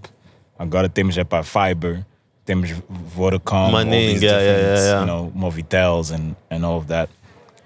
Agora 0.60 0.90
temos 0.90 1.18
é 1.18 1.24
para 1.24 1.44
fiber, 1.44 2.06
temos 2.46 2.70
Vodacom, 2.90 3.66
all 3.68 3.72
Maning, 3.72 3.92
these 4.14 4.24
yeah, 4.26 4.38
different, 4.40 4.64
yeah, 4.64 4.86
yeah. 4.86 5.00
you 5.02 5.06
know, 5.06 5.32
Movitels 5.34 6.12
and 6.12 6.36
and 6.50 6.66
all 6.66 6.78
of 6.78 6.88
that. 6.88 7.10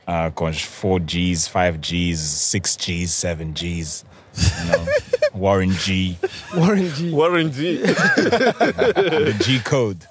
Uh, 0.08 0.32
com 0.34 0.48
as 0.48 0.58
4Gs, 0.58 1.48
5Gs, 1.48 2.18
6Gs, 2.20 3.12
7Gs, 3.12 4.04
you 4.36 4.66
know, 4.72 4.86
Warren 5.34 5.72
G. 5.72 6.18
Warren 6.56 6.90
G. 6.90 7.12
Warren 7.12 7.52
G. 7.52 7.78
the 7.78 9.36
G 9.44 9.60
code. 9.60 10.06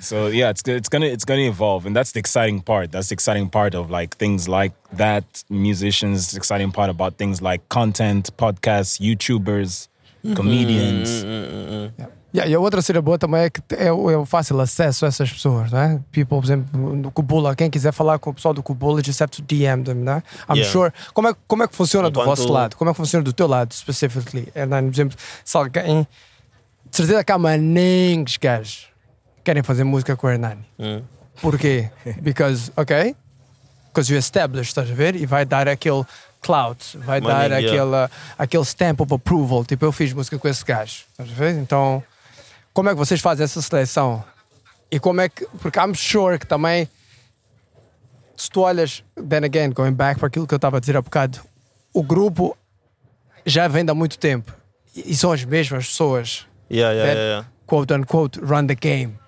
so 0.00 0.28
yeah, 0.28 0.50
it's 0.50 0.62
it's 0.66 0.88
gonna 0.88 1.06
it's 1.06 1.24
gonna 1.24 1.42
evolve, 1.42 1.86
and 1.86 1.94
that's 1.94 2.12
the 2.12 2.20
exciting 2.20 2.60
part. 2.60 2.92
That's 2.92 3.08
the 3.08 3.14
exciting 3.14 3.50
part 3.50 3.74
of 3.74 3.90
like 3.90 4.16
things 4.16 4.48
like 4.48 4.72
that. 4.92 5.44
Musicians, 5.48 6.32
the 6.32 6.36
exciting 6.36 6.72
part 6.72 6.90
about 6.90 7.16
things 7.16 7.40
like 7.42 7.68
content, 7.68 8.30
podcasts, 8.36 9.00
YouTubers, 9.00 9.88
mm-hmm. 10.24 10.34
comedians. 10.34 11.24
Mm-hmm. 11.24 11.74
Mm-hmm. 11.74 12.19
Yeah, 12.32 12.48
e 12.50 12.54
a 12.54 12.60
outra 12.60 12.80
cena 12.80 13.02
boa 13.02 13.18
também 13.18 13.40
é 13.42 13.50
que 13.50 13.60
é 13.76 13.92
o, 13.92 14.08
é 14.22 14.24
fácil 14.24 14.60
acesso 14.60 15.04
a 15.04 15.08
essas 15.08 15.32
pessoas, 15.32 15.72
não 15.72 15.78
é? 15.80 15.98
People, 16.12 16.38
por 16.38 16.44
exemplo, 16.44 16.94
no 16.96 17.10
Kubula, 17.10 17.56
quem 17.56 17.68
quiser 17.68 17.92
falar 17.92 18.20
com 18.20 18.30
o 18.30 18.34
pessoal 18.34 18.54
do 18.54 18.62
Kubula, 18.62 19.02
just 19.02 19.20
have 19.20 19.30
to 19.32 19.42
DM 19.42 19.82
them, 19.82 19.94
não 19.96 20.12
é? 20.12 20.22
I'm 20.48 20.54
Yeah. 20.56 20.70
sure. 20.70 20.92
Como 21.12 21.26
é, 21.28 21.34
como 21.48 21.62
é 21.64 21.68
que 21.68 21.74
funciona 21.74 22.08
do 22.08 22.20
Enquanto- 22.20 22.38
vosso 22.38 22.52
lado? 22.52 22.76
Como 22.76 22.88
é 22.88 22.92
que 22.92 22.96
funciona 22.96 23.24
do 23.24 23.32
teu 23.32 23.48
lado, 23.48 23.74
specifically? 23.74 24.46
Hernani, 24.54 24.88
por 24.90 24.94
exemplo, 24.94 25.16
se 25.44 25.56
alguém. 25.56 26.06
De 26.88 26.96
certeza 26.96 27.22
que 27.24 27.32
há 27.32 27.38
maninhos 27.38 28.36
gajos 28.36 28.86
que 29.36 29.42
querem 29.44 29.62
fazer 29.62 29.82
música 29.84 30.16
com 30.16 30.26
o 30.26 30.30
Hernani. 30.30 30.64
Hum. 30.78 31.02
Porquê? 31.42 31.90
Because, 32.22 32.70
ok? 32.76 33.16
Because 33.92 34.12
you 34.12 34.18
established, 34.18 34.68
estás 34.70 34.88
a 34.88 34.94
ver? 34.94 35.16
E 35.16 35.26
vai 35.26 35.44
dar 35.44 35.68
aquele 35.68 36.04
clout, 36.40 36.96
vai 36.98 37.20
Maninho, 37.20 37.48
dar 37.48 37.52
aquele, 37.58 38.10
aquele 38.38 38.64
stamp 38.64 39.00
of 39.00 39.12
approval. 39.14 39.64
Tipo, 39.64 39.84
eu 39.84 39.90
fiz 39.92 40.12
música 40.12 40.38
com 40.38 40.46
esse 40.48 40.64
gajo, 40.64 41.02
estás 41.10 41.28
a 41.30 41.34
ver? 41.34 41.54
Então, 41.56 42.02
como 42.80 42.88
é 42.88 42.92
que 42.92 42.98
vocês 42.98 43.20
fazem 43.20 43.44
essa 43.44 43.60
seleção? 43.60 44.24
E 44.90 44.98
como 44.98 45.20
é 45.20 45.28
que. 45.28 45.46
Porque 45.60 45.78
I'm 45.78 45.94
sure 45.94 46.38
que 46.38 46.46
também. 46.46 46.88
Se 48.34 48.48
tu 48.50 48.62
olhas, 48.62 49.04
then 49.16 49.44
again, 49.44 49.70
going 49.70 49.92
back 49.92 50.18
para 50.18 50.28
aquilo 50.28 50.46
que 50.46 50.54
eu 50.54 50.56
estava 50.56 50.78
a 50.78 50.80
dizer 50.80 50.96
há 50.96 51.02
bocado, 51.02 51.40
o 51.92 52.02
grupo 52.02 52.56
já 53.44 53.68
vem 53.68 53.84
há 53.86 53.92
muito 53.94 54.18
tempo. 54.18 54.50
E 54.96 55.14
são 55.14 55.30
as 55.30 55.44
mesmas 55.44 55.88
pessoas. 55.88 56.46
Yeah, 56.70 56.94
yeah, 56.94 57.02
that, 57.10 57.18
yeah, 57.18 57.28
yeah. 57.42 57.48
Quote 57.66 57.92
unquote, 57.92 58.40
run 58.40 58.66
the 58.66 58.74
game. 58.74 59.18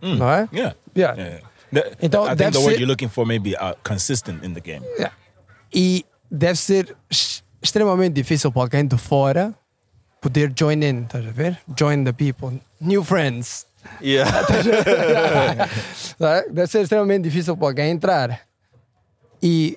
Não 0.00 0.30
é? 0.30 0.48
Yeah, 0.52 0.76
Yeah. 0.96 1.20
yeah. 1.20 1.40
The- 1.72 1.96
Então, 2.00 2.24
I 2.26 2.36
think 2.36 2.52
the 2.52 2.58
word 2.58 2.74
ser- 2.74 2.80
you're 2.80 2.86
looking 2.86 3.08
for 3.08 3.26
may 3.26 3.40
be 3.40 3.54
uh, 3.56 3.74
consistent 3.82 4.44
in 4.44 4.54
the 4.54 4.60
game. 4.60 4.86
Yeah. 4.98 5.12
E 5.74 6.06
deve 6.30 6.56
ser 6.56 6.96
ex- 7.10 7.42
extremamente 7.60 8.14
difícil 8.14 8.52
para 8.52 8.62
alguém 8.62 8.86
de 8.86 8.96
fora 8.96 9.52
poder 10.20 10.52
join 10.58 10.82
in, 10.82 11.02
estás 11.04 11.26
a 11.26 11.30
ver? 11.30 11.58
Join 11.78 12.04
the 12.04 12.12
people. 12.12 12.58
New 12.80 13.02
friends. 13.04 13.66
Yeah. 14.02 14.28
É? 16.20 16.48
Deve 16.50 16.66
ser 16.66 16.80
extremamente 16.82 17.22
difícil 17.22 17.56
para 17.56 17.68
alguém 17.68 17.90
entrar. 17.92 18.40
E 19.42 19.76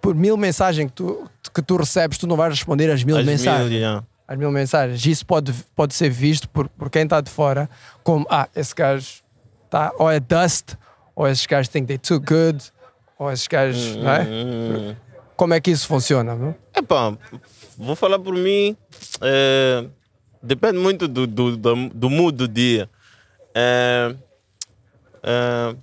por 0.00 0.14
mil 0.14 0.36
mensagens 0.36 0.86
que 0.88 0.92
tu, 0.92 1.30
que 1.54 1.62
tu 1.62 1.76
recebes, 1.76 2.18
tu 2.18 2.26
não 2.26 2.36
vais 2.36 2.52
responder 2.52 2.90
às 2.90 3.04
mil 3.04 3.16
As 3.16 3.24
mil, 3.24 3.32
mensagens. 3.32 3.70
yeah. 3.70 4.04
As 4.26 4.36
mil 4.36 4.50
mensagens. 4.50 5.04
Isso 5.06 5.24
pode, 5.24 5.52
pode 5.76 5.94
ser 5.94 6.10
visto 6.10 6.48
por, 6.48 6.68
por 6.68 6.90
quem 6.90 7.04
está 7.04 7.20
de 7.20 7.30
fora 7.30 7.68
como, 8.02 8.26
ah, 8.28 8.48
esse 8.56 8.74
gajo 8.74 9.22
tá, 9.70 9.92
ou 9.96 10.10
é 10.10 10.18
dust, 10.18 10.74
ou 11.14 11.28
esses 11.28 11.46
gajos 11.46 11.68
think 11.68 11.86
they 11.86 11.98
too 11.98 12.18
good, 12.20 12.62
ou 13.18 13.30
esses 13.30 13.46
gajos, 13.46 13.96
não 13.96 14.10
é? 14.10 14.22
Hum. 14.22 14.96
Como 15.36 15.54
é 15.54 15.60
que 15.60 15.70
isso 15.70 15.86
funciona? 15.86 16.34
Não? 16.34 16.54
Epá, 16.74 17.16
vou 17.78 17.94
falar 17.94 18.18
por 18.18 18.34
mim. 18.34 18.76
É, 19.20 19.84
depende 20.42 20.78
muito 20.78 21.06
do, 21.08 21.26
do, 21.26 21.56
do, 21.56 21.88
do 21.88 22.10
mood 22.10 22.36
do 22.36 22.48
dia. 22.48 22.88
É, 23.54 24.14
é, 25.22 25.76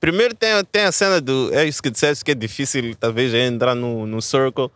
primeiro 0.00 0.34
tem, 0.34 0.50
tem 0.70 0.82
a 0.82 0.92
cena 0.92 1.20
do. 1.20 1.52
É 1.52 1.66
isso 1.66 1.82
que 1.82 1.90
disseste 1.90 2.24
que 2.24 2.30
é 2.30 2.34
difícil, 2.34 2.94
talvez, 2.96 3.32
é 3.34 3.46
entrar 3.46 3.74
no, 3.74 4.06
no 4.06 4.20
circle. 4.20 4.70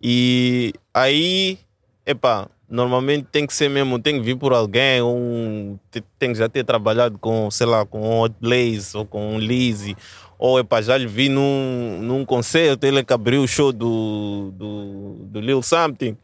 E 0.00 0.72
aí, 0.94 1.58
epá, 2.06 2.48
normalmente 2.68 3.26
tem 3.32 3.46
que 3.46 3.54
ser 3.54 3.68
mesmo, 3.68 3.98
tem 3.98 4.14
que 4.16 4.20
vir 4.20 4.36
por 4.36 4.52
alguém, 4.52 5.02
um, 5.02 5.78
te- 5.90 6.04
tem 6.18 6.32
que 6.32 6.38
já 6.38 6.48
ter 6.48 6.64
trabalhado 6.64 7.18
com, 7.18 7.50
sei 7.50 7.66
lá, 7.66 7.84
com 7.84 8.20
Hot 8.20 8.34
Blaze 8.40 8.96
ou 8.96 9.04
com 9.04 9.38
Lizzy. 9.38 9.96
Ou 10.38 10.60
epá, 10.60 10.80
já 10.80 10.96
lhe 10.96 11.06
vi 11.06 11.28
num, 11.28 11.98
num 12.00 12.24
concerto, 12.24 12.86
ele 12.86 13.02
que 13.02 13.12
abriu 13.12 13.42
o 13.42 13.48
show 13.48 13.72
do, 13.72 14.52
do, 14.54 15.14
do 15.24 15.40
Lil 15.40 15.60
Something. 15.62 16.16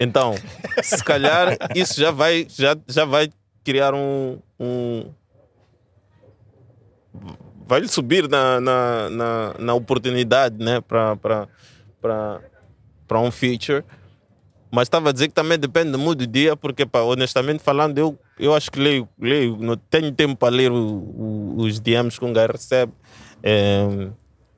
Então, 0.00 0.34
se 0.82 1.04
calhar 1.04 1.56
isso 1.74 2.00
já 2.00 2.10
vai, 2.10 2.46
já, 2.48 2.74
já 2.88 3.04
vai 3.04 3.28
criar 3.62 3.94
um, 3.94 4.38
um 4.58 5.12
vai 7.66 7.86
subir 7.86 8.28
na, 8.28 8.60
na, 8.60 9.10
na, 9.10 9.54
na 9.58 9.74
oportunidade 9.74 10.56
né, 10.58 10.80
para 10.80 11.46
um 13.20 13.30
feature. 13.30 13.84
Mas 14.72 14.82
estava 14.86 15.10
a 15.10 15.12
dizer 15.12 15.28
que 15.28 15.34
também 15.34 15.58
depende 15.58 15.96
mood 15.98 16.24
do 16.26 16.30
dia, 16.32 16.56
porque 16.56 16.86
pá, 16.86 17.00
honestamente 17.00 17.60
falando, 17.60 17.98
eu, 17.98 18.16
eu 18.38 18.54
acho 18.54 18.70
que 18.70 18.78
leio, 18.78 19.08
leio, 19.18 19.56
não 19.58 19.76
tenho 19.76 20.12
tempo 20.12 20.36
para 20.36 20.54
ler 20.54 20.70
o- 20.70 20.76
o- 20.76 21.54
os 21.58 21.80
DMs 21.80 22.18
que 22.18 22.24
um 22.24 22.32
gajo 22.32 22.52
recebe. 22.52 22.92
É, 23.42 24.08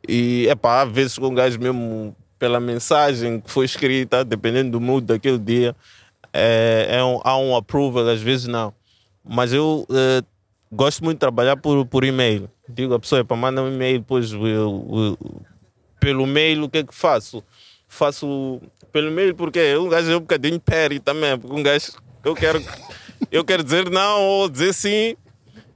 e 0.07 0.47
é 0.49 0.55
pá, 0.55 0.83
às 0.83 0.93
vezes 0.93 1.19
um 1.19 1.33
gajo 1.35 1.59
mesmo 1.59 2.15
pela 2.43 2.59
mensagem 2.59 3.39
que 3.39 3.49
foi 3.49 3.65
escrita, 3.65 4.25
dependendo 4.25 4.73
do 4.73 4.81
mood 4.81 5.07
daquele 5.07 5.39
dia, 5.39 5.77
é, 6.33 6.89
é 6.91 7.05
um- 7.05 7.21
há 7.23 7.37
um 7.39 7.55
approval, 7.55 8.09
às 8.09 8.21
vezes 8.21 8.49
não. 8.49 8.75
Mas 9.25 9.53
eu 9.53 9.87
eh, 9.89 10.23
gosto 10.73 11.05
muito 11.05 11.19
de 11.19 11.21
trabalhar 11.21 11.57
por, 11.57 11.87
por 11.87 12.03
e-mail. 12.03 12.51
Digo 12.69 12.95
a 12.95 12.99
pessoa, 12.99 13.25
para 13.25 13.37
mandar 13.37 13.63
um 13.63 13.73
e-mail, 13.73 14.01
depois 14.01 14.33
eu- 14.33 14.43
eu- 14.43 15.19
pelo 16.01 16.27
mail 16.27 16.65
o 16.65 16.69
que 16.69 16.79
é 16.79 16.83
que 16.83 16.93
faço? 16.93 17.45
Faço 17.87 18.61
pelo 18.93 19.13
mail 19.13 19.37
porque 19.37 19.77
um 19.77 19.89
gajo 19.89 20.11
é 20.11 20.17
um 20.17 20.21
bocadinho 20.21 20.59
peri 20.59 20.99
também, 20.99 21.39
porque 21.39 21.55
um 21.57 21.63
gajo 21.63 21.93
eu 22.25 22.35
quero, 22.35 22.61
eu 23.31 23.45
quero 23.45 23.63
dizer 23.63 23.89
não 23.89 24.21
ou 24.21 24.49
dizer 24.49 24.73
sim. 24.73 25.15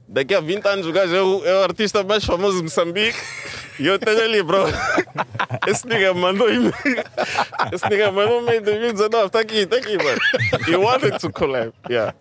Daqui 0.05 0.35
a 0.35 0.41
20 0.41 0.65
anos 0.65 0.85
o 0.85 0.91
gajo 0.91 1.15
é 1.15 1.21
o, 1.23 1.45
é 1.45 1.59
o 1.61 1.63
artista 1.63 2.03
mais 2.03 2.25
famoso 2.25 2.57
de 2.57 2.63
Moçambique 2.63 3.17
e 3.79 3.87
eu 3.87 3.97
tenho 3.99 4.21
ali, 4.23 4.41
bro. 4.43 4.65
Esse 5.67 5.85
nigga 5.87 6.13
mandou 6.13 6.49
e-mail. 6.51 6.73
Esse 7.71 7.87
nigga 7.89 8.11
mandou 8.11 8.41
e-mail 8.41 8.59
em 8.59 8.63
2019. 8.63 9.29
Tá 9.29 9.39
aqui, 9.39 9.65
tá 9.65 9.77
aqui, 9.77 9.97
mano. 9.97 10.19
You 10.67 10.81
wanted 10.81 11.19
to 11.19 11.31
collab. 11.31 11.71
Yeah. 11.89 12.13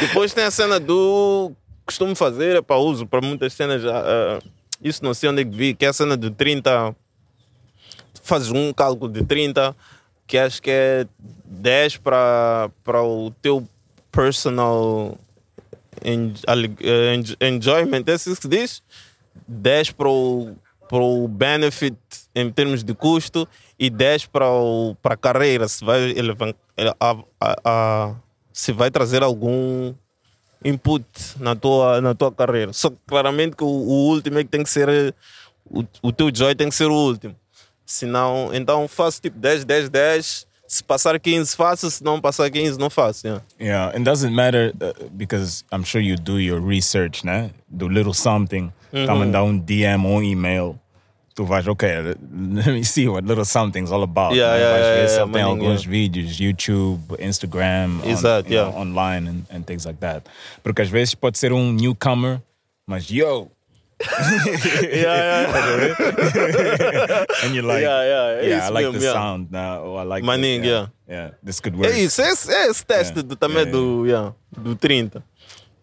Depois 0.00 0.32
tem 0.34 0.44
a 0.44 0.50
cena 0.50 0.78
do. 0.78 1.52
Costumo 1.84 2.16
fazer, 2.16 2.56
é 2.56 2.62
para 2.62 2.76
uso 2.78 3.06
para 3.06 3.20
muitas 3.20 3.52
cenas. 3.52 3.82
ah, 3.84 4.38
isso 4.82 5.04
não 5.04 5.14
sei 5.14 5.28
onde 5.30 5.42
é 5.42 5.44
que 5.44 5.50
vi, 5.56 5.74
que 5.74 5.84
é 5.84 5.88
a 5.88 5.92
cena 5.92 6.16
do 6.16 6.30
30. 6.30 6.94
Fazes 8.22 8.50
um 8.50 8.72
cálculo 8.72 9.10
de 9.10 9.24
30, 9.24 9.74
que 10.26 10.36
acho 10.36 10.60
que 10.60 10.70
é 10.70 11.06
10 11.44 11.98
para 11.98 12.70
o 13.04 13.30
teu 13.40 13.66
personal 14.10 15.14
en- 15.14 15.14
ali- 15.14 15.14
eh, 15.14 15.14
en- 15.14 15.85
enjoyment, 17.40 18.04
é 18.06 18.12
assim 18.12 18.34
que 18.34 18.42
se 18.42 18.48
diz? 18.48 18.82
10 19.46 19.92
para 19.92 20.08
o, 20.08 20.56
para 20.88 20.98
o 20.98 21.28
benefit 21.28 21.96
em 22.34 22.50
termos 22.50 22.82
de 22.82 22.94
custo 22.94 23.46
e 23.78 23.90
10 23.90 24.26
para, 24.26 24.50
o, 24.50 24.94
para 25.02 25.14
a 25.14 25.16
carreira, 25.16 25.68
se 25.68 25.84
vai, 25.84 26.00
ele- 26.10 26.32
a- 27.00 27.16
a- 27.40 27.56
a- 27.64 28.14
se 28.52 28.72
vai 28.72 28.90
trazer 28.90 29.22
algum 29.22 29.94
input 30.64 31.06
na 31.38 31.54
tua, 31.54 32.00
na 32.00 32.14
tua 32.14 32.32
carreira. 32.32 32.72
Só 32.72 32.90
que 32.90 32.96
claramente 33.06 33.54
que 33.56 33.64
o, 33.64 33.66
o 33.68 34.08
último 34.08 34.38
é 34.38 34.44
que 34.44 34.50
tem 34.50 34.62
que 34.62 34.70
ser, 34.70 35.14
o, 35.64 35.84
o 36.02 36.12
teu 36.12 36.30
joy 36.34 36.54
tem 36.54 36.68
que 36.68 36.74
ser 36.74 36.86
o 36.86 36.94
último. 36.94 37.36
Senão, 37.84 38.50
então 38.52 38.88
faço 38.88 39.20
tipo 39.20 39.38
10, 39.38 39.64
10, 39.64 39.88
10. 39.90 40.46
Se 40.68 40.82
passar 40.82 41.18
15, 41.18 41.54
faço. 41.56 41.90
Se 41.90 42.02
não 42.02 42.20
passar 42.20 42.50
15, 42.50 42.78
não 42.78 42.90
faço. 42.90 43.26
Yeah. 43.26 43.44
Yeah, 43.60 43.96
it 43.96 44.04
doesn't 44.04 44.34
matter 44.34 44.72
uh, 44.80 45.08
because 45.10 45.64
I'm 45.72 45.84
sure 45.84 46.02
you 46.02 46.16
do 46.16 46.38
your 46.40 46.60
research, 46.60 47.24
né? 47.24 47.50
Do 47.68 47.88
little 47.88 48.14
something. 48.14 48.72
Uhum. 48.92 49.06
Tá 49.06 49.14
mandar 49.14 49.42
um 49.44 49.56
DM 49.58 50.04
ou 50.06 50.18
um 50.18 50.22
e-mail. 50.22 50.78
Tu 51.34 51.44
vais, 51.44 51.66
ok, 51.68 51.86
let 52.54 52.66
me 52.68 52.82
see 52.82 53.06
what 53.08 53.26
little 53.28 53.44
something's 53.44 53.92
all 53.92 54.02
about. 54.02 54.34
Yeah, 54.34 54.54
né? 54.54 54.58
yeah, 54.58 54.72
vais 54.72 54.86
yeah, 54.86 55.08
se 55.08 55.14
yeah, 55.18 55.32
tem 55.32 55.42
maninho, 55.44 55.48
alguns 55.66 55.84
vídeos, 55.84 56.40
YouTube, 56.40 57.02
Instagram, 57.20 58.00
on- 58.02 58.08
Exato, 58.08 58.48
know, 58.48 58.70
yeah. 58.70 58.74
online 58.80 59.28
and, 59.28 59.44
and 59.50 59.62
things 59.66 59.84
like 59.84 60.00
that. 60.00 60.22
Porque 60.62 60.80
às 60.80 60.88
vezes 60.88 61.14
pode 61.14 61.36
ser 61.36 61.52
um 61.52 61.72
newcomer, 61.74 62.40
mas 62.86 63.10
yo, 63.10 63.48
yeah, 64.92 65.46
and 67.44 67.54
you're 67.54 67.64
like, 67.64 67.82
Yeah, 67.82 68.02
yeah, 68.04 68.42
é 68.42 68.54
I 68.54 68.58
isso 68.58 68.72
like 68.72 68.86
mesmo, 68.86 68.98
the 69.00 69.04
yeah. 69.06 69.12
sound 69.14 69.48
now, 69.50 69.84
or 69.84 70.00
I 70.00 70.04
like 70.04 70.26
the- 70.26 70.46
yeah, 70.46 70.64
yeah. 70.66 70.86
yeah, 71.08 71.30
this 71.44 71.60
could 71.60 71.76
work. 71.76 71.90
É 71.92 71.98
isso, 71.98 72.20
é 72.22 72.30
esse, 72.30 72.52
é 72.52 72.66
esse 72.68 72.84
teste 72.84 73.14
Yeah. 73.14 73.28
do, 73.28 73.36
também 73.36 73.58
Yeah, 73.64 73.72
do, 73.72 74.06
yeah, 74.06 74.34
do 74.56 74.76
30. 74.76 75.22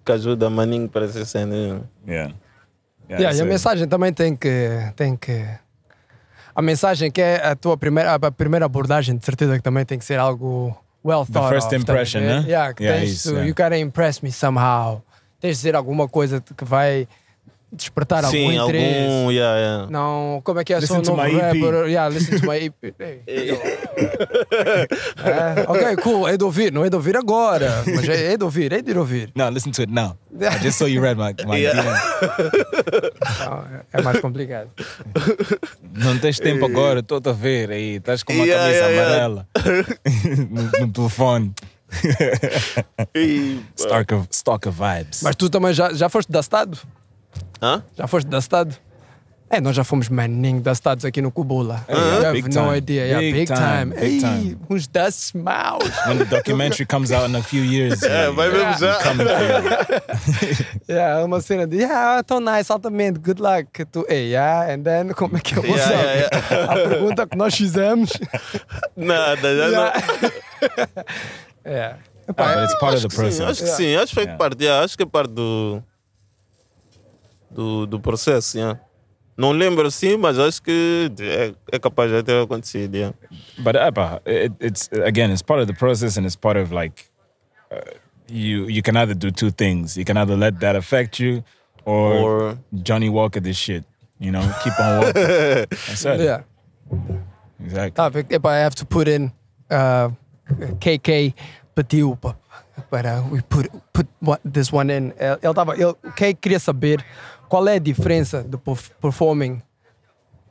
Que 0.06 0.12
ajuda 0.12 0.50
maninho 0.50 0.90
para 0.90 1.06
essa 1.06 1.24
cena. 1.26 1.56
yeah. 1.56 1.82
Yeah. 2.08 2.34
Yeah, 3.10 3.24
e 3.24 3.26
a 3.26 3.34
so- 3.34 3.46
mensagem 3.46 3.88
também 3.88 4.14
tem 4.14 4.36
que, 4.36 4.70
tem 4.96 5.16
que. 5.16 5.46
A 6.56 6.62
mensagem 6.62 7.10
que 7.12 7.22
é 7.22 7.46
a 7.48 7.56
tua 7.56 7.76
primeira, 7.78 8.14
a 8.14 8.32
primeira 8.32 8.66
abordagem, 8.66 9.18
de 9.18 9.26
certeza 9.26 9.56
que 9.58 9.64
também 9.64 9.86
tem 9.86 9.98
que 9.98 10.06
ser 10.06 10.20
algo 10.20 10.78
well 11.04 11.26
The 11.26 11.34
thought 11.34 11.50
first 11.54 11.68
of, 11.68 11.76
impression, 11.76 12.22
ver? 12.22 12.28
né? 12.42 12.46
Yeah, 12.48 12.74
que 12.74 12.84
Yeah, 12.84 13.00
tens 13.02 13.12
isso, 13.12 13.30
to- 13.30 13.36
yeah. 13.36 13.48
You 13.50 13.56
gotta 13.56 13.78
impress 13.78 14.22
me 14.22 14.32
somehow. 14.32 15.02
Tens 15.40 15.58
de 15.58 15.64
dizer 15.64 15.76
alguma 15.76 16.08
coisa 16.08 16.42
que 16.42 16.64
vai 16.64 17.08
despertar 17.74 18.24
Sim, 18.26 18.58
algum 18.58 18.70
interesse. 18.70 19.04
algum. 19.12 19.32
Yeah, 19.32 19.58
yeah. 19.60 19.88
Não, 19.92 20.42
como 20.44 20.60
é 20.60 20.64
que 20.64 20.74
é? 20.74 20.80
Listen 20.80 21.04
Sou 21.04 21.14
um 21.16 21.18
to 21.18 21.24
novo 21.24 21.38
rapper. 21.38 21.88
Yeah, 21.88 22.08
listen 22.14 22.40
to 22.40 22.48
my 22.48 22.58
EP. 22.58 22.94
É, 25.24 25.66
ok, 25.68 25.96
cool. 26.04 26.28
É 26.28 26.38
de 26.38 26.44
ouvir, 26.44 26.72
não 26.72 26.84
é 26.86 26.90
de 26.90 26.96
ouvir 26.96 27.16
agora. 27.18 27.84
Mas 27.86 28.08
é, 28.10 28.34
é 28.34 28.38
de 28.38 28.44
ouvir, 28.44 28.72
é 28.74 28.82
de 28.82 28.92
ir 28.92 28.98
ouvir. 28.98 29.32
No, 29.36 29.50
listen 29.50 29.72
to 29.72 29.82
it 29.82 29.92
now. 29.92 30.18
I 30.34 30.60
just 30.62 30.78
saw 30.78 30.88
you 30.88 31.02
read 31.02 31.18
my, 31.18 31.34
my 31.46 31.58
Yeah. 31.60 31.82
DM. 31.82 33.12
Não, 33.40 33.66
é 33.94 34.02
mais 34.02 34.20
complicado. 34.20 34.70
Não 35.94 36.18
tens 36.20 36.40
tempo 36.40 36.66
agora, 36.66 37.00
estou 37.00 37.22
a 37.24 37.32
ver 37.34 37.72
aí, 37.72 37.96
estás 37.98 38.24
com 38.24 38.34
uma 38.34 38.46
Yeah, 38.46 38.64
camisa 38.66 38.86
yeah, 38.86 38.92
yeah. 38.92 39.26
amarela 39.26 39.48
no, 40.50 40.86
no 40.88 40.92
telefone. 40.92 41.54
E, 43.16 43.60
Stalker, 43.78 44.22
stalker 44.32 44.72
vibes. 44.72 45.22
Mas 45.22 45.36
tu 45.36 45.50
também 45.50 45.74
já, 45.74 45.94
já 45.94 46.10
foste 46.10 46.32
dastado? 46.32 46.78
Hã? 47.64 47.82
Já 47.98 48.08
foste 48.08 48.28
dastado? 48.28 48.76
É, 49.50 49.62
nós 49.62 49.76
já 49.76 49.84
fomos 49.84 50.10
maninho 50.10 50.60
dastados 50.62 51.06
aqui 51.06 51.22
no 51.22 51.32
Cubula. 51.32 51.86
yeah, 51.88 52.18
you 52.18 52.26
have 52.28 52.42
no 52.42 52.50
time. 52.50 52.78
idea. 52.78 53.06
Yeah, 53.06 53.20
Big 53.22 53.34
big, 53.34 53.48
time, 53.48 53.60
time. 53.60 53.86
big 53.94 54.04
Ei, 54.16 54.20
time. 54.20 54.58
Uns 54.68 54.88
dust 54.88 55.36
maus. 55.36 55.84
When 56.08 56.18
the 56.18 56.26
documentary 56.26 56.86
comes 56.88 57.12
out 57.12 57.30
in 57.30 57.36
a 57.36 57.44
few 57.44 57.64
years, 57.64 58.02
É, 58.02 58.08
yeah, 58.08 58.32
vai 58.36 58.50
mesmo 58.50 58.74
já. 58.80 58.98
yeah, 60.90 61.22
é 61.22 61.24
uma 61.24 61.40
cena 61.40 61.68
de, 61.68 61.78
yeah, 61.78 62.24
tão 62.24 62.40
nice, 62.40 62.72
altamente, 62.72 63.20
good 63.20 63.40
luck. 63.42 63.86
Tu, 63.92 64.04
hey, 64.10 64.32
yeah, 64.32 64.74
and 64.74 64.82
then, 64.84 65.10
como 65.14 65.38
é 65.38 65.40
que 65.40 65.56
eu 65.56 65.62
vou 65.62 65.76
Yeah, 65.76 65.92
saber? 65.92 66.30
yeah, 66.52 66.72
A 66.72 66.90
pergunta 66.90 67.28
que 67.28 67.38
nós 67.38 67.56
fizemos. 67.56 68.10
Nada, 68.98 69.56
já 69.56 69.70
não. 69.70 69.92
É. 71.66 71.96
But 72.26 72.64
it's 72.64 72.80
part 72.80 72.96
of 72.96 73.04
the 73.04 73.10
Sim, 73.10 73.16
process. 73.18 73.42
acho 73.42 73.64
que 73.64 73.70
sim, 73.70 73.96
acho 73.98 74.14
que 74.16 74.22
Yeah. 74.22 74.38
parte, 74.38 74.64
yeah, 74.64 74.84
acho 74.84 74.96
que 74.98 75.04
é 75.04 75.06
parte 75.06 75.32
do, 75.34 75.84
do, 77.54 77.86
do 77.86 78.00
processo. 78.00 78.58
Yeah. 78.58 78.80
Não 79.38 79.52
lembro 79.52 79.90
sim, 79.90 80.16
mas 80.18 80.38
acho 80.38 80.62
que 80.62 81.10
é, 81.20 81.54
é 81.72 81.80
capaz 81.80 82.12
de 82.12 82.22
ter 82.24 82.42
acontecido. 82.44 82.96
Yeah. 82.96 83.16
But 83.60 83.76
uh, 83.76 84.20
it, 84.26 84.54
it's 84.60 84.90
again, 85.06 85.32
it's 85.32 85.42
part 85.42 85.60
of 85.62 85.68
the 85.68 85.74
process, 85.74 86.18
and 86.18 86.26
it's 86.26 86.36
part 86.36 86.58
of 86.58 86.72
like 86.72 87.06
uh, 87.72 87.78
you. 88.28 88.68
You 88.70 88.82
can 88.84 88.96
either 88.98 89.16
do 89.16 89.32
two 89.32 89.50
things. 89.52 89.98
You 89.98 90.06
can 90.06 90.18
either 90.18 90.38
let 90.38 90.60
that 90.60 90.76
affect 90.76 91.20
you, 91.20 91.44
or, 91.84 92.14
Or- 92.14 92.58
Johnny 92.84 93.10
Walker 93.10 93.40
this 93.42 93.58
shit. 93.58 93.84
You 94.20 94.32
know, 94.32 94.42
keep 94.64 94.80
on 94.80 95.00
walking. 95.00 95.14
That's 95.70 96.06
it. 96.06 96.20
Yeah. 96.22 96.44
Exactly. 97.60 97.92
Tá, 97.92 98.12
if 98.30 98.46
I 98.46 98.58
have 98.58 98.76
to 98.76 98.86
put 98.86 99.08
in 99.08 99.32
uh, 99.72 100.10
KK 100.80 101.34
pediu 101.76 102.16
pa- 102.22 102.36
para 102.92 103.22
we 103.32 103.42
put, 103.42 103.70
put 103.94 104.08
one- 104.20 104.40
this 104.46 104.72
one 104.72 104.90
in. 104.92 105.14
Ele, 105.18 105.38
ele 105.42 105.54
tava, 105.54 105.74
ele, 105.74 105.86
o 105.86 106.12
Kay 106.16 106.34
queria 106.36 106.60
saber 106.60 107.04
qual 107.54 107.68
é 107.68 107.76
a 107.76 107.80
diferença 107.80 108.44
perf- 108.66 108.90
performing 109.00 109.62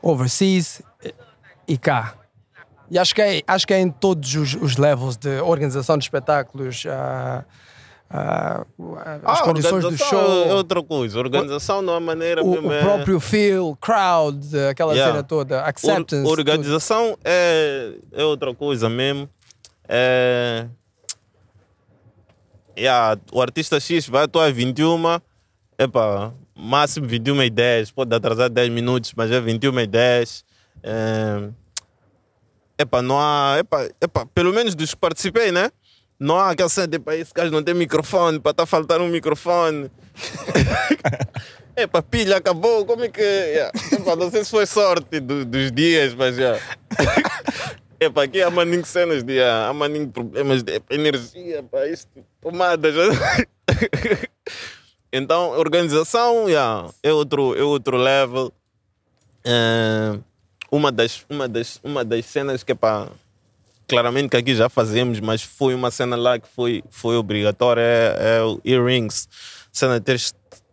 overseas 0.01 0.81
e- 1.67 1.77
cá. 1.77 2.15
E 2.89 2.97
acho 2.97 3.13
que 3.13 3.21
é, 3.21 3.43
acho 3.45 3.67
que 3.67 3.75
é 3.75 3.81
em 3.81 3.91
todos 3.91 4.33
os, 4.37 4.55
os 4.55 4.77
levels 4.77 5.17
de 5.17 5.41
organização 5.41 5.99
de 5.99 6.05
espetáculos, 6.05 6.85
ah, 6.89 7.45
ah, 8.09 8.65
as 9.25 9.41
Ah, 9.41 9.43
condições 9.43 9.83
do 9.83 9.97
show, 9.99 10.45
É 10.47 10.55
outra 10.55 10.81
coisa. 10.81 11.19
Organização 11.19 11.83
não 11.83 11.97
é 11.97 11.99
maneira 11.99 12.41
o, 12.45 12.49
mesmo. 12.53 12.69
o 12.69 12.73
é- 12.73 12.83
próprio 12.83 13.19
feel, 13.19 13.77
crowd, 13.81 14.57
aquela 14.71 14.93
Yeah. 14.93 15.13
cena 15.13 15.25
toda, 15.25 15.61
acceptance. 15.63 16.25
Or- 16.31 16.39
organização 16.39 17.19
é, 17.25 17.95
é 18.13 18.23
outra 18.23 18.55
coisa 18.55 18.89
mesmo. 18.89 19.29
É, 19.89 20.69
yeah, 22.79 23.19
o 23.33 23.43
artista 23.43 23.81
X 23.81 24.07
vai 24.09 24.23
atuar 24.23 24.47
às 24.47 24.55
21, 24.55 25.03
epa, 25.77 26.33
máximo 26.55 27.07
21 27.07 27.43
e 27.43 27.51
10, 27.51 27.91
pode 27.91 28.15
atrasar 28.15 28.49
10 28.51 28.69
minutos, 28.71 29.13
mas 29.17 29.31
é 29.31 29.41
21 29.41 29.81
e 29.81 29.87
10. 29.87 30.45
É, 30.83 31.49
epa, 32.79 33.03
não 33.03 33.19
há. 33.19 33.57
Epa, 33.59 33.89
epa, 34.01 34.27
pelo 34.27 34.53
menos 34.53 34.75
dos 34.75 34.91
que 34.95 34.97
participei, 35.01 35.53
né? 35.53 35.71
Não 36.19 36.39
há 36.39 36.51
aquela 36.51 36.69
cena 36.69 36.87
de 36.87 37.01
esse 37.15 37.33
gajo 37.35 37.51
não 37.51 37.63
tem 37.63 37.75
microfone, 37.75 38.39
para 38.39 38.53
estar 38.53 38.67
faltando 38.67 39.05
um 39.05 39.09
microfone. 39.09 39.91
Epa, 41.75 42.03
pilha 42.03 42.37
acabou, 42.37 42.85
como 42.85 43.03
é 43.03 43.09
que. 43.09 43.21
Yeah. 43.23 43.73
Epa, 43.93 44.15
não 44.15 44.31
sei 44.31 44.45
se 44.45 44.51
foi 44.51 44.67
sorte 44.67 45.19
do- 45.21 45.45
dos 45.45 45.73
dias, 45.73 46.15
mas 46.15 46.37
já. 46.37 46.59
Epa, 47.99 48.25
aqui 48.25 48.43
há 48.43 48.51
maninho 48.51 48.85
cenas 48.85 49.25
de. 49.25 49.43
Há 49.43 49.73
maninho 49.73 50.09
problemas 50.09 50.63
de 50.63 50.75
epa, 50.75 50.95
energia, 50.95 51.63
pá, 51.63 51.87
isto, 51.87 52.09
tomadas. 52.41 52.95
então, 55.13 55.51
organização, 55.51 56.49
yeah, 56.49 56.89
é, 57.03 57.13
outro, 57.13 57.55
é 57.59 57.63
outro 57.63 57.97
level. 57.99 58.53
É, 59.45 60.19
uma, 60.71 60.91
das, 60.91 61.25
uma, 61.29 61.47
das, 61.47 61.79
uma 61.85 62.03
das 62.03 62.25
cenas 62.25 62.63
que, 62.65 62.75
pá, 62.75 63.09
claramente 63.87 64.31
que 64.31 64.37
aqui 64.39 64.55
já 64.55 64.71
fazemos, 64.71 65.21
mas 65.21 65.43
foi 65.43 65.75
uma 65.75 65.91
cena 65.91 66.17
lá 66.17 66.39
que 66.39 66.49
foi, 66.49 66.83
foi 66.89 67.17
obrigatória, 67.17 67.83
é, 67.83 68.39
é 68.39 68.43
o 68.43 68.59
earrings. 68.65 69.29
Cena 69.71 70.01
de 70.01 70.17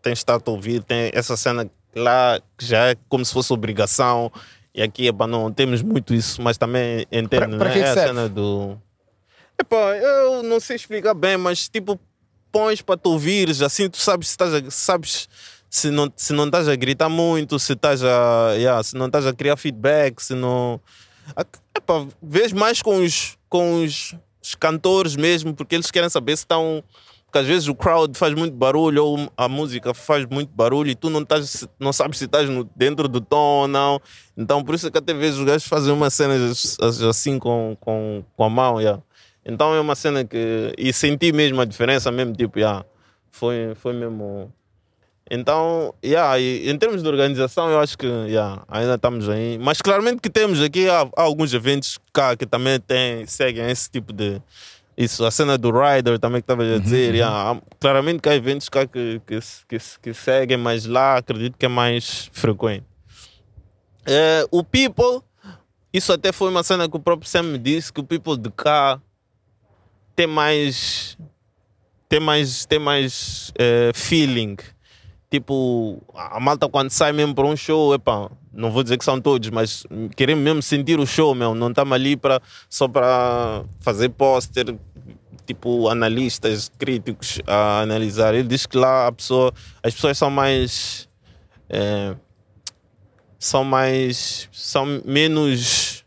tens 0.01 0.19
estado 0.19 0.43
a 0.47 0.51
ouvir, 0.51 0.83
tem 0.83 1.11
essa 1.13 1.35
cena 1.35 1.69
lá 1.93 2.39
que 2.57 2.65
já 2.65 2.91
é 2.91 2.95
como 3.09 3.25
se 3.25 3.33
fosse 3.33 3.51
obrigação. 3.51 4.31
E 4.73 4.81
aqui, 4.81 5.07
epá, 5.07 5.27
não 5.27 5.51
temos 5.51 5.81
muito 5.81 6.13
isso, 6.13 6.41
mas 6.41 6.57
também 6.57 7.05
entendo, 7.11 7.57
pra 7.57 7.67
né? 7.67 7.73
que 7.73 7.79
que 7.79 7.85
é 7.85 7.89
a 7.89 7.93
serve? 7.93 8.07
cena 8.07 8.29
do... 8.29 8.77
Epá, 9.59 9.97
eu 9.97 10.41
não 10.43 10.59
sei 10.61 10.77
explicar 10.77 11.13
bem, 11.13 11.35
mas 11.35 11.67
tipo, 11.67 11.99
pões 12.51 12.81
para 12.81 12.97
te 12.97 13.07
ouvires, 13.07 13.61
assim 13.61 13.89
tu 13.89 13.97
sabes 13.97 14.27
se 14.27 14.33
estás 14.33 14.73
sabes 14.73 15.29
se 15.69 15.91
não, 15.91 16.11
se 16.15 16.33
não 16.33 16.45
estás 16.45 16.67
a 16.67 16.75
gritar 16.75 17.09
muito, 17.09 17.59
se 17.59 17.73
estás 17.73 18.03
a, 18.03 18.53
yeah, 18.55 18.81
se 18.81 18.95
não 18.95 19.05
estás 19.05 19.27
a 19.27 19.33
criar 19.33 19.55
feedback, 19.55 20.19
se 20.19 20.33
não. 20.33 20.81
Epá, 21.75 22.07
vês 22.21 22.51
mais 22.51 22.81
com 22.81 22.97
os, 22.97 23.37
com 23.47 23.83
os, 23.83 24.15
os 24.41 24.55
cantores 24.55 25.15
mesmo, 25.15 25.53
porque 25.53 25.75
eles 25.75 25.91
querem 25.91 26.09
saber 26.09 26.35
se 26.35 26.43
estão. 26.43 26.83
Porque 27.25 27.37
às 27.37 27.45
vezes 27.45 27.67
o 27.67 27.75
crowd 27.75 28.17
faz 28.17 28.33
muito 28.33 28.55
barulho 28.55 29.05
ou 29.05 29.31
a 29.37 29.47
música 29.47 29.93
faz 29.93 30.25
muito 30.25 30.51
barulho 30.51 30.89
e 30.89 30.95
tu 30.95 31.11
não, 31.11 31.21
estás, 31.21 31.67
não 31.79 31.93
sabes 31.93 32.17
se 32.17 32.25
estás 32.25 32.49
dentro 32.75 33.07
do 33.07 33.21
tom 33.21 33.61
ou 33.61 33.67
não. 33.67 34.01
Então 34.35 34.63
por 34.63 34.73
isso 34.73 34.87
é 34.87 34.89
que 34.89 34.97
até 34.97 35.13
vezes 35.13 35.37
os 35.37 35.45
gajos 35.45 35.67
fazem 35.67 35.93
umas 35.93 36.11
cenas 36.15 36.75
assim 37.07 37.37
com, 37.37 37.77
com, 37.79 38.25
com 38.35 38.43
a 38.43 38.49
mão. 38.49 38.81
Yeah. 38.81 38.99
Então 39.49 39.73
é 39.73 39.79
uma 39.79 39.95
cena 39.95 40.23
que. 40.23 40.73
E 40.77 40.93
senti 40.93 41.31
mesmo 41.31 41.59
a 41.59 41.65
diferença, 41.65 42.11
mesmo 42.11 42.33
tipo, 42.33 42.59
yeah, 42.59 42.85
foi, 43.31 43.73
foi 43.75 43.93
mesmo. 43.93 44.53
Então, 45.31 45.93
yeah, 46.03 46.39
em 46.39 46.75
termos 46.77 47.03
de 47.03 47.07
organização, 47.09 47.69
eu 47.69 47.79
acho 47.79 47.97
que 47.97 48.05
yeah, 48.05 48.63
ainda 48.67 48.95
estamos 48.95 49.27
aí. 49.27 49.57
Mas 49.59 49.81
claramente 49.81 50.21
que 50.21 50.29
temos 50.29 50.61
aqui 50.61 50.89
há, 50.89 51.01
há 51.15 51.21
alguns 51.21 51.53
eventos 51.53 51.99
cá 52.13 52.35
que 52.35 52.45
também 52.45 52.79
tem, 52.79 53.25
seguem 53.25 53.69
esse 53.69 53.89
tipo 53.89 54.13
de. 54.13 54.41
Isso, 54.97 55.23
a 55.23 55.31
cena 55.31 55.57
do 55.57 55.71
Rider 55.71 56.19
também 56.19 56.41
que 56.41 56.43
estava 56.43 56.63
a 56.63 56.77
dizer. 56.77 57.15
yeah, 57.15 57.51
há- 57.51 57.61
claramente 57.79 58.21
que 58.21 58.29
há 58.29 58.35
eventos 58.35 58.69
cá 58.69 58.85
que, 58.85 59.21
que, 59.25 59.39
que, 59.67 59.77
que 60.01 60.13
seguem, 60.13 60.57
mas 60.57 60.85
lá 60.85 61.17
acredito 61.17 61.57
que 61.57 61.65
é 61.65 61.69
mais 61.69 62.29
frequente. 62.33 62.85
É, 64.05 64.45
o 64.51 64.63
People, 64.63 65.21
isso 65.93 66.11
até 66.11 66.31
foi 66.31 66.49
uma 66.49 66.63
cena 66.63 66.89
que 66.89 66.97
o 66.97 66.99
próprio 66.99 67.29
Sam 67.29 67.43
me 67.43 67.57
disse, 67.57 67.93
que 67.93 67.99
o 67.99 68.03
People 68.03 68.37
de 68.37 68.49
cá 68.51 68.99
tem 70.19 70.27
mais. 70.27 71.17
tem 72.09 72.19
mais, 72.19 72.65
tem 72.65 72.77
mais 72.77 73.53
eh, 73.57 73.91
feeling. 73.95 74.57
Tipo, 75.31 76.01
a 76.13 76.41
malta 76.41 76.67
quando 76.67 76.89
sai 76.89 77.13
mesmo 77.13 77.33
para 77.33 77.45
um 77.47 77.55
show, 77.55 77.93
epá, 77.93 78.29
não 78.51 78.69
vou 78.69 78.83
dizer 78.83 78.97
que 78.97 79.05
são 79.05 79.21
todos, 79.21 79.49
mas 79.49 79.85
queremos 80.17 80.43
mesmo 80.43 80.61
sentir 80.61 80.99
o 80.99 81.07
show, 81.07 81.33
meu. 81.33 81.55
Não 81.55 81.69
estamos 81.69 81.93
ali 81.93 82.17
pra, 82.17 82.41
só 82.67 82.85
para 82.85 83.63
fazer 83.79 84.09
póster, 84.09 84.75
tipo, 85.45 85.87
analistas, 85.87 86.69
críticos 86.77 87.39
a 87.47 87.79
analisar. 87.79 88.33
Ele 88.33 88.47
diz 88.49 88.65
que 88.65 88.75
lá 88.75 89.07
a 89.07 89.11
pessoa, 89.13 89.53
as 89.81 89.93
pessoas 89.93 90.17
são 90.17 90.29
mais. 90.29 91.07
eh, 91.69 92.13
são 93.37 93.63
mais. 93.63 94.49
são 94.51 95.01
menos 95.05 96.03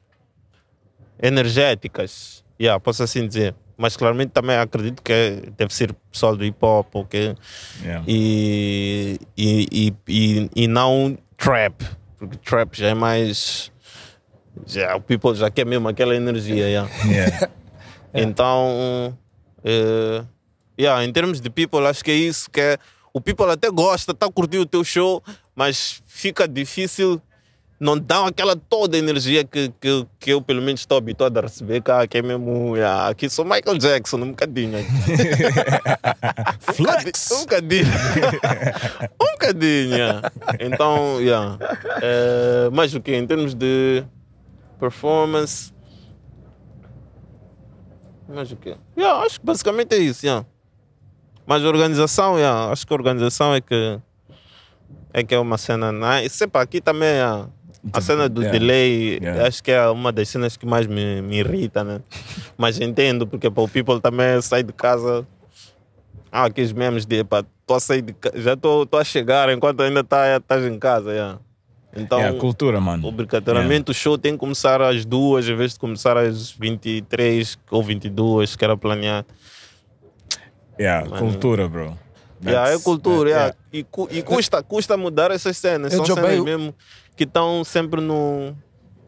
energéticas. 1.18 2.44
Yeah, 2.60 2.78
posso 2.78 3.02
assim 3.02 3.26
dizer. 3.26 3.54
Mas 3.76 3.96
claramente 3.96 4.30
também 4.30 4.56
acredito 4.56 5.02
que 5.02 5.12
é- 5.12 5.42
deve 5.56 5.74
ser 5.74 5.94
pessoal 6.10 6.36
do 6.36 6.44
hip 6.44 6.58
hop 6.60 6.94
ok? 6.94 7.34
Yeah. 7.82 8.04
e, 8.06 9.18
e, 9.36 9.66
e, 9.72 9.94
e, 10.08 10.50
e 10.64 10.68
não 10.68 11.16
trap, 11.36 11.82
porque 12.18 12.36
trap 12.38 12.74
já 12.76 12.88
é 12.88 12.94
mais. 12.94 13.72
Já, 14.66 14.94
o 14.96 15.00
people 15.00 15.34
já 15.34 15.50
quer 15.50 15.64
mesmo 15.66 15.88
aquela 15.88 16.14
energia. 16.14 16.68
Yeah. 16.68 16.90
Yeah. 17.06 17.48
Então, 18.14 19.16
eh, 19.64 20.22
yeah, 20.78 21.02
em 21.02 21.10
termos 21.10 21.40
de 21.40 21.48
people, 21.48 21.86
acho 21.86 22.04
que 22.04 22.10
é 22.10 22.14
isso 22.14 22.50
que 22.50 22.60
é. 22.60 22.78
O 23.10 23.22
people 23.22 23.50
até 23.50 23.70
gosta, 23.70 24.12
está 24.12 24.26
a 24.26 24.30
curtir 24.30 24.58
o 24.58 24.66
teu 24.66 24.84
show, 24.84 25.22
mas 25.54 26.02
fica 26.06 26.46
difícil, 26.46 27.20
não 27.82 27.98
dá 27.98 28.28
aquela 28.28 28.54
toda 28.54 28.96
a 28.96 28.98
energia 28.98 29.42
que, 29.42 29.68
que, 29.80 30.06
que 30.20 30.30
eu, 30.30 30.40
pelo 30.40 30.62
menos, 30.62 30.82
estou 30.82 30.96
habituado 30.96 31.36
a 31.38 31.40
receber 31.40 31.82
cá, 31.82 32.06
que 32.06 32.18
é 32.18 32.22
mesmo. 32.22 32.76
yeah, 32.76 33.08
aqui 33.08 33.28
sou 33.28 33.44
Michael 33.44 33.76
Jackson, 33.76 34.18
um 34.18 34.30
bocadinho. 34.30 34.78
aqui. 34.78 34.88
Flex! 36.74 37.32
Um 37.32 37.40
bocadinho. 37.40 37.86
um 39.20 39.32
bocadinho. 39.32 40.22
Então, 40.60 41.20
yeah. 41.20 41.58
Eh, 42.00 42.70
mais 42.72 42.94
o 42.94 43.00
que? 43.00 43.16
Em 43.16 43.26
termos 43.26 43.52
de 43.52 44.04
performance. 44.78 45.72
Mais 48.28 48.52
o 48.52 48.56
quê? 48.56 48.76
Yeah, 48.96 49.24
acho 49.26 49.40
que 49.40 49.46
basicamente 49.46 49.94
é 49.94 49.98
isso. 49.98 50.24
Yeah. 50.24 50.46
Mas 51.44 51.64
a 51.64 51.68
organização, 51.68 52.38
yeah, 52.38 52.70
acho 52.70 52.86
que 52.86 52.92
a 52.92 52.96
organização 52.96 53.52
é 53.52 53.60
que 53.60 54.00
é 55.12 55.22
que 55.24 55.34
é 55.34 55.38
uma 55.38 55.58
cena 55.58 55.90
nice. 55.90 56.36
Sepa, 56.36 56.62
aqui 56.62 56.80
também 56.80 57.08
yeah, 57.08 57.48
a 57.92 58.00
cena 58.00 58.28
do 58.28 58.42
Yeah. 58.42 58.58
delay, 58.58 59.18
Yeah. 59.22 59.46
acho 59.46 59.62
que 59.62 59.70
é 59.70 59.88
uma 59.88 60.12
das 60.12 60.28
cenas 60.28 60.56
que 60.56 60.66
mais 60.66 60.86
me, 60.86 61.22
me 61.22 61.38
irrita, 61.38 61.82
né? 61.82 62.00
Mas 62.56 62.78
entendo, 62.80 63.26
porque 63.26 63.50
para 63.50 63.62
o 63.62 63.68
people 63.68 64.00
também 64.00 64.40
sai 64.42 64.62
de 64.62 64.72
casa. 64.72 65.26
Ah, 66.30 66.44
aqueles 66.44 66.72
memes 66.72 67.04
de 67.04 67.22
pá, 67.24 67.44
tô 67.66 67.74
a 67.74 67.80
sair 67.80 68.02
de 68.02 68.14
já 68.36 68.54
estou 68.54 68.88
a 68.98 69.04
chegar 69.04 69.48
enquanto 69.52 69.82
ainda 69.82 70.02
tá, 70.04 70.36
estás 70.36 70.64
em 70.64 70.78
casa. 70.78 71.10
Yeah. 71.12 71.38
Então, 71.94 72.18
Yeah, 72.18 72.38
cultura, 72.38 72.80
mano. 72.80 73.06
obrigatoriamente 73.06 73.90
o 73.90 73.94
show 73.94 74.16
tem 74.16 74.32
que 74.32 74.38
começar 74.38 74.80
às 74.80 75.04
duas, 75.04 75.46
em 75.46 75.54
vez 75.54 75.74
de 75.74 75.78
começar 75.78 76.16
às 76.16 76.50
23 76.50 77.58
ou 77.70 77.82
22, 77.82 78.56
que 78.56 78.64
era 78.64 78.76
planeado. 78.78 79.26
Yeah, 80.80 81.06
Mano. 81.08 81.18
cultura, 81.30 81.68
bro. 81.68 81.98
Yeah, 82.44 82.72
é 82.72 82.78
cultura, 82.78 83.30
that- 83.30 83.38
yeah. 83.40 83.56
E, 83.72 83.82
cu- 83.84 84.08
e 84.10 84.22
custa, 84.22 84.62
custa 84.62 84.96
mudar 84.96 85.30
essas 85.30 85.56
cenas. 85.56 85.92
Eu 85.92 86.04
São 86.04 86.16
cenas 86.16 86.40
mesmo 86.40 86.74
que 87.16 87.24
estão 87.24 87.64
sempre 87.64 88.00
no. 88.00 88.54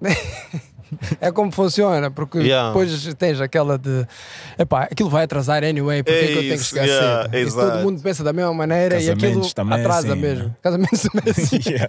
É 1.20 1.32
como 1.32 1.50
funciona, 1.50 2.08
porque 2.10 2.38
Yeah. 2.38 2.68
depois 2.68 3.14
tens 3.14 3.40
aquela 3.40 3.76
de 3.78 4.06
epá, 4.58 4.84
aquilo 4.84 5.08
vai 5.10 5.24
atrasar 5.24 5.64
anyway, 5.64 6.02
porque 6.04 6.16
é 6.18 6.26
que 6.26 6.32
eu 6.32 6.36
tenho 6.40 6.48
que 6.50 6.54
Isso, 6.54 6.64
chegar 6.66 6.84
yeah, 6.84 7.22
cedo? 7.30 7.48
E 7.48 7.52
todo 7.52 7.78
mundo 7.82 8.02
pensa 8.02 8.22
da 8.22 8.32
mesma 8.32 8.54
maneira 8.54 9.00
e 9.00 9.10
aquilo 9.10 9.20
Casamentos 9.20 9.54
também 9.54 9.78
é 9.78 9.80
atrasa 9.80 10.12
assim, 10.12 10.20
mesmo. 10.20 10.44
né? 10.44 10.56
Casamentos 10.62 11.02
também 11.02 11.22
é 11.26 11.30
assim. 11.30 11.60
Yeah. 11.66 11.88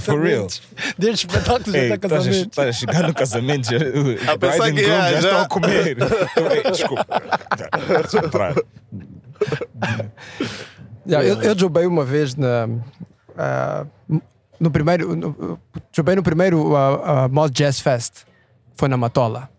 For 0.00 0.20
real. 0.20 0.46
Casamentos. 0.48 0.62
Desde 0.98 1.26
espetáculos 1.26 1.68
até 1.68 1.98
casamentos. 1.98 2.36
estás 2.38 2.68
a 2.68 2.72
chegar 2.72 3.06
no 3.06 3.14
casamento, 3.14 3.66
já, 3.70 4.32
A 4.32 4.38
pensar 4.38 4.72
que, 4.72 4.80
ah, 4.84 4.84
já, 4.84 5.10
já. 5.12 5.18
estão 5.20 5.40
a 5.42 5.48
comer. 5.48 5.96
Ei, 6.64 6.70
Desculpa. 6.72 7.06
Já, 11.06 11.22
eu, 11.22 11.42
eu 11.42 11.88
uma 11.88 12.04
vez 12.04 12.34
na, 12.34 12.68
ah, 13.36 13.86
no 14.62 14.70
primeiro. 14.70 15.14
No, 15.16 15.58
no 16.16 16.22
primeiro 16.22 16.76
ah, 16.76 17.24
ah, 17.24 17.28
Mod 17.28 17.52
Jazz 17.52 17.80
Fest. 17.80 18.24
Foi 18.74 18.88
na 18.88 18.96
Matola. 18.96 19.50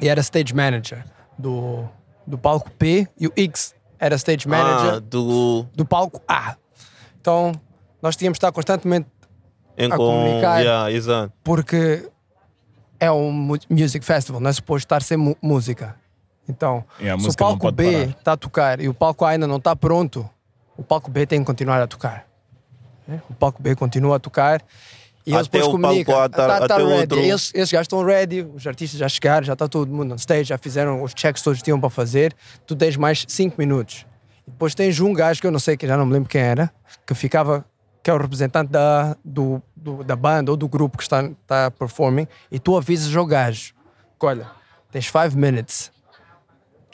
E 0.00 0.08
era 0.08 0.20
stage 0.20 0.54
manager 0.54 1.04
do, 1.38 1.84
do 2.26 2.36
palco 2.38 2.70
P 2.72 3.06
e 3.18 3.26
o 3.26 3.32
X 3.36 3.74
era 3.98 4.14
stage 4.16 4.46
manager 4.48 4.94
Ah, 4.94 5.00
do. 5.00 5.64
do 5.74 5.84
palco 5.84 6.20
A. 6.28 6.56
Então 7.20 7.52
nós 8.02 8.16
tínhamos 8.16 8.36
de 8.36 8.38
estar 8.38 8.52
constantemente 8.52 9.08
em 9.76 9.86
a 9.92 9.96
com, 9.96 10.06
comunicar. 10.06 10.60
yeah, 10.60 10.90
exato. 10.92 11.32
Porque 11.44 12.10
é 12.98 13.10
um 13.12 13.30
mu- 13.30 13.58
music 13.70 14.04
festival, 14.04 14.40
não 14.40 14.50
é 14.50 14.52
suposto 14.52 14.86
estar 14.86 15.02
sem 15.02 15.16
música. 15.42 15.96
Então, 16.48 16.84
Yeah, 16.98 17.22
se 17.22 17.28
o 17.28 17.36
palco 17.36 17.70
B 17.70 18.06
está 18.18 18.32
a 18.32 18.36
tocar 18.36 18.80
e 18.80 18.88
o 18.88 18.94
palco 18.94 19.24
A 19.24 19.30
ainda 19.30 19.46
não 19.46 19.56
está 19.56 19.76
pronto, 19.76 20.28
o 20.76 20.82
palco 20.82 21.10
B 21.10 21.24
tem 21.26 21.40
que 21.40 21.46
continuar 21.46 21.80
a 21.80 21.86
tocar. 21.86 22.26
Né? 23.10 23.22
O 23.28 23.34
palco 23.34 23.62
B 23.62 23.74
continua 23.74 24.16
a 24.16 24.18
tocar 24.18 24.62
e 25.26 25.30
eles 25.32 25.46
Até 25.46 25.58
depois 25.58 25.62
palco 25.64 25.80
comunicam. 25.80 26.14
Tá- 26.14 26.28
tá- 26.28 26.46
tá 26.60 26.64
até 26.74 26.76
ready. 26.84 27.00
outro- 27.00 27.18
Eles, 27.18 27.50
esses 27.54 27.72
gajos 27.72 27.84
estão 27.84 28.02
ready, 28.04 28.42
os 28.42 28.66
artistas 28.66 28.98
já 28.98 29.08
chegaram, 29.08 29.44
já 29.44 29.52
está 29.52 29.68
todo 29.68 29.92
mundo 29.92 30.12
on 30.12 30.16
stage, 30.16 30.44
já 30.44 30.56
fizeram 30.58 31.02
os 31.02 31.12
checks 31.14 31.42
todos 31.42 31.58
que 31.58 31.64
tinham 31.64 31.78
para 31.80 31.90
fazer. 31.90 32.34
Tu 32.66 32.74
tens 32.74 32.96
mais 32.96 33.24
5 33.28 33.56
minutos. 33.58 34.06
E 34.46 34.50
depois 34.50 34.74
tens 34.74 34.98
um 35.00 35.12
gajo 35.12 35.40
que 35.40 35.46
eu 35.46 35.50
não 35.50 35.58
sei, 35.60 35.76
que 35.76 35.86
já 35.86 35.96
não 35.96 36.06
me 36.06 36.12
lembro 36.14 36.28
quem 36.28 36.40
era, 36.40 36.72
que 37.06 37.14
ficava, 37.14 37.64
que 38.02 38.10
é 38.10 38.14
o 38.14 38.18
representante 38.18 38.70
da, 38.70 39.14
do, 39.24 39.62
do- 39.76 40.02
da 40.02 40.16
banda 40.16 40.50
ou 40.50 40.56
do 40.56 40.66
grupo 40.68 40.96
que 40.96 41.02
está, 41.04 41.22
está 41.24 41.70
performing, 41.70 42.26
e 42.50 42.58
tu 42.58 42.76
avisas 42.76 43.14
ao 43.14 43.26
gajo: 43.26 43.74
olha, 44.18 44.46
tens 44.90 45.06
5 45.06 45.36
minutes. 45.36 45.92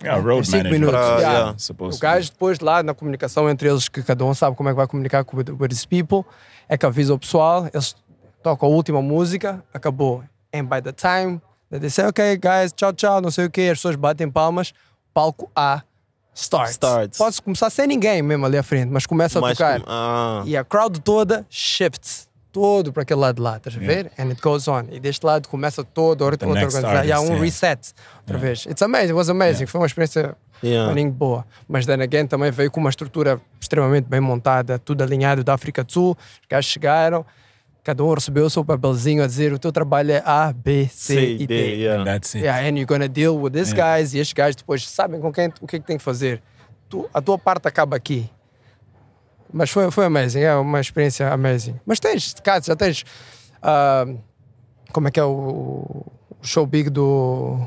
Yeah, 0.02 0.20
road 0.22 0.48
Tens 0.48 0.62
cinco 0.62 0.68
minutos. 0.70 0.94
Ah, 0.94 1.18
Yeah. 1.18 1.32
yeah. 1.32 1.56
O 1.96 1.98
gajo 1.98 2.30
depois 2.30 2.60
lá 2.60 2.82
na 2.82 2.92
comunicação 2.94 3.48
entre 3.48 3.68
eles, 3.68 3.88
que 3.88 4.02
cada 4.02 4.24
um 4.24 4.34
sabe 4.34 4.54
como 4.56 4.68
é 4.68 4.72
que 4.72 4.76
vai 4.76 4.86
comunicar 4.86 5.24
com 5.24 5.36
with, 5.38 5.46
his 5.72 5.86
people, 5.86 6.24
é 6.68 6.76
que 6.76 6.84
avisa 6.84 7.14
o 7.14 7.18
pessoal, 7.18 7.66
eles 7.72 7.96
tocam 8.42 8.68
a 8.68 8.72
última 8.72 9.00
música, 9.00 9.64
acabou. 9.72 10.22
And 10.54 10.64
by 10.66 10.82
the 10.82 10.92
time 10.92 11.40
that 11.70 11.80
they 11.80 11.88
say, 11.90 12.04
ok 12.06 12.36
guys, 12.36 12.72
tchau, 12.72 12.92
tchau, 12.92 13.20
não 13.20 13.30
sei 13.30 13.46
o 13.46 13.50
quê, 13.50 13.62
as 13.72 13.78
pessoas 13.78 13.96
batem 13.96 14.30
palmas, 14.30 14.72
palco 15.14 15.50
A 15.56 15.82
starts. 16.34 16.72
Starts. 16.72 17.18
Pode 17.18 17.40
começar 17.40 17.70
sem 17.70 17.86
ninguém 17.86 18.20
mesmo 18.20 18.44
ali 18.44 18.58
à 18.58 18.62
frente, 18.62 18.90
mas 18.90 19.06
começa 19.06 19.38
a 19.38 19.42
Mas 19.42 19.56
tocar. 19.56 19.80
com- 19.80 19.86
ah. 19.88 20.42
E 20.44 20.54
a 20.56 20.62
crowd 20.62 21.00
toda 21.00 21.46
shifts. 21.48 22.25
Todo 22.56 22.90
para 22.90 23.02
aquele 23.02 23.20
lado 23.20 23.36
de 23.36 23.42
lá, 23.42 23.58
estás 23.58 23.76
a 23.76 23.78
ver? 23.78 24.10
And 24.18 24.28
it 24.30 24.40
goes 24.40 24.66
on. 24.66 24.84
E 24.90 24.98
deste 24.98 25.26
lado 25.26 25.46
começa 25.46 25.84
todo 25.84 26.22
outra, 26.22 26.46
outra 26.46 26.48
organização. 26.48 27.04
E 27.04 27.12
há 27.12 27.20
um 27.20 27.24
yeah. 27.24 27.40
reset 27.44 27.92
outra 28.20 28.38
vez. 28.38 28.64
It's 28.64 28.80
amazing, 28.80 29.08
it 29.08 29.12
was 29.12 29.28
amazing. 29.28 29.66
Foi 29.66 29.78
uma 29.78 29.86
experiência 29.86 30.34
Yeah. 30.62 30.88
maninho 30.88 31.12
boa. 31.12 31.44
Mas 31.68 31.84
then 31.84 32.00
again 32.00 32.26
também 32.26 32.50
veio 32.50 32.70
com 32.70 32.80
uma 32.80 32.88
estrutura 32.88 33.38
extremamente 33.60 34.06
bem 34.08 34.20
montada, 34.20 34.78
tudo 34.78 35.02
alinhado 35.04 35.44
da 35.44 35.52
África 35.52 35.84
do 35.84 35.92
Sul. 35.92 36.16
Os 36.40 36.46
gajos 36.48 36.70
chegaram, 36.70 37.26
cada 37.84 38.02
um 38.02 38.14
recebeu 38.14 38.46
o 38.46 38.48
seu 38.50 38.64
papelzinho 38.64 39.22
a 39.22 39.26
dizer 39.26 39.52
o 39.52 39.58
teu 39.58 39.70
trabalho 39.70 40.12
é 40.12 40.22
A, 40.24 40.50
B, 40.54 40.88
C, 40.90 41.14
C, 41.14 41.32
e 41.34 41.38
D, 41.40 41.46
D. 41.46 41.74
yeah. 41.74 42.00
And 42.00 42.04
that's 42.06 42.34
it. 42.34 42.42
Yeah, 42.42 42.66
and 42.66 42.78
you're 42.78 42.86
gonna 42.86 43.06
deal 43.06 43.36
with 43.38 43.50
these 43.52 43.74
Yeah. 43.76 43.98
guys 43.98 44.14
e 44.14 44.18
estes 44.18 44.32
gajos 44.32 44.56
depois 44.56 44.88
sabem 44.88 45.20
com 45.20 45.30
quem, 45.30 45.52
o 45.60 45.66
que 45.66 45.76
é 45.76 45.78
que 45.78 45.84
tem 45.86 45.98
que 45.98 46.02
fazer. 46.02 46.42
Tu- 46.88 47.06
a 47.12 47.20
tua 47.20 47.38
parte 47.38 47.68
acaba 47.68 47.94
aqui. 47.94 48.30
Mas 49.52 49.70
foi, 49.70 49.90
foi 49.90 50.04
amazing, 50.06 50.40
é 50.40 50.54
uma 50.54 50.80
experiência 50.80 51.32
amazing. 51.32 51.78
Mas 51.86 52.00
tens, 52.00 52.34
cá, 52.34 52.60
já 52.60 52.74
tens. 52.76 53.04
ah, 53.62 54.04
como 54.92 55.08
é 55.08 55.10
que 55.10 55.20
é 55.20 55.24
o, 55.24 56.04
o 56.40 56.46
show 56.46 56.66
big 56.66 56.90
do. 56.90 57.66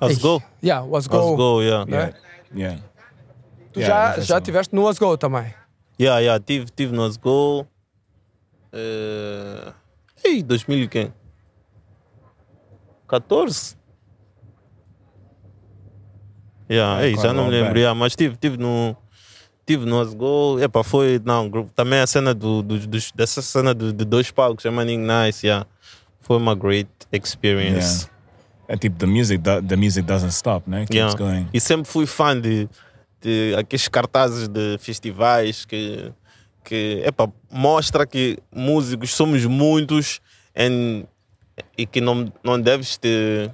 Let's 0.00 0.16
Ei, 0.16 0.22
go. 0.22 0.42
Yeah, 0.62 0.84
Was 0.86 1.06
Go. 1.06 1.16
Let's 1.18 1.36
go, 1.36 1.62
yeah. 1.62 1.84
né? 1.86 1.96
Yeah. 1.96 2.14
Yeah. 2.54 2.82
Tu 3.72 3.80
Yeah, 3.80 4.14
já, 4.16 4.20
já 4.20 4.34
awesome. 4.34 4.40
tiveste 4.44 4.74
no 4.74 4.82
Was 4.82 4.98
Go 4.98 5.16
também. 5.16 5.54
Yeah, 6.00 6.20
yeah, 6.20 6.42
tive, 6.44 6.66
tive 6.70 6.92
no 6.92 7.04
Let's 7.04 7.16
Go. 7.16 7.66
Eh, 8.72 9.72
Ei, 10.24 10.42
2000 10.42 10.78
e 10.84 10.88
quem? 10.88 11.14
14? 13.06 13.76
Yeah, 16.70 17.04
ei, 17.06 17.16
já 17.16 17.32
não 17.32 17.44
me 17.46 17.50
lembro, 17.50 17.78
yeah, 17.78 17.94
mas 17.98 18.16
tive, 18.16 18.36
tive 18.36 18.56
no. 18.56 18.96
Tive 19.66 19.86
no 19.86 20.04
Go. 20.14 20.58
Epa, 20.60 20.82
foi. 20.82 21.20
Não, 21.24 21.48
também 21.74 22.00
a 22.00 22.06
cena 22.06 22.34
do, 22.34 22.62
do, 22.62 22.78
dos- 22.86 23.12
dessa 23.12 23.40
cena 23.40 23.74
de, 23.74 23.92
dois 24.04 24.30
palcos, 24.30 24.64
é 24.64 24.70
maninho 24.70 25.06
nice, 25.06 25.46
yeah. 25.46 25.66
Foi 26.20 26.36
uma 26.36 26.54
great 26.54 26.88
experience. 27.12 28.08
É 28.68 28.76
tipo, 28.76 28.96
the 28.98 29.06
music, 29.06 29.38
do- 29.38 29.62
the 29.62 29.76
music 29.76 30.02
doesn't 30.06 30.32
stop, 30.32 30.68
né? 30.68 30.80
It 30.80 30.90
keeps 30.92 31.14
Yeah. 31.14 31.18
going. 31.18 31.48
E 31.52 31.60
sempre 31.60 31.90
fui 31.90 32.06
fã 32.06 32.38
de, 32.40 32.68
de 33.20 33.54
aqueles 33.56 33.86
cartazes 33.88 34.48
de 34.48 34.78
festivais 34.78 35.64
que, 35.64 36.12
que 36.64 37.02
epa, 37.04 37.30
mostra 37.50 38.06
que 38.06 38.38
músicos 38.54 39.14
somos 39.14 39.44
muitos 39.46 40.20
and- 40.56 41.04
e 41.76 41.86
que 41.86 42.00
não, 42.00 42.32
não 42.42 42.60
deves 42.60 42.96
te, 42.96 43.50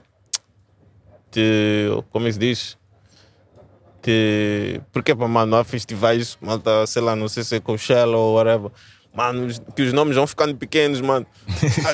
te. 1.30 1.88
Como 2.10 2.26
é 2.26 2.28
que 2.28 2.32
se 2.34 2.38
diz? 2.38 2.78
Te, 4.00 4.80
porque, 4.92 5.12
epa, 5.12 5.26
mano, 5.26 5.56
há 5.56 5.64
festivais, 5.64 6.38
malta, 6.40 6.86
sei 6.86 7.02
lá, 7.02 7.16
não 7.16 7.28
sei 7.28 7.42
se 7.44 7.56
é 7.56 7.60
Coachella 7.60 8.16
ou 8.16 8.34
whatever. 8.36 8.70
Mano, 9.12 9.48
que 9.74 9.82
os 9.82 9.92
nomes 9.92 10.14
vão 10.14 10.26
ficando 10.26 10.54
pequenos, 10.56 11.00
mano. 11.00 11.26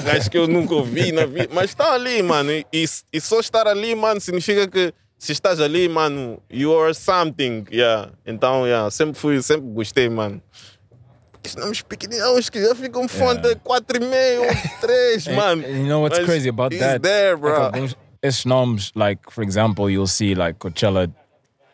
Gajos 0.05 0.29
que 0.29 0.37
eu 0.37 0.47
nunca 0.47 0.75
ouvi 0.75 1.11
na 1.13 1.25
vida. 1.25 1.49
Mas 1.53 1.71
está 1.71 1.93
ali, 1.95 2.23
mano. 2.23 2.51
E, 2.53 2.67
e, 3.13 3.21
só 3.21 3.41
estar 3.41 3.67
ali, 3.67 3.95
mano, 3.95 4.21
significa 4.21 4.67
que 4.69 4.93
se 5.19 5.33
estás 5.33 5.59
ali, 5.61 5.89
mano, 5.89 6.43
you 6.51 6.79
are 6.79 6.93
something. 6.93 7.65
Yeah. 7.73 8.11
Então, 8.27 8.67
yeah, 8.67 8.91
sempre 8.91 9.19
fui, 9.19 9.41
sempre 9.43 9.67
gostei, 9.71 10.09
mano. 10.11 10.43
Os 11.47 11.57
nomes 11.57 11.81
pequeninos 11.83 12.51
que 12.51 12.61
já 12.61 12.75
ficam 12.75 13.09
fonte 13.09 13.47
Yeah. 13.47 13.61
4,5, 13.65 14.81
3, 14.81 15.29
And- 15.29 15.35
mano. 15.37 15.63
you 15.63 15.87
know 15.87 16.03
what's 16.03 16.19
Mas 16.19 16.27
crazy 16.27 16.49
about 16.51 16.77
that? 16.79 17.01
there, 17.01 17.37
bro. 17.37 17.53
Like, 17.53 17.77
alguns- 17.77 17.97
esses 18.23 18.45
nomes, 18.45 18.93
like, 18.95 19.21
for 19.31 19.43
example, 19.45 19.91
you'll 19.91 20.07
see 20.07 20.35
like 20.35 20.59
Coachella 20.59 21.11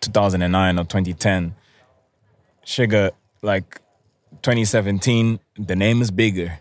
2009 0.00 0.78
or 0.78 0.84
2010. 0.84 1.54
Chega, 2.64 3.10
like, 3.42 3.80
2017, 4.42 5.40
the 5.58 5.76
name 5.76 6.00
is 6.02 6.10
bigger. 6.10 6.60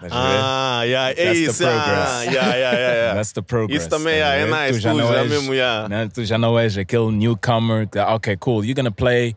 Ver? 0.00 0.08
Ah, 0.12 0.82
yeah, 0.82 1.12
That's 1.12 1.16
the 1.16 1.32
isso. 1.32 1.64
Ah, 1.64 1.68
progress. 1.68 2.24
yeah, 2.26 2.32
yeah, 2.32 2.56
yeah, 2.56 2.94
yeah. 2.94 3.14
That's 3.18 3.32
the 3.32 3.42
progress. 3.42 3.82
Isso 3.82 3.88
também 3.88 4.20
é, 4.20 4.42
é 4.42 4.46
nice. 4.46 4.78
Tu 4.78 4.80
já 4.80 4.92
Tu 4.92 4.98
não 4.98 5.08
já 5.12 5.20
és, 5.20 5.30
mesmo, 5.30 5.54
yeah. 5.54 5.88
né? 5.88 6.08
Tu 6.12 6.24
já 6.24 6.38
não 6.38 6.58
és 6.58 6.78
aquele 6.78 7.10
newcomer. 7.10 7.88
Okay, 8.16 8.36
cool. 8.36 8.64
You're 8.64 8.74
gonna 8.74 8.92
play, 8.92 9.34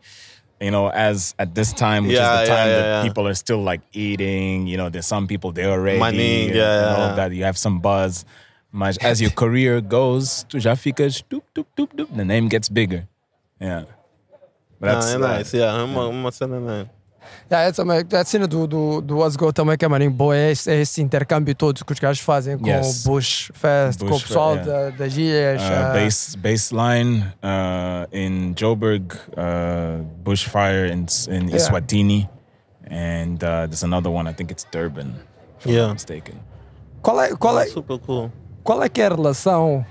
you 0.60 0.70
know, 0.70 0.88
as 0.94 1.34
at 1.38 1.54
this 1.54 1.72
time, 1.72 2.06
which 2.06 2.16
Yeah, 2.16 2.42
is 2.42 2.48
the 2.48 2.54
time 2.54 2.68
yeah, 2.68 2.82
that 2.82 3.02
people 3.04 3.26
are 3.26 3.34
still 3.34 3.62
like 3.62 3.82
eating. 3.92 4.68
You 4.68 4.76
know, 4.76 4.88
there's 4.90 5.06
some 5.06 5.26
people 5.26 5.52
they 5.52 5.64
already 5.64 5.98
Money, 5.98 6.52
yeah, 6.52 6.88
and 6.88 6.96
all 6.96 7.08
yeah. 7.08 7.14
that. 7.16 7.32
You 7.32 7.44
have 7.44 7.58
some 7.58 7.80
buzz. 7.80 8.24
Mas 8.72 8.96
as 9.04 9.20
your 9.20 9.32
career 9.32 9.82
goes, 9.82 10.44
tu 10.48 10.58
já 10.58 10.74
ficas, 10.74 11.22
dup, 11.28 11.44
dup, 11.54 11.68
dup, 11.76 11.94
dup, 11.94 12.10
the 12.16 12.24
name 12.24 12.48
gets 12.50 12.68
bigger. 12.70 13.06
Yeah. 13.60 13.86
But 14.80 14.88
Ah, 14.88 14.94
that's, 14.94 15.12
é 15.12 15.16
uh, 15.16 15.20
nice, 15.38 15.56
yeah. 15.56 15.78
É 15.80 15.84
uma, 15.84 16.06
uma 16.08 16.32
cena 16.32 16.58
nice. 16.58 16.90
Yeah, 17.50 17.68
essa, 17.68 17.84
também- 17.84 18.04
a 18.20 18.24
cena 18.24 18.46
do, 18.48 18.66
do, 18.66 19.00
do 19.00 19.18
Was 19.18 19.36
Go 19.36 19.52
também 19.52 19.76
que 19.76 19.84
é 19.84 19.88
maninho 19.88 20.10
boa, 20.10 20.34
é 20.36 20.50
esse, 20.50 20.70
é 20.70 20.80
esse 20.80 21.00
intercâmbio 21.00 21.54
todo 21.54 21.84
que 21.84 21.92
os 21.92 21.98
gajos 22.00 22.22
fazem 22.24 22.58
com 22.58 22.66
Yes. 22.66 23.04
o 23.06 23.10
Bush 23.10 23.52
Fest, 23.54 24.00
com 24.00 24.06
o 24.06 24.08
Bush 24.08 24.22
pessoal 24.24 24.56
Fe- 24.56 24.64
da, 24.64 24.90
das 24.90 25.16
ilhas. 25.16 25.62
uh, 25.62 25.64
ah, 25.66 25.92
base 25.92 26.36
baseline 26.38 27.20
uh, 27.42 28.08
in 28.16 28.54
Joburg, 28.58 29.14
uh, 29.36 30.02
bushfire 30.24 30.88
in 30.92 31.06
in 31.28 31.48
Yeah. 31.48 31.56
Iswatini, 31.56 32.28
and 32.90 33.36
uh, 33.44 33.66
there's 33.68 33.84
another 33.84 34.10
one. 34.10 34.28
I 34.28 34.32
think 34.34 34.50
it's 34.50 34.64
Durban, 34.72 35.14
if 35.60 35.66
I'm 35.66 35.76
not 35.76 35.92
mistaken. 35.92 36.34
Qual 37.02 37.20
é, 37.20 37.36
qual, 37.36 37.58
é, 37.60 37.66
Super 37.66 37.98
cool. 37.98 38.32
Qual 38.62 38.82
é 38.82 38.88
que 38.88 39.00
é 39.00 39.06
a 39.06 39.14
relação, 39.14 39.84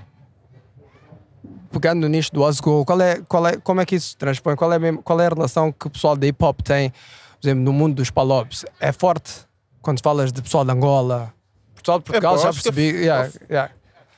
pegando 1.70 2.08
nisto 2.08 2.32
do 2.32 2.42
Was 2.42 2.60
Go, 2.60 2.84
qual 2.84 3.00
é, 3.00 3.20
qual 3.28 3.46
é, 3.46 3.56
como 3.56 3.80
é 3.80 3.86
que 3.86 3.96
isso 3.96 4.08
se 4.10 4.16
transpõe? 4.16 4.56
Qual 4.56 4.72
é, 4.72 4.78
qual 5.04 5.20
é 5.20 5.26
a 5.26 5.30
relação 5.30 5.72
que 5.72 5.86
o 5.86 5.90
pessoal 5.90 6.16
da 6.16 6.26
hip 6.26 6.42
hop 6.44 6.60
tem, 6.62 6.90
por 6.90 7.46
exemplo, 7.46 7.62
no 7.62 7.72
mundo 7.72 7.96
dos 7.96 8.10
palopes? 8.10 8.64
É 8.80 8.92
forte 8.92 9.32
quando 9.80 10.00
falas 10.02 10.32
de 10.32 10.40
pessoal 10.40 10.64
de 10.64 10.72
Angola? 10.72 11.32
O 11.72 11.80
pessoal 11.82 11.98
de 11.98 12.04
Portugal 12.04 12.34
Epá, 12.34 12.42
já 12.42 12.48
acho 12.50 12.62
que 12.62 12.68
é 12.68 12.72
percebi. 12.72 12.98
yeah, 12.98 13.30
yeah. 13.50 13.72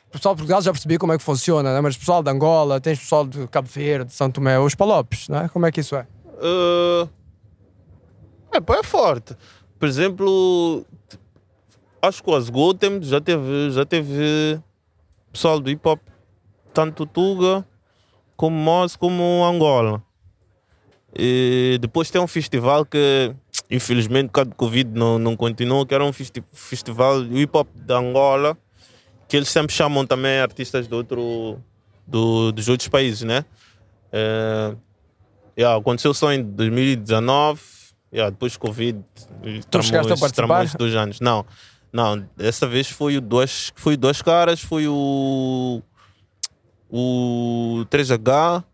O 0.08 0.12
pessoal 0.12 0.34
de 0.34 0.38
Portugal 0.38 0.62
já 0.62 0.70
percebi 0.70 0.96
como 0.96 1.12
é 1.12 1.18
que 1.18 1.24
funciona, 1.24 1.74
né? 1.74 1.80
mas 1.80 1.96
pessoal 1.96 2.22
de 2.22 2.30
Angola, 2.30 2.80
tens 2.80 3.00
pessoal 3.00 3.26
de 3.26 3.48
Cabo 3.48 3.68
Verde, 3.68 4.06
de 4.06 4.12
São 4.12 4.30
Tomé, 4.30 4.58
os 4.60 4.74
palopes, 4.74 5.28
não 5.28 5.40
é? 5.40 5.48
Como 5.48 5.66
é 5.66 5.72
que 5.72 5.80
isso 5.80 5.96
é? 5.96 6.06
Uh, 6.34 7.08
é, 8.52 8.60
pá, 8.60 8.76
é 8.76 8.82
forte. 8.84 9.36
Por 9.76 9.88
exemplo, 9.88 10.86
acho 12.04 12.22
que 12.22 12.30
o 12.30 12.34
Asgo 12.34 12.74
tem, 12.74 13.02
já 13.02 13.20
teve, 13.20 13.70
já 13.70 13.84
teve 13.84 14.60
pessoal 15.32 15.60
do 15.60 15.70
hip 15.70 15.86
hop, 15.86 16.00
tanto 16.72 17.06
Tuga 17.06 17.66
como 18.36 18.56
Moz 18.56 18.96
como 18.96 19.44
Angola. 19.44 20.02
E 21.16 21.78
depois 21.80 22.10
tem 22.10 22.20
um 22.20 22.26
festival 22.26 22.84
que, 22.84 23.34
infelizmente, 23.70 24.26
por 24.26 24.32
causa 24.32 24.50
do 24.50 24.56
Covid 24.56 24.90
não, 24.92 25.18
não 25.18 25.36
continuou, 25.36 25.86
que 25.86 25.94
era 25.94 26.04
um 26.04 26.12
festi 26.12 26.42
festival 26.52 27.22
do 27.22 27.38
hip 27.38 27.56
hop 27.56 27.68
de 27.74 27.94
Angola, 27.94 28.56
que 29.28 29.36
eles 29.36 29.48
sempre 29.48 29.72
chamam 29.74 30.04
também 30.04 30.40
artistas 30.40 30.88
de 30.88 30.94
outro, 30.94 31.58
do, 32.06 32.50
dos 32.50 32.68
outros 32.68 32.88
países, 32.88 33.22
né? 33.22 33.44
É, 34.12 34.74
Yeah, 35.56 35.78
aconteceu 35.78 36.12
só 36.12 36.32
em 36.32 36.42
2019. 36.42 37.60
Yeah, 38.12 38.30
depois 38.30 38.56
Covid. 38.56 39.02
Tu 39.70 39.82
chegaste 39.82 40.12
a 40.12 40.16
participar? 40.16 40.66
dois 40.76 40.94
anos. 40.94 41.20
Não, 41.20 41.46
não. 41.94 42.28
Dessa 42.36 42.66
vez 42.66 42.90
foi 42.90 43.16
o 43.16 43.20
dois, 43.20 43.72
foi 43.76 43.96
dois 43.96 44.20
caras. 44.20 44.60
Foi 44.60 44.88
o. 44.88 45.80
O 46.90 47.86
3H 47.88 48.64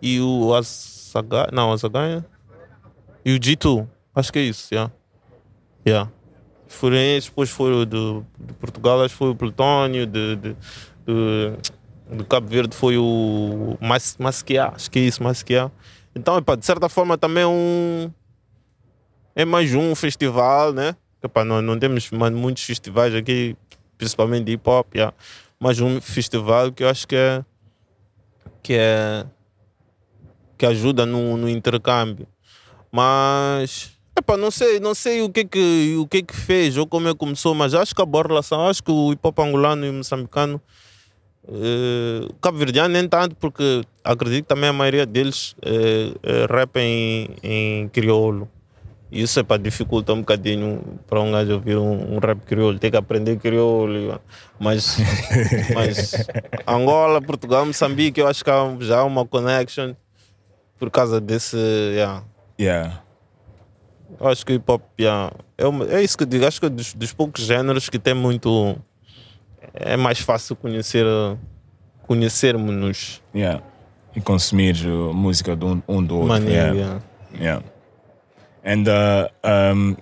e 0.00 0.20
o 0.20 0.54
ASH. 0.54 1.12
Não, 1.52 1.72
ASH. 1.72 1.84
E 3.24 3.34
o 3.34 3.40
G2. 3.40 3.86
Acho 4.14 4.32
que 4.32 4.38
é 4.38 4.42
isso. 4.42 4.72
Yeah. 4.72 4.92
Yeah. 5.84 6.10
foram 6.68 6.96
depois 7.20 7.50
foi 7.50 7.72
o 7.72 7.84
de, 7.84 8.22
Portugal, 8.60 9.02
acho 9.02 9.14
foi 9.14 9.30
o 9.30 9.34
Plutónio, 9.34 10.06
de, 10.06 10.36
de, 10.36 10.56
de, 11.06 12.24
Cabo 12.28 12.46
Verde 12.46 12.76
foi 12.76 12.98
o 12.98 13.78
Mas, 13.80 14.16
Masquiá, 14.18 14.72
acho 14.74 14.90
que 14.90 14.98
é 14.98 15.02
isso, 15.02 15.22
Masquiá. 15.22 15.70
Então, 16.14 16.36
epá, 16.38 16.54
de 16.54 16.64
certa 16.64 16.88
forma 16.88 17.18
também 17.18 17.42
é 17.42 17.46
um. 17.46 18.12
É 19.34 19.44
mais 19.44 19.74
um 19.74 19.94
festival, 19.94 20.72
né? 20.72 20.94
Epá, 21.22 21.44
não, 21.44 21.60
não 21.60 21.78
temos 21.78 22.10
mais 22.10 22.32
muitos 22.32 22.62
festivais 22.64 23.14
aqui, 23.14 23.56
principalmente 23.98 24.44
de 24.44 24.52
hip 24.52 24.68
hop, 24.68 24.94
yeah. 24.94 25.14
mais 25.58 25.80
um 25.80 26.00
festival 26.00 26.72
que 26.72 26.82
eu 26.82 26.88
acho 26.88 27.06
que 27.06 27.16
é. 27.16 27.44
que 28.62 28.74
é. 28.74 29.26
que 30.56 30.66
ajuda 30.66 31.04
no, 31.04 31.36
no 31.36 31.48
intercâmbio. 31.48 32.26
Mas. 32.90 33.92
Epá, 34.18 34.36
não 34.36 34.50
sei, 34.50 34.80
não 34.80 34.94
sei 34.94 35.22
o 35.22 35.30
que 35.30 35.44
que, 35.44 35.96
o 35.98 36.06
que 36.06 36.22
que 36.22 36.36
fez 36.36 36.76
ou 36.76 36.86
como 36.86 37.08
é 37.08 37.12
que 37.12 37.18
começou, 37.18 37.54
mas 37.54 37.74
acho 37.74 37.94
que 37.94 38.02
a 38.02 38.06
boa 38.06 38.26
relação, 38.26 38.66
acho 38.66 38.82
que 38.82 38.90
o 38.90 39.12
hip 39.12 39.20
hop 39.22 39.38
angolano 39.38 39.86
e 39.86 39.90
moçambicano 39.90 40.60
eh, 41.48 42.28
Cabo-Verdiano 42.40 42.92
nem 42.92 43.08
tanto, 43.08 43.34
porque 43.36 43.82
acredito 44.04 44.44
que 44.44 44.48
também 44.48 44.68
a 44.70 44.72
maioria 44.72 45.06
deles 45.06 45.56
eh, 45.62 46.12
eh, 46.22 46.46
rap 46.48 46.76
em, 46.76 47.28
em 47.42 47.88
crioulo. 47.88 48.48
Isso 49.10 49.40
é 49.40 49.42
para 49.42 49.60
dificultar 49.60 50.14
um 50.14 50.20
bocadinho 50.20 50.82
para 51.08 51.20
um 51.20 51.32
gajo 51.32 51.54
ouvir 51.54 51.76
um, 51.76 52.14
um 52.14 52.18
rap 52.20 52.38
crioulo, 52.46 52.78
tem 52.78 52.90
que 52.92 52.96
aprender 52.96 53.36
crioulo. 53.38 54.20
Mas, 54.58 54.98
mas 55.74 56.14
Angola, 56.66 57.20
Portugal, 57.20 57.66
Moçambique, 57.66 58.20
eu 58.20 58.28
acho 58.28 58.44
que 58.44 58.50
há 58.50 58.76
já 58.80 59.02
uma 59.02 59.26
connection 59.26 59.94
por 60.78 60.90
causa 60.90 61.20
desse. 61.20 61.56
Yeah. 61.56 62.22
Yeah. 62.60 63.02
Eu 64.20 64.28
acho 64.28 64.46
que 64.46 64.52
o 64.52 64.56
hip 64.56 64.70
hop 64.70 64.82
yeah, 65.00 65.32
é, 65.58 65.66
uma- 65.66 65.86
é 65.86 66.02
isso 66.02 66.16
que 66.16 66.22
eu 66.24 66.28
digo. 66.28 66.46
Acho 66.46 66.60
que 66.60 66.66
é 66.66 66.70
dos, 66.70 66.94
dos 66.94 67.12
poucos 67.12 67.44
géneros 67.44 67.88
que 67.88 67.98
tem 67.98 68.14
muito. 68.14 68.76
É 69.74 69.96
mais 69.96 70.20
fácil 70.20 70.54
conhecer 70.54 71.04
conhecermos-nos. 72.06 73.22
Yeah. 73.34 73.62
E 74.14 74.20
consumir 74.20 74.76
música 75.14 75.54
de 75.56 75.64
um, 75.64 75.82
um 75.88 76.02
do 76.02 76.14
outro. 76.16 76.28
Maneiro, 76.28 76.74
yeah. 76.76 77.00
yeah. 77.34 77.64
And 78.64 78.86
uh, 78.88 79.28
um, 79.42 79.96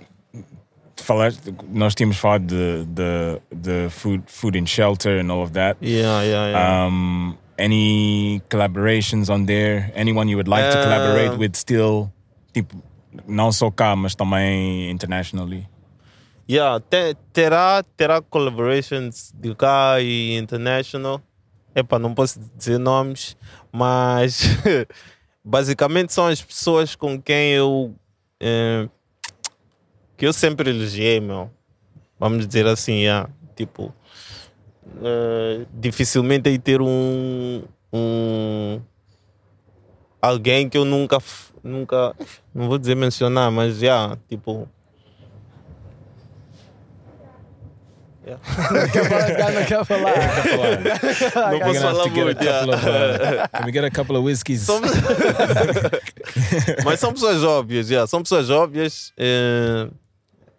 falaste, 0.97 1.55
nós 1.69 1.95
tínhamos 1.95 2.17
falado 2.19 2.47
de, 2.47 2.85
de, 2.87 3.41
de 3.55 3.91
food, 3.91 4.25
food 4.27 4.59
and 4.59 4.67
shelter 4.67 5.21
and 5.21 5.31
all 5.31 5.43
of 5.43 5.53
that. 5.53 5.77
Yeah, 5.81 6.23
yeah, 6.25 6.51
yeah. 6.51 6.87
Um, 6.87 7.37
any 7.59 8.41
collaborations 8.49 9.31
on 9.31 9.47
there? 9.47 9.91
Anyone 9.95 10.29
you 10.29 10.37
would 10.37 10.49
like 10.49 10.71
to 10.71 10.79
Uh, 10.79 10.83
collaborate 10.83 11.39
with 11.39 11.57
still? 11.57 12.11
Tipo, 12.53 12.77
não 13.27 13.51
só 13.53 13.71
cá, 13.71 13.95
mas 13.97 14.15
também 14.15 14.91
internationally. 14.91 15.67
Yeah, 16.51 16.81
te- 16.81 17.15
terá, 17.33 17.85
terá 17.97 18.23
collaborations 18.23 19.33
de 19.39 19.55
cá 19.55 20.01
e 20.01 20.37
international. 20.37 21.21
Epa, 21.75 21.99
não 21.99 22.15
posso 22.15 22.41
dizer 22.57 22.79
nomes, 22.79 23.37
mas 23.71 24.41
basicamente 25.45 26.13
são 26.13 26.27
as 26.27 26.41
pessoas 26.43 26.97
com 26.97 27.21
quem 27.21 27.53
eu 27.53 27.95
que 30.17 30.27
eu 30.27 30.33
sempre 30.33 30.71
elogiei, 30.71 31.21
meu. 31.21 31.51
Vamos 32.19 32.47
dizer 32.47 32.67
assim, 32.67 33.03
yeah. 33.03 33.31
tipo 33.55 33.95
eh, 35.03 35.67
dificilmente 35.73 36.49
aí 36.49 36.59
ter 36.59 36.81
um, 36.81 37.63
um 37.93 38.81
alguém 40.21 40.69
que 40.69 40.77
eu 40.77 40.85
nunca 40.85 41.19
nunca 41.63 42.15
não 42.55 42.69
vou 42.69 42.79
dizer 42.79 42.95
mencionar, 42.95 43.51
mas 43.51 43.79
já 43.79 44.17
tipo 44.29 44.69
Não 48.29 48.89
quer 48.91 49.05
falar, 49.09 49.29
esse 49.29 49.37
cara 49.39 49.53
não 49.53 49.65
quer 49.65 49.85
falar. 49.85 50.13
Não 51.51 51.51
We're 51.51 51.59
gonna 51.59 51.79
have 51.79 51.81
falar 51.81 52.05
to 52.05 52.11
get 52.11 52.23
a 52.23 52.25
muito. 52.25 52.39
couple 52.45 52.75
of, 52.75 52.85
yeah. 52.87 53.45
uh, 53.45 53.49
can 53.59 53.65
we 53.67 53.73
get 53.73 53.85
a 53.85 53.91
couple 53.91 54.17
of 54.17 54.25
whiskeys? 54.27 54.61
São- 54.63 54.81
Mas 56.85 57.01
são 57.01 57.13
pessoas 57.13 57.43
óbvias, 57.45 57.91
yeah. 57.91 58.07
são 58.07 58.23
pessoas 58.23 58.51
óbvias, 58.51 59.13
eh, 59.17 59.89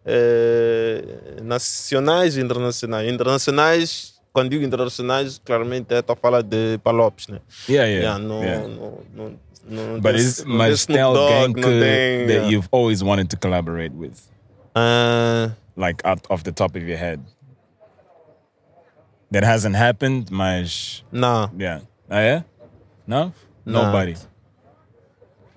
eh, 0.05 1.01
nacionais 1.43 2.37
e 2.37 2.41
internacionais. 2.41 3.07
Internacionais, 3.11 4.13
quando 4.33 4.49
digo 4.49 4.63
internacionais, 4.63 5.39
claramente 5.43 5.93
é 5.93 5.99
a 6.05 6.15
falar 6.15 6.41
de 6.41 6.77
Palopes, 6.83 7.27
né? 7.27 7.39
Yeah, 7.69 7.87
yeah, 7.89 8.19
não, 8.19 8.43
yeah. 8.43 8.67
não, 8.67 8.99
não, 9.13 9.39
não 9.69 9.99
But 9.99 10.13
tem- 10.15 10.21
is, 10.21 10.39
não 10.39 10.45
tem 10.45 10.57
mas 10.57 10.79
Snoop 10.81 10.93
tem 10.93 11.01
alguém 11.01 11.41
Dogg, 11.41 11.53
que, 11.55 11.61
não 11.61 11.69
tem, 11.69 11.79
that 12.27 12.31
yeah. 12.33 12.49
you've 12.49 12.67
always 12.71 13.01
wanted 13.03 13.27
to 13.29 13.37
collaborate 13.37 13.95
with? 13.95 14.13
Uh, 14.75 15.49
like 15.75 16.01
out 16.05 16.21
off 16.29 16.43
the 16.43 16.51
top 16.51 16.77
of 16.77 16.85
your 16.87 16.97
head. 16.97 17.19
That 19.31 19.45
hasn't 19.45 19.75
happened, 19.77 20.31
mas 20.31 21.03
Não. 21.11 21.51
yeah. 21.59 21.81
Ah, 22.09 22.19
yeah? 22.21 22.45
No? 23.05 23.31
Não. 23.65 23.85
Nobody. 23.85 24.15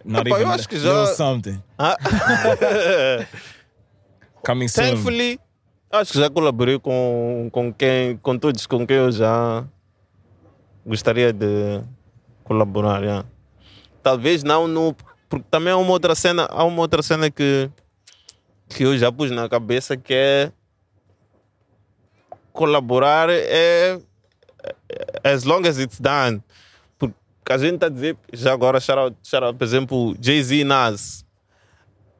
Not 0.04 0.26
Epá, 0.28 0.36
eu 0.36 0.42
even 0.42 0.52
acho 0.54 0.68
que 0.68 0.78
já- 0.78 1.06
something. 1.14 1.62
Ah. 1.78 1.96
Coming 4.44 4.68
soon. 4.68 4.84
Thankfully, 4.84 5.38
acho 5.90 6.12
que 6.12 6.18
já 6.18 6.28
colaborei 6.28 6.78
com, 6.78 7.48
com 7.52 7.72
quem, 7.72 8.16
com 8.18 8.36
todos 8.38 8.66
com 8.66 8.86
quem 8.86 8.96
eu 8.96 9.12
já 9.12 9.64
gostaria 10.84 11.32
de 11.32 11.80
colaborar. 12.44 13.02
yeah. 13.02 13.24
Talvez 14.02 14.42
não 14.42 14.66
no. 14.66 14.94
Porque 15.28 15.46
também 15.50 15.72
há 15.72 15.76
uma 15.76 15.90
outra 15.92 16.14
cena, 16.14 16.44
há 16.50 16.64
uma 16.64 16.80
outra 16.80 17.00
cena 17.02 17.30
que, 17.30 17.70
que 18.68 18.82
eu 18.82 18.98
já 18.98 19.10
pus 19.10 19.30
na 19.30 19.48
cabeça 19.48 19.96
que 19.96 20.12
é 20.12 20.52
colaborar 22.52 23.28
é 23.30 23.98
é- 24.62 25.30
as 25.32 25.44
long 25.44 25.66
as 25.66 25.78
it's 25.78 26.00
done. 26.00 26.42
Porque 26.98 27.14
a 27.52 27.58
gente 27.58 27.74
está 27.74 27.86
a 27.86 27.90
dizer, 27.90 28.16
já 28.32 28.52
agora, 28.52 28.78
shout 28.80 28.98
out, 28.98 29.16
shout 29.22 29.44
out, 29.44 29.58
por 29.58 29.64
exemplo, 29.64 30.16
Jay-Z 30.20 30.54
e 30.56 30.64
Nas. 30.64 31.24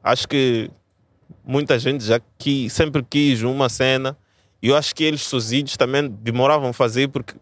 Acho 0.03 0.27
que 0.27 0.69
muita 1.45 1.79
gente 1.79 2.03
já 2.03 2.19
qui, 2.37 2.69
sempre 2.69 3.01
quis 3.03 3.41
uma 3.43 3.69
cena 3.69 4.17
e 4.61 4.67
eu 4.69 4.75
acho 4.77 4.93
que 4.95 5.03
eles 5.03 5.21
sozinhos 5.21 5.77
também 5.77 6.09
demoravam 6.09 6.69
a 6.69 6.73
fazer 6.73 7.07
porque, 7.09 7.35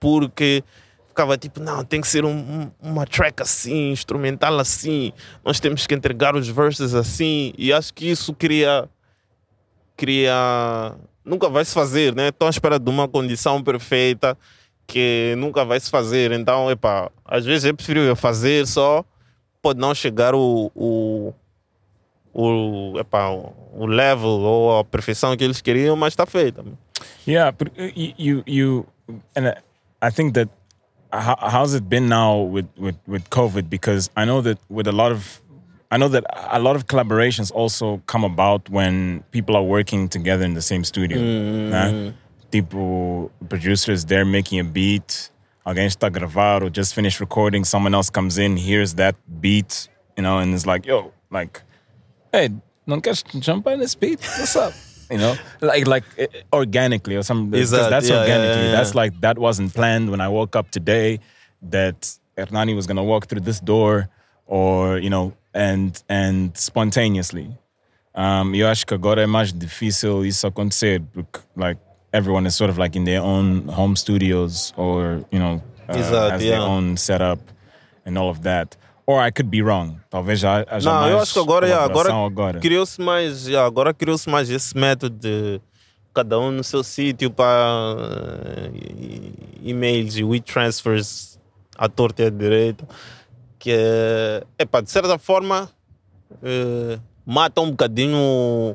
porque 0.00 0.62
ficava 1.08 1.36
tipo, 1.38 1.60
não, 1.60 1.84
tem 1.84 2.00
que 2.00 2.06
ser 2.08 2.24
um- 2.24 2.70
uma 2.80 3.04
track 3.06 3.42
assim, 3.42 3.90
instrumental 3.90 4.58
assim, 4.58 5.12
nós 5.44 5.58
temos 5.60 5.86
que 5.86 5.94
entregar 5.94 6.34
os 6.36 6.48
verses 6.48 6.94
assim 6.94 7.52
e 7.56 7.72
acho 7.72 7.92
que 7.94 8.06
isso 8.10 8.32
cria, 8.34 8.88
cria, 9.96 10.94
nunca 11.28 11.48
vai 11.48 11.64
se 11.64 11.74
fazer, 11.74 12.14
né? 12.14 12.28
Estão 12.28 12.48
à 12.48 12.50
espera 12.50 12.78
de 12.78 12.88
uma 12.88 13.06
condição 13.06 13.62
perfeita 13.62 14.36
que 14.86 15.34
nunca 15.36 15.64
vai 15.64 15.78
se 15.78 15.90
fazer, 15.90 16.32
então, 16.32 16.70
epá, 16.70 17.10
às 17.22 17.44
vezes 17.44 17.66
é 17.66 17.72
preferível 17.74 18.16
fazer 18.16 18.66
só, 18.66 19.04
pode 19.60 19.78
não 19.78 19.94
chegar 19.94 20.34
o, 20.34 20.72
o 20.74 21.34
o, 22.32 22.98
epá, 22.98 23.28
o 23.30 23.86
level 23.86 24.28
ou 24.28 24.78
a 24.78 24.84
perfeição 24.84 25.36
que 25.36 25.44
eles 25.44 25.60
queriam, 25.60 25.96
mas 25.96 26.12
está 26.12 26.24
feita. 26.24 26.64
Yeah, 27.26 27.52
but 27.52 27.72
you 27.76 28.42
you, 28.46 28.86
and 29.36 29.54
I 30.00 30.10
think 30.10 30.34
that 30.34 30.48
how, 31.12 31.36
how's 31.40 31.74
it 31.74 31.88
been 31.88 32.08
now 32.08 32.40
with, 32.40 32.66
with 32.78 32.96
with 33.06 33.28
COVID? 33.30 33.68
Because 33.68 34.10
I 34.16 34.24
know 34.24 34.40
that 34.42 34.58
with 34.68 34.86
a 34.86 34.92
lot 34.92 35.12
of 35.12 35.40
I 35.90 35.96
know 35.96 36.08
that 36.08 36.24
a 36.52 36.58
lot 36.58 36.76
of 36.76 36.86
collaborations 36.86 37.50
also 37.50 38.02
come 38.06 38.24
about 38.24 38.68
when 38.68 39.24
people 39.30 39.56
are 39.56 39.62
working 39.62 40.08
together 40.08 40.44
in 40.44 40.54
the 40.54 40.60
same 40.60 40.84
studio. 40.84 41.18
Mm. 41.18 41.70
né? 41.70 42.14
Tipo, 42.50 43.30
producers 43.48 44.04
they're 44.04 44.24
making 44.26 44.60
a 44.60 44.64
beat, 44.64 45.30
alguém 45.64 45.86
está 45.86 46.10
gravar 46.10 46.62
or 46.62 46.70
just 46.70 46.94
finished 46.94 47.20
recording, 47.20 47.64
someone 47.64 47.94
else 47.94 48.10
comes 48.10 48.38
in, 48.38 48.56
hears 48.56 48.94
that 48.94 49.14
beat, 49.40 49.88
you 50.16 50.22
know, 50.22 50.38
and 50.38 50.54
is 50.54 50.66
like, 50.66 50.86
yo, 50.86 51.12
like, 51.30 51.62
hey, 52.32 52.50
não 52.86 53.00
queres 53.00 53.22
jump 53.38 53.66
on 53.66 53.78
this 53.78 53.94
beat? 53.94 54.20
What's 54.38 54.56
up? 54.56 54.72
You 55.10 55.16
know, 55.18 55.36
like 55.62 55.86
like 55.86 56.04
eh, 56.18 56.26
organically 56.52 57.16
or 57.16 57.22
something. 57.22 57.50
Because 57.50 57.72
Exato, 57.72 57.88
that's 57.90 58.08
yeah, 58.08 58.14
yeah, 58.14 58.20
organically. 58.20 58.64
yeah, 58.64 58.72
That's 58.72 58.94
like 58.94 59.18
that 59.22 59.38
wasn't 59.38 59.72
planned 59.72 60.10
when 60.10 60.20
I 60.20 60.28
woke 60.28 60.54
up 60.54 60.70
today. 60.70 61.20
That 61.62 62.18
Hernani 62.36 62.74
was 62.74 62.86
gonna 62.86 63.04
walk 63.04 63.26
through 63.26 63.40
this 63.40 63.58
door, 63.58 64.08
or 64.46 64.98
you 64.98 65.08
know, 65.08 65.32
and 65.58 65.92
and 66.08 66.50
spontaneously. 66.54 67.50
Um, 68.14 68.54
eu 68.54 68.66
acho 68.68 68.86
que 68.86 68.94
agora 68.94 69.22
é 69.22 69.26
mais 69.26 69.52
difícil 69.52 70.24
isso 70.24 70.46
acontecer 70.46 71.02
porque 71.12 71.40
like 71.56 71.80
everyone 72.12 72.46
is 72.48 72.54
sort 72.54 72.70
of 72.70 72.78
like 72.78 72.96
in 72.98 73.04
their 73.04 73.20
own 73.22 73.68
home 73.68 73.96
studios 73.96 74.72
or 74.76 75.24
you 75.30 75.38
know 75.38 75.62
uh, 75.88 75.94
Exato, 75.94 76.30
has 76.32 76.40
their 76.40 76.60
own 76.60 76.96
setup 76.96 77.40
and 78.06 78.16
all 78.18 78.30
of 78.30 78.40
that. 78.42 78.76
Or 79.06 79.20
I 79.26 79.30
could 79.30 79.50
be 79.50 79.62
wrong. 79.62 80.00
Talvez 80.10 80.40
já 80.40 80.64
haja 80.68 80.90
Não, 80.90 81.08
eu 81.08 81.18
acho 81.18 81.32
que 81.32 81.38
agora, 81.38 81.66
yeah, 81.66 81.82
agora, 81.84 82.12
agora. 82.12 82.60
criou-se 82.60 83.00
mais, 83.00 83.46
yeah, 83.46 83.66
agora 83.66 83.94
criou-se 83.94 84.28
mais 84.28 84.50
esse 84.50 84.76
método 84.76 85.16
de 85.16 85.60
cada 86.12 86.38
um 86.38 86.50
no 86.50 86.62
seu 86.62 86.84
sítio 86.84 87.30
para 87.30 87.96
eh, 87.96 88.70
e- 88.74 89.70
e-mails 89.70 90.16
e 90.16 90.24
WeTransfers 90.24 91.38
à 91.78 91.88
torta 91.88 92.22
e 92.22 92.26
à 92.26 92.30
direita, 92.30 92.86
que 93.68 93.74
é, 93.76 94.44
epá, 94.58 94.80
de 94.80 94.90
certa 94.90 95.18
forma 95.18 95.68
eh, 96.42 96.98
mata 97.26 97.60
um 97.60 97.68
bocadinho 97.70 98.74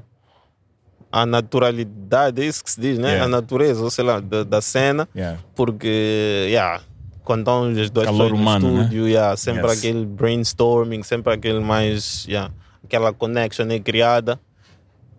a 1.11 1.25
naturalidade, 1.25 2.43
é 2.43 2.45
isso 2.45 2.63
que 2.63 2.69
se 2.69 2.79
diz, 2.79 2.99
né? 2.99 3.09
Yeah. 3.13 3.25
A 3.25 3.27
natureza, 3.27 3.83
ou 3.83 3.89
sei 3.89 4.03
lá, 4.05 4.19
da, 4.19 4.43
da 4.43 4.61
cena, 4.61 5.09
Yeah. 5.15 5.39
porque, 5.55 6.45
yeah, 6.47 6.83
quando 7.23 7.39
estão 7.39 7.63
as 7.69 7.89
duas 7.89 8.05
Calor 8.05 8.21
pessoas 8.25 8.31
no 8.31 8.35
humano, 8.37 8.71
né? 8.71 8.83
estúdio, 8.83 9.07
yeah, 9.07 9.35
sempre 9.35 9.67
Yes. 9.67 9.79
aquele 9.79 10.05
brainstorming, 10.05 11.01
sempre 11.01 11.33
aquele 11.33 11.59
mais, 11.59 12.25
yeah, 12.27 12.53
aquela 12.83 13.11
connection 13.11 13.65
é 13.71 13.79
criada. 13.79 14.39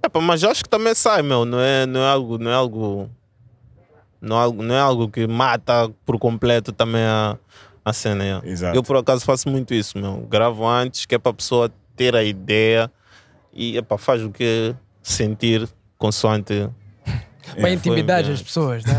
Epa, 0.04 0.20
mas 0.20 0.40
eu 0.44 0.50
acho 0.50 0.62
que 0.62 0.70
também 0.70 0.94
sai, 0.94 1.22
meu, 1.22 1.44
não 1.44 1.58
é, 1.60 1.84
não 1.84 2.00
é 2.00 2.08
algo, 2.08 2.38
não 2.38 2.50
é 2.50 2.54
algo, 2.54 3.10
não 4.20 4.36
é 4.36 4.40
algo, 4.40 4.62
não 4.62 4.74
é 4.74 4.80
algo 4.80 5.08
que 5.08 5.26
mata 5.26 5.90
por 6.06 6.16
completo 6.18 6.72
também 6.72 7.02
a, 7.02 7.36
a 7.84 7.92
cena. 7.92 8.24
yeah. 8.24 8.48
Exato. 8.48 8.76
Eu 8.76 8.82
por 8.82 8.96
acaso 8.96 9.24
faço 9.24 9.48
muito 9.48 9.74
isso, 9.74 9.98
meu, 9.98 10.18
gravo 10.28 10.66
antes, 10.66 11.04
que 11.06 11.14
é 11.14 11.18
para 11.18 11.30
a 11.30 11.34
pessoa 11.34 11.70
ter 11.96 12.16
a 12.16 12.24
ideia 12.24 12.90
e 13.52 13.76
epa, 13.76 13.98
faz 13.98 14.22
o 14.22 14.30
que 14.30 14.74
sentir 15.02 15.68
consoante. 15.98 16.68
Para 17.52 17.70
intimidar 17.70 18.24
Foi, 18.24 18.32
as 18.32 18.42
pessoas, 18.42 18.84
né? 18.84 18.98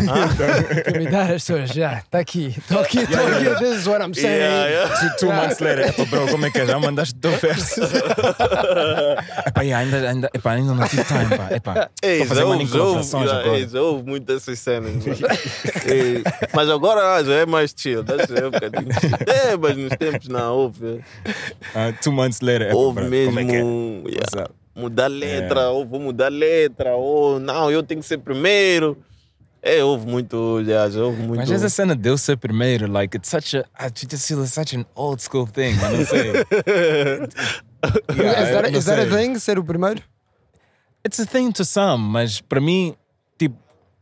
intimidar 0.87 1.23
as 1.23 1.43
pessoas, 1.43 1.69
já, 1.71 2.03
tá 2.09 2.19
aqui, 2.19 2.55
tô 2.67 2.79
aqui, 2.79 3.05
tô 3.07 3.17
aqui, 3.17 3.59
this 3.59 3.79
is 3.79 3.87
what 3.87 4.01
I'm 4.03 4.13
saying. 4.13 4.27
Yeah, 4.27 4.67
yeah. 4.67 4.99
Two, 4.99 5.17
two 5.27 5.33
months 5.33 5.59
later, 5.59 5.87
epa, 5.87 6.05
bro, 6.05 6.27
como 6.27 6.45
é 6.45 6.51
que 6.51 6.59
é? 6.59 6.65
Já 6.65 6.79
mandaste 6.79 7.15
teu 7.15 7.31
verso? 7.31 7.81
epá, 9.45 9.61
yeah, 9.61 9.79
ainda, 9.79 10.09
ainda, 10.09 10.29
epá, 10.33 10.51
ainda 10.51 10.73
não 10.73 10.87
tive 10.87 11.03
time, 11.03 11.37
pá. 11.37 11.47
Epá, 11.51 11.89
Ei, 12.01 12.21
estou 12.21 12.25
a 12.25 12.27
fazer 12.27 12.41
já 12.41 12.47
mani 12.47 12.61
ouve, 12.61 12.73
já 12.73 12.83
ouve, 12.83 13.09
colaborações 13.11 13.29
já, 13.29 13.39
agora. 13.39 13.57
ei, 13.57 14.03
muito 14.03 14.25
dessas 14.25 14.59
cenas. 14.59 14.93
Ei, 15.85 16.23
mas 16.53 16.69
agora 16.69 17.15
ah, 17.15 17.23
já 17.23 17.33
é 17.33 17.45
mais 17.45 17.73
chill, 17.75 18.03
deixa 18.03 18.33
eu 18.33 18.47
um 18.47 18.51
bocadinho 18.51 18.93
chill. 18.99 19.17
É, 19.27 19.57
mas 19.57 19.77
nos 19.77 19.97
tempos 19.97 20.27
não 20.27 20.53
houve. 20.55 21.01
Ah, 21.73 21.91
two 22.01 22.13
months 22.13 22.41
later, 22.41 22.67
epa, 22.69 22.75
Houve 22.77 23.01
bro, 23.01 23.09
mesmo 23.09 23.33
como 23.33 23.39
é 23.39 23.45
que 23.45 23.55
é? 23.55 23.59
yeah, 23.59 24.25
What's 24.25 24.33
up? 24.33 24.64
Mudar 24.75 25.07
letra, 25.07 25.69
ou 25.69 25.85
vou 25.85 25.99
mudar 25.99 26.29
letra, 26.29 26.95
ou 26.95 27.39
não, 27.39 27.71
eu 27.71 27.81
tenho 27.81 28.01
que 28.01 28.07
ser 28.07 28.17
primeiro. 28.17 28.97
É, 29.61 29.83
houve 29.83 30.05
muito, 30.05 30.63
já, 30.63 30.87
já 30.89 31.01
houve 31.01 31.21
muito. 31.23 31.37
Mas 31.37 31.49
essa 31.49 31.69
cena 31.69 31.95
de 31.95 32.07
eu 32.07 32.17
ser 32.19 32.37
primeiro, 32.37 32.91
like, 32.91 33.17
it's 33.17 33.29
such 33.29 33.57
a, 33.57 33.65
I 33.79 33.89
just 33.95 34.27
feel 34.27 34.43
it's 34.43 34.53
such 34.53 34.75
an 34.75 34.85
old 34.93 35.19
school 35.23 35.47
thing, 35.47 35.73
não 35.75 36.05
sei. 36.05 36.33
Yeah, 38.15 38.41
is 38.41 38.49
that, 38.49 38.77
is 38.77 38.85
that 38.85 38.99
a 38.99 39.05
thing, 39.05 39.37
ser 39.37 39.59
o 39.59 39.63
primeiro? 39.63 40.01
It's 41.03 41.19
a 41.19 41.25
thing 41.25 41.51
to 41.51 41.63
some, 41.63 42.03
mas 42.03 42.41
para 42.41 42.59
mim, 42.59 42.95
tipo, 43.37 43.55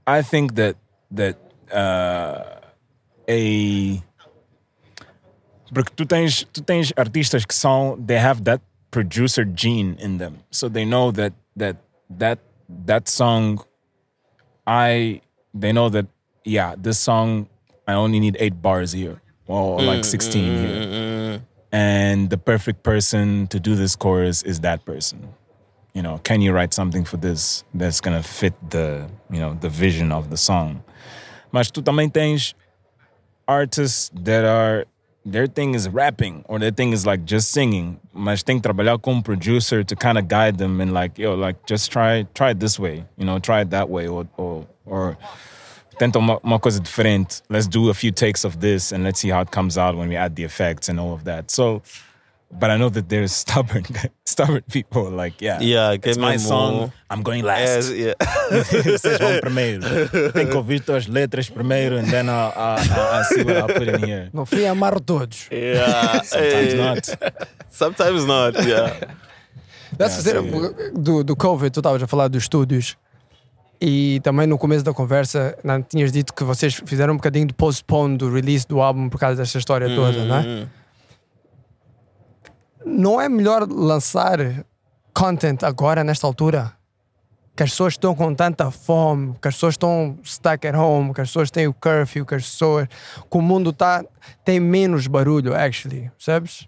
I 0.08 0.24
think 0.24 0.54
that 0.54 0.78
that 1.14 1.38
uh, 1.70 2.62
a 3.28 4.04
porque 5.74 5.92
tu 5.96 6.06
tens 6.06 6.46
tu 6.54 6.62
tens 6.62 6.94
artistas 6.96 7.44
que 7.46 7.54
são 7.54 7.98
they 8.06 8.18
have 8.18 8.42
that 8.44 8.62
producer 8.94 9.44
gene 9.44 9.98
in 10.00 10.20
them, 10.20 10.46
so 10.52 10.70
they 10.70 10.86
know 10.86 11.10
that 11.12 11.34
that 11.58 11.78
that 12.22 12.40
that 12.86 13.10
song, 13.10 13.60
I 14.68 15.22
they 15.54 15.74
know 15.74 15.90
that 15.90 16.06
yeah 16.46 16.76
this 16.78 17.00
song 17.00 17.50
I 17.88 17.94
only 17.94 18.20
need 18.20 18.38
eight 18.40 18.62
bars 18.62 18.94
here. 18.94 19.20
Or 19.48 19.80
mm, 19.80 19.88
like 19.88 20.06
sixteen 20.06 20.54
mm, 20.54 20.60
here, 20.62 20.78
mm, 20.88 21.42
and 21.74 22.30
the 22.30 22.38
perfect 22.38 22.84
person 22.84 23.48
to 23.48 23.60
do 23.60 23.76
this 23.76 23.98
chorus 23.98 24.42
is 24.44 24.62
that 24.62 24.86
person. 24.86 25.34
You 25.94 26.02
know, 26.02 26.20
can 26.24 26.42
you 26.42 26.54
write 26.54 26.74
something 26.74 27.04
for 27.04 27.18
this 27.18 27.66
that's 27.74 28.00
gonna 28.00 28.24
fit 28.24 28.54
the, 28.70 29.10
you 29.30 29.40
know, 29.40 29.58
the 29.60 29.70
vision 29.70 30.14
of 30.14 30.30
the 30.30 30.38
song? 30.38 30.82
Mas 31.52 31.70
tu 31.72 31.82
também 31.82 32.10
tens 32.10 32.56
artists 33.48 34.10
that 34.16 34.46
are 34.46 34.86
their 35.26 35.48
thing 35.48 35.74
is 35.74 35.88
rapping 35.88 36.44
or 36.48 36.60
their 36.60 36.72
thing 36.72 36.92
is 36.92 37.06
like 37.06 37.26
just 37.26 37.52
singing, 37.52 38.00
mas 38.14 38.44
tem 38.44 38.60
que 38.60 38.64
trabalhar 38.64 39.00
com 39.00 39.14
um 39.14 39.22
producer 39.22 39.84
to 39.84 39.96
kind 39.96 40.18
of 40.18 40.28
guide 40.28 40.58
them 40.58 40.82
and 40.82 40.94
like, 40.94 41.18
yo, 41.18 41.34
like 41.34 41.66
just 41.66 41.92
try 41.92 42.24
try 42.34 42.52
it 42.52 42.60
this 42.60 42.78
way, 42.78 43.06
you 43.18 43.26
know, 43.26 43.40
try 43.40 43.62
it 43.62 43.70
that 43.70 43.90
way 43.90 44.08
or 44.08 44.28
or 44.38 44.68
or 44.86 45.18
tenta 45.98 46.18
uma, 46.18 46.40
uma 46.44 46.60
coisa 46.60 46.80
diferente. 46.80 47.42
Let's 47.50 47.68
do 47.68 47.90
a 47.90 47.94
few 47.94 48.12
takes 48.12 48.44
of 48.44 48.60
this 48.60 48.92
and 48.92 49.04
let's 49.04 49.20
see 49.20 49.30
how 49.30 49.42
it 49.42 49.52
comes 49.52 49.78
out 49.78 49.96
when 49.96 50.10
we 50.10 50.16
add 50.16 50.36
the 50.36 50.44
effects 50.44 50.90
and 50.90 51.00
all 51.00 51.14
of 51.14 51.24
that. 51.24 51.52
So 51.52 51.82
but 52.60 52.70
I 52.70 52.78
know 52.78 52.90
that 52.90 53.10
there's 53.10 53.32
stubborn 53.44 53.84
stubborn 54.26 54.64
people 54.72 55.10
like 55.10 55.42
yeah, 55.42 55.60
Yeah, 55.62 55.94
it's 55.94 56.18
é 56.18 56.22
my 56.22 56.38
song 56.38 56.92
I'm 57.10 57.24
going 57.24 57.44
last 57.44 57.92
É, 57.92 57.96
yeah. 57.96 58.16
vocês 58.98 59.20
vão 59.20 59.40
primeiro 59.40 59.84
tem 60.34 60.48
que 60.48 60.56
ouvir 60.56 60.82
tuas 60.82 61.08
letras 61.08 61.50
primeiro 61.50 61.98
and 61.98 62.10
then 62.10 62.28
I'll, 62.30 62.54
I'll, 62.56 62.80
I'll, 62.80 63.16
I'll 63.16 63.24
see 63.26 63.44
what 63.44 63.58
I'll 63.58 63.68
put 63.68 63.88
in 63.88 64.00
here 64.00 64.30
No 64.34 64.46
fim, 64.46 64.66
amarro 64.66 65.00
todos. 65.00 65.48
Yeah, 65.52 66.24
sometimes 66.24 66.74
not 66.76 67.44
Sometimes 67.74 68.26
not, 68.26 68.68
yeah. 68.68 68.94
Deve 69.98 70.12
ser 70.12 70.42
do, 70.94 71.24
do 71.24 71.36
Covid, 71.36 71.72
tu 71.72 71.80
estavas 71.80 72.04
a 72.04 72.08
falar 72.08 72.28
dos 72.28 72.44
estúdios. 72.44 72.96
E 73.82 74.20
também 74.24 74.48
no 74.48 74.58
começo 74.58 74.86
da 74.86 74.94
conversa, 74.94 75.58
não, 75.64 75.82
tinhas 75.82 76.12
dito 76.12 76.34
que 76.34 76.44
vocês 76.44 76.80
fizeram 76.86 77.16
um 77.16 77.18
bocadinho 77.18 77.48
de 77.48 77.54
postpone 77.54 78.16
do 78.16 78.32
release 78.32 78.66
do 78.68 78.80
álbum 78.80 79.10
por 79.10 79.20
causa 79.20 79.36
desta 79.36 79.58
história 79.58 79.94
toda, 79.94 80.24
não 80.24 80.38
é? 80.38 80.68
Não 82.86 83.20
é 83.20 83.30
melhor 83.30 83.68
lançar 83.70 84.66
content 85.14 85.64
agora, 85.64 86.04
nesta 86.04 86.28
altura? 86.28 86.74
Que 87.56 87.64
as 87.64 87.70
pessoas 87.70 87.94
estão 87.94 88.16
com 88.16 88.34
tanta 88.34 88.72
fome, 88.72 89.36
que 89.42 89.48
as 89.48 89.56
pessoas 89.56 89.74
estão 89.76 90.18
stuck 90.24 90.68
at 90.68 90.76
home, 90.76 91.14
que 91.14 91.22
as 91.22 91.30
pessoas 91.30 91.52
têm 91.52 91.68
o 91.68 91.74
curfew, 91.74 92.26
que 92.26 92.36
as 92.36 92.44
pessoas. 92.44 92.88
que 92.88 93.38
o 93.38 93.42
mundo 93.42 93.72
tá, 93.72 94.04
tem 94.44 94.60
menos 94.60 95.08
barulho, 95.08 95.56
actually, 95.56 96.12
percebes? 96.18 96.68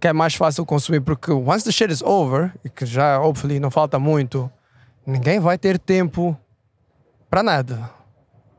Que 0.00 0.08
é 0.08 0.12
mais 0.12 0.34
fácil 0.34 0.66
consumir, 0.66 1.00
porque 1.00 1.30
once 1.30 1.64
the 1.64 1.72
shit 1.72 1.92
is 1.92 2.02
over, 2.02 2.52
e 2.64 2.68
que 2.68 2.84
já, 2.84 3.20
hopefully, 3.20 3.60
não 3.60 3.70
falta 3.70 3.98
muito, 3.98 4.50
ninguém 5.06 5.38
vai 5.38 5.56
ter 5.56 5.78
tempo 5.78 6.36
para 7.30 7.42
nada. 7.42 7.88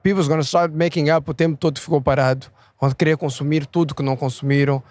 People's 0.01 0.27
gonna 0.27 0.41
start 0.41 0.71
making 0.73 1.09
up 1.11 1.29
o 1.29 1.33
tempo 1.33 1.57
todo 1.57 1.79
ficou 1.79 2.01
parado, 2.01 2.47
vão 2.79 2.89
querer 2.91 3.17
consumir 3.17 3.65
tudo 3.65 3.93
que 3.93 4.03
não 4.03 4.15
consumiram, 4.15 4.81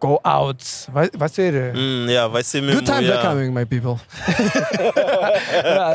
go 0.00 0.20
out. 0.24 0.64
Vai, 0.90 1.10
vai 1.14 1.28
ser. 1.28 1.74
Hum, 1.74 2.06
yeah, 2.08 2.28
vai 2.28 2.42
ser 2.42 2.60
mesmo. 2.60 2.80
Good 2.80 2.86
times 2.86 3.08
yeah. 3.08 3.20
are 3.20 3.34
coming, 3.34 3.52
my 3.52 3.64
people. 3.64 4.00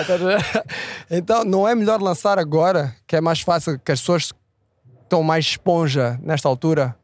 Tá 0.07 0.64
então, 1.10 1.44
não 1.44 1.68
é 1.68 1.76
melhor 1.76 2.02
lançar 2.02 2.40
agora, 2.40 2.95
que 3.07 3.15
é 3.15 3.22
mais 3.22 3.41
fácil, 3.41 3.80
que 3.80 3.91
as 3.91 3.99
pessoas 3.99 4.34
estão 5.03 5.23
mais 5.23 5.45
esponja 5.45 6.19
nesta 6.22 6.48
altura 6.48 6.95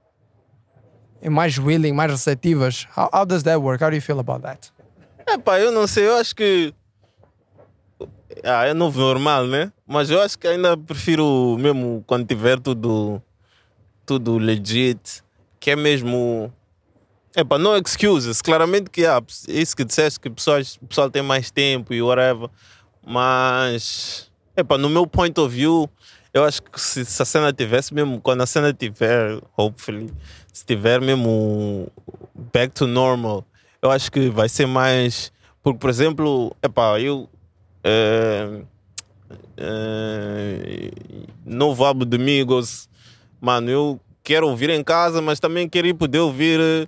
e 1.21 1.29
mais 1.29 1.57
willing, 1.57 1.91
mais 1.91 2.11
receptivas. 2.11 2.87
How, 2.95 3.09
how 3.13 3.25
does 3.25 3.43
that 3.43 3.57
work? 3.57 3.83
How 3.83 3.89
do 3.89 3.95
you 3.95 4.01
feel 4.01 4.19
about 4.19 4.41
that? 4.43 4.71
É 5.25 5.37
pá, 5.37 5.59
eu 5.59 5.71
não 5.71 5.87
sei, 5.87 6.07
eu 6.07 6.15
acho 6.15 6.35
que. 6.35 6.73
Ah, 8.43 8.65
é 8.65 8.73
novo 8.73 8.99
normal, 8.99 9.45
né? 9.45 9.71
Mas 9.85 10.09
eu 10.09 10.21
acho 10.21 10.37
que 10.37 10.47
ainda 10.47 10.77
prefiro 10.77 11.57
mesmo 11.59 12.03
quando 12.07 12.25
tiver 12.25 12.59
tudo, 12.59 13.21
tudo 14.05 14.37
legit, 14.37 15.23
que 15.59 15.71
é 15.71 15.75
mesmo. 15.75 16.53
É 17.37 17.43
pá, 17.43 17.59
no 17.59 17.77
excuses. 17.77 18.41
Claramente 18.41 18.89
que 18.89 19.05
há, 19.05 19.21
é 19.47 19.61
isso 19.61 19.77
que 19.77 19.85
disseste, 19.85 20.19
que 20.19 20.27
pessoas, 20.27 20.79
o 20.81 20.87
pessoal 20.87 21.07
tem 21.07 21.21
mais 21.21 21.51
tempo 21.51 21.93
e 21.93 22.01
whatever. 22.01 22.49
Mas. 23.05 24.31
É 24.55 24.63
pá, 24.63 24.75
no 24.75 24.89
meu 24.89 25.05
point 25.05 25.39
of 25.39 25.53
view, 25.55 25.87
eu 26.33 26.43
acho 26.43 26.63
que 26.63 26.81
se, 26.81 27.05
se 27.05 27.21
a 27.21 27.25
cena 27.25 27.53
tivesse 27.53 27.93
mesmo, 27.93 28.19
quando 28.19 28.41
a 28.41 28.47
cena 28.47 28.73
tiver, 28.73 29.39
hopefully, 29.55 30.11
se 30.51 30.65
tiver 30.65 30.99
mesmo 30.99 31.91
back 32.51 32.73
to 32.73 32.87
normal, 32.87 33.45
eu 33.83 33.91
acho 33.91 34.11
que 34.11 34.29
vai 34.29 34.49
ser 34.49 34.65
mais. 34.65 35.31
Porque, 35.61 35.77
por 35.77 35.91
exemplo, 35.91 36.55
epá, 36.63 36.99
eu. 36.99 37.29
eh, 37.83 38.63
eh, 39.57 40.91
novo 41.45 41.85
álbum 41.85 42.03
de 42.03 42.17
Migos, 42.17 42.89
mano, 43.39 43.69
eu 43.69 43.99
quero 44.23 44.47
ouvir 44.49 44.71
em 44.71 44.83
casa, 44.83 45.21
mas 45.21 45.39
também 45.39 45.69
quero 45.69 45.93
poder 45.93 46.17
ouvir 46.19 46.59
eh, 46.59 46.87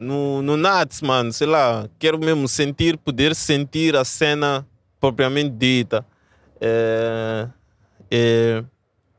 no, 0.00 0.42
no 0.42 0.56
Nats, 0.56 1.00
mano, 1.02 1.32
sei 1.32 1.46
lá. 1.46 1.88
Quero 1.98 2.18
mesmo 2.18 2.46
sentir, 2.48 2.96
poder 2.98 3.34
sentir 3.34 3.96
a 3.96 4.04
cena 4.04 4.66
propriamente 5.00 5.50
dita. 5.50 6.04
Eh, 6.60 7.48
eh, 8.10 8.64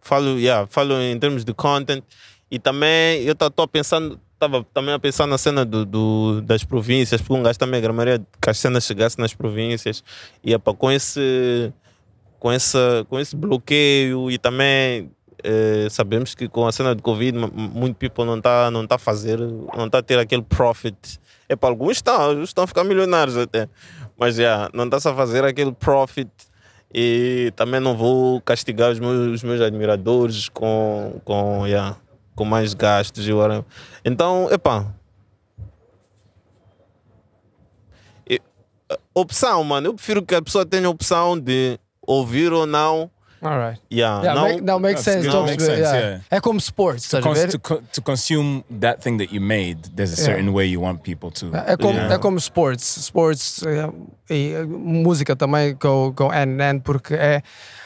falo, 0.02 0.38
yeah, 0.40 0.68
falo 0.68 0.94
em 1.02 1.18
termos 1.20 1.46
de 1.46 1.54
content 1.54 2.04
e 2.52 2.60
também 2.60 3.22
eu 3.24 3.34
estou 3.34 3.68
pensando, 3.68 4.20
estava 4.34 4.64
também 4.74 4.94
a 4.94 5.00
pensar 5.00 5.26
na 5.28 5.38
cena 5.38 5.64
do, 5.64 5.86
do- 5.86 6.42
das 6.42 6.64
províncias, 6.64 7.22
porque 7.22 7.34
um 7.34 7.44
gajo 7.44 7.60
também 7.60 7.82
gramaria 7.82 8.20
que 8.42 8.50
as 8.50 8.58
cenas 8.58 8.86
chegassem 8.86 9.22
nas 9.22 9.34
províncias 9.34 10.04
e 10.44 10.54
epa, 10.54 10.74
com 10.74 10.92
esse 10.92 11.72
com 12.40 12.52
essa 12.52 13.06
com 13.10 13.20
esse 13.20 13.36
bloqueio 13.36 14.32
e 14.32 14.38
também 14.38 15.12
eh, 15.44 15.88
sabemos 15.90 16.36
que 16.36 16.48
com 16.48 16.68
a 16.68 16.72
cena 16.72 16.96
de 16.96 17.02
Covid 17.02 17.38
muito 17.56 17.96
people 17.96 18.26
não 18.26 18.38
está 18.38 18.70
não 18.72 18.86
tá 18.86 18.96
a 18.96 19.00
fazer 19.00 19.40
não 19.40 19.86
está 19.86 20.00
a 20.00 20.04
ter 20.04 20.20
aquele 20.20 20.44
profit 20.44 21.20
é 21.48 21.56
para 21.56 21.70
alguns 21.70 21.98
estão 21.98 22.22
alguns 22.22 22.50
estão 22.50 22.64
a 22.64 22.68
ficar 22.68 22.84
milionários 22.84 23.38
até 23.38 23.68
mas 24.18 24.36
já 24.36 24.70
não 24.74 24.86
está 24.86 24.98
a 24.98 25.16
fazer 25.16 25.44
aquele 25.46 25.72
profit 25.72 26.30
e 26.94 27.54
também 27.56 27.80
não 27.80 27.96
vou 27.96 28.42
castigar 28.42 28.92
os 28.92 29.00
meus, 29.00 29.36
os 29.36 29.44
meus 29.44 29.62
admiradores 29.62 30.50
com, 30.50 31.22
com, 31.24 31.68
yeah, 31.68 31.96
com 32.36 32.46
mais 32.46 32.74
gastos 32.74 33.28
e. 33.28 33.34
Então, 34.04 34.50
epá. 34.52 34.92
E- 38.28 38.42
opção, 39.14 39.64
mano. 39.64 39.88
Eu 39.88 39.94
prefiro 39.94 40.26
que 40.26 40.34
a 40.34 40.42
pessoa 40.42 40.66
tenha 40.66 40.88
a 40.88 40.90
opção 40.90 41.40
de 41.40 41.80
ouvir 42.02 42.52
ou 42.52 42.66
não. 42.66 43.10
Alright. 43.42 43.80
Yeah, 43.92 44.22
Yeah, 44.24 44.34
não, 44.36 44.44
make, 44.48 44.62
não, 44.62 44.80
makes 44.80 45.02
sense. 45.04 45.28
a 45.28 45.42
Makes 45.44 45.64
sense, 45.64 45.80
yeah. 45.82 45.98
yeah. 45.98 46.24
É 46.30 46.40
como 46.42 46.60
sports, 46.60 47.08
To, 47.10 47.18
a 47.18 47.22
cons- 47.22 47.46
to, 47.52 47.60
co- 47.60 47.82
to 47.94 48.02
consume 48.02 48.64
that 48.82 49.02
thing 49.02 49.18
that 49.18 49.34
you 49.34 49.42
made, 49.42 49.80
there's 49.96 50.12
a 50.14 50.22
Yeah. 50.22 50.34
certain 50.34 50.54
way 50.54 50.68
you 50.68 50.82
want 50.82 51.02
people 51.04 51.32
to. 51.32 51.52
É 51.56 51.78
como, 51.78 51.94
Yeah. 51.94 52.16
é 52.16 52.18
como 52.18 52.38
sports. 52.38 52.98
Sports 52.98 53.64
eh, 53.64 53.90
e 54.30 54.54
eh, 54.54 54.64
música 54.66 55.36
também 55.36 55.74
go, 55.80 56.12
go 56.12 56.28
hand 56.30 56.50
in 56.58 56.62
hand 56.62 56.80
porque 56.84 57.14
é, 57.14 57.42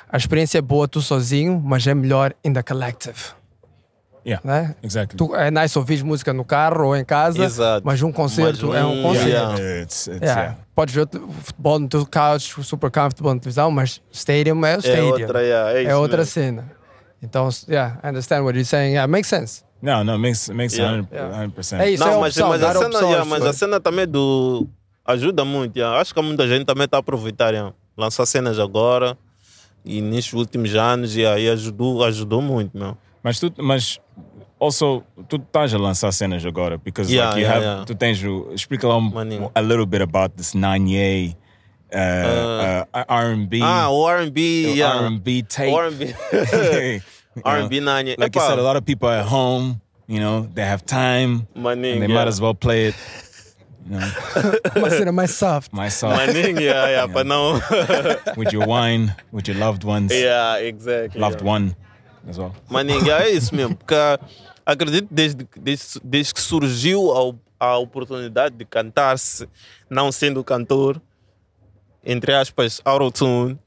a 0.09 0.17
experiência 0.17 0.57
é 0.57 0.61
boa 0.61 0.87
tu 0.87 1.01
sozinho, 1.01 1.61
mas 1.63 1.85
é 1.87 1.93
melhor 1.93 2.33
in 2.43 2.53
the 2.53 2.63
collective. 2.63 3.33
Yeah, 4.25 4.41
Né? 4.45 4.75
exactly. 4.81 5.17
Tu, 5.17 5.35
é 5.35 5.51
nice 5.51 5.77
ouvir 5.77 6.03
música 6.03 6.31
no 6.31 6.45
carro 6.45 6.87
ou 6.87 6.95
em 6.95 7.03
casa, 7.03 7.43
Exato. 7.43 7.85
mas 7.85 8.01
um 8.01 8.11
concerto 8.11 8.67
Mas 8.67 8.77
é 8.77 8.85
um- 8.85 9.01
concerto. 9.03 9.27
yeah. 9.29 9.81
It's, 9.81 10.07
it's, 10.07 10.21
Yeah. 10.21 10.41
yeah. 10.41 10.57
Podes 10.73 10.95
ver 10.95 11.01
o 11.13 11.31
futebol 11.43 11.79
no 11.79 11.87
teu 11.89 12.05
couch, 12.05 12.55
super 12.63 12.89
comfortable 12.89 13.33
na 13.33 13.39
televisão, 13.39 13.69
mas 13.69 14.01
stadium 14.11 14.65
é 14.65 14.75
o 14.75 14.77
É 14.77 14.79
stadium. 14.79 15.05
outra, 15.11 15.41
yeah, 15.43 15.71
é 15.79 15.83
É 15.83 15.95
outra 15.95 16.23
cena. 16.25 16.71
Então, 17.21 17.49
yeah, 17.69 17.99
I 18.03 18.07
understand 18.09 18.41
what 18.43 18.55
you're 18.57 18.65
saying. 18.65 18.91
Yeah, 18.93 19.07
makes 19.11 19.27
sense. 19.29 19.63
No, 19.81 19.91
it 19.99 20.17
makes 20.17 20.47
makes 20.49 20.77
Yeah. 20.77 20.97
100 21.03 21.07
Yeah. 21.11 21.37
100%. 21.37 21.81
É 21.81 21.89
isso, 21.91 22.03
é 22.03 22.05
Não, 22.07 22.17
a 22.17 22.19
mas, 22.21 22.33
opção, 22.37 22.49
mas, 22.49 22.63
a 22.63 22.67
cena, 22.73 22.85
opções, 22.87 23.03
yeah, 23.09 23.25
mas 23.25 23.45
a 23.45 23.53
cena 23.53 23.79
também 23.81 24.07
do. 24.07 24.67
ajuda 25.05 25.43
muito. 25.43 25.75
yeah. 25.77 25.99
Acho 25.99 26.13
que 26.13 26.21
muita 26.21 26.47
gente 26.47 26.65
também 26.65 26.85
está 26.85 26.97
a 26.97 26.99
aproveitar. 27.01 27.53
yeah. 27.53 27.73
Lançar 27.97 28.25
cenas 28.25 28.57
agora 28.57 29.17
e 29.85 30.01
nestes 30.01 30.33
últimos 30.33 30.73
anos 30.75 31.13
yeah, 31.15 31.37
e 31.39 31.49
ajudou, 31.49 32.03
ajudou 32.05 32.41
muito, 32.41 32.77
meu. 32.77 32.97
Mas 33.23 33.39
tu, 33.39 33.51
mas 33.57 33.99
also 34.59 35.03
tu 35.29 35.37
estás 35.37 35.73
a 35.73 35.77
lançar 35.77 36.11
cenas 36.11 36.45
agora 36.45 36.77
because 36.77 37.11
Yeah, 37.13 37.29
like 37.29 37.39
you 37.39 37.45
yeah, 37.45 37.53
have 37.55 37.63
yeah. 37.63 37.85
tu 37.85 37.95
tens 37.95 38.21
o 38.23 38.51
explica 38.53 38.87
lá 38.87 38.97
um, 38.97 39.09
Maninho. 39.11 39.51
a 39.55 39.61
little 39.61 39.85
bit 39.85 40.01
about 40.01 40.35
this 40.35 40.53
Nanye 40.53 41.35
uh, 41.93 42.85
uh, 42.93 43.05
R&B 43.07 43.59
Ah, 43.61 43.89
o 43.89 44.03
R&B, 44.05 44.73
yeah. 44.75 44.97
R&B 44.99 45.43
tape 45.43 45.73
R&B. 45.73 46.13
R&B 47.45 47.79
Nanye. 47.79 48.15
like 48.17 48.35
you 48.35 48.41
said 48.41 48.59
a 48.59 48.63
lot 48.63 48.75
of 48.75 48.83
people 48.85 49.09
at 49.09 49.25
home 49.25 49.79
you 50.07 50.19
know 50.19 50.47
they 50.53 50.65
have 50.65 50.85
time 50.85 51.47
Maninho, 51.55 51.93
and 51.93 52.01
they 52.03 52.07
yeah. 52.07 52.15
might 52.15 52.27
as 52.27 52.39
well 52.41 52.53
play 52.55 52.87
it 52.87 52.95
you 53.89 53.97
know 53.99 54.11
Uma 54.75 54.89
cena 54.89 55.11
mais 55.11 55.31
soft. 55.31 55.71
myself 55.73 56.13
Maninho, 56.17 56.59
yeah, 56.59 56.89
yeah, 56.89 57.07
para 57.07 57.23
não. 57.23 57.59
with 58.37 58.51
your 58.53 58.65
wine 58.67 59.13
with 59.31 59.47
your 59.47 59.57
loved 59.57 59.83
ones 59.83 60.11
yeah, 60.13 60.55
exactly. 60.57 61.19
loved 61.21 61.41
yeah. 61.41 61.47
one 61.47 61.75
as 62.27 62.37
well 62.37 62.53
é 63.19 63.29
isso 63.29 63.55
mesmo. 63.55 63.75
Porque 63.75 63.95
acredito 64.65 65.07
desde, 65.11 65.47
desde, 65.57 65.99
desde 66.03 66.33
que 66.33 66.41
surgiu 66.41 67.11
a, 67.59 67.65
a 67.65 67.77
oportunidade 67.77 68.55
de 68.55 68.65
cantar-se, 68.65 69.47
não 69.89 70.11
sendo 70.11 70.43
cantor, 70.43 71.01
entre 72.05 72.33
aspas, 72.33 72.81
autotune, 72.83 73.57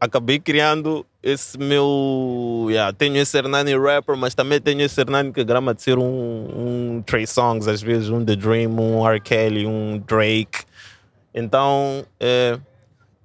acabei 0.00 0.38
criando 0.38 1.06
esse 1.22 1.58
meu. 1.58 2.66
Yeah, 2.68 2.92
tenho 2.92 3.16
esse 3.16 3.36
Hernani 3.36 3.76
rapper, 3.76 4.16
mas 4.16 4.34
também 4.34 4.60
tenho 4.60 4.82
esse 4.82 5.00
Hernani 5.00 5.32
que 5.32 5.42
grama 5.44 5.74
de 5.74 5.82
ser 5.82 5.98
um, 5.98 6.04
um 6.04 7.02
Trey 7.02 7.26
Songs, 7.26 7.66
às 7.66 7.82
vezes 7.82 8.08
um 8.10 8.24
The 8.24 8.36
Dream, 8.36 8.78
um 8.78 9.06
R. 9.06 9.20
Kelly, 9.20 9.66
um 9.66 9.98
Drake. 9.98 10.64
Então, 11.34 12.06
é, 12.20 12.58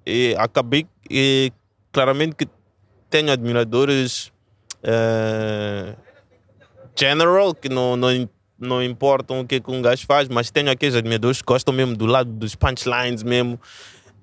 e 0.05 0.35
acabei 0.37 0.87
e, 1.09 1.51
claramente 1.91 2.35
que 2.35 2.47
tenho 3.09 3.31
admiradores 3.31 4.31
eh, 4.83 5.95
general, 6.95 7.53
que 7.53 7.69
não, 7.69 7.95
não, 7.95 8.29
não 8.59 8.83
importam 8.83 9.41
o 9.41 9.47
que, 9.47 9.59
que 9.59 9.71
um 9.71 9.81
gajo 9.81 10.05
faz, 10.05 10.27
mas 10.27 10.51
tenho 10.51 10.69
aqueles 10.69 10.95
admiradores 10.95 11.41
que 11.41 11.45
gostam 11.45 11.73
mesmo 11.73 11.95
do 11.95 12.05
lado 12.05 12.31
dos 12.31 12.55
punchlines 12.55 13.23
mesmo. 13.23 13.59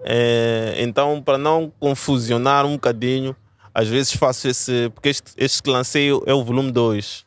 Eh, 0.05 0.77
então, 0.79 1.23
para 1.23 1.39
não 1.39 1.73
confusionar 1.79 2.65
um 2.67 2.73
bocadinho, 2.73 3.35
às 3.75 3.89
vezes 3.89 4.15
faço 4.15 4.49
esse. 4.49 4.91
Porque 4.95 5.11
este, 5.11 5.33
este 5.37 5.63
que 5.63 5.69
lancei 5.69 6.09
é 6.27 6.33
o 6.33 6.43
volume 6.43 6.73
2. 6.73 7.27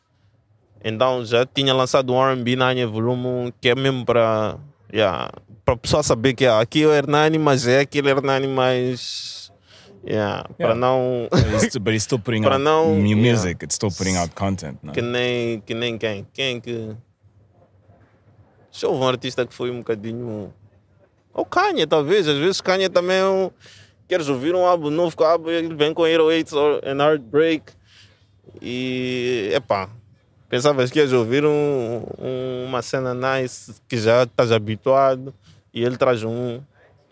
Então 0.82 1.24
já 1.24 1.46
tinha 1.46 1.74
lançado 1.74 2.12
um 2.12 2.32
RB 2.32 2.56
Nanya 2.56 2.86
volume 2.86 3.26
1, 3.26 3.52
que 3.60 3.68
é 3.68 3.74
mesmo 3.74 4.04
para. 4.04 4.56
Yeah, 4.92 5.30
para 5.64 5.74
a 5.74 5.76
pessoa 5.76 6.02
saber 6.02 6.34
que 6.34 6.46
ah, 6.46 6.58
aqui 6.58 6.82
é 6.82 6.86
o 6.86 6.92
Hernani, 6.92 7.38
mas 7.38 7.68
é 7.68 7.80
aquele 7.80 8.10
Hernani 8.10 8.48
mais. 8.48 9.39
Yeah, 10.06 10.44
Para 10.56 10.68
Yeah. 10.68 10.74
não. 10.80 11.28
but 11.30 11.44
he's, 11.52 11.62
still, 11.68 11.80
but 11.82 11.92
he's 11.94 12.02
still 12.04 12.18
putting 12.18 12.42
Para 12.42 12.54
out 12.54 12.64
não- 12.64 12.94
new 12.96 13.16
yeah. 13.18 13.32
music 13.32 13.62
it's 13.64 13.74
still 13.74 13.90
putting 13.90 14.16
out 14.16 14.34
content 14.34 14.78
no? 14.82 14.92
que 14.92 15.02
nem, 15.02 15.60
que 15.60 15.74
nem 15.74 15.98
quem? 15.98 16.26
Quem 16.32 16.60
que. 16.60 16.96
Deixa 18.70 18.86
eu 18.86 18.92
ver 18.92 18.98
um 19.04 19.08
artista 19.08 19.44
que 19.46 19.52
foi 19.54 19.70
um 19.70 19.78
bocadinho. 19.78 20.52
Ou 21.34 21.44
Kanye, 21.44 21.86
talvez. 21.86 22.26
Às 22.28 22.38
vezes 22.38 22.60
Kanye 22.60 22.88
também 22.88 23.16
é 23.18 23.24
um. 23.26 23.50
Queres 24.08 24.28
ouvir 24.28 24.54
um 24.54 24.64
álbum 24.64 24.90
novo 24.90 25.14
com 25.16 25.22
o 25.22 25.26
álbum, 25.26 25.50
ele 25.50 25.74
vem 25.74 25.92
com 25.94 26.02
808 26.02 26.56
ou 26.56 26.80
and 26.84 27.02
Heartbreak. 27.02 27.72
E. 28.60 29.50
Epá. 29.54 29.88
Pensavas 30.48 30.90
que 30.90 30.98
ias 30.98 31.12
ouvir 31.12 31.44
um, 31.44 32.02
um- 32.18 32.64
uma 32.66 32.82
cena 32.82 33.14
nice 33.14 33.74
que 33.88 33.96
já 33.96 34.24
estás 34.24 34.50
habituado 34.50 35.32
e 35.72 35.84
ele 35.84 35.96
traz 35.96 36.24
um. 36.24 36.60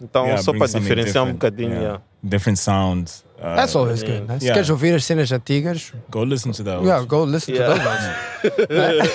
Então, 0.01 0.25
Yeah, 0.25 0.43
só 0.43 0.53
para 0.53 0.67
diferenciar 0.67 1.25
um 1.25 1.33
bocadinho. 1.33 1.75
yeah. 1.75 2.03
Different 2.23 2.59
sounds. 2.59 3.25
Uh, 3.39 3.55
That's 3.55 3.77
always 3.77 4.03
good. 4.03 4.27
Né? 4.27 4.39
Se 4.41 4.47
Yeah. 4.47 4.55
queres 4.55 4.69
ouvir 4.71 4.95
as 4.97 5.05
cenas 5.05 5.31
antigas, 5.31 5.93
Go 6.11 6.25
listen 6.25 6.51
to 6.53 6.65
those. 6.65 6.85
yeah, 6.87 7.05
go 7.05 7.25
listen 7.25 7.55
Yeah. 7.55 7.75
to 7.75 7.79
those. 7.79 9.09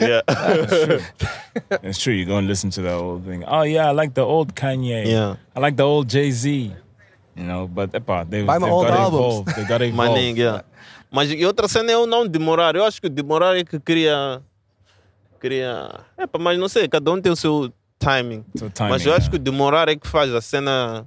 Yeah. 0.00 0.22
It's 1.82 1.98
true. 1.98 2.14
You 2.14 2.24
go 2.24 2.38
and 2.38 2.46
listen 2.48 2.70
to 2.70 2.82
the 2.82 2.92
old 2.94 3.24
thing. 3.26 3.44
Oh 3.46 3.62
yeah, 3.62 3.88
I 3.88 3.92
like 3.92 4.14
the 4.14 4.22
old 4.24 4.54
Kanye. 4.54 5.06
Yeah. 5.06 5.36
I 5.54 5.60
like 5.60 5.76
the 5.76 5.82
old 5.84 6.08
Jay 6.08 6.30
Z. 6.30 6.72
You 7.36 7.44
know, 7.44 7.68
but 7.68 7.92
epa, 7.92 8.24
they've, 8.28 8.46
Buy 8.46 8.58
my 8.58 8.66
they've 8.66 8.72
old 8.72 8.86
got 8.86 8.94
to 8.94 9.00
albums. 9.00 9.20
evolve. 9.20 9.54
They 9.54 9.64
got 9.64 9.78
to 9.78 9.84
evolve. 9.88 10.10
Maninho, 10.10 10.36
yeah. 10.38 10.62
Mas 11.10 11.30
e 11.30 11.44
outra 11.44 11.68
cena 11.68 11.90
é 11.92 11.94
eu 11.94 12.06
não 12.06 12.26
demorar. 12.26 12.74
Eu 12.74 12.84
acho 12.84 13.00
que 13.00 13.08
demorar 13.08 13.56
é 13.56 13.64
que 13.64 13.78
cria. 13.78 14.40
Cria. 15.38 16.00
Epa, 16.18 16.38
mas 16.38 16.58
não 16.58 16.68
sei, 16.68 16.88
cada 16.88 17.10
um 17.12 17.20
tem 17.20 17.30
o 17.30 17.36
seu 17.36 17.72
timing. 17.98 18.44
So 18.58 18.68
timing, 18.70 18.90
mas 18.90 19.06
eu 19.06 19.12
acho 19.12 19.26
yeah. 19.26 19.30
que 19.30 19.38
demorar 19.38 19.88
é 19.88 19.94
que 19.96 20.06
faz 20.08 20.34
a 20.34 20.40
cena. 20.40 21.06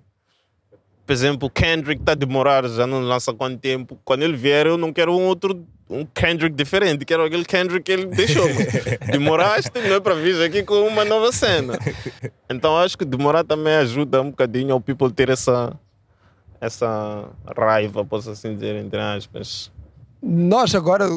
Por 1.12 1.16
exemplo, 1.16 1.50
Kendrick 1.50 2.02
está 2.02 2.14
a 2.14 2.16
demorar, 2.16 2.66
já 2.70 2.88
não 2.88 3.02
lança 3.02 3.32
há 3.32 3.34
quanto 3.34 3.60
tempo. 3.60 4.00
Quando 4.06 4.24
ele 4.24 4.38
vier, 4.38 4.66
eu 4.66 4.78
não 4.78 4.94
quero 4.94 5.12
um 5.12 5.26
outro. 5.26 5.68
Um 5.90 6.06
Kendrick 6.06 6.56
diferente, 6.56 7.04
quero 7.04 7.26
aquele 7.26 7.44
Kendrick 7.44 7.84
que 7.84 7.92
ele 7.92 8.06
deixou. 8.06 8.48
Demoraste, 9.12 9.72
não 9.76 9.96
é 9.96 10.00
para 10.00 10.16
vir 10.16 10.42
aqui 10.42 10.64
com 10.64 10.88
uma 10.88 11.04
nova 11.04 11.34
cena. 11.34 11.78
Então 12.50 12.78
acho 12.78 12.98
que 12.98 13.04
demorar 13.04 13.44
também 13.44 13.74
ajuda 13.74 14.22
um 14.22 14.30
bocadinho 14.30 14.72
ao 14.72 14.80
people 14.80 15.12
ter 15.12 15.28
essa, 15.28 15.78
essa 16.62 17.28
raiva, 17.58 18.06
posso 18.06 18.30
assim 18.30 18.54
dizer, 18.54 18.78
entre 18.78 19.02
aspas. 19.02 19.70
Nós 20.24 20.74
agora, 20.74 21.08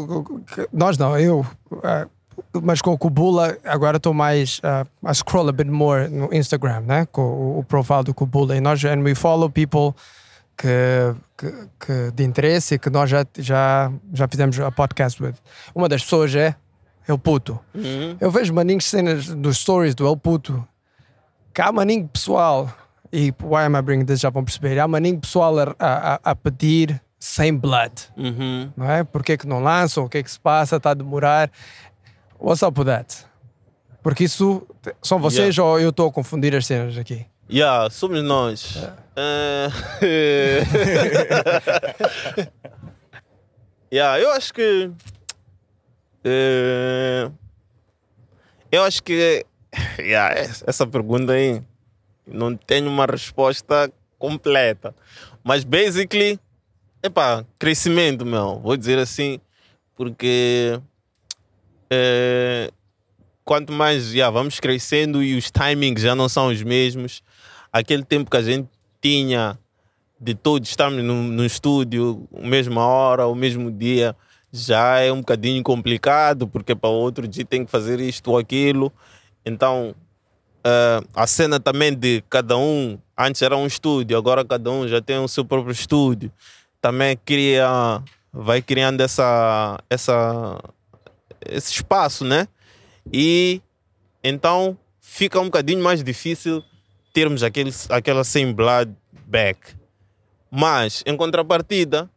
nós 0.72 0.98
não, 0.98 1.16
eu, 1.16 1.46
ah, 1.84 2.08
mas 2.62 2.80
com 2.82 2.92
o 2.92 2.98
Kubula, 2.98 3.56
agora 3.64 3.96
estou 3.96 4.14
mais 4.14 4.60
a 5.02 5.14
scroll 5.14 5.48
a 5.48 5.52
bit 5.52 5.70
more 5.70 6.08
no 6.08 6.32
Instagram, 6.32 6.80
né? 6.80 7.06
Com 7.10 7.22
o, 7.22 7.58
o 7.60 7.64
profile 7.64 8.04
do 8.04 8.14
Kubula. 8.14 8.56
E 8.56 8.60
nós, 8.60 8.82
and 8.84 9.02
we 9.02 9.14
follow 9.14 9.48
people 9.50 9.94
que, 10.56 11.14
que, 11.36 11.52
que 11.80 12.10
de 12.14 12.24
interesse 12.24 12.74
e 12.74 12.78
que 12.78 12.90
nós 12.90 13.10
já, 13.10 13.26
já, 13.38 13.92
já 14.12 14.28
fizemos 14.28 14.58
a 14.60 14.70
podcast 14.70 15.22
with. 15.22 15.34
Uma 15.74 15.88
das 15.88 16.02
pessoas 16.02 16.34
é 16.34 16.54
El 17.06 17.18
Puto. 17.18 17.58
Eu 18.20 18.30
vejo 18.30 18.52
maninhos 18.54 18.86
cenas 18.86 19.26
dos 19.28 19.58
stories 19.58 19.94
do 19.94 20.06
El 20.06 20.16
Puto 20.16 20.66
que 21.52 21.60
há 21.62 21.70
maninho 21.70 22.08
pessoal, 22.08 22.68
e 23.12 23.32
why 23.42 23.62
am 23.64 23.76
I 23.76 23.82
bringing 23.82 24.04
this? 24.04 24.20
Já 24.20 24.28
vão 24.28 24.42
perceber, 24.44 24.76
há 24.80 24.88
maninho 24.88 25.20
pessoal 25.20 25.56
a, 25.58 25.74
a, 25.78 26.20
a 26.24 26.34
pedir 26.34 27.00
sem 27.16 27.56
blood 27.56 27.92
Uhum. 28.16 28.70
não 28.76 28.90
é? 28.90 29.04
Por 29.04 29.22
que, 29.22 29.36
que 29.36 29.46
não 29.46 29.62
lançam? 29.62 30.04
O 30.04 30.08
que 30.08 30.18
é 30.18 30.22
que 30.22 30.30
se 30.30 30.38
passa? 30.40 30.76
Está 30.76 30.90
a 30.90 30.94
demorar? 30.94 31.48
What's 32.38 32.62
up 32.62 32.78
with 32.78 32.86
that? 32.86 33.24
Porque 34.02 34.24
isso 34.24 34.66
são 35.02 35.18
vocês 35.18 35.56
ou 35.58 35.80
eu 35.80 35.90
estou 35.90 36.08
a 36.08 36.12
confundir 36.12 36.54
as 36.54 36.66
cenas 36.66 36.96
aqui? 36.98 37.26
Yeah, 37.50 37.88
somos 37.90 38.22
nós. 38.22 38.76
Eh, 39.16 39.68
yeah, 43.92 44.18
eu 44.20 44.30
acho 44.32 44.52
que. 44.52 44.90
eh, 46.24 47.30
eu 48.72 48.82
acho 48.84 49.02
que. 49.02 49.44
Yeah, 49.98 50.34
essa 50.66 50.86
pergunta 50.86 51.32
aí 51.32 51.62
não 52.26 52.56
tenho 52.56 52.88
uma 52.88 53.06
resposta 53.06 53.92
completa. 54.18 54.94
Mas, 55.42 55.64
basically, 55.64 56.38
epá, 57.02 57.44
crescimento, 57.58 58.24
meu. 58.24 58.60
Vou 58.60 58.76
dizer 58.76 58.98
assim, 58.98 59.40
porque. 59.94 60.80
Eh, 61.94 62.70
quanto 63.44 63.72
mais 63.72 64.12
já 64.12 64.30
vamos 64.30 64.58
crescendo 64.58 65.22
e 65.22 65.36
os 65.36 65.50
timings 65.50 66.02
já 66.02 66.14
não 66.14 66.28
são 66.28 66.48
os 66.48 66.62
mesmos, 66.62 67.22
aquele 67.72 68.04
tempo 68.04 68.30
que 68.30 68.36
a 68.36 68.42
gente 68.42 68.68
tinha 69.00 69.58
de 70.20 70.34
todos 70.34 70.68
estarmos 70.68 71.04
no, 71.04 71.22
no 71.22 71.44
estúdio, 71.44 72.28
mesma 72.32 72.86
hora, 72.86 73.26
o 73.26 73.34
mesmo 73.34 73.70
dia, 73.70 74.16
já 74.52 74.98
é 75.00 75.12
um 75.12 75.18
bocadinho 75.18 75.62
complicado, 75.62 76.48
porque 76.48 76.74
para 76.74 76.88
outro 76.90 77.28
dia 77.28 77.44
tem 77.44 77.64
que 77.64 77.70
fazer 77.70 78.00
isto 78.00 78.30
ou 78.30 78.38
aquilo. 78.38 78.92
Então, 79.44 79.94
eh, 80.64 81.00
a 81.14 81.26
cena 81.26 81.60
também 81.60 81.92
de 81.94 82.22
cada 82.30 82.56
um 82.56 82.98
Antes 83.16 83.42
era 83.42 83.56
um 83.56 83.66
estúdio, 83.66 84.18
agora 84.18 84.44
cada 84.44 84.70
um 84.70 84.88
já 84.88 85.00
tem 85.00 85.18
o 85.18 85.28
seu 85.28 85.44
próprio 85.44 85.72
estúdio. 85.72 86.32
Também 86.80 87.16
cria, 87.24 88.02
vai 88.32 88.60
criando 88.60 89.00
essa, 89.00 89.78
essa, 89.88 90.60
esse 91.48 91.72
espaço, 91.72 92.24
né? 92.24 92.48
E 93.12 93.60
então 94.22 94.78
fica 95.00 95.38
um 95.40 95.44
bocadinho 95.44 95.82
mais 95.82 96.02
difícil 96.02 96.62
termos 97.12 97.42
aquele, 97.42 97.70
aquela 97.90 98.22
blood 98.54 98.92
back. 99.26 99.60
Mas, 100.50 101.02
em 101.06 101.16
contrapartida, 101.16 102.10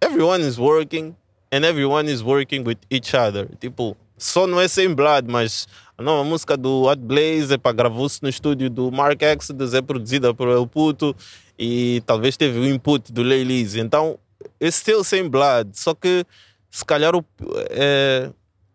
everyone 0.00 0.46
is 0.46 0.58
working 0.58 1.14
and 1.52 1.64
everyone 1.64 2.10
is 2.10 2.22
working 2.22 2.62
with 2.62 2.78
each 2.90 3.16
other. 3.16 3.48
Tipo, 3.60 3.96
só 4.16 4.46
não 4.46 4.60
é 4.60 4.68
same 4.68 4.94
blood, 4.94 5.30
mas 5.30 5.66
a 5.96 6.02
nova 6.02 6.22
música 6.22 6.56
do 6.56 6.84
Hot 6.84 7.00
Blaze 7.00 7.54
é 7.54 7.72
gravou-se 7.72 8.22
no 8.22 8.28
estúdio 8.28 8.68
do 8.68 8.92
Mark 8.92 9.20
Exodus, 9.22 9.74
é 9.74 9.80
produzida 9.80 10.32
por 10.34 10.48
El 10.48 10.66
Puto 10.66 11.16
e 11.58 12.02
talvez 12.06 12.36
teve 12.36 12.58
o 12.58 12.66
input 12.66 13.12
do 13.12 13.22
Lay 13.22 13.44
Lizzy. 13.44 13.80
Então, 13.80 14.18
é 14.58 14.70
still 14.70 15.02
same 15.02 15.28
blood, 15.28 15.70
só 15.74 15.94
que 15.94 16.24
se 16.70 16.84
calhar 16.84 17.14
o, 17.16 17.24
é, 17.70 18.30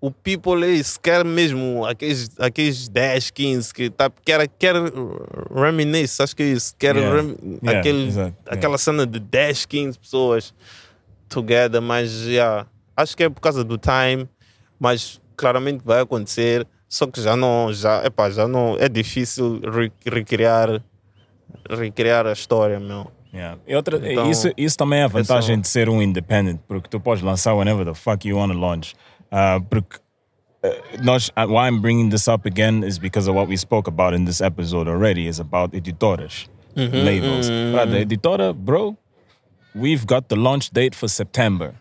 o 0.06 0.12
people 0.12 0.66
is, 0.66 0.98
quer 0.98 1.24
mesmo 1.26 1.86
aqueles, 1.86 2.30
aqueles 2.40 2.88
10, 2.88 3.32
15 3.32 3.74
que 3.74 3.90
tá, 3.90 4.12
quer, 4.24 4.48
quer 4.48 4.76
reminisce, 5.54 6.22
acho 6.22 6.36
que 6.36 6.44
é 6.44 6.48
isso, 6.48 6.76
quer 6.78 6.96
Yeah. 6.96 7.16
rem- 7.22 7.38
Yeah, 7.64 7.80
aquele, 7.80 8.08
exato, 8.08 8.36
aquela 8.48 8.78
cena 8.78 9.06
de 9.08 9.20
10, 9.20 9.66
15 9.66 9.98
pessoas 10.00 10.54
together, 11.30 11.82
mas 11.82 12.12
yeah, 12.28 12.68
acho 12.96 13.16
que 13.16 13.24
é 13.24 13.30
por 13.30 13.42
causa 13.42 13.64
do 13.64 13.78
time, 13.78 14.28
mas 14.80 15.20
claramente 15.36 15.82
vai 15.84 16.02
acontecer, 16.02 16.68
só 16.88 17.08
que 17.08 17.22
já 17.22 17.36
não, 17.36 17.72
já, 17.74 18.06
epá, 18.06 18.30
já 18.30 18.48
não, 18.48 18.78
é 18.80 18.88
difícil 18.88 19.60
re- 19.62 19.92
recriar, 20.06 20.82
recriar 21.70 22.26
a 22.28 22.32
história, 22.34 22.80
meu. 22.80 23.12
Yeah. 23.34 23.60
Outra, 23.76 23.98
Então, 24.12 24.32
isso, 24.32 24.50
isso 24.56 24.78
também 24.78 25.00
é 25.00 25.04
a 25.04 25.08
vantagem 25.08 25.54
essa- 25.56 25.62
de 25.62 25.68
ser 25.68 25.90
um 25.90 26.02
independent, 26.02 26.60
porque 26.68 26.88
tu 26.88 27.00
podes 27.02 27.22
lançar 27.22 27.54
whenever 27.54 27.86
the 27.86 27.94
fuck 27.94 28.26
you 28.28 28.38
want 28.38 28.52
to 28.54 28.58
launch. 28.58 28.96
Uh, 29.32 29.60
porque 29.70 30.00
uh, 30.64 30.70
uh, 31.38 31.48
why 31.48 31.68
I'm 31.68 31.82
bringing 31.82 32.10
this 32.10 32.28
up 32.28 32.46
again 32.46 32.84
is 32.84 32.98
because 33.00 33.28
of 33.30 33.36
what 33.36 33.48
we 33.48 33.58
spoke 33.58 33.88
about 33.88 34.14
in 34.14 34.26
this 34.26 34.42
episode 34.42 34.88
already, 34.88 35.28
is 35.28 35.40
about 35.40 35.74
editoras, 35.74 36.48
Uhum, 36.76 37.04
labels. 37.06 37.50
uhum. 37.50 37.72
But 37.74 37.90
the 37.92 38.06
editora, 38.06 38.54
bro, 38.54 38.96
we've 39.74 40.06
got 40.06 40.28
the 40.30 40.36
launch 40.36 40.72
date 40.72 40.96
for 40.96 41.08
September. 41.10 41.74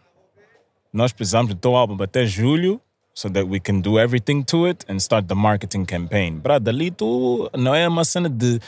Nós 0.92 1.12
precisamos 1.12 1.48
do 1.54 1.56
teu 1.56 1.74
álbum 1.76 1.96
até 2.02 2.24
julho 2.26 2.80
so 3.14 3.28
that 3.28 3.46
we 3.48 3.58
can 3.60 3.80
do 3.80 3.98
everything 3.98 4.42
to 4.44 4.66
it 4.66 4.84
and 4.88 4.96
start 5.00 5.26
the 5.28 5.34
marketing 5.34 5.84
campaign. 5.84 6.38
Brad, 6.38 6.66
ali 6.68 6.90
tu 6.90 7.48
não 7.56 7.74
é 7.74 7.86
uma 7.88 8.04
cena 8.04 8.28
de 8.28 8.60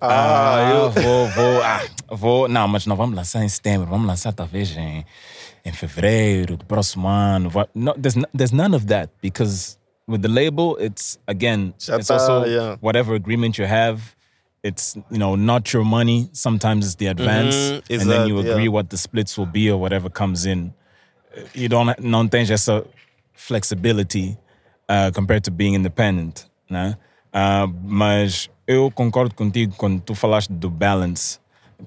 Ah, 0.00 0.70
eu- 0.72 0.90
vou, 0.92 1.26
vou, 1.28 1.62
ah, 1.62 1.80
vou. 2.10 2.48
Não, 2.48 2.68
mas 2.68 2.86
não 2.86 2.94
vamos 2.96 3.16
lançar 3.16 3.42
em 3.42 3.48
setembro, 3.48 3.86
vamos 3.88 4.06
lançar 4.06 4.32
talvez 4.32 4.76
em, 4.76 5.04
em 5.68 5.72
fevereiro 5.72 6.56
do 6.56 6.64
próximo 6.64 7.06
ano. 7.08 7.50
No, 7.74 7.94
there's, 7.94 8.16
no- 8.16 8.28
there's 8.34 8.52
none 8.52 8.74
of 8.74 8.86
that 8.86 9.10
because 9.20 9.78
with 10.06 10.22
the 10.22 10.28
label, 10.28 10.76
it's 10.80 11.18
again, 11.26 11.74
Já 11.78 11.96
it's 11.98 12.10
also 12.10 12.44
yeah. 12.46 12.76
whatever 12.80 13.14
agreement 13.14 13.58
you 13.58 13.66
have. 13.66 14.00
It's 14.64 14.96
you 15.10 15.18
know 15.18 15.36
not 15.36 15.72
your 15.72 15.84
money. 15.84 16.28
Sometimes 16.32 16.84
it's 16.86 16.96
the 16.96 17.06
advance, 17.08 17.54
Mhm, 17.54 18.00
and 18.00 18.10
then 18.10 18.26
you 18.26 18.38
agree 18.40 18.64
yeah. 18.64 18.72
what 18.72 18.88
the 18.90 18.96
splits 18.96 19.36
will 19.38 19.46
be 19.46 19.70
or 19.70 19.78
whatever 19.80 20.10
comes 20.10 20.46
in. 20.46 20.72
You 21.54 21.68
don't 21.68 21.94
não 22.00 22.26
tens 22.28 22.50
essa 22.50 22.84
flexibility 23.48 24.36
uh, 24.88 25.10
compared 25.14 25.44
to 25.44 25.50
being 25.50 25.74
independent, 25.74 26.46
né? 26.68 26.96
Uh, 27.32 27.68
mas 27.84 28.50
eu 28.66 28.90
concordo 28.90 29.34
contigo 29.34 29.74
quando 29.76 30.00
tu 30.00 30.14
falaste 30.14 30.50
do 30.52 30.68
balance. 30.70 31.38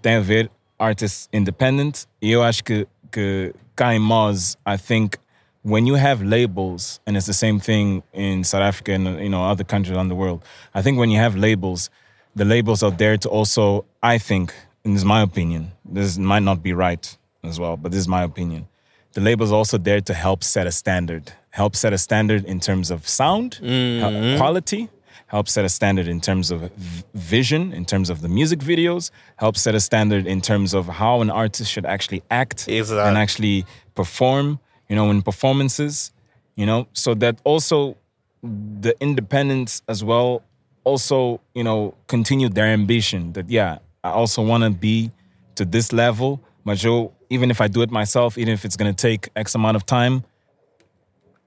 Tem 0.02 0.16
a 0.16 0.22
ver 0.22 0.50
artist 0.80 1.28
independent 1.34 2.06
e 2.22 2.32
eu 2.32 2.42
acho 2.42 2.64
que 2.64 2.88
que 3.12 3.54
em 3.90 4.02
Moz, 4.02 4.56
I 4.66 4.78
think 4.78 5.18
when 5.64 5.86
you 5.86 5.96
have 5.96 6.24
labels 6.24 7.00
and 7.06 7.16
it's 7.18 7.28
the 7.28 7.34
same 7.34 7.60
thing 7.60 8.04
in 8.14 8.44
South 8.44 8.62
Africa 8.62 8.94
and 8.94 9.20
you 9.20 9.30
know 9.30 9.44
other 9.44 9.64
countries 9.64 9.96
around 9.96 10.10
the 10.10 10.16
world. 10.16 10.44
I 10.74 10.82
think 10.82 10.98
when 10.98 11.10
you 11.12 11.20
have 11.20 11.36
labels, 11.36 11.90
the 12.36 12.46
labels 12.46 12.82
are 12.84 12.92
there 12.92 13.18
to 13.18 13.30
also 13.30 13.86
I 14.02 14.18
think, 14.18 14.54
and 14.84 14.94
this 14.96 15.02
is 15.02 15.06
my 15.06 15.22
opinion. 15.22 15.72
This 15.86 16.18
might 16.18 16.44
not 16.44 16.64
be 16.64 16.74
right 16.74 17.18
as 17.44 17.60
well, 17.60 17.78
but 17.78 17.92
this 17.92 18.00
is 18.00 18.08
my 18.08 18.24
opinion. 18.24 18.68
The 19.14 19.22
labels 19.22 19.52
are 19.52 19.56
also 19.56 19.78
there 19.78 20.02
to 20.02 20.14
help 20.14 20.44
set 20.44 20.66
a 20.68 20.72
standard, 20.72 21.34
help 21.50 21.76
set 21.76 21.92
a 21.94 21.98
standard 21.98 22.46
in 22.46 22.60
terms 22.60 22.90
of 22.90 23.08
sound, 23.08 23.60
uh, 23.62 24.38
quality, 24.38 24.90
help 25.32 25.48
set 25.48 25.64
a 25.64 25.70
standard 25.70 26.10
in 26.10 26.20
terms 26.20 26.52
of 26.52 26.70
vision, 27.14 27.72
in 27.72 27.86
terms 27.86 28.10
of 28.10 28.20
the 28.20 28.28
music 28.28 28.60
videos, 28.60 29.12
help 29.38 29.56
set 29.56 29.74
a 29.74 29.80
standard 29.80 30.28
in 30.28 30.42
terms 30.42 30.74
of 30.74 30.88
how 30.88 31.22
an 31.22 31.30
artist 31.30 31.72
should 31.72 31.86
actually 31.86 32.22
act 32.30 32.68
Exato. 32.68 33.08
and 33.08 33.18
actually 33.18 33.66
perform, 33.96 34.60
you 34.90 34.96
know, 34.98 35.10
in 35.10 35.22
performances, 35.22 36.12
you 36.56 36.66
know, 36.66 36.86
so 36.92 37.14
that 37.14 37.40
also 37.46 37.96
the 38.44 38.94
independents 39.00 39.82
as 39.88 40.04
well 40.04 40.44
also, 40.84 41.40
you 41.56 41.64
know, 41.64 41.96
continue 42.08 42.50
their 42.50 42.66
ambition 42.66 43.32
that, 43.32 43.50
yeah, 43.50 43.78
I 44.04 44.10
also 44.10 44.42
want 44.42 44.66
to 44.66 44.70
be 44.70 45.12
to 45.56 45.64
this 45.64 45.94
level, 45.94 46.42
but 46.66 46.84
even 47.30 47.50
if 47.50 47.62
I 47.62 47.70
do 47.70 47.82
it 47.84 47.90
myself, 47.90 48.38
even 48.38 48.54
if 48.54 48.66
it's 48.66 48.76
going 48.76 48.94
to 48.94 49.02
take 49.10 49.30
X 49.38 49.56
amount 49.56 49.78
of 49.78 49.86
time, 49.86 50.26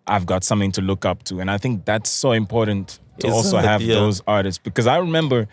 I've 0.06 0.24
got 0.24 0.42
something 0.42 0.72
to 0.72 0.80
look 0.80 1.04
up 1.04 1.24
to. 1.24 1.40
And 1.40 1.50
I 1.50 1.58
think 1.58 1.84
that's 1.84 2.08
so 2.08 2.32
important 2.32 2.98
to 3.18 3.26
It's 3.26 3.36
also 3.36 3.58
have 3.58 3.82
yeah. 3.82 3.94
those 3.94 4.22
artists 4.26 4.58
because 4.58 4.86
I 4.86 4.96
remember 4.98 5.48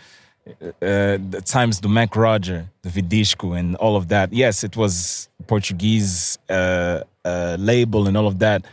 uh, 0.48 0.72
the 0.82 1.42
times 1.46 1.82
the 1.82 1.88
Mac 1.88 2.16
Roger, 2.16 2.70
the 2.82 2.90
Vidisco, 2.90 3.58
and 3.58 3.76
all 3.76 3.96
of 3.96 4.08
that. 4.08 4.34
Yes, 4.34 4.64
it 4.64 4.76
was 4.76 5.30
Portuguese 5.48 6.40
uh, 6.50 7.02
uh, 7.24 7.58
label 7.60 8.08
and 8.08 8.18
all 8.18 8.28
of 8.28 8.40
that. 8.40 8.66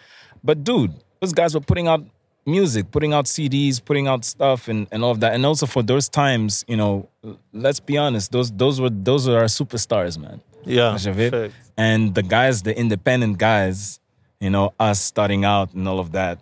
But 0.42 0.64
dude, 0.64 0.94
those 1.20 1.32
guys 1.32 1.54
were 1.54 1.60
putting 1.60 1.86
out 1.86 2.04
music, 2.46 2.90
putting 2.90 3.12
out 3.12 3.26
CDs, 3.26 3.84
putting 3.84 4.08
out 4.08 4.24
stuff, 4.24 4.68
and, 4.68 4.86
and 4.90 5.04
all 5.04 5.10
of 5.10 5.20
that. 5.20 5.34
And 5.34 5.44
also 5.44 5.66
for 5.66 5.82
those 5.82 6.08
times, 6.08 6.64
you 6.66 6.76
know, 6.76 7.08
let's 7.52 7.80
be 7.80 7.98
honest, 7.98 8.32
those 8.32 8.50
those 8.50 8.80
were 8.80 8.90
those 8.90 9.28
were 9.28 9.36
our 9.36 9.44
superstars, 9.44 10.18
man. 10.18 10.40
Yeah, 10.64 10.94
Estás 10.94 11.14
ver? 11.14 11.30
fact. 11.30 11.54
And 11.76 12.14
the 12.14 12.22
guys, 12.22 12.62
the 12.62 12.76
independent 12.76 13.38
guys, 13.38 14.00
you 14.40 14.50
know, 14.50 14.72
us 14.80 15.00
starting 15.00 15.44
out 15.44 15.74
and 15.74 15.86
all 15.86 16.00
of 16.00 16.12
that, 16.12 16.40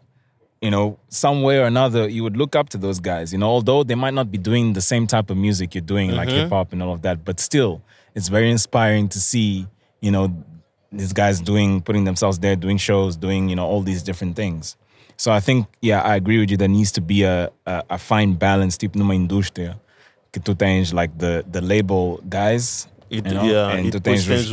you 0.63 0.71
know, 0.71 0.99
some 1.09 1.43
way 1.43 1.59
or 1.59 1.65
another, 1.67 2.09
you 2.09 2.23
would 2.23 2.37
look 2.37 2.57
up 2.57 2.69
to 2.71 2.79
those 2.79 2.99
guys, 3.01 3.33
you 3.33 3.39
know, 3.39 3.49
although 3.49 3.83
they 3.85 3.95
might 3.95 4.15
not 4.15 4.31
be 4.31 4.39
doing 4.39 4.73
the 4.73 4.81
same 4.81 5.07
type 5.07 5.31
of 5.31 5.37
music 5.37 5.75
you're 5.75 5.83
doing, 5.85 6.11
like 6.13 6.29
Mhm. 6.29 6.43
hip 6.43 6.51
hop 6.51 6.73
and 6.73 6.83
all 6.83 6.93
of 6.93 7.03
that, 7.03 7.25
but 7.25 7.39
still, 7.41 7.83
it's 8.15 8.29
very 8.29 8.51
inspiring 8.51 9.09
to 9.11 9.21
see, 9.21 9.67
you 10.01 10.11
know, 10.11 10.33
these 10.93 11.13
guys 11.13 11.41
doing, 11.41 11.83
putting 11.83 12.05
themselves 12.05 12.39
there, 12.39 12.57
doing 12.57 12.79
shows, 12.79 13.17
doing, 13.17 13.49
you 13.51 13.57
know, 13.57 13.67
all 13.67 13.83
these 13.83 14.03
different 14.03 14.35
things. 14.35 14.77
So 15.19 15.31
I 15.33 15.41
think, 15.41 15.67
yeah, 15.83 16.01
I 16.03 16.17
agree 16.17 16.39
with 16.39 16.51
you. 16.51 16.57
There 16.57 16.69
needs 16.69 16.93
to 16.93 17.01
be 17.01 17.23
a, 17.23 17.51
a, 17.67 17.83
a 17.91 17.99
fine 17.99 18.35
balance, 18.35 18.77
tipo 18.79 18.97
numa 18.97 19.15
indústria, 19.15 19.79
que 20.33 20.41
tu 20.41 20.55
tens 20.55 20.93
like 20.93 21.17
the, 21.19 21.45
the 21.51 21.61
label 21.61 22.21
guys, 22.29 22.87
E 23.11 23.17
you 23.17 23.23
know, 23.23 23.45
yeah, 23.45 23.71
and 23.77 23.87
e 23.87 23.91
tu 23.91 23.99
depois 24.01 24.25
tens 24.25 24.27
tens 24.27 24.53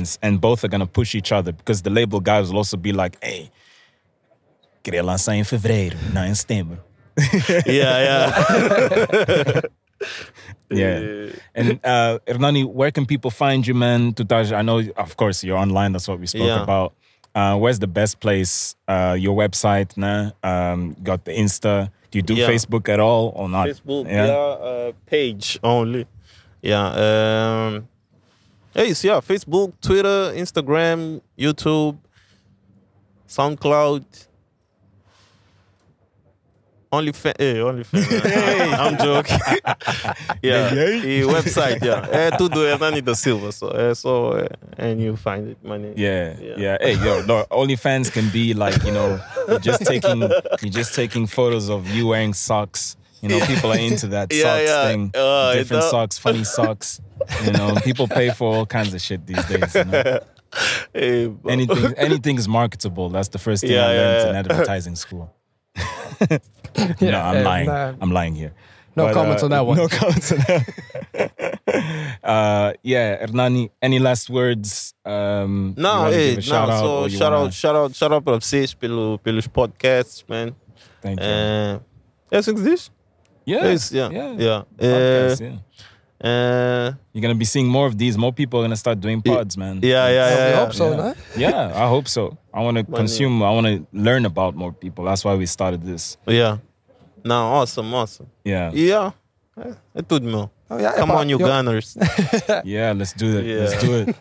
os- 0.00 0.18
and 0.22 0.40
both 0.40 0.62
are 0.64 0.68
gonna 0.68 0.86
push 0.86 1.14
each 1.14 1.32
other 1.32 1.52
because 1.52 1.82
the 1.82 1.90
label 1.90 2.20
guys 2.20 2.48
will 2.50 2.58
also 2.58 2.76
be 2.76 2.92
like, 2.92 3.18
hey, 3.22 3.50
queria 4.82 5.02
lançar 5.02 5.34
em 5.36 5.44
fevereiro, 5.44 5.96
não 6.12 6.24
em 6.24 6.34
setembro. 6.34 6.78
Yeah, 7.66 7.98
yeah. 8.00 9.68
yeah. 10.70 11.32
And 11.54 11.80
uh, 11.84 12.18
Hernani, 12.26 12.64
where 12.64 12.90
can 12.92 13.06
people 13.06 13.30
find 13.30 13.66
you, 13.66 13.74
man? 13.74 14.14
I 14.30 14.62
know, 14.62 14.80
of 14.96 15.16
course, 15.16 15.42
you're 15.42 15.56
online. 15.58 15.92
That's 15.92 16.06
what 16.08 16.20
we 16.20 16.26
spoke 16.26 16.46
Yeah. 16.46 16.62
about. 16.62 16.94
Uh, 17.34 17.56
where's 17.56 17.78
the 17.78 17.86
best 17.88 18.20
place? 18.20 18.76
Uh, 18.86 19.16
your 19.18 19.36
website, 19.36 19.96
nah? 19.96 20.30
Um, 20.42 20.96
got 21.02 21.24
the 21.24 21.32
Insta. 21.32 21.90
Do 22.10 22.18
you 22.18 22.22
do 22.22 22.34
Yeah. 22.34 22.48
Facebook 22.48 22.88
at 22.88 23.00
all 23.00 23.32
or 23.34 23.48
not? 23.48 23.66
Facebook, 23.68 24.06
yeah, 24.06 24.26
uh, 24.26 24.92
page 25.06 25.58
only. 25.62 26.06
Yeah. 26.62 26.88
Um, 26.94 27.88
é 28.74 28.84
isso, 28.86 29.04
yeah. 29.06 29.20
Facebook, 29.20 29.72
Twitter, 29.80 30.32
Instagram, 30.36 31.20
YouTube, 31.36 31.98
SoundCloud. 33.28 34.27
OnlyFans. 36.90 37.34
Hey, 37.38 37.54
OnlyFans. 37.56 38.78
I'm 38.78 38.96
joking. 38.96 39.38
yeah. 40.42 40.74
E 40.74 41.20
eh? 41.20 41.24
website, 41.24 41.84
yeah. 41.84 42.08
Eh, 42.10 42.28
é 42.28 42.30
tudo 42.36 42.64
Hernani 42.66 43.02
da 43.02 43.14
Silva. 43.14 43.52
So, 43.52 43.70
é 43.70 43.94
só. 43.94 44.32
é, 44.38 44.48
and 44.78 45.00
you 45.00 45.16
find 45.16 45.50
it, 45.50 45.58
money. 45.62 45.88
name. 45.88 45.94
Yeah, 45.96 46.36
yeah. 46.56 46.78
Hey, 46.80 46.94
yo, 46.94 47.22
no, 47.22 47.44
OnlyFans 47.50 48.10
can 48.10 48.28
be 48.30 48.54
like 48.54 48.82
you 48.84 48.92
know, 48.92 49.20
you're 49.48 49.58
just 49.58 49.84
taking 49.84 50.20
you're 50.20 50.72
just 50.72 50.94
taking 50.94 51.26
photos 51.26 51.68
of 51.68 51.88
you 51.88 52.06
wearing 52.08 52.32
socks. 52.32 52.96
You 53.20 53.28
know, 53.30 53.40
people 53.46 53.72
are 53.72 53.78
into 53.78 54.06
that 54.08 54.32
Yeah, 54.32 54.42
socks 54.42 54.64
yeah. 54.68 54.88
thing. 54.88 55.10
Uh, 55.14 55.52
Different 55.54 55.82
socks, 55.84 56.18
funny 56.18 56.44
socks. 56.44 57.00
You 57.44 57.52
know, 57.52 57.74
people 57.82 58.06
pay 58.06 58.30
for 58.30 58.54
all 58.54 58.66
kinds 58.66 58.94
of 58.94 59.00
shit 59.00 59.26
these 59.26 59.44
days. 59.46 59.74
You 59.74 59.84
know? 59.84 60.20
Hey, 60.94 61.30
anything, 61.48 61.94
anything 61.98 62.38
is 62.38 62.48
marketable. 62.48 63.10
That's 63.10 63.28
the 63.28 63.38
first 63.38 63.62
thing 63.62 63.72
Yeah, 63.72 63.86
I 63.86 63.88
learned 63.88 64.22
yeah, 64.22 64.30
in 64.30 64.36
advertising 64.36 64.94
school. 64.96 65.34
no, 67.00 67.18
I'm 67.20 67.36
and, 67.36 67.44
lying. 67.44 67.68
uh, 67.68 67.94
I'm 68.00 68.10
lying 68.12 68.34
here. 68.34 68.52
No 68.96 69.04
But, 69.04 69.14
comments 69.14 69.42
uh, 69.42 69.46
on 69.46 69.50
that 69.52 69.66
one. 69.66 69.76
No 69.82 69.88
comments 69.88 70.32
on 70.32 70.38
that. 70.38 72.18
uh, 72.24 72.72
yeah, 72.82 73.24
Hernani, 73.26 73.70
any 73.80 73.98
last 73.98 74.28
words? 74.30 74.94
Um, 75.04 75.74
you 75.76 75.82
Não, 75.82 76.02
wanna 76.04 76.16
é, 76.16 76.40
shout 76.40 76.68
out 76.70 76.80
só 76.80 77.02
or 77.02 77.08
you 77.08 77.16
shout 77.16 77.32
wanna- 77.32 77.44
out, 77.44 77.54
shout 77.54 77.76
out, 77.76 77.94
shout 77.94 78.12
out 78.12 78.24
para 78.24 78.34
vocês 78.40 78.74
pelo, 78.74 79.18
pelos 79.18 79.46
podcasts, 79.46 80.24
man. 80.28 80.54
Thank 81.00 81.20
you. 81.20 81.26
É, 81.28 81.80
é 82.32 82.38
assim 82.38 82.54
que 82.54 82.62
diz? 82.62 82.90
Yeah, 83.46 83.68
É 83.68 83.72
isso, 83.74 83.94
yeah. 83.96 84.12
yeah. 84.14 84.42
yeah. 84.42 84.64
Podcast, 84.76 85.42
É, 85.42 85.46
yeah. 85.46 85.62
É, 86.22 86.94
You're 87.14 87.22
gonna 87.22 87.34
be 87.38 87.44
seeing 87.46 87.68
more 87.68 87.86
of 87.88 87.96
these. 87.96 88.16
More 88.18 88.32
people 88.32 88.58
are 88.60 88.64
gonna 88.64 88.76
start 88.76 89.00
doing 89.00 89.20
pods, 89.22 89.56
man. 89.56 89.80
yeah, 89.82 90.08
yeah, 90.08 90.28
We 90.30 90.50
yeah. 90.50 90.60
hope 90.60 90.74
so, 90.74 90.90
yeah. 90.90 90.96
né? 90.96 91.16
Yeah, 91.36 91.72
I 91.84 91.88
hope 91.88 92.08
so. 92.08 92.36
I 92.52 92.60
want 92.62 92.76
to 92.78 92.84
consume. 92.84 93.42
I 93.42 93.50
want 93.52 93.66
to 93.66 93.86
learn 93.92 94.24
about 94.26 94.54
more 94.56 94.72
people. 94.72 95.04
That's 95.04 95.24
why 95.24 95.34
we 95.36 95.46
started 95.46 95.82
this. 95.84 96.16
yeah. 96.26 96.58
Não, 97.24 97.52
awesome, 97.52 97.92
awesome. 97.94 98.26
Yeah, 98.44 98.70
Yeah. 98.72 99.12
Eh, 99.58 99.68
eh, 99.68 99.74
é, 99.96 99.98
é 99.98 100.02
tudo, 100.02 100.24
meu. 100.26 100.50
Oh, 100.70 100.76
yeah, 100.78 100.92
Come 100.98 101.12
on, 101.12 101.28
you 101.30 101.38
Gunners. 101.38 101.96
yeah. 102.64 102.92
Let's 102.92 103.14
do 103.14 103.38
it. 103.38 103.46
Yeah. 103.46 103.60
Let's 103.60 103.82
do 103.82 103.94
it. 103.94 104.16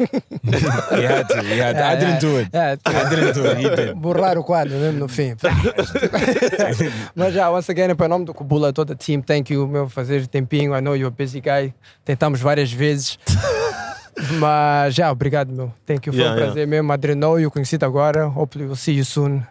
he 0.95 1.03
had 1.03 1.27
to. 1.27 1.41
He 1.43 1.57
had 1.59 1.75
to. 1.75 1.85
I 1.85 1.95
didn't 1.97 2.19
do 2.21 2.37
it. 2.39 2.49
É, 2.53 2.77
I 2.85 3.09
didn't 3.09 3.33
do 3.33 3.45
it. 3.51 3.57
He 3.57 3.69
did. 3.75 3.95
Borrar 3.95 4.37
o 4.37 4.43
quadro 4.43 4.73
mesmo 4.77 4.99
no 4.99 5.07
fim. 5.09 5.35
Mas 7.15 7.33
já, 7.33 7.49
once 7.51 7.69
again, 7.69 7.89
em 7.91 8.07
nome 8.07 8.25
do 8.25 8.33
Kubula, 8.33 8.71
toda 8.71 8.93
a 8.93 8.95
team, 8.95 9.21
thank 9.21 9.51
you, 9.53 9.67
meu, 9.67 9.89
fazer 9.89 10.25
tempinho. 10.27 10.73
I 10.73 10.79
know 10.81 10.95
you're 10.95 11.07
a 11.07 11.11
busy 11.11 11.41
guy. 11.41 11.73
Tentamos 12.05 12.39
várias 12.39 12.71
vezes. 12.71 13.19
Mas 14.39 14.95
já, 14.95 15.11
obrigado, 15.11 15.51
meu. 15.51 15.71
Thank 15.85 16.07
you, 16.07 16.13
foi 16.13 16.21
Yeah, 16.21 16.33
um 16.33 16.37
yeah. 16.37 16.45
prazer 16.53 16.67
mesmo. 16.67 16.91
Adrenou, 16.93 17.39
eu 17.39 17.51
conheci-te 17.51 17.85
agora. 17.85 18.27
Hopefully 18.27 18.65
we'll 18.65 18.75
see 18.75 18.95
you 18.95 19.05
soon. 19.05 19.41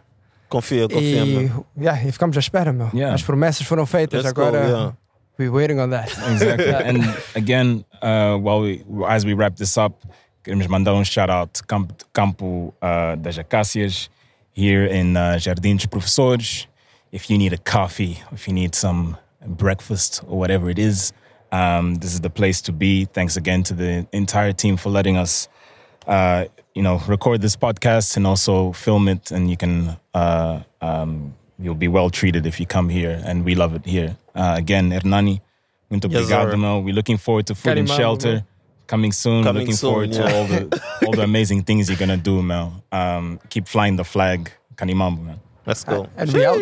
Confia, 0.48 0.88
confia, 0.88 1.24
E, 1.24 1.48
meu. 1.48 1.66
yeah, 1.78 2.02
e 2.08 2.10
ficamos 2.12 2.36
à 2.36 2.40
espera, 2.40 2.72
meu. 2.72 2.88
Yeah. 2.94 3.14
As 3.14 3.22
promessas 3.22 3.66
foram 3.66 3.84
feitas, 3.84 4.22
Let's 4.24 4.32
go, 4.32 4.42
agora 4.42 4.64
yeah. 4.66 4.92
We're 5.38 5.52
waiting 5.52 5.80
on 5.80 5.90
that. 5.90 6.08
Exactly. 6.32 6.72
and 6.72 7.16
again, 7.34 7.84
uh, 8.02 8.36
while 8.36 8.60
we, 8.60 8.84
as 9.06 9.24
we 9.24 9.34
wrap 9.34 9.56
this 9.56 9.76
up, 9.76 10.02
queremos 10.44 10.68
mandar 10.68 10.94
um 10.94 11.04
shout 11.04 11.30
out 11.30 11.52
to 11.54 11.62
Campo, 11.64 11.94
Campo 12.12 12.74
uh, 12.80 13.16
das 13.16 13.38
Acácias 13.38 14.08
here 14.52 14.84
in 14.86 15.16
uh, 15.16 15.36
Jardim 15.38 15.76
dos 15.76 15.86
Professores. 15.86 16.66
If 17.12 17.30
you 17.30 17.38
need 17.38 17.52
a 17.52 17.58
coffee, 17.58 18.18
if 18.32 18.46
you 18.48 18.54
need 18.54 18.74
some 18.74 19.16
breakfast 19.46 20.22
or 20.26 20.38
whatever 20.38 20.70
it 20.70 20.78
is, 20.78 21.12
um, 21.52 21.96
this 21.96 22.12
is 22.12 22.20
the 22.20 22.30
place 22.30 22.60
to 22.62 22.72
be. 22.72 23.04
Thanks 23.04 23.36
again 23.36 23.62
to 23.64 23.74
the 23.74 24.06
entire 24.12 24.52
team 24.52 24.76
for 24.76 24.90
letting 24.90 25.16
us, 25.16 25.48
uh, 26.06 26.46
you 26.74 26.82
know, 26.82 27.00
record 27.06 27.40
this 27.40 27.56
podcast 27.56 28.16
and 28.16 28.26
also 28.26 28.72
film 28.72 29.08
it. 29.08 29.30
And 29.30 29.48
you 29.48 29.56
can, 29.56 29.96
uh, 30.14 30.60
um, 30.80 31.34
you'll 31.58 31.74
be 31.74 31.88
well 31.88 32.10
treated 32.10 32.46
if 32.46 32.58
you 32.60 32.66
come 32.66 32.88
here, 32.88 33.22
and 33.24 33.44
we 33.44 33.54
love 33.54 33.74
it 33.74 33.86
here. 33.86 34.16
Uh, 34.36 34.54
again, 34.56 34.90
Hernani. 34.90 35.40
Muito 35.90 36.08
yes, 36.10 36.30
obrigado, 36.30 36.84
We're 36.84 36.94
looking 36.94 37.16
forward 37.16 37.46
to 37.46 37.54
food 37.54 37.78
and 37.78 37.88
shelter. 37.88 38.44
Coming 38.86 39.12
soon. 39.12 39.42
Coming 39.42 39.62
looking 39.62 39.74
soon, 39.74 39.90
forward 39.90 40.14
yeah. 40.14 40.28
to 40.28 40.36
all 40.36 40.46
the 40.46 40.82
all 41.06 41.12
the 41.12 41.22
amazing 41.22 41.62
things 41.64 41.88
you're 41.88 41.98
gonna 41.98 42.16
do, 42.16 42.42
Mel. 42.42 42.84
Um, 42.92 43.40
keep 43.48 43.66
flying 43.66 43.96
the 43.96 44.04
flag, 44.04 44.52
Kanimambo, 44.76 45.24
man. 45.24 45.40
Let's 45.64 45.82
go. 45.82 46.02
Uh, 46.04 46.08
and 46.18 46.32
we 46.32 46.44
out. 46.44 46.60